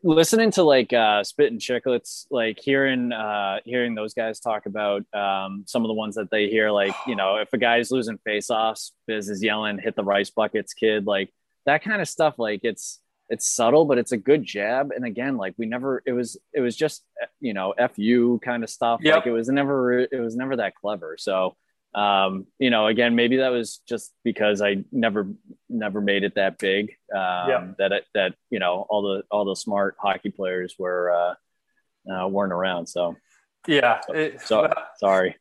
listening 0.04 0.52
to 0.52 0.64
like 0.64 0.94
uh, 0.94 1.24
Spit 1.24 1.52
and 1.52 1.62
Chicklets, 1.62 2.26
like 2.32 2.60
hearing 2.60 3.12
uh, 3.12 3.60
hearing 3.66 3.96
those 3.96 4.14
guys 4.14 4.40
talk 4.40 4.66
about 4.66 5.04
um, 5.14 5.64
some 5.68 5.84
of 5.84 5.88
the 5.88 5.94
ones 5.94 6.16
that 6.16 6.32
they 6.32 6.50
hear, 6.50 6.72
like 6.72 6.96
you 7.06 7.16
know, 7.16 7.38
if 7.38 7.54
a 7.54 7.58
guy's 7.58 7.92
losing 7.92 8.20
faceoffs, 8.28 8.92
Biz 9.08 9.30
is 9.30 9.44
yelling, 9.44 9.80
"Hit 9.80 9.96
the 9.96 10.04
rice 10.04 10.30
buckets, 10.30 10.74
kid!" 10.74 11.06
Like 11.06 11.32
that 11.66 11.84
kind 11.84 12.02
of 12.02 12.08
stuff. 12.08 12.36
Like 12.38 12.62
it's 12.64 13.00
it's 13.30 13.50
subtle, 13.50 13.86
but 13.86 13.98
it's 13.98 14.12
a 14.12 14.18
good 14.18 14.44
jab. 14.44 14.92
And 14.92 15.06
again, 15.06 15.38
like 15.38 15.54
we 15.58 15.66
never, 15.66 16.02
it 16.06 16.14
was 16.14 16.38
it 16.54 16.62
was 16.62 16.76
just 16.76 17.04
you 17.40 17.54
know, 17.54 17.74
fu 17.96 18.40
kind 18.40 18.64
of 18.64 18.70
stuff. 18.70 19.02
Yep. 19.04 19.16
Like 19.16 19.26
it 19.28 19.32
was 19.32 19.50
never 19.50 20.00
it 20.00 20.20
was 20.20 20.36
never 20.36 20.56
that 20.58 20.76
clever. 20.76 21.18
So 21.18 21.56
um, 21.96 22.46
you 22.60 22.70
know, 22.70 22.88
again, 22.88 23.16
maybe 23.16 23.38
that 23.38 23.50
was 23.50 23.82
just 23.88 24.14
because 24.24 24.62
I 24.62 24.84
never, 24.92 25.30
never 25.70 26.02
made 26.02 26.24
it 26.24 26.36
that 26.36 26.58
big. 26.58 26.92
Um, 27.14 27.50
yeah. 27.50 27.68
That 27.80 27.92
it, 27.92 28.06
that 28.14 28.36
you 28.50 28.60
know, 28.60 28.86
all 28.90 29.02
the 29.02 29.24
all 29.32 29.46
the 29.46 29.56
smart 29.56 29.96
hockey 30.00 30.30
players 30.30 30.76
were 30.78 31.12
uh, 31.12 32.14
uh, 32.14 32.28
weren't 32.28 32.54
around. 32.54 32.88
So 32.88 33.16
yeah, 33.68 34.01
it, 34.09 34.41
so 34.41 34.72
sorry. 34.97 35.36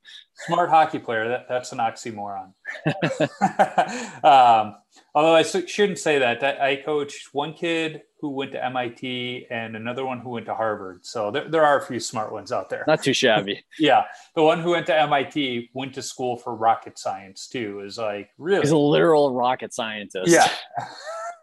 Smart 0.47 0.69
hockey 0.69 0.99
player. 0.99 1.29
That 1.29 1.47
that's 1.49 1.73
an 1.73 1.79
oxymoron. 1.79 2.53
um, 4.25 4.77
although 5.15 5.35
I 5.35 5.43
shouldn't 5.43 5.99
say 5.99 6.19
that. 6.19 6.43
I 6.61 6.77
coached 6.77 7.29
one 7.33 7.55
kid 7.55 8.03
who 8.21 8.31
went 8.31 8.53
to 8.53 8.65
MIT 8.65 9.47
and 9.51 9.77
another 9.77 10.05
one 10.05 10.21
who 10.21 10.31
went 10.31 10.47
to 10.47 10.55
Harvard. 10.55 11.05
So 11.05 11.31
there, 11.31 11.49
there 11.49 11.65
are 11.65 11.79
a 11.79 11.83
few 11.85 12.01
smart 12.01 12.33
ones 12.33 12.51
out 12.51 12.71
there. 12.71 12.85
Not 12.87 13.03
too 13.03 13.13
shabby. 13.13 13.65
yeah. 13.79 14.05
The 14.35 14.43
one 14.43 14.61
who 14.61 14.71
went 14.71 14.87
to 14.87 14.99
MIT 14.99 15.71
went 15.75 15.95
to 15.95 16.03
school 16.03 16.37
for 16.37 16.55
rocket 16.55 16.99
science 16.99 17.49
too. 17.49 17.83
Is 17.85 17.99
like 17.99 18.31
really 18.39 18.63
He's 18.63 18.71
a 18.71 18.77
literal 18.77 19.35
rocket 19.35 19.75
scientist. 19.75 20.31
Yeah. 20.31 20.49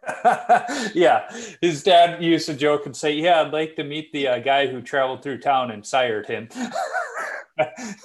yeah. 0.94 1.30
His 1.62 1.84
dad 1.84 2.22
used 2.24 2.46
to 2.48 2.54
joke 2.54 2.86
and 2.86 2.96
say, 2.96 3.14
Yeah, 3.14 3.42
I'd 3.42 3.54
like 3.54 3.76
to 3.78 3.84
meet 3.84 4.12
the 4.12 4.28
uh, 4.28 4.40
guy 4.40 4.68
who 4.68 4.82
traveled 4.82 5.24
through 5.24 5.40
town 5.40 5.72
and 5.72 5.86
sired 5.86 6.28
him. 6.28 6.50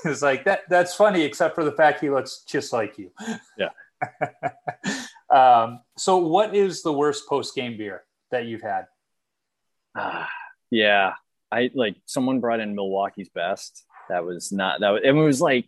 it's 0.04 0.22
like 0.22 0.44
that. 0.44 0.62
That's 0.68 0.94
funny, 0.94 1.22
except 1.22 1.54
for 1.54 1.64
the 1.64 1.72
fact 1.72 2.00
he 2.00 2.10
looks 2.10 2.44
just 2.46 2.72
like 2.72 2.98
you. 2.98 3.10
Yeah. 3.56 3.70
um, 5.30 5.80
so, 5.96 6.18
what 6.18 6.54
is 6.54 6.82
the 6.82 6.92
worst 6.92 7.28
post 7.28 7.54
game 7.54 7.76
beer 7.76 8.04
that 8.30 8.46
you've 8.46 8.62
had? 8.62 8.86
Uh, 9.94 10.26
yeah, 10.70 11.14
I 11.50 11.70
like 11.74 11.96
someone 12.06 12.40
brought 12.40 12.60
in 12.60 12.74
Milwaukee's 12.74 13.30
best. 13.30 13.84
That 14.08 14.24
was 14.24 14.52
not 14.52 14.80
that. 14.80 14.90
Was, 14.90 15.00
it 15.04 15.12
was 15.12 15.40
like 15.40 15.66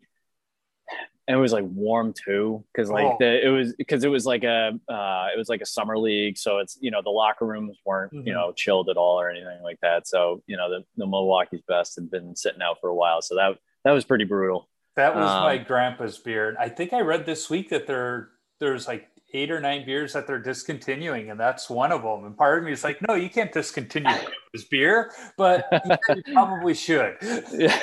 and 1.29 1.37
it 1.37 1.41
was 1.41 1.53
like 1.53 1.65
warm 1.69 2.13
too 2.13 2.65
because 2.73 2.91
like 2.91 3.05
oh. 3.05 3.17
the 3.21 3.47
it 3.47 3.51
was 3.51 3.75
because 3.75 4.05
it 4.05 4.09
was 4.09 4.27
like 4.27 4.43
a 4.45 4.73
uh, 4.89 5.27
it 5.35 5.39
was 5.39 5.49
like 5.49 5.61
a 5.61 5.67
summer 5.67 5.99
league 5.99 6.37
so 6.37 6.59
it's 6.59 6.77
you 6.81 6.91
know 6.91 7.01
the 7.03 7.11
locker 7.11 7.47
rooms 7.47 7.79
weren't 7.85 8.13
mm-hmm. 8.13 8.27
you 8.27 8.33
know 8.33 8.53
chilled 8.53 8.89
at 8.89 8.97
all 8.97 9.21
or 9.21 9.31
anything 9.31 9.63
like 9.63 9.79
that 9.81 10.07
so 10.07 10.43
you 10.47 10.57
know 10.57 10.71
the, 10.71 10.85
the 10.97 11.07
milwaukee's 11.07 11.63
best 11.69 11.95
had 11.97 12.11
been 12.11 12.35
sitting 12.35 12.63
out 12.63 12.79
for 12.81 12.89
a 12.89 12.95
while 12.95 13.23
so 13.23 13.35
that 13.35 13.57
that 13.85 13.93
was 13.93 14.05
pretty 14.05 14.25
brutal 14.25 14.69
that 14.97 15.15
was 15.15 15.31
um, 15.31 15.45
my 15.45 15.57
grandpa's 15.57 16.19
beer 16.19 16.57
i 16.59 16.69
think 16.69 16.93
i 16.93 17.01
read 17.01 17.25
this 17.27 17.49
week 17.49 17.71
that 17.71 17.87
there 17.87 18.31
there's 18.59 18.89
like 18.89 19.09
eight 19.33 19.51
or 19.51 19.61
nine 19.61 19.85
beers 19.85 20.13
that 20.13 20.27
they're 20.27 20.41
discontinuing, 20.41 21.31
and 21.31 21.39
that's 21.39 21.71
one 21.71 21.93
of 21.93 22.03
them. 22.03 22.25
And 22.25 22.37
part 22.37 22.59
of 22.59 22.65
me 22.65 22.73
is 22.73 22.85
like, 22.85 22.99
no, 23.07 23.15
you 23.15 23.31
can't 23.31 23.53
discontinue 23.53 24.11
this 24.53 24.65
beer, 24.65 25.13
but 25.37 25.67
you 26.09 26.23
probably 26.33 26.75
should. 26.75 27.17
yeah. 27.53 27.79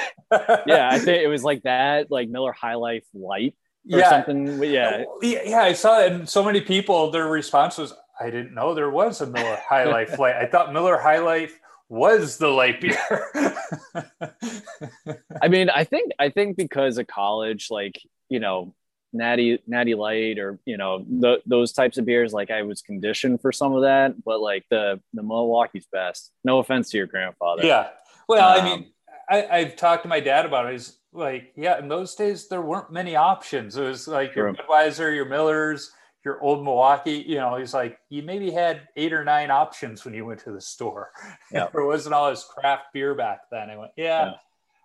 yeah, 0.65 0.89
I 0.91 0.99
think 0.99 1.23
it 1.23 1.27
was 1.27 1.43
like 1.43 1.63
that, 1.63 2.11
like 2.11 2.29
Miller 2.29 2.51
High 2.51 2.75
Life 2.75 3.05
Light 3.13 3.55
or 3.91 3.99
yeah. 3.99 4.09
something. 4.09 4.59
Oh, 4.59 4.63
yeah. 4.63 5.03
Yeah, 5.21 5.61
I 5.61 5.73
saw 5.73 6.01
it, 6.01 6.11
and 6.11 6.27
so 6.27 6.43
many 6.43 6.61
people, 6.61 7.11
their 7.11 7.27
response 7.27 7.77
was, 7.77 7.93
I 8.19 8.29
didn't 8.29 8.53
know 8.53 8.73
there 8.73 8.89
was 8.89 9.21
a 9.21 9.27
Miller 9.27 9.59
High 9.67 9.85
Life 9.85 10.17
Light. 10.19 10.35
I 10.35 10.45
thought 10.45 10.73
Miller 10.73 10.97
High 10.97 11.19
Life 11.19 11.57
was 11.89 12.37
the 12.37 12.49
light 12.49 12.81
beer. 12.81 12.97
I 15.41 15.47
mean, 15.47 15.69
I 15.69 15.85
think 15.85 16.11
I 16.19 16.29
think 16.29 16.57
because 16.57 16.97
of 16.97 17.07
college, 17.07 17.67
like 17.69 18.01
you 18.29 18.39
know, 18.39 18.73
natty 19.13 19.59
natty 19.67 19.95
light 19.95 20.37
or 20.37 20.59
you 20.65 20.77
know 20.77 21.05
the, 21.07 21.41
those 21.45 21.71
types 21.71 21.97
of 21.97 22.05
beers 22.05 22.33
like 22.33 22.51
i 22.51 22.61
was 22.61 22.81
conditioned 22.81 23.41
for 23.41 23.51
some 23.51 23.73
of 23.73 23.81
that 23.83 24.13
but 24.23 24.41
like 24.41 24.65
the 24.69 24.99
the 25.13 25.23
milwaukee's 25.23 25.87
best. 25.91 26.31
No 26.43 26.59
offense 26.59 26.89
to 26.91 26.97
your 26.97 27.07
grandfather. 27.07 27.65
Yeah. 27.65 27.89
Well 28.27 28.59
um, 28.59 28.61
i 28.61 28.69
mean 28.69 28.91
I, 29.29 29.47
i've 29.47 29.75
talked 29.75 30.03
to 30.03 30.09
my 30.09 30.19
dad 30.19 30.45
about 30.45 30.67
it. 30.67 30.75
Is 30.75 30.97
like 31.13 31.53
yeah 31.55 31.79
in 31.79 31.87
those 31.87 32.15
days 32.15 32.47
there 32.47 32.61
weren't 32.61 32.91
many 32.91 33.15
options. 33.15 33.77
It 33.77 33.83
was 33.83 34.07
like 34.07 34.35
your 34.35 34.53
budweiser 34.53 35.13
your 35.13 35.25
millers 35.25 35.91
your 36.25 36.41
old 36.41 36.61
milwaukee 36.61 37.23
you 37.25 37.35
know 37.35 37.55
he's 37.55 37.73
like 37.73 37.97
you 38.09 38.21
maybe 38.21 38.51
had 38.51 38.81
eight 38.97 39.13
or 39.13 39.23
nine 39.23 39.49
options 39.49 40.03
when 40.03 40.13
you 40.13 40.25
went 40.25 40.41
to 40.41 40.51
the 40.51 40.61
store. 40.61 41.11
Yeah. 41.51 41.67
there 41.73 41.85
wasn't 41.85 42.13
all 42.13 42.29
this 42.29 42.43
craft 42.43 42.87
beer 42.93 43.15
back 43.15 43.41
then. 43.49 43.69
I 43.69 43.77
went 43.77 43.91
yeah. 43.95 44.25
yeah. 44.25 44.33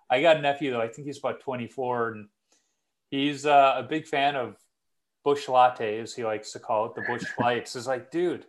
I 0.09 0.23
got 0.23 0.37
a 0.37 0.41
nephew 0.41 0.71
though. 0.71 0.81
I 0.81 0.89
think 0.89 1.07
he's 1.07 1.19
about 1.19 1.41
24 1.41 2.13
and 2.13 2.29
he's 3.13 3.47
uh, 3.47 3.75
a 3.77 3.83
big 3.85 4.07
fan 4.09 4.35
of 4.35 4.57
Busch 5.23 5.47
Latte, 5.49 6.01
as 6.01 6.15
he 6.15 6.25
likes 6.25 6.51
to 6.53 6.59
call 6.59 6.87
it, 6.87 6.95
the 6.97 7.03
Busch 7.03 7.25
Lights. 7.39 7.77
is 7.77 7.87
like, 7.87 8.11
dude, 8.11 8.47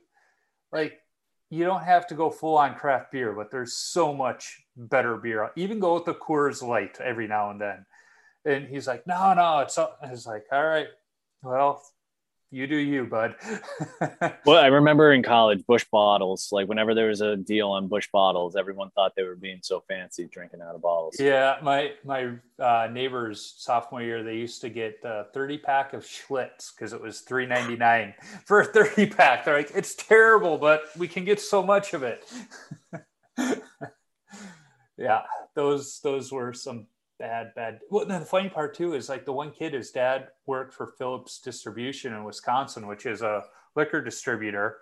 like 0.71 0.99
you 1.51 1.65
don't 1.65 1.83
have 1.83 2.07
to 2.07 2.15
go 2.15 2.31
full 2.31 2.57
on 2.57 2.73
craft 2.73 3.11
beer, 3.11 3.33
but 3.33 3.51
there's 3.51 3.73
so 3.73 4.11
much 4.11 4.63
better 4.75 5.17
beer. 5.17 5.51
Even 5.55 5.79
go 5.79 5.93
with 5.93 6.05
the 6.05 6.15
Coors 6.15 6.67
Light 6.67 6.97
every 6.99 7.27
now 7.27 7.51
and 7.51 7.61
then. 7.61 7.85
And 8.45 8.67
he's 8.67 8.87
like, 8.87 9.05
no, 9.05 9.33
no, 9.35 9.59
it's. 9.59 9.77
It's 10.01 10.25
like, 10.25 10.45
all 10.51 10.65
right, 10.65 10.87
well, 11.43 11.83
you 12.53 12.67
do 12.67 12.75
you, 12.75 13.05
bud. 13.05 13.35
well, 14.45 14.63
I 14.63 14.67
remember 14.67 15.11
in 15.11 15.23
college, 15.23 15.65
Busch 15.65 15.85
bottles, 15.91 16.49
like 16.51 16.67
whenever 16.67 16.93
there 16.93 17.07
was 17.07 17.19
a 17.19 17.35
deal 17.35 17.71
on 17.71 17.87
Busch 17.87 18.07
bottles, 18.13 18.55
everyone 18.55 18.91
thought 18.91 19.13
they 19.15 19.23
were 19.23 19.35
being 19.35 19.57
so 19.63 19.83
fancy 19.87 20.27
drinking 20.31 20.61
out 20.61 20.75
of 20.75 20.81
bottles. 20.83 21.15
Yeah, 21.19 21.57
my 21.63 21.93
my 22.05 22.33
uh, 22.59 22.89
neighbors 22.91 23.55
sophomore 23.57 24.03
year, 24.03 24.21
they 24.21 24.35
used 24.35 24.61
to 24.61 24.69
get 24.69 24.99
a 25.03 25.25
30 25.33 25.57
pack 25.57 25.93
of 25.93 26.03
Schlitz 26.03 26.71
because 26.75 26.93
it 26.93 27.01
was 27.01 27.23
3.99 27.27 28.13
for 28.45 28.61
a 28.61 28.65
30 28.65 29.07
pack. 29.07 29.45
They're 29.45 29.57
like, 29.57 29.71
it's 29.73 29.95
terrible, 29.95 30.59
but 30.59 30.83
we 30.95 31.07
can 31.07 31.25
get 31.25 31.41
so 31.41 31.63
much 31.63 31.95
of 31.95 32.03
it. 32.03 32.23
yeah, 34.95 35.21
those 35.55 36.01
those 36.01 36.31
were 36.31 36.53
some 36.53 36.85
bad, 37.19 37.53
bad. 37.55 37.79
Well, 37.89 38.05
then 38.05 38.21
the 38.21 38.25
funny 38.25 38.49
part 38.49 38.75
too 38.75 38.93
is 38.93 39.09
like 39.09 39.25
the 39.25 39.33
one 39.33 39.51
kid, 39.51 39.73
his 39.73 39.91
dad 39.91 40.29
worked 40.45 40.73
for 40.73 40.87
Phillips 40.97 41.39
Distribution 41.39 42.13
in 42.13 42.23
Wisconsin, 42.23 42.87
which 42.87 43.05
is 43.05 43.21
a 43.21 43.43
liquor 43.75 44.01
distributor. 44.01 44.77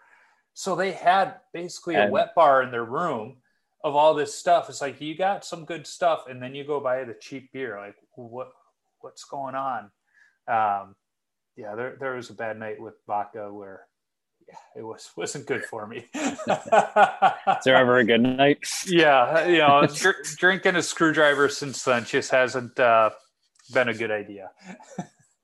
So 0.53 0.75
they 0.75 0.91
had 0.91 1.35
basically 1.53 1.95
and, 1.95 2.09
a 2.09 2.11
wet 2.11 2.35
bar 2.35 2.63
in 2.63 2.71
their 2.71 2.85
room 2.85 3.37
of 3.83 3.95
all 3.95 4.13
this 4.13 4.35
stuff. 4.35 4.69
It's 4.69 4.81
like 4.81 4.99
you 5.01 5.15
got 5.15 5.45
some 5.45 5.65
good 5.65 5.87
stuff, 5.87 6.25
and 6.29 6.41
then 6.41 6.53
you 6.53 6.63
go 6.63 6.79
buy 6.79 7.03
the 7.03 7.13
cheap 7.13 7.51
beer. 7.53 7.79
Like 7.79 7.95
what 8.15 8.51
what's 8.99 9.23
going 9.23 9.55
on? 9.55 9.91
Um, 10.47 10.95
yeah, 11.55 11.75
there 11.75 11.97
there 11.99 12.15
was 12.15 12.29
a 12.29 12.33
bad 12.33 12.57
night 12.59 12.81
with 12.81 12.95
vodka 13.07 13.51
where 13.51 13.87
it 14.75 14.83
was 14.83 15.11
wasn't 15.17 15.45
good 15.45 15.63
for 15.65 15.87
me. 15.87 16.05
Is 16.13 17.63
there 17.65 17.75
ever 17.75 17.97
a 17.97 18.03
good 18.03 18.21
night? 18.21 18.59
Yeah, 18.87 19.47
you 19.47 19.59
know, 19.59 19.85
dr- 19.87 20.23
drinking 20.37 20.75
a 20.75 20.81
screwdriver 20.81 21.49
since 21.49 21.83
then 21.83 22.05
just 22.05 22.31
hasn't 22.31 22.79
uh, 22.79 23.11
been 23.73 23.89
a 23.89 23.93
good 23.93 24.11
idea. 24.11 24.51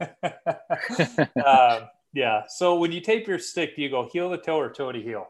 uh, 0.02 1.80
yeah. 2.14 2.44
So 2.48 2.76
when 2.76 2.92
you 2.92 3.02
tape 3.02 3.28
your 3.28 3.40
stick, 3.40 3.76
do 3.76 3.82
you 3.82 3.90
go 3.90 4.10
heel 4.12 4.30
to 4.32 4.38
toe 4.38 4.60
or 4.60 4.72
toe 4.72 4.92
to 4.92 5.02
heel? 5.02 5.28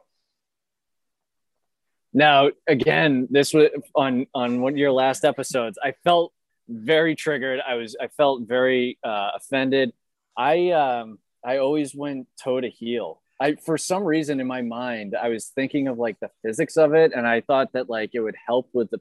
Now, 2.14 2.50
again, 2.68 3.28
this 3.30 3.54
was 3.54 3.70
on 3.94 4.28
on 4.34 4.62
one 4.62 4.74
of 4.74 4.78
your 4.78 4.92
last 4.92 5.26
episodes. 5.26 5.78
I 5.84 5.94
felt 6.04 6.34
very 6.68 7.16
triggered. 7.16 7.62
I 7.66 7.76
was 7.76 7.96
I 8.00 8.08
felt 8.08 8.48
very 8.48 8.98
uh, 9.04 9.32
offended. 9.36 9.94
I 10.36 10.72
um 10.72 11.20
I 11.46 11.58
always 11.58 11.94
went 11.94 12.28
toe 12.42 12.60
to 12.60 12.70
heel 12.70 13.22
I 13.40 13.56
for 13.56 13.78
some 13.78 14.04
reason 14.04 14.40
in 14.40 14.48
my 14.48 14.62
mind 14.62 15.16
I 15.16 15.30
was 15.30 15.48
thinking 15.48 15.88
of 15.88 15.98
like 15.98 16.20
the 16.20 16.30
physics 16.44 16.78
of 16.78 16.94
it, 16.94 17.12
and 17.16 17.28
I 17.28 17.42
thought 17.42 17.74
that 17.74 17.90
like 17.90 18.12
it 18.14 18.20
would 18.20 18.36
help 18.48 18.70
with 18.74 18.90
the 18.90 19.00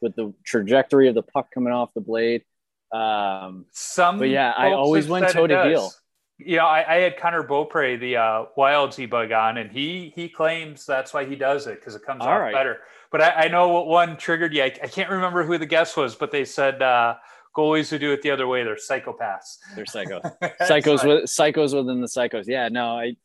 with 0.00 0.14
the 0.14 0.32
trajectory 0.44 1.08
of 1.08 1.14
the 1.14 1.22
puck 1.22 1.48
coming 1.52 1.72
off 1.72 1.94
the 1.94 2.00
blade. 2.00 2.44
Um, 2.92 3.66
some, 3.72 4.18
but 4.18 4.28
yeah, 4.28 4.52
I 4.56 4.72
always 4.72 5.08
went 5.08 5.28
toe 5.30 5.46
to 5.46 5.64
heel. 5.64 5.90
Yeah, 6.38 6.64
I, 6.64 6.94
I, 6.94 7.00
had 7.00 7.18
Connor 7.18 7.42
Beaupre, 7.42 7.96
the 7.96 8.16
uh, 8.16 8.44
Wild 8.56 8.94
Z 8.94 9.06
bug 9.06 9.32
on, 9.32 9.56
and 9.56 9.72
he 9.72 10.12
he 10.14 10.28
claims 10.28 10.86
that's 10.86 11.12
why 11.12 11.24
he 11.24 11.34
does 11.34 11.66
it 11.66 11.80
because 11.80 11.96
it 11.96 12.02
comes 12.02 12.22
All 12.22 12.28
off 12.28 12.40
right. 12.40 12.54
better. 12.54 12.78
But 13.10 13.22
I, 13.22 13.30
I, 13.30 13.48
know 13.48 13.68
what 13.70 13.88
one 13.88 14.16
triggered 14.16 14.54
you. 14.54 14.62
I, 14.62 14.66
I, 14.66 14.86
can't 14.86 15.10
remember 15.10 15.42
who 15.42 15.58
the 15.58 15.66
guest 15.66 15.96
was, 15.96 16.14
but 16.14 16.30
they 16.30 16.44
said 16.44 16.80
uh, 16.80 17.16
goalies 17.56 17.90
who 17.90 17.98
do 17.98 18.12
it 18.12 18.22
the 18.22 18.30
other 18.30 18.46
way, 18.46 18.62
they're 18.62 18.76
psychopaths. 18.76 19.58
They're 19.74 19.86
psycho 19.86 20.20
psychos 20.62 21.04
with 21.04 21.24
psychos 21.24 21.74
within 21.74 22.00
the 22.00 22.06
psychos. 22.06 22.44
Yeah, 22.46 22.68
no, 22.68 22.98
I 22.98 23.16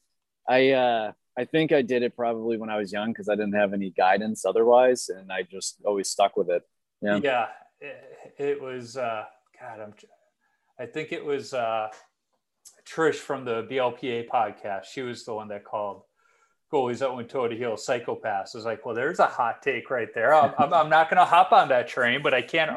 I 0.48 0.72
uh, 0.72 1.12
I 1.38 1.46
think 1.46 1.72
I 1.72 1.82
did 1.82 2.04
it 2.04 2.16
probably 2.16 2.58
when 2.58 2.70
I 2.70 2.78
was 2.78 2.92
young 2.92 3.12
because 3.12 3.30
I 3.30 3.36
didn't 3.36 3.54
have 3.54 3.74
any 3.74 3.90
guidance 3.90 4.46
otherwise, 4.46 5.10
and 5.10 5.32
I 5.32 5.44
just 5.44 5.78
always 5.86 6.10
stuck 6.10 6.38
with 6.38 6.50
it. 6.50 6.64
Yeah, 7.02 7.20
yeah, 7.24 7.48
it, 7.82 8.34
it 8.38 8.62
was. 8.62 8.98
Uh, 8.98 9.26
God, 9.60 9.80
I'm. 9.80 9.94
I 10.80 10.86
think 10.86 11.12
it 11.12 11.24
was 11.24 11.54
uh, 11.54 11.90
Trish 12.86 13.16
from 13.16 13.46
the 13.46 13.64
BLPA 13.64 14.28
podcast. 14.28 14.86
She 14.86 15.02
was 15.02 15.26
the 15.26 15.34
one 15.34 15.48
that 15.50 15.64
called 15.64 16.04
goalies 16.72 17.00
that 17.00 17.16
went 17.16 17.30
toe 17.30 17.48
to 17.48 17.56
heel 17.56 17.74
psychopaths. 17.74 18.56
Is 18.56 18.66
like, 18.66 18.86
well, 18.86 18.96
there's 18.96 19.20
a 19.20 19.28
hot 19.28 19.62
take 19.62 19.90
right 19.90 20.10
there. 20.14 20.34
I'm, 20.34 20.54
I'm, 20.58 20.74
I'm 20.74 20.90
not 20.90 21.10
going 21.10 21.20
to 21.20 21.26
hop 21.26 21.52
on 21.52 21.70
that 21.70 21.88
train, 21.88 22.22
but 22.22 22.34
I 22.34 22.42
can't. 22.42 22.72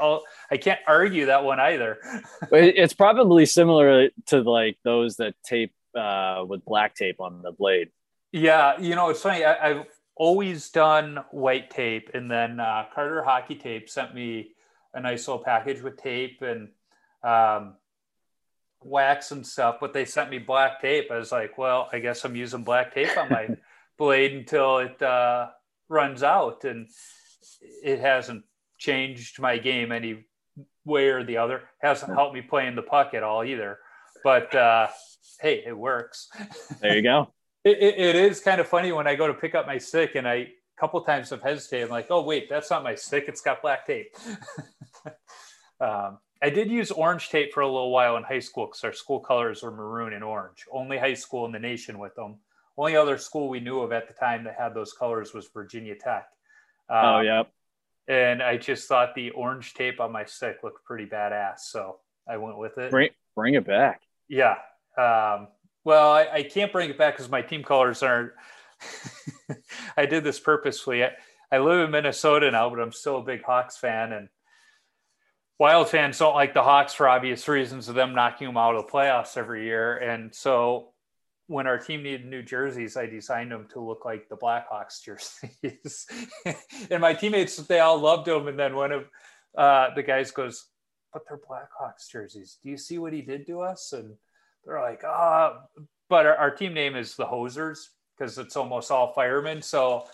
I 0.50 0.56
can't 0.56 0.80
argue 0.86 1.26
that 1.26 1.44
one 1.44 1.60
either. 1.60 1.98
it's 2.52 2.94
probably 2.94 3.46
similar 3.46 4.10
to 4.26 4.40
like 4.42 4.78
those 4.82 5.16
that 5.16 5.34
tape 5.44 5.72
uh, 5.96 6.44
with 6.46 6.64
black 6.64 6.94
tape 6.94 7.20
on 7.20 7.42
the 7.42 7.52
blade. 7.52 7.90
Yeah, 8.32 8.78
you 8.80 8.94
know, 8.94 9.08
it's 9.10 9.22
funny. 9.22 9.44
I, 9.44 9.68
have 9.68 9.86
always 10.14 10.70
done 10.70 11.20
white 11.30 11.70
tape, 11.70 12.10
and 12.14 12.30
then 12.30 12.60
uh, 12.60 12.86
Carter 12.94 13.22
Hockey 13.22 13.54
Tape 13.54 13.88
sent 13.88 14.14
me 14.14 14.52
a 14.94 15.00
nice 15.00 15.26
little 15.28 15.42
package 15.42 15.82
with 15.82 15.96
tape 15.96 16.42
and 16.42 16.68
um, 17.22 17.74
wax 18.82 19.30
and 19.30 19.46
stuff. 19.46 19.76
But 19.80 19.92
they 19.92 20.04
sent 20.04 20.30
me 20.30 20.38
black 20.38 20.80
tape. 20.80 21.10
I 21.10 21.16
was 21.16 21.32
like, 21.32 21.56
well, 21.56 21.88
I 21.92 21.98
guess 21.98 22.24
I'm 22.24 22.36
using 22.36 22.64
black 22.64 22.94
tape 22.94 23.16
on 23.16 23.28
my 23.30 23.48
blade 23.98 24.32
until 24.32 24.78
it 24.78 25.00
uh, 25.00 25.48
runs 25.88 26.22
out, 26.22 26.64
and 26.64 26.88
it 27.82 28.00
hasn't 28.00 28.44
changed 28.78 29.40
my 29.40 29.58
game 29.58 29.92
any 29.92 30.24
way 30.84 31.08
or 31.08 31.24
the 31.24 31.38
other. 31.38 31.62
Hasn't 31.80 32.12
helped 32.12 32.34
me 32.34 32.42
playing 32.42 32.76
the 32.76 32.82
puck 32.82 33.14
at 33.14 33.22
all 33.22 33.44
either. 33.44 33.78
But 34.24 34.54
uh, 34.54 34.88
hey, 35.40 35.62
it 35.66 35.76
works. 35.76 36.28
There 36.80 36.96
you 36.96 37.02
go. 37.02 37.32
it, 37.64 37.78
it, 37.78 37.98
it 37.98 38.16
is 38.16 38.40
kind 38.40 38.60
of 38.60 38.68
funny 38.68 38.92
when 38.92 39.06
I 39.06 39.16
go 39.16 39.26
to 39.26 39.34
pick 39.34 39.54
up 39.54 39.66
my 39.66 39.78
stick 39.78 40.14
and 40.14 40.26
I 40.26 40.34
a 40.34 40.80
couple 40.80 41.00
times 41.00 41.30
have 41.30 41.42
hesitated. 41.42 41.86
I'm 41.86 41.90
like, 41.90 42.06
oh 42.10 42.22
wait, 42.22 42.48
that's 42.48 42.70
not 42.70 42.84
my 42.84 42.94
stick. 42.94 43.24
It's 43.28 43.40
got 43.40 43.62
black 43.62 43.86
tape. 43.86 44.14
um, 45.80 46.18
I 46.42 46.50
did 46.50 46.70
use 46.70 46.90
orange 46.90 47.30
tape 47.30 47.52
for 47.52 47.62
a 47.62 47.66
little 47.66 47.90
while 47.90 48.16
in 48.16 48.22
high 48.22 48.40
school 48.40 48.66
because 48.66 48.84
our 48.84 48.92
school 48.92 49.20
colors 49.20 49.62
were 49.62 49.70
maroon 49.70 50.12
and 50.12 50.22
orange. 50.22 50.66
Only 50.70 50.98
high 50.98 51.14
school 51.14 51.46
in 51.46 51.52
the 51.52 51.58
nation 51.58 51.98
with 51.98 52.14
them. 52.14 52.36
Only 52.78 52.94
other 52.94 53.16
school 53.16 53.48
we 53.48 53.58
knew 53.58 53.80
of 53.80 53.90
at 53.92 54.06
the 54.06 54.14
time 54.14 54.44
that 54.44 54.54
had 54.58 54.74
those 54.74 54.92
colors 54.92 55.32
was 55.32 55.48
Virginia 55.52 55.94
Tech. 55.94 56.28
Um, 56.88 57.04
oh 57.04 57.20
yeah. 57.20 57.42
and 58.06 58.42
I 58.42 58.58
just 58.58 58.86
thought 58.86 59.14
the 59.14 59.30
orange 59.30 59.74
tape 59.74 59.98
on 59.98 60.12
my 60.12 60.24
stick 60.24 60.58
looked 60.62 60.84
pretty 60.84 61.06
badass, 61.06 61.60
so 61.60 61.96
I 62.28 62.36
went 62.36 62.58
with 62.58 62.78
it. 62.78 62.90
Bring 62.90 63.10
bring 63.34 63.54
it 63.54 63.66
back. 63.66 64.02
Yeah. 64.28 64.56
Um, 64.96 65.48
well, 65.84 66.12
I, 66.12 66.28
I, 66.32 66.42
can't 66.42 66.72
bring 66.72 66.90
it 66.90 66.98
back 66.98 67.14
because 67.14 67.30
my 67.30 67.42
team 67.42 67.62
colors 67.62 68.02
aren't. 68.02 68.32
I 69.96 70.06
did 70.06 70.24
this 70.24 70.40
purposefully. 70.40 71.04
I, 71.04 71.10
I 71.52 71.58
live 71.58 71.84
in 71.84 71.90
Minnesota 71.90 72.50
now, 72.50 72.70
but 72.70 72.80
I'm 72.80 72.92
still 72.92 73.18
a 73.18 73.22
big 73.22 73.42
Hawks 73.44 73.76
fan, 73.76 74.12
and 74.12 74.28
Wild 75.58 75.88
fans 75.88 76.18
don't 76.18 76.34
like 76.34 76.52
the 76.52 76.62
Hawks 76.62 76.92
for 76.92 77.08
obvious 77.08 77.48
reasons 77.48 77.88
of 77.88 77.94
them 77.94 78.14
knocking 78.14 78.46
them 78.46 78.58
out 78.58 78.74
of 78.74 78.84
the 78.84 78.92
playoffs 78.92 79.38
every 79.38 79.64
year. 79.64 79.96
And 79.96 80.34
so 80.34 80.92
when 81.46 81.66
our 81.66 81.78
team 81.78 82.02
needed 82.02 82.26
new 82.26 82.42
jerseys, 82.42 82.96
I 82.96 83.06
designed 83.06 83.52
them 83.52 83.66
to 83.72 83.80
look 83.80 84.04
like 84.04 84.28
the 84.28 84.36
Blackhawks 84.36 85.02
jerseys. 85.04 86.06
and 86.90 87.00
my 87.00 87.14
teammates, 87.14 87.56
they 87.56 87.80
all 87.80 87.98
loved 87.98 88.26
them. 88.26 88.48
And 88.48 88.58
then 88.58 88.76
one 88.76 88.92
of 88.92 89.04
uh, 89.56 89.94
the 89.94 90.02
guys 90.02 90.30
goes, 90.30 90.66
but 91.10 91.22
they're 91.26 91.38
Blackhawks 91.38 92.10
jerseys. 92.10 92.58
Do 92.62 92.68
you 92.68 92.76
see 92.76 92.98
what 92.98 93.14
he 93.14 93.22
did 93.22 93.46
to 93.46 93.62
us? 93.62 93.94
And 93.94 94.14
they're 94.66 94.80
like, 94.80 95.02
ah, 95.04 95.62
oh. 95.78 95.82
but 96.08 96.26
our, 96.26 96.36
our, 96.36 96.50
team 96.50 96.74
name 96.74 96.96
is 96.96 97.14
the 97.14 97.24
Hosers 97.24 97.88
because 98.18 98.36
it's 98.36 98.56
almost 98.56 98.90
all 98.90 99.12
firemen. 99.12 99.62
So 99.62 100.04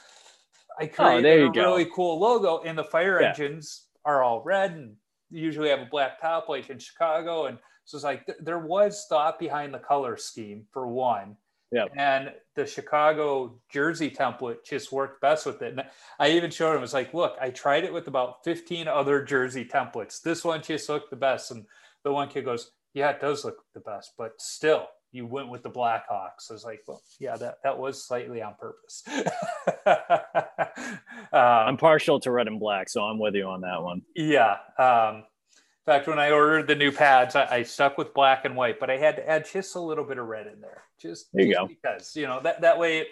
I 0.79 0.85
oh, 0.85 0.89
created 0.89 1.43
oh, 1.43 1.51
a 1.51 1.53
go. 1.53 1.61
really 1.63 1.91
cool 1.95 2.19
logo, 2.21 2.63
and 2.65 2.77
the 2.77 2.85
fire 2.85 3.21
yeah. 3.21 3.31
engines 3.31 3.87
are 4.05 4.23
all 4.23 4.43
red 4.43 4.73
and 4.73 4.95
usually 5.31 5.71
have 5.71 5.81
a 5.81 5.87
black 5.87 6.21
top 6.21 6.49
like 6.49 6.71
in 6.71 6.79
Chicago. 6.79 7.47
And 7.47 7.59
so 7.85 7.97
it's 7.97 8.05
like 8.05 8.27
th- 8.27 8.39
there 8.43 8.59
was 8.59 9.07
thought 9.09 9.39
behind 9.39 9.73
the 9.73 9.79
color 9.79 10.17
scheme 10.17 10.65
for 10.73 10.87
one. 10.87 11.37
Yeah. 11.71 11.87
And 11.97 12.33
the 12.55 12.67
Chicago 12.67 13.59
jersey 13.71 14.11
template 14.11 14.63
just 14.63 14.93
worked 14.93 15.23
best 15.23 15.47
with 15.47 15.63
it. 15.63 15.73
And 15.73 15.83
I 16.21 16.31
even 16.33 16.51
showed 16.51 16.73
him, 16.73 16.79
I 16.79 16.83
was 16.83 16.93
like, 16.93 17.15
look, 17.15 17.37
I 17.41 17.49
tried 17.49 17.85
it 17.85 17.93
with 17.93 18.09
about 18.09 18.45
15 18.45 18.89
other 18.89 19.25
jersey 19.25 19.65
templates. 19.65 20.21
This 20.21 20.45
one 20.45 20.61
just 20.61 20.91
looked 20.91 21.09
the 21.09 21.17
best. 21.17 21.51
And 21.51 21.65
the 22.05 22.13
one 22.13 22.29
kid 22.29 22.45
goes, 22.45 22.73
yeah, 22.95 23.11
it 23.11 23.21
does 23.21 23.45
look 23.45 23.59
the 23.75 23.81
best, 23.81 24.13
but 24.19 24.33
still, 24.39 24.87
you 25.13 25.27
went 25.27 25.51
with 25.51 25.63
the 25.63 25.71
Blackhawks. 25.71 26.51
I 26.51 26.55
was 26.55 26.65
like, 26.65 26.81
well, 26.89 27.03
yeah, 27.21 27.37
that, 27.37 27.57
that 27.65 27.79
was 27.79 28.07
slightly 28.07 28.43
on 28.43 28.55
purpose. 28.59 29.05
um, 31.33 31.33
I'm 31.33 31.77
partial 31.77 32.19
to 32.21 32.31
red 32.31 32.49
and 32.49 32.59
black, 32.59 32.89
so 32.89 33.03
I'm 33.03 33.19
with 33.19 33.35
you 33.35 33.45
on 33.45 33.61
that 33.61 33.83
one. 33.83 34.03
Yeah. 34.17 34.57
Um, 34.79 35.17
in 35.17 35.93
fact, 35.93 36.07
when 36.07 36.19
I 36.19 36.31
ordered 36.31 36.67
the 36.67 36.77
new 36.77 36.93
pads, 36.93 37.37
I, 37.37 37.47
I, 37.51 37.63
stuck 37.65 37.99
with 37.99 38.15
black 38.15 38.45
and 38.45 38.57
white, 38.57 38.79
but 38.79 38.89
I 38.89 38.99
had 38.99 39.17
to 39.17 39.29
add 39.29 39.47
just 39.53 39.75
a 39.75 39.81
little 39.81 40.05
bit 40.05 40.17
of 40.17 40.27
red 40.27 40.47
in 40.47 40.61
there. 40.61 40.85
Just, 41.01 41.27
there 41.33 41.45
you 41.45 41.55
just 41.55 41.61
go. 41.61 41.67
because, 41.67 42.17
you 42.17 42.27
know, 42.27 42.41
that, 42.43 42.61
that 42.61 42.79
way 42.79 43.01
it, 43.01 43.09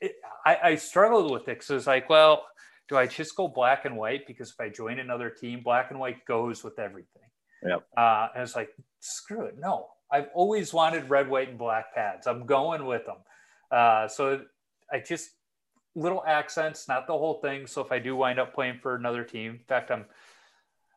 it, 0.00 0.12
I, 0.44 0.58
I 0.64 0.74
struggled 0.76 1.30
with 1.30 1.42
it 1.42 1.58
because 1.58 1.70
it's 1.70 1.86
like, 1.86 2.08
well, 2.08 2.46
do 2.88 2.96
I 2.96 3.06
just 3.06 3.36
go 3.36 3.46
black 3.46 3.84
and 3.84 3.96
white? 3.96 4.26
Because 4.26 4.50
if 4.50 4.60
I 4.60 4.70
join 4.70 4.98
another 4.98 5.30
team, 5.30 5.60
black 5.62 5.90
and 5.90 6.00
white 6.00 6.24
goes 6.24 6.64
with 6.64 6.78
everything. 6.78 7.22
Yep. 7.62 7.84
Uh, 7.96 8.28
and 8.34 8.42
it's 8.42 8.56
like, 8.56 8.70
screw 9.00 9.46
it. 9.46 9.56
No, 9.58 9.86
I've 10.10 10.28
always 10.34 10.72
wanted 10.72 11.10
red, 11.10 11.28
white, 11.28 11.48
and 11.48 11.58
black 11.58 11.94
pads. 11.94 12.26
I'm 12.26 12.46
going 12.46 12.86
with 12.86 13.06
them. 13.06 13.18
Uh, 13.70 14.08
so 14.08 14.42
I 14.92 15.00
just 15.00 15.30
little 15.94 16.22
accents, 16.26 16.88
not 16.88 17.06
the 17.06 17.12
whole 17.12 17.40
thing. 17.40 17.66
So 17.66 17.82
if 17.82 17.92
I 17.92 17.98
do 17.98 18.16
wind 18.16 18.38
up 18.38 18.54
playing 18.54 18.78
for 18.82 18.94
another 18.94 19.24
team, 19.24 19.52
in 19.52 19.64
fact, 19.66 19.90
I'm 19.90 20.06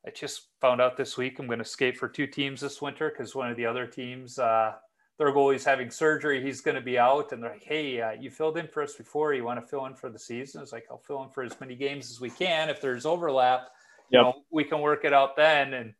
I 0.06 0.10
just 0.10 0.48
found 0.60 0.82
out 0.82 0.98
this 0.98 1.18
week 1.18 1.38
I'm 1.38 1.46
going 1.46 1.60
to 1.60 1.66
skate 1.66 1.98
for 1.98 2.08
two 2.08 2.26
teams 2.26 2.62
this 2.62 2.82
winter 2.82 3.10
because 3.10 3.36
one 3.36 3.52
of 3.52 3.58
the 3.58 3.68
other 3.68 3.86
teams, 3.86 4.40
uh, 4.40 4.74
their 5.20 5.32
goalie's 5.32 5.64
having 5.64 5.92
surgery. 5.92 6.42
He's 6.42 6.62
going 6.62 6.74
to 6.74 6.82
be 6.82 6.98
out, 6.98 7.32
and 7.32 7.44
they're 7.44 7.52
like, 7.52 7.64
"Hey, 7.64 8.02
uh, 8.02 8.12
you 8.12 8.32
filled 8.32 8.58
in 8.58 8.68
for 8.68 8.82
us 8.82 8.96
before. 8.96 9.34
You 9.34 9.44
want 9.44 9.60
to 9.60 9.68
fill 9.68 9.86
in 9.86 9.94
for 9.94 10.10
the 10.10 10.18
season?" 10.18 10.62
It's 10.64 10.72
like 10.72 10.86
I'll 10.90 10.98
fill 10.98 11.24
in 11.24 11.30
for 11.30 11.44
as 11.44 11.60
many 11.60 11.76
games 11.76 12.10
as 12.10 12.20
we 12.20 12.32
can. 12.32 12.70
If 12.70 12.82
there's 12.82 13.06
overlap, 13.06 13.68
yep. 14.10 14.20
you 14.20 14.22
know, 14.22 14.34
we 14.52 14.64
can 14.64 14.80
work 14.82 15.06
it 15.06 15.14
out 15.14 15.36
then. 15.36 15.76
And 15.76 15.94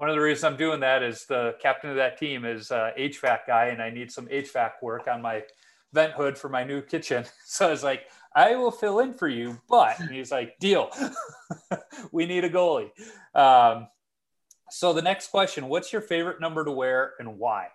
one 0.00 0.08
of 0.08 0.16
the 0.16 0.22
reasons 0.22 0.44
I'm 0.44 0.56
doing 0.56 0.80
that 0.80 1.02
is 1.02 1.26
the 1.26 1.54
captain 1.60 1.90
of 1.90 1.96
that 1.96 2.16
team 2.16 2.46
is 2.46 2.70
a 2.70 2.90
HVAC 2.98 3.40
guy, 3.46 3.66
and 3.66 3.82
I 3.82 3.90
need 3.90 4.10
some 4.10 4.28
HVAC 4.28 4.70
work 4.80 5.06
on 5.06 5.20
my 5.20 5.42
vent 5.92 6.14
hood 6.14 6.38
for 6.38 6.48
my 6.48 6.64
new 6.64 6.80
kitchen. 6.80 7.26
So 7.44 7.68
I 7.68 7.70
was 7.70 7.84
like, 7.84 8.04
I 8.34 8.56
will 8.56 8.70
fill 8.70 9.00
in 9.00 9.12
for 9.12 9.28
you, 9.28 9.60
but 9.68 9.96
he's 10.10 10.32
like, 10.32 10.58
deal. 10.58 10.90
we 12.12 12.24
need 12.24 12.44
a 12.44 12.48
goalie. 12.48 12.88
Um, 13.34 13.88
so 14.70 14.94
the 14.94 15.02
next 15.02 15.30
question: 15.30 15.68
What's 15.68 15.92
your 15.92 16.00
favorite 16.00 16.40
number 16.40 16.64
to 16.64 16.72
wear 16.72 17.12
and 17.18 17.38
why? 17.38 17.66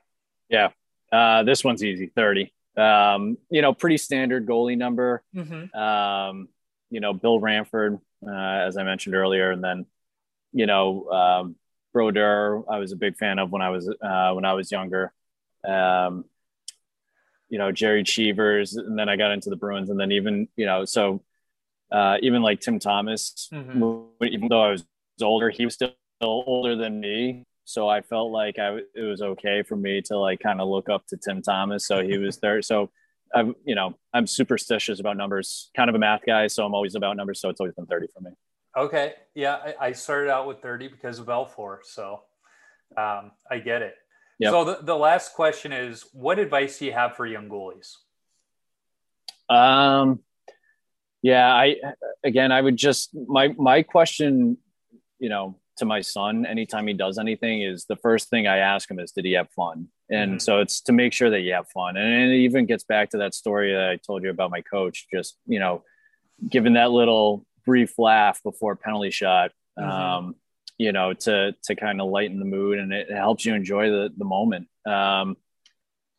Yeah, 0.49 0.69
uh, 1.11 1.43
this 1.43 1.63
one's 1.63 1.83
easy. 1.83 2.07
Thirty. 2.07 2.51
Um, 2.75 3.37
you 3.51 3.61
know, 3.61 3.73
pretty 3.73 3.97
standard 3.97 4.47
goalie 4.47 4.77
number. 4.77 5.21
Mm-hmm. 5.35 5.77
Um, 5.77 6.47
you 6.89 7.01
know, 7.01 7.13
Bill 7.13 7.39
Ranford, 7.39 7.99
uh, 8.25 8.31
as 8.31 8.77
I 8.77 8.83
mentioned 8.83 9.13
earlier, 9.13 9.51
and 9.51 9.63
then 9.63 9.85
you 10.53 10.65
know 10.65 11.09
um, 11.11 11.55
Brodeur, 11.95 12.61
I 12.69 12.77
was 12.77 12.91
a 12.91 12.97
big 12.97 13.15
fan 13.15 13.39
of 13.39 13.53
when 13.53 13.61
I 13.61 13.69
was 13.69 13.87
uh, 13.87 14.31
when 14.33 14.43
I 14.43 14.51
was 14.51 14.69
younger. 14.69 15.13
Um, 15.65 16.25
you 17.47 17.57
know, 17.57 17.71
Jerry 17.71 18.03
Cheevers, 18.03 18.75
and 18.75 18.99
then 18.99 19.07
I 19.07 19.15
got 19.15 19.31
into 19.31 19.49
the 19.49 19.55
Bruins, 19.55 19.89
and 19.89 19.97
then 19.97 20.11
even 20.11 20.49
you 20.57 20.65
know, 20.65 20.83
so 20.83 21.23
uh, 21.93 22.17
even 22.21 22.41
like 22.41 22.59
Tim 22.59 22.79
Thomas, 22.79 23.47
mm-hmm. 23.49 24.25
even 24.25 24.49
though 24.49 24.61
I 24.61 24.71
was 24.71 24.83
older, 25.21 25.49
he 25.49 25.63
was 25.63 25.75
still 25.75 25.93
older 26.21 26.75
than 26.75 26.99
me, 26.99 27.45
so 27.63 27.87
I 27.87 28.01
felt 28.01 28.29
like 28.29 28.59
I 28.59 28.79
it 28.93 29.03
was 29.03 29.21
okay 29.21 29.63
for 29.63 29.77
me 29.77 30.01
to 30.07 30.17
like 30.17 30.41
kind 30.41 30.59
of 30.59 30.67
look 30.67 30.89
up 30.89 31.07
to 31.07 31.17
Tim 31.17 31.41
Thomas. 31.41 31.87
So 31.87 32.03
he 32.03 32.17
was 32.17 32.39
there. 32.39 32.61
So 32.61 32.91
I'm 33.33 33.55
you 33.63 33.75
know 33.75 33.93
I'm 34.13 34.27
superstitious 34.27 34.99
about 34.99 35.15
numbers, 35.15 35.71
kind 35.77 35.89
of 35.89 35.95
a 35.95 35.99
math 35.99 36.25
guy, 36.27 36.47
so 36.47 36.65
I'm 36.65 36.73
always 36.73 36.95
about 36.95 37.15
numbers. 37.15 37.39
So 37.39 37.47
it's 37.47 37.61
always 37.61 37.73
been 37.73 37.85
30 37.85 38.07
for 38.13 38.19
me. 38.19 38.31
Okay. 38.77 39.13
Yeah. 39.33 39.55
I, 39.55 39.87
I 39.87 39.91
started 39.93 40.29
out 40.29 40.47
with 40.47 40.61
30 40.61 40.89
because 40.89 41.19
of 41.19 41.25
Belfour. 41.25 41.79
So 41.83 42.21
um, 42.97 43.31
I 43.49 43.59
get 43.59 43.81
it. 43.81 43.95
Yep. 44.39 44.51
So 44.51 44.63
the, 44.65 44.79
the 44.81 44.95
last 44.95 45.33
question 45.33 45.71
is 45.71 46.05
what 46.11 46.39
advice 46.39 46.79
do 46.79 46.85
you 46.85 46.91
have 46.91 47.15
for 47.15 47.25
young 47.25 47.47
goalies? 47.47 47.95
Um, 49.49 50.19
yeah, 51.21 51.53
I, 51.53 51.77
again, 52.23 52.51
I 52.51 52.61
would 52.61 52.75
just, 52.75 53.15
my, 53.15 53.49
my 53.57 53.81
question, 53.81 54.57
you 55.19 55.29
know, 55.29 55.59
to 55.77 55.85
my 55.85 56.01
son, 56.01 56.45
anytime 56.45 56.87
he 56.87 56.93
does 56.93 57.17
anything 57.17 57.61
is 57.61 57.85
the 57.85 57.95
first 57.95 58.29
thing 58.29 58.47
I 58.47 58.57
ask 58.57 58.89
him 58.89 58.99
is, 58.99 59.11
did 59.11 59.25
he 59.25 59.33
have 59.33 59.49
fun? 59.49 59.87
And 60.09 60.31
mm-hmm. 60.31 60.39
so 60.39 60.59
it's 60.59 60.81
to 60.81 60.93
make 60.93 61.13
sure 61.13 61.29
that 61.29 61.41
you 61.41 61.53
have 61.53 61.67
fun. 61.69 61.97
And 61.97 62.31
it 62.31 62.35
even 62.35 62.65
gets 62.65 62.83
back 62.83 63.09
to 63.11 63.17
that 63.17 63.33
story 63.33 63.73
that 63.73 63.89
I 63.89 63.95
told 63.97 64.23
you 64.23 64.29
about 64.29 64.51
my 64.51 64.61
coach, 64.61 65.07
just, 65.11 65.37
you 65.47 65.59
know, 65.59 65.83
given 66.47 66.73
that 66.73 66.91
little 66.91 67.45
brief 67.65 67.97
laugh 67.97 68.41
before 68.43 68.75
penalty 68.75 69.11
shot, 69.11 69.51
mm-hmm. 69.77 69.89
um, 69.89 70.35
you 70.77 70.91
know, 70.91 71.13
to 71.13 71.55
to 71.63 71.75
kind 71.75 72.01
of 72.01 72.09
lighten 72.09 72.39
the 72.39 72.45
mood, 72.45 72.79
and 72.79 72.93
it, 72.93 73.11
helps 73.11 73.45
you 73.45 73.53
enjoy 73.53 73.89
the 73.89 74.09
the 74.15 74.25
moment. 74.25 74.67
Um, 74.85 75.37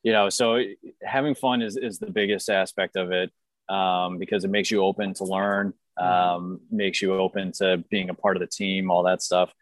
you 0.03 0.13
know, 0.13 0.29
so 0.29 0.63
having 1.03 1.35
fun 1.35 1.63
is 1.63 1.77
is 1.77 1.99
the 1.99 2.11
biggest 2.11 2.49
aspect 2.49 2.97
of 2.97 3.13
it 3.13 3.31
um, 3.69 4.19
because 4.19 4.45
it 4.45 4.51
makes 4.51 4.71
you 4.71 4.83
open 4.83 5.15
to 5.15 5.25
learn, 5.25 5.75
mm-hmm. 5.99 6.07
um, 6.07 6.61
makes 6.71 7.03
you 7.03 7.15
open 7.15 7.53
to 7.53 7.83
being 7.91 8.11
a 8.11 8.15
part 8.15 8.37
of 8.37 8.41
the 8.41 8.47
team, 8.47 8.91
all 8.91 9.05
that 9.05 9.23
stuff. 9.23 9.53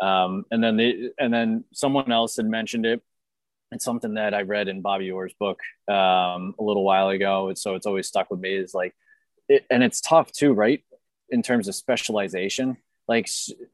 Um, 0.00 0.44
and 0.50 0.62
then 0.62 0.76
the 0.76 1.12
and 1.18 1.32
then 1.32 1.64
someone 1.72 2.10
else 2.10 2.36
had 2.36 2.46
mentioned 2.46 2.86
it. 2.86 3.02
It's 3.70 3.84
something 3.84 4.14
that 4.14 4.34
I 4.34 4.42
read 4.42 4.68
in 4.68 4.82
Bobby 4.82 5.10
Orr's 5.10 5.32
book 5.38 5.60
um, 5.88 6.54
a 6.58 6.62
little 6.62 6.84
while 6.84 7.08
ago, 7.08 7.54
so 7.54 7.74
it's 7.74 7.86
always 7.86 8.06
stuck 8.06 8.30
with 8.30 8.40
me. 8.40 8.54
Is 8.54 8.74
like, 8.74 8.94
it, 9.48 9.64
and 9.70 9.82
it's 9.82 10.00
tough 10.00 10.30
too, 10.32 10.52
right? 10.52 10.82
In 11.32 11.42
terms 11.42 11.68
of 11.68 11.74
specialization 11.74 12.76
like 13.08 13.28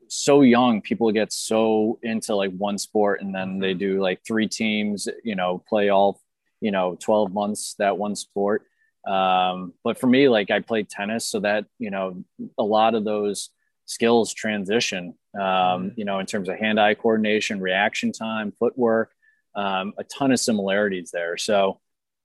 so 0.09 0.41
young 0.41 0.81
people 0.81 1.13
get 1.13 1.33
so 1.33 1.99
into 2.03 2.35
like 2.35 2.53
one 2.53 2.79
sport 2.79 3.21
and 3.21 3.35
then 3.35 3.59
they 3.59 3.75
do 3.75 4.01
like 4.01 4.21
three 4.27 4.49
teams 4.49 5.09
you 5.23 5.35
know 5.35 5.63
play 5.69 5.91
all 5.91 6.21
you 6.61 6.71
know 6.71 6.97
12 7.01 7.33
months 7.33 7.75
that 7.79 7.99
one 7.99 8.17
sport. 8.17 8.65
Um, 9.07 9.75
but 9.85 9.99
for 9.99 10.07
me 10.07 10.29
like 10.29 10.51
i 10.51 10.61
played 10.61 10.89
tennis 10.91 11.25
so 11.25 11.41
that 11.41 11.65
you 11.79 11.91
know 11.91 12.25
a 12.59 12.63
lot 12.63 12.95
of 12.95 13.05
those 13.05 13.51
skills 13.87 14.35
transition 14.35 15.15
um, 15.35 15.43
mm-hmm. 15.43 15.89
you 15.97 16.05
know 16.05 16.19
in 16.19 16.27
terms 16.27 16.49
of 16.49 16.59
hand-eye 16.59 16.95
coordination 16.95 17.61
reaction 17.61 18.13
time 18.13 18.53
footwork 18.59 19.13
um, 19.59 19.93
a 19.99 20.05
ton 20.05 20.31
of 20.31 20.39
similarities 20.39 21.11
there. 21.11 21.37
So 21.37 21.81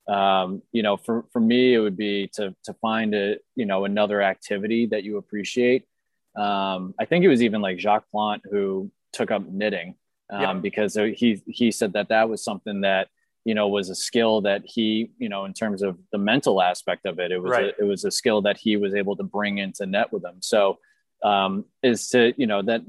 um, 0.08 0.62
you 0.72 0.84
know, 0.84 0.98
for, 0.98 1.26
for 1.32 1.40
me, 1.40 1.74
it 1.74 1.80
would 1.80 1.98
be 1.98 2.30
to, 2.34 2.56
to 2.66 2.74
find 2.76 3.14
a, 3.16 3.38
you 3.56 3.66
know, 3.66 3.86
another 3.86 4.22
activity 4.22 4.86
that 4.88 5.04
you 5.04 5.18
appreciate. 5.18 5.86
Um, 6.36 6.94
I 7.00 7.06
think 7.06 7.24
it 7.24 7.30
was 7.30 7.42
even 7.42 7.62
like 7.62 7.80
Jacques 7.80 8.10
Plante 8.12 8.44
who 8.50 8.92
took 9.14 9.32
up 9.32 9.48
knitting 9.48 9.96
um, 10.32 10.42
yeah. 10.42 10.54
because 10.54 10.96
he, 10.96 11.42
he 11.48 11.72
said 11.72 11.94
that 11.94 12.10
that 12.10 12.28
was 12.30 12.44
something 12.44 12.82
that, 12.82 13.08
you 13.46 13.54
know, 13.54 13.68
was 13.68 13.90
a 13.90 13.96
skill 13.96 14.42
that 14.42 14.64
he, 14.66 15.12
you 15.18 15.30
know, 15.30 15.46
in 15.46 15.54
terms 15.54 15.82
of 15.82 15.98
the 16.12 16.18
mental 16.18 16.62
aspect 16.62 17.06
of 17.06 17.20
it, 17.20 17.32
it 17.32 17.38
was, 17.38 17.52
right. 17.52 17.74
a, 17.78 17.84
it 17.84 17.86
was 17.86 18.06
a 18.06 18.12
skill 18.12 18.42
that 18.42 18.58
he 18.58 18.78
was 18.78 18.96
able 18.96 19.16
to 19.16 19.24
bring 19.24 19.58
into 19.58 19.86
net 19.86 20.12
with 20.12 20.24
him. 20.24 20.38
So, 20.42 20.80
um, 21.24 21.66
is 21.82 22.10
to, 22.10 22.34
you 22.36 22.48
know, 22.48 22.62
that, 22.64 22.82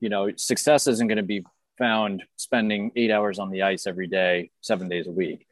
you 0.00 0.08
know, 0.08 0.30
success 0.36 0.86
isn't 0.86 1.06
going 1.06 1.16
to 1.16 1.22
be 1.22 1.44
found 1.78 2.24
spending 2.36 2.90
eight 2.96 3.10
hours 3.10 3.38
on 3.38 3.50
the 3.50 3.62
ice 3.62 3.86
every 3.86 4.06
day, 4.06 4.50
seven 4.60 4.88
days 4.88 5.06
a 5.06 5.12
week 5.12 5.45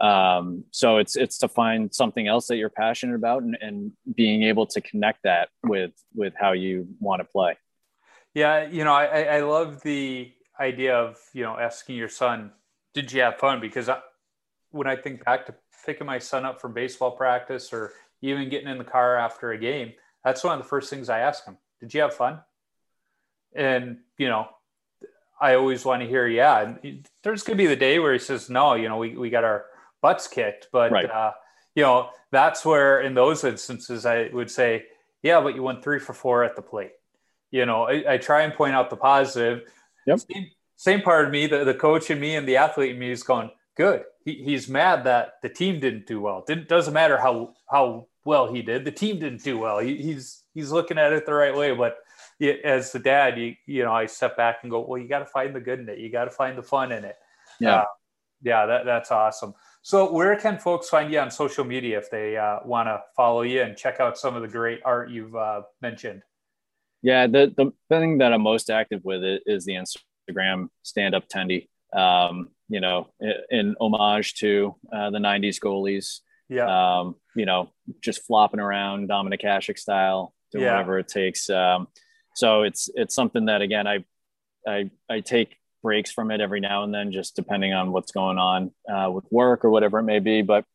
Um, 0.00 0.64
so 0.70 0.98
it's 0.98 1.16
it's 1.16 1.38
to 1.38 1.48
find 1.48 1.92
something 1.92 2.28
else 2.28 2.46
that 2.46 2.56
you're 2.56 2.70
passionate 2.70 3.16
about 3.16 3.42
and, 3.42 3.56
and 3.60 3.92
being 4.14 4.44
able 4.44 4.66
to 4.66 4.80
connect 4.80 5.24
that 5.24 5.48
with 5.64 5.92
with 6.14 6.34
how 6.38 6.52
you 6.52 6.88
want 7.00 7.20
to 7.20 7.24
play. 7.24 7.56
Yeah, 8.34 8.68
you 8.68 8.84
know, 8.84 8.92
I, 8.92 9.22
I 9.22 9.40
love 9.40 9.82
the 9.82 10.32
idea 10.60 10.96
of 10.96 11.18
you 11.32 11.42
know 11.42 11.58
asking 11.58 11.96
your 11.96 12.08
son, 12.08 12.52
"Did 12.94 13.12
you 13.12 13.22
have 13.22 13.38
fun?" 13.38 13.60
Because 13.60 13.88
I, 13.88 13.98
when 14.70 14.86
I 14.86 14.96
think 14.96 15.24
back 15.24 15.46
to 15.46 15.54
picking 15.84 16.06
my 16.06 16.18
son 16.18 16.44
up 16.44 16.60
from 16.60 16.74
baseball 16.74 17.12
practice 17.12 17.72
or 17.72 17.92
even 18.20 18.48
getting 18.48 18.68
in 18.68 18.78
the 18.78 18.84
car 18.84 19.16
after 19.16 19.52
a 19.52 19.58
game, 19.58 19.92
that's 20.24 20.44
one 20.44 20.58
of 20.58 20.62
the 20.62 20.68
first 20.68 20.90
things 20.90 21.08
I 21.08 21.20
ask 21.20 21.44
him. 21.44 21.56
Did 21.80 21.94
you 21.94 22.02
have 22.02 22.14
fun? 22.14 22.40
And 23.54 23.98
you 24.16 24.28
know, 24.28 24.48
I 25.40 25.54
always 25.54 25.84
want 25.84 26.02
to 26.02 26.08
hear, 26.08 26.26
yeah. 26.26 26.60
And 26.60 27.08
there's 27.22 27.42
going 27.42 27.56
to 27.56 27.62
be 27.62 27.68
the 27.68 27.76
day 27.76 27.98
where 27.98 28.12
he 28.12 28.18
says, 28.18 28.50
no, 28.50 28.74
you 28.74 28.88
know, 28.88 28.96
we, 28.96 29.16
we 29.16 29.30
got 29.30 29.44
our 29.44 29.66
butts 30.02 30.28
kicked. 30.28 30.68
But, 30.72 30.92
right. 30.92 31.10
uh, 31.10 31.32
you 31.74 31.82
know, 31.82 32.10
that's 32.30 32.64
where 32.64 33.00
in 33.00 33.14
those 33.14 33.44
instances 33.44 34.06
I 34.06 34.30
would 34.32 34.50
say, 34.50 34.84
yeah, 35.22 35.40
but 35.40 35.54
you 35.54 35.62
went 35.62 35.82
three 35.82 35.98
for 35.98 36.12
four 36.12 36.44
at 36.44 36.56
the 36.56 36.62
plate. 36.62 36.92
You 37.50 37.66
know, 37.66 37.84
I, 37.84 38.14
I 38.14 38.18
try 38.18 38.42
and 38.42 38.54
point 38.54 38.74
out 38.74 38.90
the 38.90 38.96
positive. 38.96 39.62
Yep. 40.06 40.20
Same, 40.20 40.50
same 40.76 41.02
part 41.02 41.24
of 41.24 41.30
me, 41.30 41.46
the, 41.46 41.64
the 41.64 41.74
coach 41.74 42.10
and 42.10 42.20
me 42.20 42.36
and 42.36 42.46
the 42.46 42.56
athlete 42.56 42.92
in 42.92 42.98
me 42.98 43.10
is 43.10 43.22
going, 43.22 43.50
good. 43.76 44.04
He, 44.24 44.42
he's 44.44 44.68
mad 44.68 45.04
that 45.04 45.34
the 45.42 45.48
team 45.48 45.80
didn't 45.80 46.06
do 46.06 46.20
well. 46.20 46.44
Didn't, 46.46 46.68
doesn't 46.68 46.94
matter 46.94 47.18
how, 47.18 47.54
how 47.70 48.08
well 48.24 48.52
he 48.52 48.62
did. 48.62 48.84
The 48.84 48.92
team 48.92 49.18
didn't 49.18 49.42
do 49.42 49.58
well. 49.58 49.78
He, 49.78 49.96
he's, 49.96 50.44
he's 50.54 50.70
looking 50.70 50.98
at 50.98 51.12
it 51.12 51.26
the 51.26 51.34
right 51.34 51.56
way, 51.56 51.74
but 51.74 51.96
as 52.62 52.92
the 52.92 53.00
dad, 53.00 53.36
you 53.36 53.56
you 53.66 53.82
know, 53.82 53.92
I 53.92 54.06
step 54.06 54.36
back 54.36 54.58
and 54.62 54.70
go, 54.70 54.86
well, 54.86 55.00
you 55.00 55.08
got 55.08 55.18
to 55.20 55.26
find 55.26 55.52
the 55.52 55.60
good 55.60 55.80
in 55.80 55.88
it. 55.88 55.98
You 55.98 56.08
got 56.08 56.26
to 56.26 56.30
find 56.30 56.56
the 56.56 56.62
fun 56.62 56.92
in 56.92 57.04
it. 57.04 57.16
Yeah, 57.58 57.80
uh, 57.80 57.84
yeah, 58.42 58.66
that, 58.66 58.84
that's 58.84 59.10
awesome. 59.10 59.54
So, 59.82 60.12
where 60.12 60.36
can 60.36 60.58
folks 60.58 60.88
find 60.88 61.12
you 61.12 61.18
on 61.20 61.30
social 61.30 61.64
media 61.64 61.98
if 61.98 62.10
they 62.10 62.36
uh, 62.36 62.58
want 62.64 62.88
to 62.88 63.00
follow 63.16 63.42
you 63.42 63.62
and 63.62 63.76
check 63.76 64.00
out 64.00 64.18
some 64.18 64.36
of 64.36 64.42
the 64.42 64.48
great 64.48 64.80
art 64.84 65.10
you've 65.10 65.34
uh, 65.34 65.62
mentioned? 65.80 66.22
Yeah, 67.02 67.26
the 67.26 67.52
the 67.56 67.72
thing 67.88 68.18
that 68.18 68.32
I'm 68.32 68.42
most 68.42 68.70
active 68.70 69.04
with 69.04 69.22
is 69.46 69.64
the 69.64 69.74
Instagram 69.74 70.68
stand 70.82 71.14
up 71.14 71.28
tendy. 71.28 71.68
Um, 71.92 72.50
you 72.68 72.80
know, 72.80 73.08
in, 73.50 73.76
homage 73.80 74.34
to 74.34 74.74
uh, 74.92 75.10
the 75.10 75.18
'90s 75.18 75.58
goalies. 75.58 76.20
Yeah. 76.48 76.98
Um, 76.98 77.16
you 77.36 77.46
know, 77.46 77.70
just 78.02 78.26
flopping 78.26 78.60
around 78.60 79.08
Dominik 79.08 79.44
Hasek 79.44 79.78
style, 79.78 80.34
doing 80.50 80.64
yeah. 80.64 80.72
whatever 80.72 80.98
it 80.98 81.08
takes. 81.08 81.48
Um, 81.50 81.88
so 82.34 82.62
it's 82.62 82.90
it's 82.94 83.14
something 83.14 83.46
that 83.46 83.62
again 83.62 83.86
I 83.86 84.04
I 84.66 84.90
I 85.08 85.20
take 85.20 85.56
breaks 85.88 86.12
from 86.12 86.30
it 86.30 86.42
every 86.42 86.60
now 86.60 86.84
and 86.84 86.92
then, 86.92 87.10
just 87.12 87.34
depending 87.34 87.72
on 87.72 87.92
what's 87.92 88.12
going 88.12 88.36
on 88.36 88.70
uh, 88.92 89.10
with 89.10 89.24
work 89.30 89.64
or 89.64 89.70
whatever 89.70 90.00
it 90.00 90.02
may 90.02 90.18
be. 90.18 90.42
But 90.42 90.66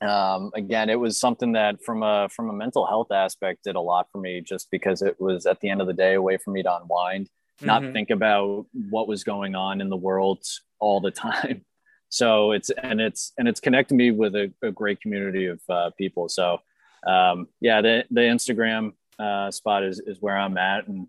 um, 0.00 0.50
again, 0.54 0.88
it 0.88 0.98
was 0.98 1.18
something 1.18 1.52
that 1.52 1.84
from 1.84 2.02
a 2.02 2.30
from 2.34 2.48
a 2.48 2.54
mental 2.54 2.86
health 2.86 3.12
aspect 3.12 3.64
did 3.64 3.76
a 3.76 3.80
lot 3.82 4.06
for 4.10 4.18
me, 4.18 4.40
just 4.40 4.70
because 4.70 5.02
it 5.02 5.20
was 5.20 5.44
at 5.44 5.60
the 5.60 5.68
end 5.68 5.82
of 5.82 5.86
the 5.86 5.92
day 5.92 6.14
a 6.14 6.22
way 6.22 6.38
for 6.38 6.52
me 6.52 6.62
to 6.62 6.74
unwind, 6.74 7.26
mm-hmm. 7.26 7.66
not 7.66 7.92
think 7.92 8.08
about 8.08 8.64
what 8.72 9.06
was 9.06 9.24
going 9.24 9.54
on 9.54 9.82
in 9.82 9.90
the 9.90 9.96
world 10.08 10.42
all 10.78 11.02
the 11.02 11.10
time. 11.26 11.62
So 12.08 12.52
it's 12.52 12.70
and 12.70 12.98
it's 12.98 13.34
and 13.36 13.46
it's 13.46 13.60
connected 13.60 13.94
me 13.94 14.10
with 14.10 14.34
a, 14.34 14.50
a 14.62 14.72
great 14.72 15.02
community 15.02 15.48
of 15.48 15.60
uh, 15.68 15.90
people. 15.98 16.30
So 16.30 16.60
um, 17.06 17.48
yeah, 17.60 17.82
the 17.82 18.04
the 18.10 18.22
Instagram 18.22 18.94
uh, 19.18 19.50
spot 19.50 19.84
is, 19.84 20.00
is 20.00 20.16
where 20.18 20.38
I'm 20.38 20.56
at. 20.56 20.88
And 20.88 21.08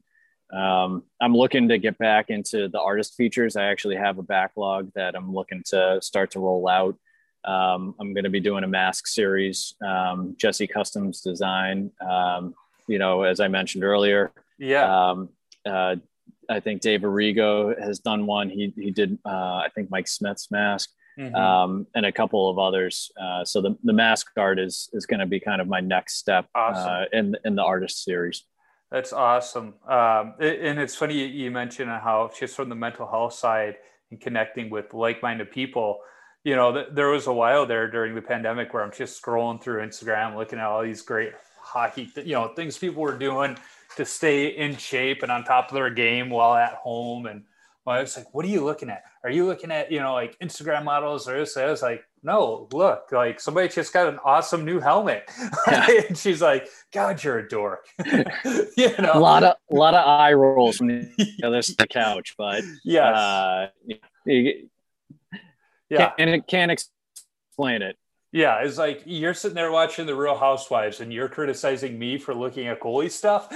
um, 0.53 1.03
I'm 1.21 1.35
looking 1.35 1.67
to 1.69 1.77
get 1.77 1.97
back 1.97 2.29
into 2.29 2.67
the 2.67 2.79
artist 2.79 3.15
features. 3.15 3.55
I 3.55 3.65
actually 3.65 3.97
have 3.97 4.17
a 4.17 4.23
backlog 4.23 4.91
that 4.95 5.15
I'm 5.15 5.33
looking 5.33 5.63
to 5.67 5.99
start 6.01 6.31
to 6.31 6.39
roll 6.39 6.67
out. 6.67 6.95
Um, 7.43 7.95
I'm 7.99 8.13
going 8.13 8.23
to 8.23 8.29
be 8.29 8.39
doing 8.39 8.63
a 8.63 8.67
mask 8.67 9.07
series, 9.07 9.75
um, 9.85 10.35
Jesse 10.37 10.67
Customs 10.67 11.21
Design. 11.21 11.91
Um, 12.01 12.55
you 12.87 12.99
know, 12.99 13.23
as 13.23 13.39
I 13.39 13.47
mentioned 13.47 13.83
earlier, 13.83 14.31
yeah. 14.57 15.09
Um, 15.09 15.29
uh, 15.65 15.97
I 16.49 16.61
think 16.61 16.81
Dave 16.81 17.01
Arrigo 17.01 17.77
has 17.81 17.99
done 17.99 18.25
one. 18.25 18.49
He 18.49 18.73
he 18.75 18.91
did. 18.91 19.19
Uh, 19.25 19.57
I 19.57 19.69
think 19.75 19.89
Mike 19.89 20.07
Smith's 20.07 20.49
mask. 20.51 20.89
Mm-hmm. 21.19 21.35
Um, 21.35 21.87
and 21.95 22.05
a 22.05 22.11
couple 22.11 22.47
of 22.47 22.59
others. 22.59 23.11
Uh, 23.19 23.43
so 23.43 23.59
the, 23.59 23.75
the 23.83 23.91
mask 23.91 24.27
art 24.37 24.59
is 24.59 24.87
is 24.93 25.07
going 25.07 25.19
to 25.19 25.25
be 25.25 25.39
kind 25.39 25.59
of 25.59 25.67
my 25.67 25.79
next 25.79 26.17
step 26.17 26.47
awesome. 26.53 26.87
uh, 26.87 27.05
in 27.11 27.35
in 27.43 27.55
the 27.55 27.63
artist 27.63 28.03
series. 28.03 28.43
That's 28.91 29.11
awesome. 29.11 29.73
Um, 29.87 30.35
and 30.39 30.79
it's 30.79 30.95
funny 30.95 31.25
you 31.25 31.51
mentioned 31.51 31.89
how 31.89 32.31
just 32.37 32.55
from 32.55 32.69
the 32.69 32.75
mental 32.75 33.07
health 33.07 33.33
side 33.33 33.75
and 34.11 34.19
connecting 34.19 34.69
with 34.69 34.93
like-minded 34.93 35.51
people. 35.51 35.99
You 36.43 36.55
know, 36.55 36.73
th- 36.73 36.87
there 36.93 37.09
was 37.09 37.27
a 37.27 37.33
while 37.33 37.65
there 37.65 37.91
during 37.91 38.15
the 38.15 38.21
pandemic 38.21 38.73
where 38.73 38.83
I'm 38.83 38.91
just 38.91 39.21
scrolling 39.21 39.61
through 39.61 39.85
Instagram, 39.85 40.37
looking 40.37 40.59
at 40.59 40.65
all 40.65 40.83
these 40.83 41.01
great 41.01 41.33
hockey, 41.59 42.09
you 42.15 42.33
know, 42.33 42.47
things 42.55 42.77
people 42.77 43.03
were 43.03 43.17
doing 43.17 43.57
to 43.97 44.05
stay 44.05 44.47
in 44.47 44.77
shape 44.77 45.21
and 45.23 45.31
on 45.31 45.43
top 45.43 45.67
of 45.67 45.73
their 45.73 45.89
game 45.89 46.29
while 46.29 46.55
at 46.55 46.73
home 46.75 47.25
and 47.25 47.43
well, 47.85 47.97
I 47.97 48.01
was 48.01 48.17
like, 48.17 48.33
what 48.33 48.45
are 48.45 48.49
you 48.49 48.63
looking 48.63 48.89
at? 48.89 49.03
Are 49.23 49.29
you 49.29 49.45
looking 49.45 49.71
at, 49.71 49.91
you 49.91 49.99
know, 49.99 50.13
like 50.13 50.37
Instagram 50.39 50.83
models 50.83 51.27
or 51.27 51.39
this? 51.39 51.55
I 51.55 51.65
was 51.67 51.81
like, 51.81 52.03
no, 52.23 52.67
look, 52.73 53.09
like 53.11 53.39
somebody 53.39 53.69
just 53.69 53.93
got 53.93 54.07
an 54.07 54.19
awesome 54.23 54.65
new 54.65 54.79
helmet. 54.79 55.29
Yeah. 55.67 55.87
and 56.07 56.17
she's 56.17 56.41
like, 56.41 56.67
God, 56.93 57.21
you're 57.23 57.39
a 57.39 57.47
dork. 57.47 57.85
you 58.05 58.91
know, 58.99 59.11
a 59.13 59.19
lot 59.19 59.43
of, 59.43 59.55
a 59.69 59.75
lot 59.75 59.93
of 59.93 60.05
eye 60.05 60.33
rolls 60.33 60.77
from 60.77 60.87
the 60.87 61.09
other 61.43 61.61
side 61.61 61.73
of 61.73 61.77
the 61.77 61.87
couch, 61.87 62.35
but 62.37 62.63
yes. 62.85 63.15
Uh, 63.15 63.67
yeah. 64.25 66.11
and 66.17 66.29
it 66.29 66.47
can't 66.47 66.71
explain 66.71 67.81
it. 67.81 67.97
Yeah, 68.31 68.59
it's 68.59 68.77
like 68.77 69.03
you're 69.05 69.33
sitting 69.33 69.55
there 69.55 69.71
watching 69.71 70.05
The 70.05 70.15
Real 70.15 70.37
Housewives 70.37 71.01
and 71.01 71.11
you're 71.11 71.29
criticizing 71.29 71.97
me 71.97 72.17
for 72.17 72.33
looking 72.33 72.67
at 72.67 72.79
goalie 72.79 73.11
stuff. 73.11 73.49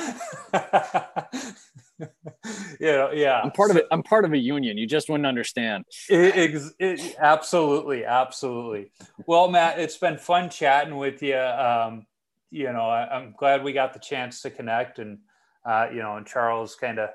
yeah, 2.80 3.12
yeah. 3.12 3.42
I'm 3.44 3.52
part 3.52 3.70
so, 3.70 3.72
of 3.72 3.78
it. 3.78 3.88
I'm 3.92 4.04
part 4.04 4.26
of 4.26 4.34
a 4.34 4.38
union. 4.38 4.78
You 4.78 4.88
just 4.88 5.10
wouldn't 5.10 5.28
understand. 5.28 5.86
It, 6.10 6.74
it, 6.80 7.16
absolutely, 7.20 8.06
absolutely. 8.06 8.92
Well, 9.26 9.50
Matt, 9.50 9.80
it's 9.80 9.98
been 9.98 10.18
fun 10.18 10.50
chatting 10.50 10.98
with 10.98 11.22
you. 11.22 11.38
Um, 11.38 12.06
you 12.50 12.72
know, 12.72 12.90
I, 12.90 13.18
am 13.18 13.34
glad 13.38 13.64
we 13.64 13.74
got 13.74 13.94
the 13.94 14.00
chance 14.00 14.42
to 14.42 14.50
connect, 14.50 15.00
and 15.00 15.20
uh, 15.66 15.88
you 15.92 16.00
know, 16.00 16.18
and 16.18 16.26
Charles 16.26 16.76
kind 16.76 17.00
of 17.00 17.10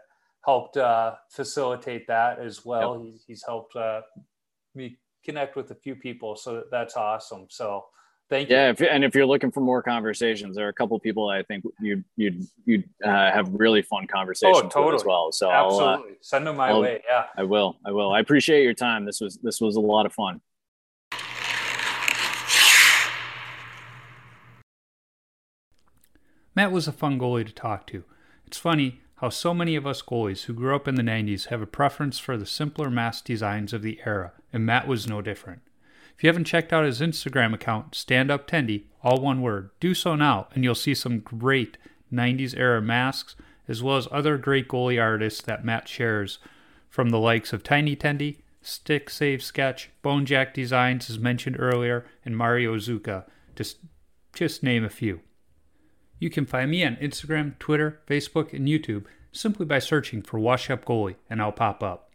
helped 0.44 0.76
uh, 0.76 1.14
facilitate 1.30 2.06
that 2.06 2.38
as 2.38 2.64
well. 2.64 3.02
Yep. 3.02 3.12
He's, 3.12 3.24
he's 3.26 3.44
helped 3.44 3.74
uh, 3.76 4.00
me 4.74 4.96
connect 5.24 5.56
with 5.56 5.70
a 5.72 5.74
few 5.74 5.96
people. 5.96 6.36
So 6.36 6.64
that's 6.70 6.96
awesome. 6.96 7.46
So 7.50 7.86
thank 8.30 8.48
yeah, 8.48 8.68
you. 8.68 8.86
Yeah, 8.86 8.94
and 8.94 9.04
if 9.04 9.14
you're 9.14 9.26
looking 9.26 9.50
for 9.50 9.60
more 9.60 9.82
conversations, 9.82 10.56
there 10.56 10.66
are 10.66 10.70
a 10.70 10.74
couple 10.74 10.98
people 11.00 11.28
I 11.28 11.42
think 11.42 11.64
you'd 11.80 12.04
you'd 12.16 12.46
you'd 12.64 12.84
uh, 13.04 13.08
have 13.08 13.48
really 13.52 13.82
fun 13.82 14.06
conversations 14.06 14.62
oh, 14.64 14.68
totally. 14.68 14.94
as 14.96 15.04
well. 15.04 15.32
So 15.32 15.50
absolutely 15.50 16.12
uh, 16.12 16.16
send 16.20 16.46
them 16.46 16.56
my 16.56 16.68
I'll, 16.68 16.82
way. 16.82 17.02
Yeah, 17.08 17.26
I 17.36 17.44
will. 17.44 17.76
I 17.84 17.92
will. 17.92 18.12
I 18.12 18.20
appreciate 18.20 18.62
your 18.62 18.74
time. 18.74 19.04
This 19.04 19.20
was 19.20 19.38
this 19.42 19.60
was 19.60 19.76
a 19.76 19.80
lot 19.80 20.06
of 20.06 20.12
fun. 20.12 20.40
Matt 26.54 26.72
was 26.72 26.88
a 26.88 26.92
fun 26.92 27.18
goalie 27.18 27.46
to 27.46 27.52
talk 27.52 27.86
to. 27.88 28.04
It's 28.46 28.56
funny 28.56 29.02
how 29.16 29.28
so 29.28 29.52
many 29.52 29.76
of 29.76 29.86
us 29.86 30.00
goalies 30.00 30.44
who 30.44 30.54
grew 30.54 30.74
up 30.74 30.88
in 30.88 30.94
the 30.94 31.02
90s 31.02 31.48
have 31.48 31.60
a 31.60 31.66
preference 31.66 32.18
for 32.18 32.38
the 32.38 32.46
simpler 32.46 32.88
mask 32.90 33.24
designs 33.24 33.74
of 33.74 33.82
the 33.82 34.00
era, 34.06 34.32
and 34.54 34.64
Matt 34.64 34.88
was 34.88 35.06
no 35.06 35.20
different. 35.20 35.60
If 36.16 36.24
you 36.24 36.28
haven't 36.28 36.44
checked 36.44 36.72
out 36.72 36.86
his 36.86 37.02
Instagram 37.02 37.52
account, 37.52 37.94
Stand 37.94 38.30
Up 38.30 38.48
Tendy, 38.48 38.84
all 39.02 39.20
one 39.20 39.42
word, 39.42 39.68
do 39.80 39.92
so 39.92 40.14
now, 40.14 40.48
and 40.54 40.64
you'll 40.64 40.74
see 40.74 40.94
some 40.94 41.20
great 41.20 41.76
90s 42.10 42.56
era 42.56 42.80
masks, 42.80 43.36
as 43.68 43.82
well 43.82 43.98
as 43.98 44.08
other 44.10 44.38
great 44.38 44.66
goalie 44.66 45.02
artists 45.02 45.42
that 45.42 45.64
Matt 45.64 45.88
shares, 45.88 46.38
from 46.88 47.10
the 47.10 47.18
likes 47.18 47.52
of 47.52 47.62
Tiny 47.62 47.94
Tendy, 47.94 48.38
Stick 48.62 49.10
Save 49.10 49.42
Sketch, 49.42 49.90
Bone 50.00 50.24
Jack 50.24 50.54
Designs, 50.54 51.10
as 51.10 51.18
mentioned 51.18 51.56
earlier, 51.58 52.06
and 52.24 52.34
Mario 52.34 52.76
Zuka, 52.76 53.24
just, 53.54 53.76
just 54.34 54.62
name 54.62 54.84
a 54.84 54.90
few. 54.90 55.20
You 56.18 56.30
can 56.30 56.46
find 56.46 56.70
me 56.70 56.82
on 56.82 56.96
Instagram, 56.96 57.58
Twitter, 57.58 58.00
Facebook, 58.08 58.54
and 58.54 58.66
YouTube 58.66 59.04
simply 59.32 59.66
by 59.66 59.80
searching 59.80 60.22
for 60.22 60.40
Wash 60.40 60.70
Up 60.70 60.86
Goalie, 60.86 61.16
and 61.28 61.42
I'll 61.42 61.52
pop 61.52 61.82
up. 61.82 62.05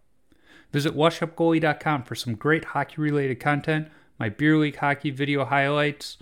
Visit 0.72 0.96
washupgoalie.com 0.96 2.04
for 2.04 2.16
some 2.16 2.36
great 2.36 2.66
hockey 2.66 3.02
related 3.02 3.40
content, 3.40 3.90
my 4.18 4.30
beer 4.30 4.58
league 4.58 4.78
hockey 4.78 5.10
video 5.10 5.46
highlights, 5.46 6.18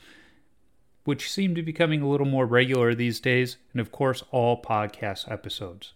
which 1.03 1.31
seem 1.31 1.55
to 1.55 1.61
be 1.61 1.71
becoming 1.71 2.01
a 2.01 2.09
little 2.09 2.27
more 2.27 2.45
regular 2.45 2.93
these 2.93 3.19
days, 3.19 3.57
and 3.73 3.81
of 3.81 3.91
course, 3.91 4.23
all 4.31 4.61
podcast 4.61 5.31
episodes. 5.31 5.93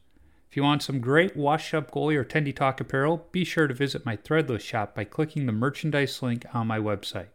If 0.50 0.58
you 0.58 0.64
want 0.64 0.84
some 0.84 1.00
great 1.00 1.36
Wash 1.36 1.74
Up 1.74 1.90
Goalie 1.90 2.16
or 2.16 2.24
Tendy 2.24 2.56
Talk 2.56 2.80
apparel, 2.80 3.28
be 3.32 3.44
sure 3.44 3.68
to 3.68 3.74
visit 3.74 4.06
my 4.06 4.16
Threadless 4.16 4.62
shop 4.62 4.94
by 4.94 5.04
clicking 5.04 5.48
the 5.48 5.52
merchandise 5.52 6.22
link 6.22 6.46
on 6.54 6.68
my 6.68 6.78
website. 6.78 7.30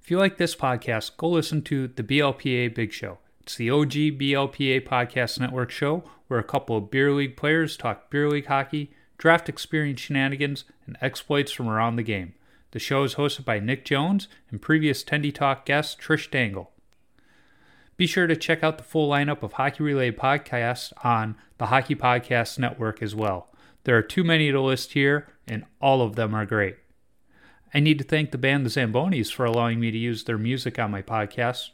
If 0.00 0.10
you 0.10 0.18
like 0.18 0.38
this 0.38 0.56
podcast, 0.56 1.18
go 1.18 1.28
listen 1.28 1.60
to 1.64 1.86
the 1.86 2.02
BLPA 2.02 2.74
Big 2.74 2.94
Show. 2.94 3.18
It's 3.42 3.56
the 3.56 3.68
OG 3.68 3.92
BLPA 3.92 4.86
Podcast 4.86 5.38
Network 5.38 5.70
show 5.70 6.02
where 6.28 6.40
a 6.40 6.44
couple 6.44 6.78
of 6.78 6.90
beer 6.90 7.12
league 7.12 7.36
players 7.36 7.76
talk 7.76 8.08
beer 8.10 8.28
league 8.28 8.46
hockey, 8.46 8.90
draft 9.18 9.48
experience 9.48 10.00
shenanigans, 10.00 10.64
and 10.86 10.96
exploits 11.00 11.52
from 11.52 11.68
around 11.68 11.96
the 11.96 12.02
game. 12.02 12.34
The 12.70 12.78
show 12.78 13.02
is 13.02 13.16
hosted 13.16 13.44
by 13.44 13.60
Nick 13.60 13.84
Jones 13.84 14.28
and 14.50 14.62
previous 14.62 15.02
Tendy 15.02 15.34
Talk 15.34 15.66
guest 15.66 16.00
Trish 16.00 16.30
Dangle. 16.30 16.70
Be 17.96 18.06
sure 18.06 18.28
to 18.28 18.36
check 18.36 18.62
out 18.62 18.78
the 18.78 18.84
full 18.84 19.10
lineup 19.10 19.42
of 19.42 19.54
hockey 19.54 19.82
related 19.82 20.18
podcasts 20.18 20.92
on 21.04 21.34
the 21.58 21.66
Hockey 21.66 21.96
Podcast 21.96 22.58
Network 22.58 23.02
as 23.02 23.14
well. 23.14 23.48
There 23.84 23.96
are 23.96 24.02
too 24.02 24.22
many 24.22 24.52
to 24.52 24.60
list 24.60 24.92
here, 24.92 25.26
and 25.48 25.64
all 25.80 26.02
of 26.02 26.14
them 26.14 26.34
are 26.34 26.46
great. 26.46 26.76
I 27.74 27.80
need 27.80 27.98
to 27.98 28.04
thank 28.04 28.30
the 28.30 28.38
band 28.38 28.64
The 28.64 28.70
Zambonis 28.70 29.32
for 29.32 29.44
allowing 29.44 29.80
me 29.80 29.90
to 29.90 29.98
use 29.98 30.24
their 30.24 30.38
music 30.38 30.78
on 30.78 30.90
my 30.90 31.02
podcast. 31.02 31.70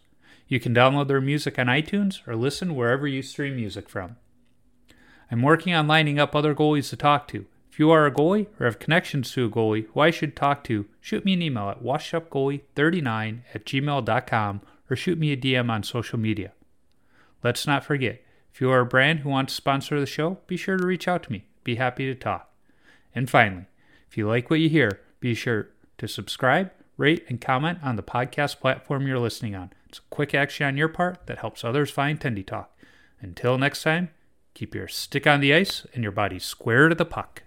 You 0.48 0.60
can 0.60 0.74
download 0.74 1.08
their 1.08 1.20
music 1.20 1.58
on 1.58 1.66
iTunes 1.66 2.26
or 2.26 2.36
listen 2.36 2.74
wherever 2.74 3.06
you 3.06 3.20
stream 3.20 3.56
music 3.56 3.88
from. 3.88 4.16
I'm 5.30 5.42
working 5.42 5.74
on 5.74 5.86
lining 5.86 6.18
up 6.18 6.34
other 6.34 6.54
goalies 6.54 6.90
to 6.90 6.96
talk 6.96 7.28
to. 7.28 7.46
If 7.70 7.78
you 7.78 7.90
are 7.90 8.06
a 8.06 8.12
goalie 8.12 8.46
or 8.60 8.66
have 8.66 8.78
connections 8.78 9.32
to 9.32 9.46
a 9.46 9.50
goalie 9.50 9.86
who 9.92 10.00
I 10.00 10.10
should 10.10 10.36
talk 10.36 10.62
to, 10.64 10.86
shoot 11.00 11.24
me 11.24 11.32
an 11.32 11.42
email 11.42 11.68
at 11.70 11.82
washupgoalie39 11.82 13.40
at 13.52 13.64
gmail.com 13.64 14.60
or 14.88 14.96
shoot 14.96 15.18
me 15.18 15.32
a 15.32 15.36
DM 15.36 15.70
on 15.70 15.82
social 15.82 16.18
media. 16.18 16.52
Let's 17.42 17.66
not 17.66 17.84
forget, 17.84 18.22
if 18.52 18.60
you 18.60 18.70
are 18.70 18.80
a 18.80 18.86
brand 18.86 19.20
who 19.20 19.28
wants 19.28 19.52
to 19.52 19.56
sponsor 19.56 19.98
the 19.98 20.06
show, 20.06 20.38
be 20.46 20.56
sure 20.56 20.76
to 20.76 20.86
reach 20.86 21.08
out 21.08 21.24
to 21.24 21.32
me. 21.32 21.46
Be 21.64 21.74
happy 21.74 22.06
to 22.06 22.14
talk. 22.14 22.52
And 23.14 23.28
finally, 23.28 23.66
if 24.08 24.16
you 24.16 24.28
like 24.28 24.50
what 24.50 24.60
you 24.60 24.68
hear, 24.68 25.00
be 25.18 25.34
sure 25.34 25.70
to 25.98 26.06
subscribe, 26.06 26.70
rate, 26.96 27.24
and 27.28 27.40
comment 27.40 27.80
on 27.82 27.96
the 27.96 28.02
podcast 28.04 28.60
platform 28.60 29.06
you're 29.06 29.18
listening 29.18 29.56
on. 29.56 29.72
It's 29.88 29.98
a 29.98 30.02
quick 30.10 30.34
action 30.34 30.66
on 30.66 30.76
your 30.76 30.88
part 30.88 31.26
that 31.26 31.38
helps 31.38 31.64
others 31.64 31.90
find 31.90 32.20
Tendy 32.20 32.46
Talk. 32.46 32.70
Until 33.20 33.58
next 33.58 33.82
time, 33.82 34.10
keep 34.54 34.74
your 34.74 34.88
stick 34.88 35.26
on 35.26 35.40
the 35.40 35.52
ice 35.52 35.86
and 35.92 36.02
your 36.02 36.12
body 36.12 36.38
square 36.38 36.88
to 36.88 36.94
the 36.94 37.04
puck. 37.04 37.42